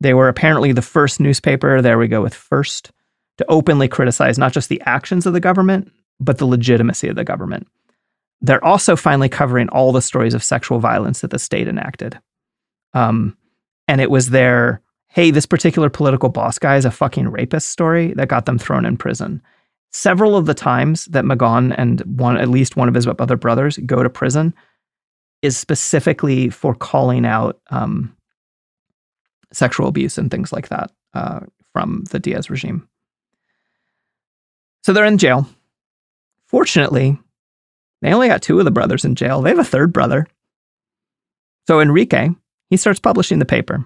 They 0.00 0.14
were 0.14 0.28
apparently 0.28 0.72
the 0.72 0.82
first 0.82 1.20
newspaper, 1.20 1.80
there 1.80 1.98
we 1.98 2.08
go 2.08 2.20
with 2.20 2.34
first, 2.34 2.90
to 3.38 3.46
openly 3.48 3.86
criticize 3.88 4.36
not 4.36 4.52
just 4.52 4.68
the 4.68 4.82
actions 4.84 5.26
of 5.26 5.32
the 5.32 5.40
government, 5.40 5.92
but 6.18 6.38
the 6.38 6.46
legitimacy 6.46 7.08
of 7.08 7.16
the 7.16 7.24
government. 7.24 7.68
They're 8.40 8.64
also 8.64 8.96
finally 8.96 9.28
covering 9.28 9.68
all 9.68 9.92
the 9.92 10.02
stories 10.02 10.34
of 10.34 10.44
sexual 10.44 10.80
violence 10.80 11.20
that 11.20 11.30
the 11.30 11.38
state 11.38 11.68
enacted. 11.68 12.18
Um, 12.94 13.36
and 13.86 14.00
it 14.00 14.10
was 14.10 14.30
their, 14.30 14.80
hey, 15.08 15.30
this 15.30 15.46
particular 15.46 15.90
political 15.90 16.28
boss 16.28 16.58
guy 16.58 16.76
is 16.76 16.84
a 16.84 16.90
fucking 16.90 17.28
rapist 17.28 17.70
story 17.70 18.12
that 18.14 18.28
got 18.28 18.46
them 18.46 18.58
thrown 18.58 18.84
in 18.84 18.96
prison. 18.96 19.42
Several 19.90 20.36
of 20.36 20.46
the 20.46 20.54
times 20.54 21.06
that 21.06 21.24
Magón 21.24 21.74
and 21.76 22.00
one, 22.02 22.36
at 22.36 22.48
least 22.48 22.76
one 22.76 22.88
of 22.88 22.94
his 22.94 23.06
other 23.06 23.36
brothers 23.36 23.78
go 23.86 24.02
to 24.02 24.10
prison 24.10 24.54
is 25.40 25.56
specifically 25.56 26.50
for 26.50 26.74
calling 26.74 27.24
out 27.24 27.60
um, 27.70 28.14
sexual 29.52 29.88
abuse 29.88 30.18
and 30.18 30.30
things 30.30 30.52
like 30.52 30.68
that 30.68 30.90
uh, 31.14 31.40
from 31.72 32.04
the 32.10 32.18
Diaz 32.18 32.50
regime. 32.50 32.86
So 34.82 34.92
they're 34.92 35.04
in 35.04 35.18
jail. 35.18 35.46
Fortunately, 36.46 37.18
they 38.02 38.12
only 38.12 38.28
got 38.28 38.42
two 38.42 38.58
of 38.58 38.64
the 38.64 38.70
brothers 38.70 39.04
in 39.04 39.14
jail. 39.14 39.42
They 39.42 39.50
have 39.50 39.58
a 39.58 39.64
third 39.64 39.92
brother. 39.92 40.26
So 41.66 41.80
Enrique, 41.80 42.30
he 42.70 42.76
starts 42.76 43.00
publishing 43.00 43.38
the 43.38 43.44
paper. 43.44 43.84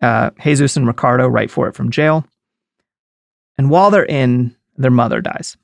Uh, 0.00 0.30
Jesus 0.42 0.76
and 0.76 0.86
Ricardo 0.86 1.26
write 1.28 1.50
for 1.50 1.68
it 1.68 1.74
from 1.74 1.90
jail. 1.90 2.26
And 3.58 3.70
while 3.70 3.90
they're 3.90 4.04
in, 4.04 4.54
their 4.76 4.90
mother 4.90 5.20
dies. 5.20 5.56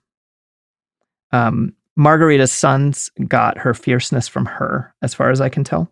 Um, 1.33 1.75
Margarita's 1.97 2.53
sons 2.53 3.11
got 3.29 3.59
her 3.59 3.75
fierceness 3.75 4.29
from 4.29 4.47
her, 4.47 4.95
as 5.03 5.13
far 5.13 5.31
as 5.31 5.41
I 5.41 5.49
can 5.49 5.65
tell. 5.65 5.91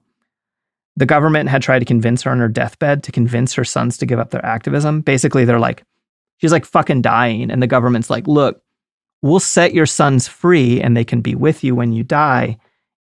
The 0.97 1.07
government 1.07 1.49
had 1.49 1.63
tried 1.63 1.79
to 1.81 1.85
convince 1.85 2.23
her 2.23 2.31
on 2.31 2.41
her 2.41 2.49
deathbed 2.49 3.03
to 3.05 3.13
convince 3.13 3.55
her 3.55 3.65
sons 3.65 3.99
to 3.99 4.07
give 4.07 4.19
up 4.19 4.31
their 4.31 4.45
activism. 4.45 5.03
Basically, 5.03 5.45
they're 5.45 5.61
like, 5.61 5.85
she's 6.39 6.53
like 6.53 6.65
fucking 6.65 7.03
dying. 7.03 7.51
And 7.51 7.63
the 7.63 7.67
government's 7.67 8.11
like, 8.11 8.27
look, 8.27 8.63
we'll 9.23 9.41
set 9.41 9.75
your 9.75 9.87
sons 9.87 10.27
free 10.27 10.81
and 10.81 10.97
they 10.97 11.05
can 11.05 11.21
be 11.21 11.35
with 11.35 11.63
you 11.63 11.75
when 11.75 11.93
you 11.93 12.03
die 12.03 12.59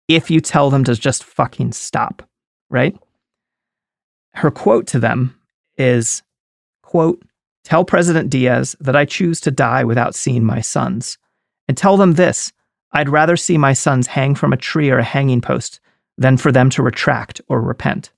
if 0.07 0.31
you 0.31 0.39
tell 0.39 0.69
them 0.69 0.83
to 0.85 0.95
just 0.95 1.23
fucking 1.23 1.71
stop, 1.71 2.27
right? 2.69 2.97
Her 4.37 4.51
quote 4.51 4.85
to 4.87 4.99
them 4.99 5.35
is, 5.79 6.21
quote, 6.83 7.23
tell 7.63 7.83
President 7.83 8.29
Diaz 8.29 8.75
that 8.79 8.95
I 8.95 9.03
choose 9.03 9.41
to 9.41 9.51
die 9.51 9.83
without 9.83 10.13
seeing 10.13 10.45
my 10.45 10.61
sons. 10.61 11.17
And 11.67 11.75
tell 11.75 11.97
them 11.97 12.13
this 12.13 12.53
I'd 12.91 13.09
rather 13.09 13.35
see 13.35 13.57
my 13.57 13.73
sons 13.73 14.05
hang 14.05 14.35
from 14.35 14.53
a 14.53 14.57
tree 14.57 14.91
or 14.91 14.99
a 14.99 15.03
hanging 15.03 15.41
post 15.41 15.79
than 16.19 16.37
for 16.37 16.51
them 16.51 16.69
to 16.69 16.83
retract 16.83 17.41
or 17.49 17.59
repent. 17.59 18.11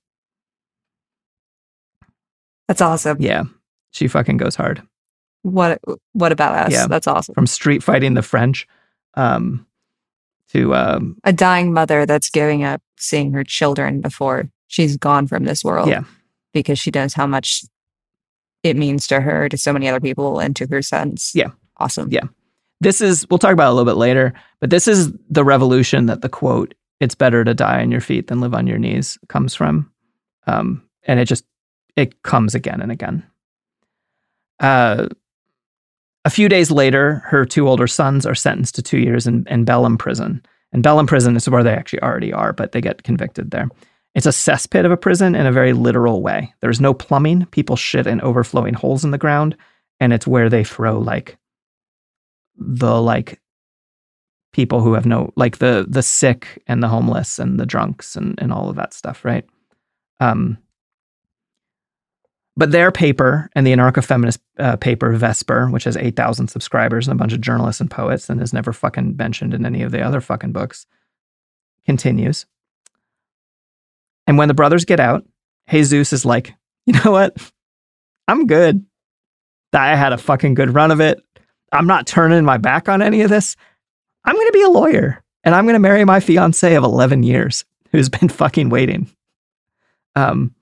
That's 2.68 2.82
awesome. 2.82 3.16
Yeah. 3.18 3.44
She 3.90 4.06
fucking 4.06 4.36
goes 4.36 4.54
hard. 4.54 4.82
What 5.40 5.80
what 6.12 6.32
about 6.32 6.66
us? 6.66 6.72
Yeah. 6.72 6.86
That's 6.86 7.06
awesome. 7.06 7.34
From 7.34 7.46
street 7.46 7.82
fighting 7.82 8.12
the 8.12 8.22
French 8.22 8.68
um, 9.14 9.66
to 10.52 10.74
um, 10.74 11.16
A 11.24 11.32
dying 11.32 11.72
mother 11.72 12.04
that's 12.04 12.28
giving 12.28 12.62
up 12.62 12.82
seeing 12.98 13.32
her 13.32 13.42
children 13.42 14.02
before 14.02 14.50
she's 14.70 14.96
gone 14.96 15.26
from 15.26 15.44
this 15.44 15.62
world. 15.62 15.88
Yeah. 15.88 16.04
Because 16.54 16.78
she 16.78 16.90
knows 16.92 17.12
how 17.12 17.26
much 17.26 17.64
it 18.62 18.76
means 18.76 19.06
to 19.08 19.20
her, 19.20 19.48
to 19.48 19.58
so 19.58 19.72
many 19.72 19.88
other 19.88 20.00
people, 20.00 20.38
and 20.38 20.54
to 20.56 20.66
her 20.68 20.80
sons. 20.80 21.32
Yeah. 21.34 21.50
Awesome. 21.78 22.08
Yeah. 22.10 22.24
This 22.80 23.00
is, 23.00 23.26
we'll 23.28 23.38
talk 23.38 23.52
about 23.52 23.68
it 23.68 23.72
a 23.72 23.74
little 23.74 23.92
bit 23.92 23.98
later, 23.98 24.32
but 24.60 24.70
this 24.70 24.88
is 24.88 25.12
the 25.28 25.44
revolution 25.44 26.06
that 26.06 26.22
the 26.22 26.28
quote, 26.28 26.74
it's 27.00 27.14
better 27.14 27.44
to 27.44 27.52
die 27.52 27.82
on 27.82 27.90
your 27.90 28.00
feet 28.00 28.28
than 28.28 28.40
live 28.40 28.54
on 28.54 28.66
your 28.66 28.78
knees, 28.78 29.18
comes 29.28 29.54
from. 29.54 29.90
Um, 30.46 30.82
and 31.04 31.18
it 31.20 31.26
just, 31.26 31.44
it 31.96 32.22
comes 32.22 32.54
again 32.54 32.80
and 32.80 32.92
again. 32.92 33.22
Uh, 34.60 35.08
a 36.24 36.30
few 36.30 36.48
days 36.48 36.70
later, 36.70 37.22
her 37.26 37.44
two 37.44 37.68
older 37.68 37.86
sons 37.86 38.24
are 38.24 38.34
sentenced 38.34 38.74
to 38.76 38.82
two 38.82 38.98
years 38.98 39.26
in, 39.26 39.46
in 39.48 39.64
Belén 39.64 39.98
prison. 39.98 40.44
And 40.72 40.84
Belén 40.84 41.06
prison 41.06 41.34
is 41.36 41.48
where 41.48 41.64
they 41.64 41.72
actually 41.72 42.02
already 42.02 42.32
are, 42.32 42.52
but 42.52 42.72
they 42.72 42.80
get 42.80 43.02
convicted 43.02 43.50
there. 43.50 43.68
It's 44.14 44.26
a 44.26 44.30
cesspit 44.30 44.84
of 44.84 44.90
a 44.90 44.96
prison 44.96 45.34
in 45.34 45.46
a 45.46 45.52
very 45.52 45.72
literal 45.72 46.20
way. 46.20 46.52
There's 46.60 46.80
no 46.80 46.92
plumbing. 46.92 47.46
People 47.46 47.76
shit 47.76 48.06
in 48.06 48.20
overflowing 48.20 48.74
holes 48.74 49.04
in 49.04 49.12
the 49.12 49.18
ground. 49.18 49.56
And 50.00 50.12
it's 50.12 50.26
where 50.26 50.48
they 50.48 50.64
throw 50.64 50.98
like 50.98 51.38
the 52.56 53.00
like 53.00 53.40
people 54.52 54.80
who 54.80 54.94
have 54.94 55.06
no 55.06 55.32
like 55.36 55.58
the 55.58 55.86
the 55.88 56.02
sick 56.02 56.62
and 56.66 56.82
the 56.82 56.88
homeless 56.88 57.38
and 57.38 57.60
the 57.60 57.66
drunks 57.66 58.16
and, 58.16 58.36
and 58.42 58.52
all 58.52 58.68
of 58.68 58.76
that 58.76 58.92
stuff, 58.92 59.24
right? 59.24 59.44
Um 60.18 60.58
but 62.56 62.72
their 62.72 62.90
paper 62.90 63.48
and 63.54 63.66
the 63.66 63.72
anarcho 63.72 64.04
feminist 64.04 64.40
uh, 64.58 64.76
paper 64.76 65.12
Vesper, 65.12 65.70
which 65.70 65.84
has 65.84 65.96
8,000 65.96 66.48
subscribers 66.48 67.08
and 67.08 67.16
a 67.16 67.18
bunch 67.18 67.32
of 67.32 67.40
journalists 67.40 67.80
and 67.80 67.90
poets 67.90 68.28
and 68.28 68.42
is 68.42 68.52
never 68.52 68.72
fucking 68.72 69.16
mentioned 69.16 69.54
in 69.54 69.64
any 69.64 69.82
of 69.82 69.92
the 69.92 70.02
other 70.02 70.20
fucking 70.20 70.52
books, 70.52 70.84
continues. 71.86 72.44
And 74.30 74.38
when 74.38 74.46
the 74.46 74.54
brothers 74.54 74.84
get 74.84 75.00
out, 75.00 75.24
Jesus 75.68 76.12
is 76.12 76.24
like, 76.24 76.54
you 76.86 76.92
know 77.04 77.10
what? 77.10 77.36
I'm 78.28 78.46
good. 78.46 78.86
I 79.72 79.96
had 79.96 80.12
a 80.12 80.18
fucking 80.18 80.54
good 80.54 80.72
run 80.72 80.92
of 80.92 81.00
it. 81.00 81.20
I'm 81.72 81.88
not 81.88 82.06
turning 82.06 82.44
my 82.44 82.56
back 82.56 82.88
on 82.88 83.02
any 83.02 83.22
of 83.22 83.28
this. 83.28 83.56
I'm 84.24 84.36
going 84.36 84.46
to 84.46 84.52
be 84.52 84.62
a 84.62 84.68
lawyer 84.68 85.24
and 85.42 85.52
I'm 85.52 85.64
going 85.64 85.74
to 85.74 85.80
marry 85.80 86.04
my 86.04 86.20
fiance 86.20 86.72
of 86.76 86.84
11 86.84 87.24
years 87.24 87.64
who's 87.90 88.08
been 88.20 88.28
fucking 88.28 88.68
waiting. 88.68 89.10
Um, 90.14 90.54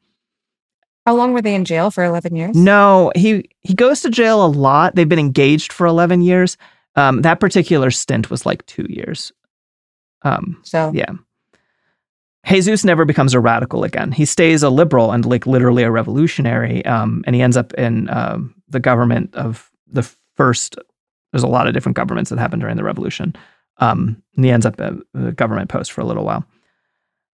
How 1.05 1.15
long 1.15 1.35
were 1.35 1.43
they 1.43 1.55
in 1.55 1.67
jail 1.67 1.91
for 1.91 2.05
11 2.05 2.37
years? 2.37 2.57
no, 2.57 3.13
he 3.15 3.51
he 3.61 3.75
goes 3.75 4.01
to 4.01 4.09
jail 4.09 4.43
a 4.43 4.49
lot. 4.49 4.95
They've 4.95 5.07
been 5.07 5.19
engaged 5.19 5.75
for 5.75 5.87
11 5.87 6.23
years. 6.23 6.57
Um, 6.97 7.21
that 7.21 7.39
particular 7.39 7.91
stint 7.91 8.31
was 8.31 8.47
like 8.47 8.65
2 8.65 8.87
years. 8.89 9.31
Um, 10.23 10.59
So 10.63 10.91
yeah. 10.95 11.13
Jesus 12.49 12.85
never 12.85 13.05
becomes 13.05 13.35
a 13.35 13.41
radical 13.41 13.85
again. 13.85 14.11
He 14.11 14.25
stays 14.25 14.63
a 14.63 14.71
liberal 14.71 15.13
and 15.13 15.25
like 15.27 15.47
literally 15.47 15.83
a 15.83 15.91
revolutionary. 15.91 16.85
Um, 16.87 17.23
and 17.27 17.37
he 17.37 17.43
ends 17.43 17.57
up 17.57 17.75
in 17.75 18.09
um, 18.11 18.55
the 18.69 18.81
government 18.81 19.35
of 19.35 19.71
the 19.87 20.03
first. 20.35 20.77
There's 21.33 21.43
a 21.43 21.49
lot 21.49 21.69
of 21.69 21.75
different 21.75 21.97
governments 21.97 22.31
that 22.31 22.39
happened 22.39 22.63
during 22.63 22.77
the 22.77 22.85
revolution. 22.85 23.35
Um, 23.79 24.23
and 24.35 24.45
he 24.45 24.51
ends 24.51 24.67
up 24.67 24.81
at 24.81 24.95
the 25.13 25.33
government 25.33 25.69
post 25.69 25.93
for 25.93 26.01
a 26.01 26.05
little 26.05 26.25
while. 26.25 26.45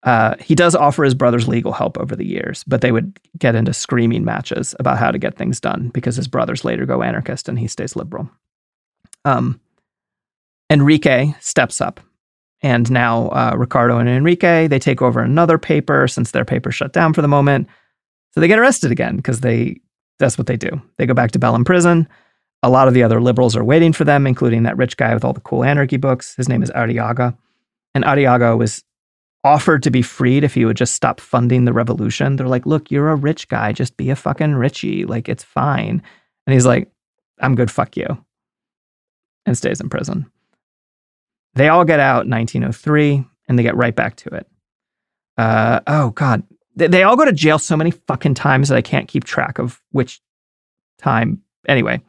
Uh, 0.03 0.37
he 0.41 0.55
does 0.55 0.74
offer 0.74 1.05
his 1.05 1.15
brothers 1.15 1.47
legal 1.47 1.73
help 1.73 1.99
over 1.99 2.16
the 2.16 2.24
years, 2.24 2.65
but 2.65 2.81
they 2.81 2.91
would 2.91 3.19
get 3.37 3.55
into 3.55 3.74
screaming 3.74 4.24
matches 4.24 4.74
about 4.78 4.97
how 4.97 5.11
to 5.11 5.19
get 5.19 5.37
things 5.37 5.61
done 5.61 5.89
because 5.89 6.16
his 6.16 6.28
brothers 6.28 6.65
later 6.65 6.87
go 6.87 7.03
anarchist 7.03 7.49
and 7.49 7.59
he 7.59 7.66
stays 7.66 7.97
liberal. 7.97 8.31
Um, 9.27 9.61
Enrique 10.70 11.35
steps 11.41 11.81
up 11.82 12.01
and 12.62 12.91
now 12.91 13.28
uh, 13.28 13.55
Ricardo 13.57 13.99
and 13.99 14.09
Enrique 14.09 14.66
they 14.66 14.78
take 14.78 15.03
over 15.03 15.20
another 15.20 15.59
paper 15.59 16.07
since 16.07 16.31
their 16.31 16.45
paper 16.45 16.70
shut 16.70 16.93
down 16.93 17.12
for 17.12 17.23
the 17.23 17.28
moment. 17.28 17.69
So 18.32 18.41
they 18.41 18.49
get 18.49 18.59
arrested 18.59 18.93
again 18.93 19.16
because 19.16 19.41
they 19.41 19.81
that's 20.19 20.39
what 20.39 20.47
they 20.47 20.57
do. 20.57 20.81
They 20.99 21.07
go 21.07 21.15
back 21.15 21.32
to 21.32 21.39
Belén 21.39 21.65
prison. 21.65 22.07
A 22.62 22.69
lot 22.69 22.89
of 22.89 22.95
the 22.95 23.03
other 23.03 23.23
liberals 23.23 23.57
are 23.57 23.65
waiting 23.65 23.93
for 23.93 24.05
them, 24.05 24.27
including 24.27 24.65
that 24.65 24.77
rich 24.77 24.97
guy 24.99 25.15
with 25.15 25.24
all 25.24 25.32
the 25.32 25.41
cool 25.41 25.65
anarchy 25.65 25.97
books. 25.97 26.37
His 26.37 26.49
name 26.49 26.62
is 26.62 26.70
Arriaga, 26.73 27.37
and 27.95 28.05
Arriaga 28.05 28.57
was 28.57 28.85
offered 29.43 29.82
to 29.82 29.91
be 29.91 30.03
freed 30.03 30.45
if 30.45 30.53
he 30.53 30.66
would 30.66 30.77
just 30.77 30.95
stop 30.95 31.19
funding 31.20 31.65
the 31.65 31.73
revolution. 31.73 32.37
They're 32.37 32.47
like, 32.47 32.66
"Look, 32.66 32.91
you're 32.91 33.09
a 33.09 33.16
rich 33.16 33.49
guy. 33.49 33.73
Just 33.73 33.97
be 33.97 34.11
a 34.11 34.16
fucking 34.16 34.55
richie. 34.55 35.07
Like 35.07 35.28
it's 35.28 35.43
fine." 35.43 36.03
And 36.47 36.55
he's 36.55 36.66
like, 36.66 36.91
"I'm 37.41 37.55
good. 37.55 37.70
Fuck 37.70 37.97
you," 37.97 38.24
and 39.47 39.57
stays 39.57 39.81
in 39.81 39.89
prison. 39.89 40.31
They 41.55 41.69
all 41.69 41.85
get 41.85 42.01
out 42.01 42.25
in 42.25 42.31
1903 42.31 43.25
and 43.49 43.59
they 43.59 43.63
get 43.63 43.77
right 43.77 43.95
back 43.95 44.17
to 44.17 44.29
it. 44.31 44.47
Uh, 45.37 45.81
oh, 45.87 46.11
God. 46.11 46.43
They, 46.77 46.87
they 46.87 47.03
all 47.03 47.17
go 47.17 47.25
to 47.25 47.33
jail 47.33 47.59
so 47.59 47.77
many 47.77 47.91
fucking 47.91 48.35
times 48.35 48.69
that 48.69 48.77
I 48.77 48.83
can't 48.83 49.09
keep 49.09 49.25
track 49.25 49.59
of 49.59 49.81
which 49.91 50.21
time. 50.99 51.43
Anyway, 51.67 52.01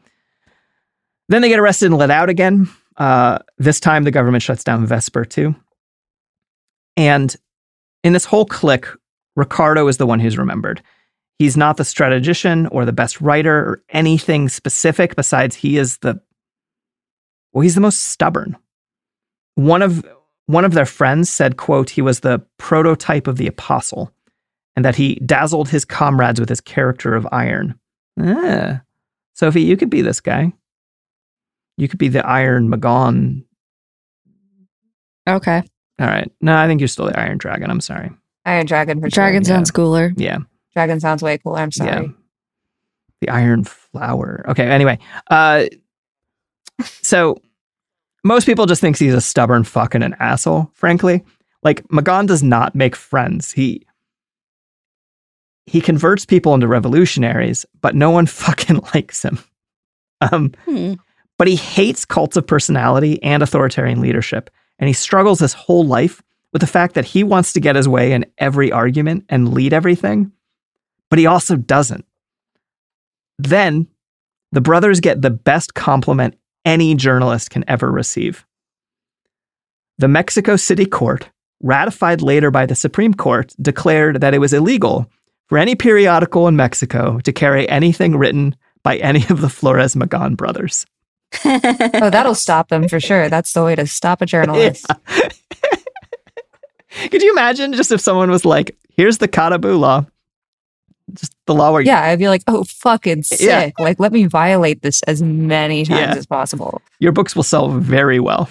then 1.29 1.41
they 1.41 1.49
get 1.49 1.59
arrested 1.59 1.87
and 1.87 1.97
let 1.97 2.11
out 2.11 2.29
again. 2.29 2.69
Uh, 2.97 3.39
this 3.57 3.79
time 3.79 4.03
the 4.03 4.11
government 4.11 4.43
shuts 4.43 4.63
down 4.63 4.85
Vesper 4.85 5.25
too. 5.25 5.55
And 6.97 7.35
in 8.03 8.13
this 8.13 8.25
whole 8.25 8.45
clique, 8.45 8.87
Ricardo 9.35 9.87
is 9.87 9.97
the 9.97 10.05
one 10.05 10.19
who's 10.19 10.37
remembered. 10.37 10.81
He's 11.39 11.57
not 11.57 11.77
the 11.77 11.85
strategician 11.85 12.67
or 12.67 12.85
the 12.85 12.93
best 12.93 13.21
writer 13.21 13.57
or 13.57 13.83
anything 13.89 14.49
specific 14.49 15.15
besides 15.15 15.55
he 15.55 15.77
is 15.77 15.97
the 15.99 16.21
well, 17.53 17.63
he's 17.63 17.75
the 17.75 17.81
most 17.81 18.03
stubborn 18.03 18.55
one 19.55 19.81
of 19.81 20.05
one 20.47 20.65
of 20.65 20.73
their 20.73 20.85
friends 20.85 21.29
said 21.29 21.57
quote 21.57 21.89
he 21.89 22.01
was 22.01 22.19
the 22.19 22.41
prototype 22.57 23.27
of 23.27 23.37
the 23.37 23.47
apostle 23.47 24.11
and 24.75 24.83
that 24.85 24.95
he 24.95 25.15
dazzled 25.25 25.69
his 25.69 25.85
comrades 25.85 26.39
with 26.39 26.49
his 26.49 26.61
character 26.61 27.15
of 27.15 27.27
iron. 27.31 27.75
Ah. 28.19 28.81
Sophie, 29.33 29.61
you 29.61 29.77
could 29.77 29.89
be 29.89 30.01
this 30.01 30.19
guy. 30.19 30.53
You 31.77 31.87
could 31.87 31.99
be 31.99 32.09
the 32.09 32.25
Iron 32.25 32.69
Magón. 32.69 33.43
Okay. 35.27 35.63
All 35.99 36.07
right. 36.07 36.31
No, 36.41 36.55
I 36.55 36.67
think 36.67 36.81
you're 36.81 36.87
still 36.87 37.05
the 37.05 37.19
Iron 37.19 37.37
Dragon. 37.37 37.69
I'm 37.69 37.81
sorry. 37.81 38.11
Iron 38.45 38.65
Dragon 38.65 39.01
for 39.01 39.09
Dragon 39.09 39.43
sure. 39.43 39.55
sounds 39.55 39.71
cooler. 39.71 40.13
Yeah. 40.15 40.39
Dragon 40.73 40.99
sounds 40.99 41.23
way 41.23 41.37
cooler. 41.37 41.59
I'm 41.59 41.71
sorry. 41.71 41.89
Yeah. 41.89 42.07
The 43.21 43.29
Iron 43.29 43.63
Flower. 43.63 44.45
Okay. 44.49 44.67
Anyway, 44.69 44.99
uh, 45.29 45.65
so 46.83 47.37
most 48.23 48.45
people 48.45 48.65
just 48.65 48.81
thinks 48.81 48.99
he's 48.99 49.13
a 49.13 49.21
stubborn 49.21 49.63
fucking 49.63 50.03
an 50.03 50.15
asshole. 50.19 50.69
Frankly, 50.73 51.23
like 51.63 51.83
Magón 51.87 52.27
does 52.27 52.43
not 52.43 52.75
make 52.75 52.95
friends. 52.95 53.51
He 53.51 53.85
he 55.67 55.79
converts 55.79 56.25
people 56.25 56.53
into 56.53 56.67
revolutionaries, 56.67 57.65
but 57.81 57.95
no 57.95 58.09
one 58.09 58.25
fucking 58.27 58.81
likes 58.93 59.23
him. 59.23 59.39
Um, 60.21 60.51
Hmm. 60.65 60.93
but 61.37 61.47
he 61.47 61.55
hates 61.55 62.05
cults 62.05 62.37
of 62.37 62.45
personality 62.45 63.21
and 63.23 63.41
authoritarian 63.41 64.01
leadership, 64.01 64.49
and 64.79 64.87
he 64.87 64.93
struggles 64.93 65.39
his 65.39 65.53
whole 65.53 65.85
life 65.85 66.21
with 66.53 66.61
the 66.61 66.67
fact 66.67 66.93
that 66.95 67.05
he 67.05 67.23
wants 67.23 67.53
to 67.53 67.59
get 67.59 67.75
his 67.75 67.87
way 67.87 68.11
in 68.11 68.25
every 68.37 68.71
argument 68.71 69.25
and 69.29 69.53
lead 69.53 69.73
everything, 69.73 70.31
but 71.09 71.17
he 71.17 71.25
also 71.25 71.55
doesn't. 71.55 72.05
Then 73.39 73.87
the 74.51 74.61
brothers 74.61 74.99
get 74.99 75.21
the 75.21 75.29
best 75.31 75.73
compliment 75.73 76.35
any 76.65 76.95
journalist 76.95 77.49
can 77.49 77.63
ever 77.67 77.91
receive. 77.91 78.45
The 79.97 80.07
Mexico 80.07 80.55
City 80.55 80.85
court, 80.85 81.29
ratified 81.61 82.21
later 82.21 82.51
by 82.51 82.65
the 82.65 82.75
Supreme 82.75 83.13
Court, 83.13 83.53
declared 83.61 84.21
that 84.21 84.33
it 84.33 84.39
was 84.39 84.53
illegal 84.53 85.09
for 85.47 85.57
any 85.57 85.75
periodical 85.75 86.47
in 86.47 86.55
Mexico 86.55 87.19
to 87.19 87.31
carry 87.31 87.67
anything 87.69 88.15
written 88.15 88.55
by 88.83 88.97
any 88.97 89.25
of 89.29 89.41
the 89.41 89.49
Flores 89.49 89.95
Magón 89.95 90.35
brothers. 90.35 90.85
Oh, 91.45 92.09
that'll 92.09 92.35
stop 92.35 92.69
them 92.69 92.87
for 92.87 92.99
sure. 92.99 93.29
That's 93.29 93.53
the 93.53 93.63
way 93.63 93.75
to 93.75 93.85
stop 93.87 94.21
a 94.21 94.25
journalist. 94.25 94.85
Could 97.09 97.21
you 97.21 97.31
imagine 97.31 97.73
just 97.73 97.91
if 97.91 98.01
someone 98.01 98.29
was 98.29 98.45
like, 98.45 98.77
here's 98.95 99.19
the 99.19 99.27
Kat 99.27 99.53
Abu 99.53 99.75
law? 99.75 100.05
Just 101.15 101.33
the 101.47 101.53
law 101.53 101.71
where 101.71 101.81
Yeah, 101.81 102.01
I'd 102.01 102.19
be 102.19 102.27
like, 102.27 102.43
oh, 102.47 102.63
fucking 102.65 103.23
sick. 103.23 103.41
Yeah. 103.41 103.71
Like, 103.79 103.99
let 103.99 104.11
me 104.11 104.25
violate 104.25 104.81
this 104.81 105.01
as 105.03 105.21
many 105.21 105.85
times 105.85 105.99
Yeah. 105.99 106.15
as 106.15 106.25
possible. 106.25 106.81
your 106.99 107.11
books 107.11 107.35
will 107.35 107.43
sell 107.43 107.69
very 107.69 108.19
well. 108.19 108.49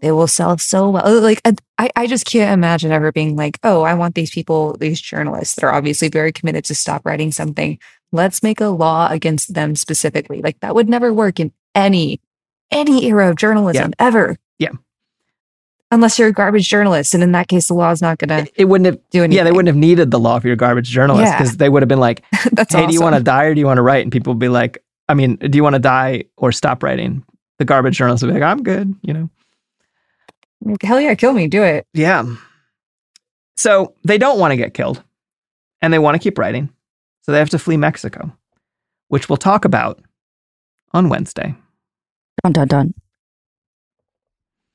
They 0.00 0.12
will 0.12 0.26
sell 0.26 0.58
so 0.58 0.90
well. 0.90 1.20
Like, 1.22 1.40
I, 1.78 1.88
I 1.96 2.06
just 2.06 2.26
can't 2.26 2.52
imagine 2.52 2.92
ever 2.92 3.10
being 3.10 3.36
like, 3.36 3.58
oh, 3.62 3.82
I 3.82 3.94
want 3.94 4.14
these 4.14 4.30
people, 4.30 4.76
these 4.78 5.00
journalists 5.00 5.54
that 5.54 5.64
are 5.64 5.72
obviously 5.72 6.08
very 6.08 6.30
committed 6.30 6.64
to 6.66 6.74
stop 6.74 7.06
writing 7.06 7.32
something. 7.32 7.78
Let's 8.12 8.42
make 8.42 8.60
a 8.60 8.66
law 8.66 9.08
against 9.10 9.54
them 9.54 9.74
specifically. 9.74 10.42
Like, 10.42 10.60
that 10.60 10.74
would 10.74 10.90
never 10.90 11.12
work 11.12 11.40
in 11.40 11.52
any, 11.74 12.20
any 12.70 13.06
era 13.06 13.30
of 13.30 13.36
journalism 13.36 13.92
ever. 13.98 14.36
Yeah. 14.58 14.72
Unless 15.90 16.18
you're 16.18 16.28
a 16.28 16.32
garbage 16.32 16.68
journalist. 16.68 17.14
And 17.14 17.22
in 17.22 17.32
that 17.32 17.46
case, 17.48 17.68
the 17.68 17.74
law 17.74 17.90
is 17.92 18.02
not 18.02 18.18
going 18.18 18.28
to 18.28 18.38
It, 18.50 18.52
it 18.56 18.64
wouldn't 18.64 18.86
have, 18.86 18.98
do 19.10 19.22
anything. 19.22 19.36
yeah, 19.36 19.44
they 19.44 19.52
wouldn't 19.52 19.68
have 19.68 19.76
needed 19.76 20.10
the 20.10 20.18
law 20.18 20.36
if 20.36 20.42
you're 20.44 20.54
a 20.54 20.56
garbage 20.56 20.88
journalist 20.88 21.24
Yeah. 21.26 21.38
because 21.38 21.56
they 21.58 21.68
would 21.68 21.82
have 21.82 21.88
been 21.88 22.00
like, 22.00 22.24
That's 22.52 22.74
hey, 22.74 22.86
do 22.86 22.92
you 22.92 23.00
want 23.00 23.14
to 23.16 23.22
die 23.22 23.44
or 23.44 23.54
do 23.54 23.60
you 23.60 23.66
want 23.66 23.78
to 23.78 23.82
write? 23.82 24.02
And 24.04 24.10
people 24.10 24.32
would 24.32 24.40
be 24.40 24.48
like, 24.48 24.82
I 25.08 25.14
mean, 25.14 25.36
do 25.36 25.56
you 25.56 25.62
want 25.62 25.74
to 25.74 25.78
die 25.80 26.24
or 26.36 26.50
stop 26.50 26.82
writing? 26.82 27.24
The 27.58 27.64
garbage 27.64 27.96
journalist 27.96 28.22
would 28.24 28.34
be 28.34 28.40
like, 28.40 28.42
I'm 28.50 28.62
good, 28.62 28.94
you 29.02 29.12
know? 29.12 29.30
Hell 30.82 31.00
yeah, 31.00 31.14
kill 31.14 31.32
me. 31.32 31.46
Do 31.46 31.62
it. 31.62 31.86
Yeah. 31.92 32.24
So 33.56 33.94
they 34.02 34.18
don't 34.18 34.38
want 34.40 34.50
to 34.52 34.56
get 34.56 34.74
killed 34.74 35.02
and 35.82 35.92
they 35.92 35.98
want 36.00 36.14
to 36.16 36.18
keep 36.18 36.38
writing. 36.38 36.70
So 37.22 37.30
they 37.32 37.38
have 37.38 37.50
to 37.50 37.58
flee 37.58 37.76
Mexico, 37.76 38.34
which 39.08 39.28
we'll 39.28 39.36
talk 39.36 39.64
about 39.64 40.00
on 40.92 41.08
Wednesday. 41.08 41.54
Dun 42.42 42.52
dun 42.52 42.66
dun. 42.66 42.94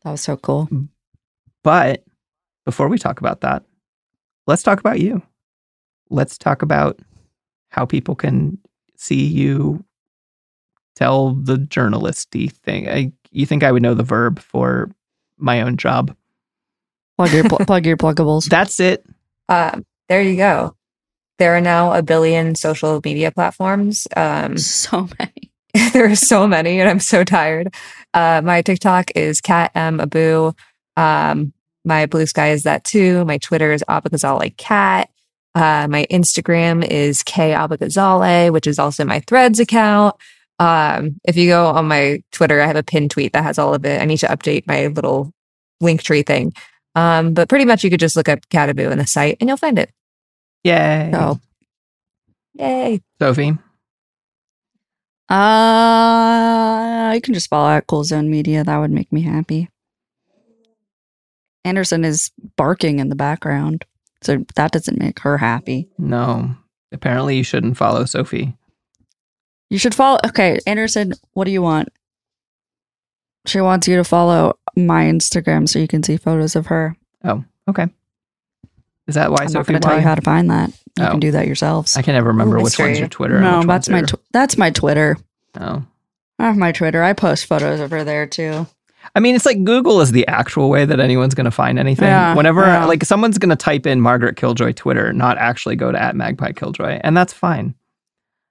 That 0.04 0.12
was 0.12 0.22
so 0.22 0.38
cool. 0.38 0.70
But 1.64 2.04
before 2.66 2.88
we 2.88 2.98
talk 2.98 3.20
about 3.20 3.42
that, 3.42 3.64
let's 4.48 4.64
talk 4.64 4.80
about 4.80 5.00
you. 5.00 5.22
Let's 6.10 6.38
talk 6.38 6.62
about 6.62 7.00
how 7.70 7.86
people 7.86 8.16
can 8.16 8.58
see 8.96 9.26
you 9.26 9.84
tell 10.96 11.34
the 11.34 11.58
journalisty 11.58 12.52
thing. 12.52 12.90
I, 12.90 13.14
you 13.32 13.46
think 13.46 13.64
I 13.64 13.72
would 13.72 13.82
know 13.82 13.94
the 13.94 14.04
verb 14.04 14.40
for 14.40 14.90
my 15.38 15.62
own 15.62 15.78
job? 15.78 16.16
Plug 17.18 17.32
your 17.32 17.44
pl- 17.48 17.60
plug 17.68 17.86
your 17.86 17.98
pluggables. 17.98 18.46
That's 18.50 18.80
it. 18.80 19.06
Um, 19.48 19.86
there 20.08 20.22
you 20.22 20.36
go. 20.36 20.76
There 21.38 21.56
are 21.56 21.62
now 21.62 21.94
a 21.94 22.04
billion 22.04 22.56
social 22.56 23.00
media 23.04 23.32
platforms. 23.32 24.08
Um, 24.16 24.58
So 24.58 25.08
many. 25.20 25.52
there 25.94 26.10
are 26.10 26.16
so 26.16 26.48
many, 26.48 26.80
and 26.80 26.90
I'm 26.90 27.00
so 27.00 27.24
tired. 27.24 27.74
Uh, 28.14 28.42
my 28.44 28.62
TikTok 28.62 29.12
is 29.16 29.40
cat 29.40 29.72
m 29.76 30.00
abu. 30.00 30.52
Um, 31.00 31.54
my 31.86 32.06
blue 32.06 32.26
sky 32.26 32.52
is 32.52 32.64
that 32.64 32.84
too. 32.84 33.24
My 33.26 33.38
Twitter 33.38 33.72
is 33.72 33.84
abughazaleh 33.88 34.58
cat. 34.58 35.10
Uh, 35.56 35.88
my 35.90 36.06
Instagram 36.12 36.86
is 36.86 37.24
k 37.24 37.52
abughazaleh, 37.52 38.52
which 38.52 38.68
is 38.68 38.80
also 38.80 39.06
my 39.06 39.22
Threads 39.22 39.60
account. 39.60 40.16
Um, 40.60 41.20
if 41.24 41.38
you 41.38 41.48
go 41.48 41.68
on 41.68 41.88
my 41.88 42.22
Twitter, 42.32 42.62
I 42.62 42.68
have 42.68 42.76
a 42.76 42.84
pinned 42.84 43.12
tweet 43.12 43.32
that 43.34 43.44
has 43.44 43.58
all 43.58 43.74
of 43.74 43.86
it. 43.86 44.02
I 44.02 44.06
need 44.06 44.18
to 44.18 44.28
update 44.28 44.68
my 44.68 44.88
little 44.88 45.32
link 45.80 46.04
tree 46.04 46.22
thing. 46.22 46.54
Um, 46.96 47.34
but 47.34 47.48
pretty 47.48 47.66
much 47.66 47.84
you 47.84 47.90
could 47.90 48.00
just 48.00 48.18
look 48.18 48.28
up 48.28 48.48
Kat 48.50 48.70
Abu 48.70 48.90
in 48.90 48.98
the 48.98 49.08
site 49.08 49.38
and 49.40 49.48
you'll 49.48 49.58
find 49.58 49.80
it. 49.80 49.92
Yay. 50.66 51.12
Oh. 51.14 51.40
Yay. 52.56 53.02
Sophie. 53.22 53.58
Uh, 55.30 57.12
you 57.16 57.22
can 57.22 57.34
just 57.34 57.50
follow 57.50 57.70
at 57.70 57.88
Cool 57.88 58.04
Zone 58.04 58.30
Media. 58.30 58.64
That 58.66 58.78
would 58.78 58.92
make 58.92 59.14
me 59.14 59.22
happy. 59.22 59.70
Anderson 61.66 62.06
is 62.06 62.32
barking 62.56 63.00
in 63.00 63.10
the 63.10 63.16
background, 63.16 63.86
so 64.22 64.44
that 64.56 64.72
doesn't 64.72 65.00
make 65.00 65.20
her 65.20 65.38
happy. 65.38 65.88
No. 65.98 66.56
Apparently 66.92 67.38
you 67.38 67.44
shouldn't 67.44 67.78
follow 67.78 68.06
Sophie. 68.06 68.54
You 69.70 69.78
should 69.78 69.94
follow. 69.94 70.20
Okay, 70.26 70.60
Anderson, 70.66 71.14
what 71.34 71.46
do 71.46 71.52
you 71.52 71.62
want? 71.62 71.90
She 73.46 73.62
wants 73.62 73.88
you 73.88 73.96
to 73.98 74.04
follow 74.04 74.58
my 74.76 75.06
Instagram 75.06 75.68
so 75.70 75.80
you 75.80 75.88
can 75.88 76.04
see 76.04 76.18
photos 76.18 76.56
of 76.56 76.68
her. 76.68 76.96
Oh, 77.24 77.44
okay. 77.68 77.88
Is 79.08 79.16
that 79.16 79.32
why 79.32 79.38
I'm 79.40 79.44
not 79.46 79.52
Sophie 79.52 79.74
going 79.74 79.82
to 79.82 79.88
tell 79.88 79.98
you 79.98 80.04
how 80.04 80.16
to 80.16 80.22
find 80.22 80.50
that. 80.52 80.70
You 80.98 81.06
Oh. 81.06 81.12
can 81.12 81.20
do 81.20 81.32
that 81.32 81.48
yourselves. 81.48 81.96
I 81.98 82.02
can 82.02 82.14
never 82.14 82.28
remember 82.30 82.58
Ooh, 82.58 82.64
which 82.64 82.78
one's 82.78 83.00
your 83.00 83.08
Twitter. 83.08 83.40
no, 83.40 83.64
that's 83.64 83.88
my 83.90 84.02
tw- 84.02 84.16
that's 84.32 84.58
my 84.58 84.70
Twitter. 84.72 85.18
Oh. 85.60 85.84
I 86.38 86.46
have 86.48 86.58
my 86.58 86.72
Twitter. 86.72 87.02
I 87.04 87.14
post 87.14 87.46
photos 87.46 87.80
of 87.80 87.92
her 87.92 88.04
there 88.04 88.26
too. 88.28 88.68
I 89.16 89.20
mean, 89.20 89.36
it's 89.36 89.46
like 89.46 89.64
Google 89.64 90.02
is 90.02 90.12
the 90.12 90.28
actual 90.28 90.70
way 90.70 90.86
that 90.86 91.00
anyone's 91.00 91.34
going 91.34 91.46
to 91.46 91.52
find 91.52 91.80
anything. 91.80 92.08
Yeah, 92.08 92.36
Whenever, 92.36 92.62
yeah. 92.62 92.86
like, 92.86 93.04
someone's 93.04 93.38
going 93.38 93.50
to 93.50 93.56
type 93.56 93.86
in 93.88 94.02
Margaret 94.02 94.36
Killjoy 94.36 94.74
Twitter, 94.74 95.12
not 95.14 95.38
actually 95.38 95.76
go 95.76 95.92
to 95.92 96.02
at 96.02 96.16
Magpie 96.16 96.52
Killjoy, 96.52 97.00
and 97.04 97.18
that's 97.18 97.34
fine. 97.34 97.76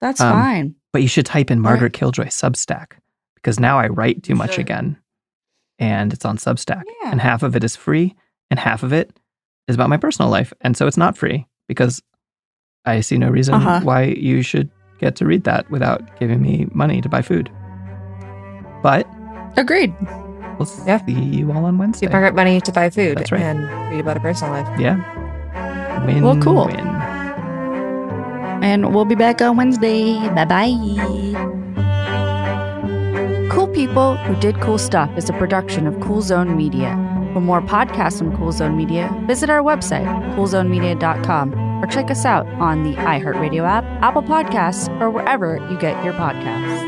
That's 0.01 0.21
Um, 0.21 0.33
fine. 0.33 0.75
But 0.93 1.03
you 1.03 1.09
should 1.09 1.27
type 1.27 1.51
in 1.51 1.59
Right. 1.63 1.71
Margaret 1.71 1.93
Killjoy 1.93 2.27
Substack 2.27 2.93
because 3.35 3.61
now 3.61 3.79
I 3.79 3.89
write 3.89 4.23
too 4.23 4.35
much 4.35 4.53
should. 4.55 4.61
again, 4.61 4.97
and 5.79 6.13
it's 6.13 6.25
on 6.25 6.37
Substack, 6.39 6.83
Yeah. 7.03 7.11
and 7.13 7.21
half 7.21 7.43
of 7.43 7.55
it 7.57 7.63
is 7.65 7.77
free, 7.77 8.15
and 8.51 8.59
half 8.59 8.83
of 8.83 8.93
it 8.93 9.17
is 9.69 9.75
about 9.77 9.91
my 9.91 9.97
personal 9.97 10.31
life, 10.31 10.53
and 10.61 10.77
so 10.77 10.87
it's 10.87 10.97
not 10.97 11.17
free 11.17 11.47
because 11.69 12.03
I 12.85 13.01
see 13.01 13.19
no 13.19 13.29
reason 13.29 13.55
Uh-huh. 13.55 13.81
why 13.83 14.05
you 14.05 14.43
should 14.43 14.71
get 14.99 15.15
to 15.17 15.27
read 15.27 15.45
that 15.45 15.71
without 15.71 16.19
giving 16.19 16.41
me 16.43 16.67
money 16.73 17.01
to 17.01 17.09
buy 17.09 17.23
food. 17.23 17.51
But 18.83 19.07
Agreed. 19.57 19.95
We'll 20.59 20.69
Yeah. 20.87 21.05
see 21.05 21.13
you 21.13 21.53
all 21.53 21.65
on 21.65 21.79
Wednesday. 21.79 22.07
Give 22.07 22.13
Margaret 22.13 22.35
money 22.35 22.61
to 22.61 22.73
buy 22.73 22.91
food 22.91 23.19
That's 23.19 23.33
right. 23.33 23.41
and 23.41 23.61
read 23.91 24.01
about 24.01 24.17
a 24.17 24.21
personal 24.21 24.53
life. 24.55 24.69
Yeah. 24.81 24.97
Win, 26.07 26.23
Well, 26.23 26.37
cool. 26.39 26.67
Win. 26.67 26.87
And 28.63 28.93
we'll 28.95 29.05
be 29.05 29.15
back 29.15 29.41
on 29.41 29.57
Wednesday. 29.57 30.15
Bye 30.31 30.45
bye. 30.45 30.75
Cool 33.51 33.69
People 33.69 34.17
Who 34.19 34.35
Did 34.37 34.61
Cool 34.61 34.79
Stuff 34.79 35.11
is 35.17 35.29
a 35.29 35.33
production 35.33 35.87
of 35.87 35.99
Cool 36.01 36.23
Zone 36.23 36.57
Media. 36.57 36.97
For 37.33 37.41
more 37.41 37.61
podcasts 37.61 38.19
from 38.19 38.37
Cool 38.37 38.53
Zone 38.53 38.77
Media, 38.77 39.11
visit 39.27 39.51
our 39.51 39.63
website, 39.63 40.07
coolzonemedia.com, 40.35 41.55
or 41.83 41.87
check 41.87 42.11
us 42.11 42.25
out 42.25 42.47
on 42.61 42.83
the 42.85 42.95
iHeartRadio 42.95 43.65
app, 43.67 43.85
Apple 44.03 44.23
Podcasts, 44.23 44.89
or 45.01 45.11
wherever 45.11 45.57
you 45.71 45.79
get 45.79 46.03
your 46.05 46.15
podcasts. 46.15 46.88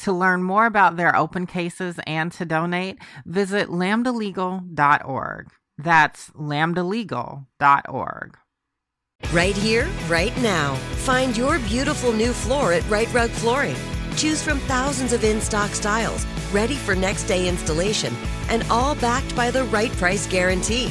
To 0.00 0.12
learn 0.12 0.42
more 0.42 0.66
about 0.66 0.96
their 0.96 1.14
open 1.14 1.46
cases 1.46 2.00
and 2.06 2.32
to 2.32 2.46
donate, 2.46 2.98
visit 3.26 3.68
lambdalegal.org. 3.68 5.48
That's 5.76 6.30
lambdalegal.org. 6.30 8.38
Right 9.32 9.56
here, 9.56 9.88
right 10.08 10.36
now. 10.38 10.74
Find 11.04 11.36
your 11.36 11.58
beautiful 11.60 12.12
new 12.12 12.32
floor 12.32 12.72
at 12.72 12.88
Right 12.88 13.12
Rug 13.12 13.30
Flooring. 13.30 13.76
Choose 14.16 14.42
from 14.42 14.58
thousands 14.60 15.12
of 15.12 15.22
in 15.22 15.40
stock 15.40 15.70
styles, 15.70 16.24
ready 16.50 16.76
for 16.76 16.94
next 16.94 17.24
day 17.24 17.46
installation, 17.46 18.14
and 18.48 18.64
all 18.70 18.94
backed 18.94 19.36
by 19.36 19.50
the 19.50 19.64
right 19.64 19.92
price 19.92 20.26
guarantee. 20.26 20.90